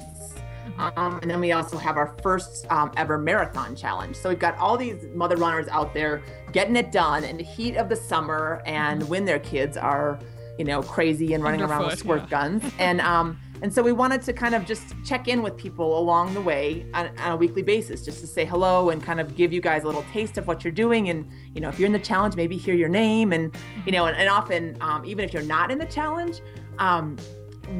Um, 0.78 1.18
and 1.22 1.30
then 1.30 1.40
we 1.40 1.52
also 1.52 1.76
have 1.76 1.96
our 1.96 2.14
first 2.22 2.70
um, 2.70 2.92
ever 2.96 3.18
marathon 3.18 3.74
challenge. 3.74 4.16
So 4.16 4.28
we've 4.28 4.38
got 4.38 4.56
all 4.58 4.76
these 4.76 5.04
mother 5.14 5.36
runners 5.36 5.68
out 5.68 5.92
there 5.92 6.22
getting 6.52 6.76
it 6.76 6.92
done 6.92 7.24
in 7.24 7.36
the 7.36 7.44
heat 7.44 7.76
of 7.76 7.88
the 7.88 7.96
summer 7.96 8.62
and 8.64 9.06
when 9.08 9.24
their 9.24 9.40
kids 9.40 9.76
are, 9.76 10.18
you 10.58 10.64
know, 10.64 10.82
crazy 10.82 11.34
and 11.34 11.42
running 11.42 11.62
Underfoot, 11.62 11.80
around 11.80 11.90
with 11.90 11.98
squirt 11.98 12.22
yeah. 12.22 12.28
guns. 12.28 12.72
And 12.78 13.00
um, 13.00 13.38
and 13.60 13.74
so 13.74 13.82
we 13.82 13.90
wanted 13.90 14.22
to 14.22 14.32
kind 14.32 14.54
of 14.54 14.64
just 14.64 14.94
check 15.04 15.26
in 15.26 15.42
with 15.42 15.56
people 15.56 15.98
along 15.98 16.32
the 16.34 16.40
way 16.40 16.86
on, 16.94 17.08
on, 17.18 17.32
a 17.32 17.36
weekly 17.36 17.62
basis, 17.62 18.04
just 18.04 18.20
to 18.20 18.26
say 18.28 18.44
hello 18.44 18.90
and 18.90 19.02
kind 19.02 19.18
of 19.20 19.34
give 19.34 19.52
you 19.52 19.60
guys 19.60 19.82
a 19.82 19.86
little 19.86 20.04
taste 20.12 20.38
of 20.38 20.46
what 20.46 20.62
you're 20.62 20.72
doing. 20.72 21.08
And 21.08 21.28
you 21.54 21.60
know, 21.60 21.68
if 21.68 21.78
you're 21.78 21.86
in 21.86 21.92
the 21.92 21.98
challenge, 21.98 22.36
maybe 22.36 22.56
hear 22.56 22.74
your 22.74 22.88
name. 22.88 23.32
And 23.32 23.52
you 23.84 23.90
know, 23.90 24.06
and, 24.06 24.16
and 24.16 24.28
often 24.28 24.76
um, 24.80 25.04
even 25.04 25.24
if 25.24 25.32
you're 25.32 25.42
not 25.42 25.70
in 25.70 25.78
the 25.78 25.86
challenge. 25.86 26.40
Um, 26.78 27.16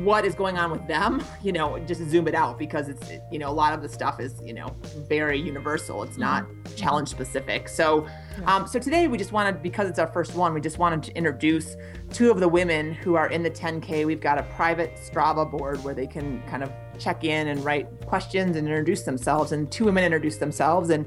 what 0.05 0.25
is 0.25 0.35
going 0.35 0.59
on 0.59 0.71
with 0.71 0.87
them, 0.87 1.23
you 1.43 1.53
know, 1.53 1.79
just 1.81 2.01
zoom 2.09 2.29
it 2.29 2.35
out 2.35 2.59
because 2.59 2.89
it's, 2.89 3.11
you 3.31 3.39
know, 3.39 3.49
a 3.49 3.53
lot 3.53 3.73
of 3.73 3.83
the 3.83 3.89
stuff 3.89 4.21
is, 4.21 4.41
you 4.45 4.53
know, 4.53 4.75
very 5.09 5.39
universal. 5.39 6.03
It's 6.03 6.19
not 6.19 6.45
mm-hmm. 6.45 6.75
challenge 6.77 7.09
specific. 7.09 7.69
So, 7.69 8.07
um, 8.47 8.67
so 8.67 8.79
today 8.79 9.09
we 9.09 9.19
just 9.19 9.33
wanted, 9.33 9.63
because 9.63 9.89
it's 9.89 9.99
our 9.99 10.07
first 10.07 10.35
one, 10.35 10.55
we 10.55 10.61
just 10.61 10.79
wanted 10.79 11.03
to 11.05 11.17
introduce 11.17 11.77
two 12.13 12.31
of 12.31 12.41
the 12.41 12.49
women 12.49 12.93
who 12.93 13.15
are 13.15 13.29
in 13.31 13.43
the 13.43 13.51
10K. 13.51 14.07
We've 14.07 14.21
got 14.21 14.39
a 14.39 14.43
private 14.55 14.95
Strava 14.97 15.51
board 15.51 15.83
where 15.85 15.95
they 15.95 16.07
can 16.07 16.43
kind 16.49 16.63
of 16.63 16.73
check 16.99 17.25
in 17.25 17.49
and 17.49 17.65
write 17.65 17.89
questions 18.07 18.57
and 18.57 18.67
introduce 18.67 19.03
themselves. 19.03 19.53
And 19.53 19.71
two 19.71 19.85
women 19.85 20.05
introduce 20.05 20.37
themselves 20.37 20.91
and 20.91 21.07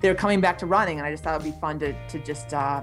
they're 0.00 0.14
coming 0.14 0.40
back 0.40 0.58
to 0.58 0.66
running. 0.66 0.98
And 0.98 1.06
I 1.06 1.10
just 1.10 1.24
thought 1.24 1.40
it'd 1.40 1.52
be 1.52 1.58
fun 1.60 1.78
to, 1.80 1.94
to 2.08 2.18
just 2.20 2.52
uh, 2.54 2.82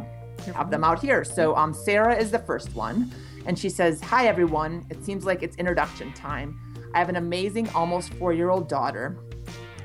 have 0.56 0.70
them 0.70 0.84
out 0.84 1.02
here. 1.02 1.24
So 1.24 1.56
um, 1.56 1.74
Sarah 1.74 2.16
is 2.16 2.32
the 2.32 2.40
first 2.40 2.76
one. 2.76 3.12
And 3.46 3.58
she 3.58 3.70
says, 3.70 4.02
Hi, 4.02 4.28
everyone. 4.28 4.86
It 4.90 5.04
seems 5.04 5.26
like 5.26 5.44
it's 5.44 5.56
introduction 5.58 6.14
time. 6.14 6.60
I 6.94 7.00
have 7.00 7.10
an 7.10 7.16
amazing, 7.16 7.70
almost 7.70 8.14
four 8.16 8.34
year 8.34 8.50
old 8.50 8.70
daughter. 8.70 9.18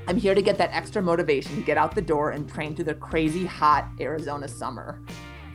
I'm 0.07 0.17
here 0.17 0.33
to 0.33 0.41
get 0.41 0.57
that 0.57 0.71
extra 0.73 1.01
motivation 1.01 1.55
to 1.55 1.61
get 1.61 1.77
out 1.77 1.93
the 1.93 2.01
door 2.01 2.31
and 2.31 2.49
train 2.49 2.75
through 2.75 2.85
the 2.85 2.95
crazy 2.95 3.45
hot 3.45 3.87
Arizona 3.99 4.47
summer. 4.47 5.01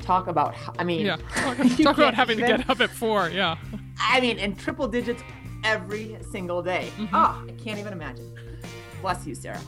Talk 0.00 0.28
about, 0.28 0.54
I 0.78 0.84
mean, 0.84 1.06
yeah, 1.06 1.16
talk, 1.34 1.56
talk 1.56 1.98
about 1.98 2.14
having 2.14 2.38
even, 2.38 2.50
to 2.50 2.56
get 2.58 2.70
up 2.70 2.80
at 2.80 2.90
four. 2.90 3.30
Yeah. 3.30 3.56
I 3.98 4.20
mean, 4.20 4.38
in 4.38 4.54
triple 4.54 4.86
digits 4.86 5.22
every 5.64 6.18
single 6.30 6.62
day. 6.62 6.90
Mm-hmm. 6.96 7.14
Oh, 7.14 7.44
I 7.48 7.52
can't 7.52 7.78
even 7.78 7.92
imagine. 7.92 8.32
Bless 9.00 9.26
you, 9.26 9.34
Sarah. 9.34 9.60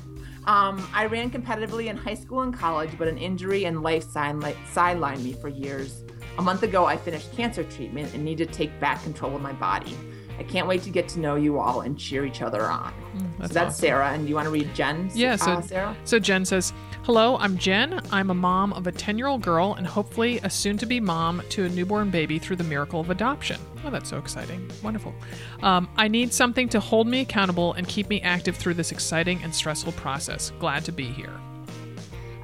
Um, 0.44 0.88
I 0.94 1.06
ran 1.06 1.30
competitively 1.30 1.86
in 1.86 1.96
high 1.96 2.14
school 2.14 2.42
and 2.42 2.56
college, 2.56 2.90
but 2.96 3.08
an 3.08 3.18
injury 3.18 3.64
and 3.64 3.82
life 3.82 4.06
sidelined 4.06 5.22
me 5.24 5.32
for 5.32 5.48
years. 5.48 6.04
A 6.38 6.42
month 6.42 6.62
ago, 6.62 6.84
I 6.84 6.96
finished 6.96 7.34
cancer 7.34 7.64
treatment 7.64 8.12
and 8.14 8.24
need 8.24 8.38
to 8.38 8.46
take 8.46 8.78
back 8.78 9.02
control 9.02 9.34
of 9.34 9.40
my 9.40 9.52
body. 9.54 9.96
I 10.38 10.42
can't 10.42 10.68
wait 10.68 10.82
to 10.82 10.90
get 10.90 11.08
to 11.10 11.20
know 11.20 11.36
you 11.36 11.58
all 11.58 11.80
and 11.80 11.98
cheer 11.98 12.26
each 12.26 12.42
other 12.42 12.64
on. 12.64 12.92
Mm, 12.92 13.38
that's 13.38 13.52
so 13.52 13.54
that's 13.54 13.56
awesome. 13.56 13.80
Sarah. 13.80 14.12
And 14.12 14.28
you 14.28 14.34
want 14.34 14.44
to 14.44 14.50
read 14.50 14.74
Jen? 14.74 15.10
Yeah, 15.14 15.36
so, 15.36 15.52
uh, 15.52 15.60
Sarah? 15.62 15.96
so 16.04 16.18
Jen 16.18 16.44
says, 16.44 16.74
Hello, 17.04 17.38
I'm 17.38 17.56
Jen. 17.56 18.02
I'm 18.10 18.30
a 18.30 18.34
mom 18.34 18.72
of 18.74 18.86
a 18.86 18.92
10 18.92 19.16
year 19.16 19.28
old 19.28 19.40
girl 19.40 19.74
and 19.74 19.86
hopefully 19.86 20.38
a 20.42 20.50
soon 20.50 20.76
to 20.78 20.86
be 20.86 21.00
mom 21.00 21.42
to 21.50 21.64
a 21.64 21.68
newborn 21.68 22.10
baby 22.10 22.38
through 22.38 22.56
the 22.56 22.64
miracle 22.64 23.00
of 23.00 23.10
adoption. 23.10 23.58
Oh, 23.84 23.90
that's 23.90 24.10
so 24.10 24.18
exciting. 24.18 24.70
Wonderful. 24.82 25.14
Um, 25.62 25.88
I 25.96 26.08
need 26.08 26.34
something 26.34 26.68
to 26.70 26.80
hold 26.80 27.06
me 27.06 27.20
accountable 27.20 27.72
and 27.74 27.88
keep 27.88 28.08
me 28.08 28.20
active 28.20 28.56
through 28.56 28.74
this 28.74 28.92
exciting 28.92 29.40
and 29.42 29.54
stressful 29.54 29.92
process. 29.92 30.52
Glad 30.58 30.84
to 30.84 30.92
be 30.92 31.06
here. 31.06 31.32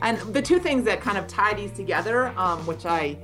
And 0.00 0.18
the 0.32 0.42
two 0.42 0.58
things 0.58 0.84
that 0.84 1.00
kind 1.00 1.18
of 1.18 1.26
tie 1.26 1.54
these 1.54 1.72
together, 1.72 2.28
um, 2.38 2.66
which 2.66 2.86
I 2.86 3.16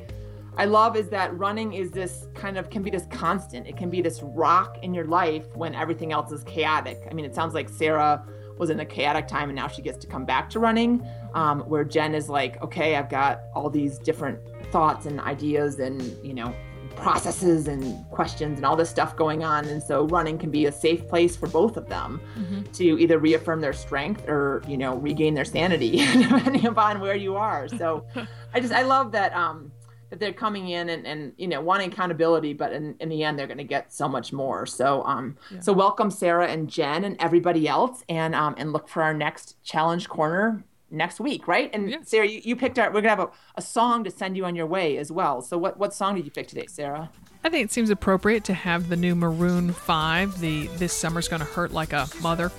I 0.58 0.64
love 0.64 0.96
is 0.96 1.08
that 1.10 1.38
running 1.38 1.72
is 1.72 1.92
this 1.92 2.26
kind 2.34 2.58
of 2.58 2.68
can 2.68 2.82
be 2.82 2.90
this 2.90 3.06
constant. 3.12 3.68
It 3.68 3.76
can 3.76 3.90
be 3.90 4.02
this 4.02 4.20
rock 4.22 4.78
in 4.82 4.92
your 4.92 5.04
life 5.04 5.46
when 5.54 5.72
everything 5.72 6.12
else 6.12 6.32
is 6.32 6.42
chaotic. 6.42 7.00
I 7.08 7.14
mean, 7.14 7.24
it 7.24 7.32
sounds 7.32 7.54
like 7.54 7.68
Sarah 7.68 8.26
was 8.58 8.68
in 8.68 8.80
a 8.80 8.84
chaotic 8.84 9.28
time 9.28 9.50
and 9.50 9.56
now 9.56 9.68
she 9.68 9.82
gets 9.82 9.98
to 9.98 10.08
come 10.08 10.24
back 10.24 10.50
to 10.50 10.58
running. 10.58 11.06
Um, 11.34 11.60
where 11.60 11.84
Jen 11.84 12.14
is 12.14 12.28
like, 12.28 12.60
okay, 12.60 12.96
I've 12.96 13.08
got 13.08 13.42
all 13.54 13.70
these 13.70 13.98
different 13.98 14.40
thoughts 14.72 15.06
and 15.06 15.20
ideas 15.20 15.78
and, 15.78 16.02
you 16.24 16.34
know, 16.34 16.52
processes 16.96 17.68
and 17.68 18.04
questions 18.10 18.58
and 18.58 18.66
all 18.66 18.74
this 18.74 18.90
stuff 18.90 19.14
going 19.14 19.44
on. 19.44 19.66
And 19.66 19.80
so 19.80 20.06
running 20.08 20.38
can 20.38 20.50
be 20.50 20.66
a 20.66 20.72
safe 20.72 21.06
place 21.06 21.36
for 21.36 21.46
both 21.46 21.76
of 21.76 21.88
them 21.88 22.20
mm-hmm. 22.36 22.62
to 22.72 22.98
either 22.98 23.18
reaffirm 23.18 23.60
their 23.60 23.72
strength 23.72 24.26
or, 24.28 24.62
you 24.66 24.76
know, 24.76 24.96
regain 24.96 25.34
their 25.34 25.44
sanity, 25.44 25.98
depending 26.12 26.66
upon 26.66 26.98
where 26.98 27.14
you 27.14 27.36
are. 27.36 27.68
So 27.68 28.04
I 28.54 28.58
just, 28.58 28.72
I 28.72 28.82
love 28.82 29.12
that. 29.12 29.32
Um, 29.34 29.70
that 30.10 30.20
they're 30.20 30.32
coming 30.32 30.68
in 30.68 30.88
and, 30.88 31.06
and 31.06 31.32
you 31.36 31.48
know 31.48 31.60
wanting 31.60 31.92
accountability 31.92 32.52
but 32.52 32.72
in, 32.72 32.94
in 33.00 33.08
the 33.08 33.22
end 33.22 33.38
they're 33.38 33.46
going 33.46 33.58
to 33.58 33.64
get 33.64 33.92
so 33.92 34.08
much 34.08 34.32
more 34.32 34.66
so 34.66 35.02
um 35.04 35.36
yeah. 35.50 35.60
so 35.60 35.72
welcome 35.72 36.10
sarah 36.10 36.46
and 36.46 36.68
jen 36.68 37.04
and 37.04 37.16
everybody 37.20 37.68
else 37.68 38.04
and 38.08 38.34
um 38.34 38.54
and 38.58 38.72
look 38.72 38.88
for 38.88 39.02
our 39.02 39.14
next 39.14 39.62
challenge 39.62 40.08
corner 40.08 40.64
next 40.90 41.20
week, 41.20 41.46
right? 41.46 41.70
And 41.72 41.90
Yeah. 41.90 41.98
Sarah, 42.02 42.26
you, 42.26 42.40
you 42.42 42.56
picked 42.56 42.78
our. 42.78 42.88
We're 42.88 43.00
gonna 43.02 43.10
have 43.10 43.20
a, 43.20 43.30
a 43.56 43.62
song 43.62 44.04
to 44.04 44.10
send 44.10 44.36
you 44.36 44.44
on 44.44 44.56
your 44.56 44.66
way 44.66 44.96
as 44.96 45.12
well. 45.12 45.42
So 45.42 45.58
what 45.58 45.78
what 45.78 45.92
song 45.94 46.16
did 46.16 46.24
you 46.24 46.30
pick 46.30 46.48
today, 46.48 46.66
Sarah? 46.66 47.10
I 47.44 47.50
think 47.50 47.64
it 47.64 47.72
seems 47.72 47.90
appropriate 47.90 48.44
to 48.44 48.54
have 48.54 48.88
the 48.88 48.96
new 48.96 49.14
Maroon 49.14 49.72
5, 49.72 50.40
the 50.40 50.66
This 50.76 50.92
Summer's 50.92 51.28
Gonna 51.28 51.44
Hurt 51.44 51.72
Like 51.72 51.92
a 51.92 52.08
Mother. 52.20 52.50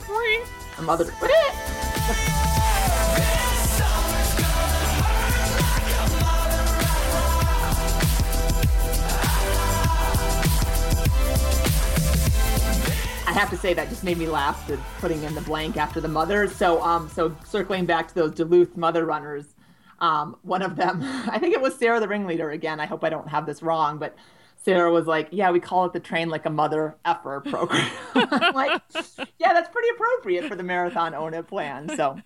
A 0.78 0.82
mother. 0.82 1.12
have 13.40 13.50
to 13.50 13.58
say 13.58 13.74
that 13.74 13.88
just 13.88 14.04
made 14.04 14.18
me 14.18 14.28
laugh 14.28 14.68
with 14.70 14.82
putting 15.00 15.24
in 15.24 15.34
the 15.34 15.42
blank 15.42 15.78
after 15.78 16.02
the 16.02 16.08
mother. 16.08 16.50
So 16.50 16.82
um 16.84 17.10
so 17.10 17.36
circling 17.46 17.86
back 17.86 18.10
to 18.10 18.16
those 18.16 18.32
Duluth 18.34 18.76
mother 18.76 19.06
runners, 19.06 19.56
um, 20.00 20.36
one 20.44 20.62
of 20.62 20.76
them, 20.76 21.00
I 21.04 21.40
think 21.40 21.54
it 21.54 21.62
was 21.62 21.76
Sarah 21.76 22.00
the 22.00 22.08
ringleader 22.08 22.52
again. 22.52 22.80
I 22.80 22.86
hope 22.86 23.04
I 23.04 23.10
don't 23.10 23.28
have 23.28 23.46
this 23.46 23.62
wrong, 23.62 23.98
but 23.98 24.16
Sarah 24.64 24.91
was 24.91 25.07
like, 25.07 25.30
"Yeah, 25.32 25.51
we 25.51 25.60
call 25.60 25.86
it 25.86 25.93
the 25.93 25.99
Train 25.99 26.30
Like 26.30 26.45
a 26.45 26.49
Mother 26.49 26.95
Effer 27.05 27.41
program." 27.41 27.89
Like, 28.53 28.82
yeah, 29.38 29.53
that's 29.53 29.70
pretty 29.70 29.88
appropriate 29.95 30.45
for 30.45 30.55
the 30.55 30.64
marathon 30.64 31.14
own 31.14 31.34
it 31.34 31.47
plan. 31.47 31.95
So, 31.95 32.18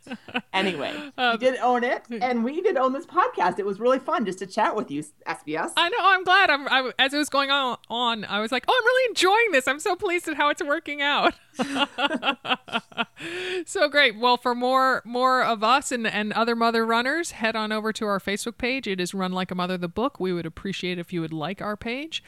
anyway, 0.53 0.93
Um, 1.17 1.33
we 1.33 1.37
did 1.37 1.59
own 1.59 1.83
it, 1.83 2.03
and 2.09 2.43
we 2.43 2.61
did 2.61 2.77
own 2.77 2.93
this 2.93 3.05
podcast. 3.05 3.59
It 3.59 3.65
was 3.65 3.79
really 3.79 3.99
fun 3.99 4.25
just 4.25 4.39
to 4.39 4.47
chat 4.47 4.75
with 4.75 4.89
you, 4.89 5.03
SBS. 5.27 5.71
I 5.77 5.89
know. 5.89 5.97
I'm 6.01 6.23
glad. 6.23 6.49
I'm. 6.49 6.67
I, 6.67 6.91
as 6.97 7.13
it 7.13 7.17
was 7.17 7.29
going 7.29 7.51
on, 7.51 7.77
on, 7.89 8.25
I 8.25 8.39
was 8.39 8.51
like, 8.51 8.65
"Oh, 8.67 8.79
I'm 8.81 8.85
really 8.85 9.09
enjoying 9.09 9.51
this. 9.51 9.67
I'm 9.67 9.79
so 9.79 9.95
pleased 9.95 10.27
at 10.27 10.35
how 10.35 10.49
it's 10.49 10.63
working 10.63 11.01
out." 11.01 11.33
so 13.65 13.87
great. 13.87 14.17
Well, 14.17 14.37
for 14.37 14.55
more 14.55 15.01
more 15.05 15.43
of 15.43 15.63
us 15.63 15.91
and 15.91 16.07
and 16.07 16.33
other 16.33 16.55
mother 16.55 16.85
runners, 16.85 17.31
head 17.31 17.55
on 17.55 17.71
over 17.71 17.93
to 17.93 18.05
our 18.05 18.19
Facebook 18.19 18.57
page. 18.57 18.87
It 18.87 18.99
is 18.99 19.13
Run 19.13 19.31
Like 19.31 19.51
a 19.51 19.55
Mother 19.55 19.77
the 19.77 19.87
book. 19.87 20.19
We 20.19 20.33
would 20.33 20.45
appreciate 20.45 20.99
if 20.99 21.13
you 21.13 21.21
would 21.21 21.33
like 21.33 21.61
our 21.61 21.77
page. 21.77 22.23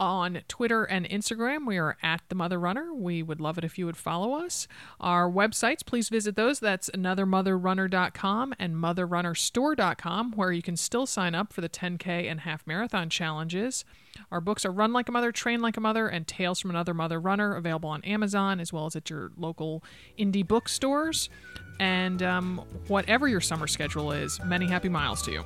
On 0.00 0.40
Twitter 0.48 0.84
and 0.84 1.06
Instagram, 1.10 1.66
we 1.66 1.76
are 1.76 1.98
at 2.02 2.22
the 2.30 2.34
Mother 2.34 2.58
Runner. 2.58 2.94
We 2.94 3.22
would 3.22 3.38
love 3.38 3.58
it 3.58 3.64
if 3.64 3.78
you 3.78 3.84
would 3.84 3.98
follow 3.98 4.32
us. 4.32 4.66
Our 4.98 5.30
websites, 5.30 5.84
please 5.84 6.08
visit 6.08 6.36
those. 6.36 6.58
That's 6.58 6.88
anothermotherrunner.com 6.88 8.54
and 8.58 8.76
motherrunnerstore.com, 8.76 10.32
where 10.32 10.52
you 10.52 10.62
can 10.62 10.78
still 10.78 11.04
sign 11.04 11.34
up 11.34 11.52
for 11.52 11.60
the 11.60 11.68
10K 11.68 12.30
and 12.30 12.40
half 12.40 12.66
marathon 12.66 13.10
challenges. 13.10 13.84
Our 14.32 14.40
books 14.40 14.64
are 14.64 14.72
Run 14.72 14.94
Like 14.94 15.10
a 15.10 15.12
Mother, 15.12 15.32
Train 15.32 15.60
Like 15.60 15.76
a 15.76 15.82
Mother, 15.82 16.08
and 16.08 16.26
Tales 16.26 16.60
from 16.60 16.70
Another 16.70 16.94
Mother 16.94 17.20
Runner, 17.20 17.54
available 17.54 17.90
on 17.90 18.02
Amazon 18.04 18.58
as 18.58 18.72
well 18.72 18.86
as 18.86 18.96
at 18.96 19.10
your 19.10 19.32
local 19.36 19.84
indie 20.18 20.48
bookstores. 20.48 21.28
And 21.78 22.22
um, 22.22 22.64
whatever 22.88 23.28
your 23.28 23.42
summer 23.42 23.66
schedule 23.66 24.12
is, 24.12 24.40
many 24.46 24.66
happy 24.66 24.88
miles 24.88 25.20
to 25.24 25.30
you. 25.30 25.44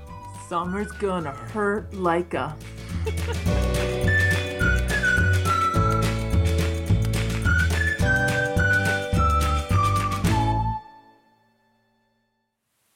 Summer's 0.48 0.92
gonna 0.92 1.32
hurt 1.32 1.92
like 1.92 2.34
a. 2.34 2.54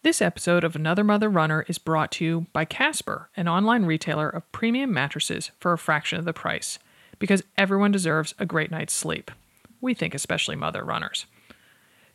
This 0.09 0.23
episode 0.23 0.65
of 0.65 0.75
Another 0.75 1.05
Mother 1.05 1.29
Runner 1.29 1.67
is 1.69 1.77
brought 1.77 2.11
to 2.13 2.25
you 2.25 2.47
by 2.55 2.65
Casper, 2.65 3.29
an 3.37 3.47
online 3.47 3.85
retailer 3.85 4.31
of 4.31 4.51
premium 4.53 4.91
mattresses 4.91 5.51
for 5.61 5.75
a 5.75 5.79
fraction 5.79 6.19
of 6.19 6.25
the 6.25 6.33
price, 6.33 6.79
because 7.19 7.43
everyone 7.59 7.93
deserves 7.93 8.35
a 8.39 8.47
great 8.47 8.71
night's 8.71 8.95
sleep. 8.95 9.31
We 9.83 9.93
think 9.93 10.15
especially 10.15 10.57
mother 10.57 10.83
runners. 10.83 11.27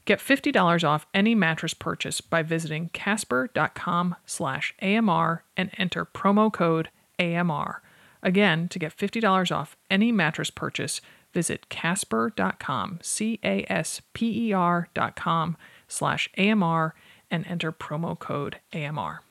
Get 0.06 0.18
$50 0.18 0.84
off 0.84 1.06
any 1.14 1.36
mattress 1.36 1.76
purchase 1.76 2.20
by 2.20 2.42
visiting 2.42 2.90
casper.com/amr 2.94 5.44
and 5.56 5.70
enter 5.78 6.04
promo 6.04 6.52
code 6.52 6.90
AMR. 7.20 7.84
Again, 8.24 8.70
to 8.70 8.80
get 8.80 8.98
$50 8.98 9.52
off 9.52 9.78
any 9.92 10.12
mattress 10.12 10.50
purchase, 10.50 11.00
visit 11.32 11.70
casper.com, 11.70 13.02
C 13.04 13.40
A 13.44 13.72
S 13.72 14.02
P 14.14 14.50
E 14.50 14.54
R.com 14.54 15.58
slash 15.88 16.28
AMR 16.40 16.96
and 17.34 17.48
enter 17.48 17.72
promo 17.72 18.18
code 18.18 18.60
AMR. 18.74 19.24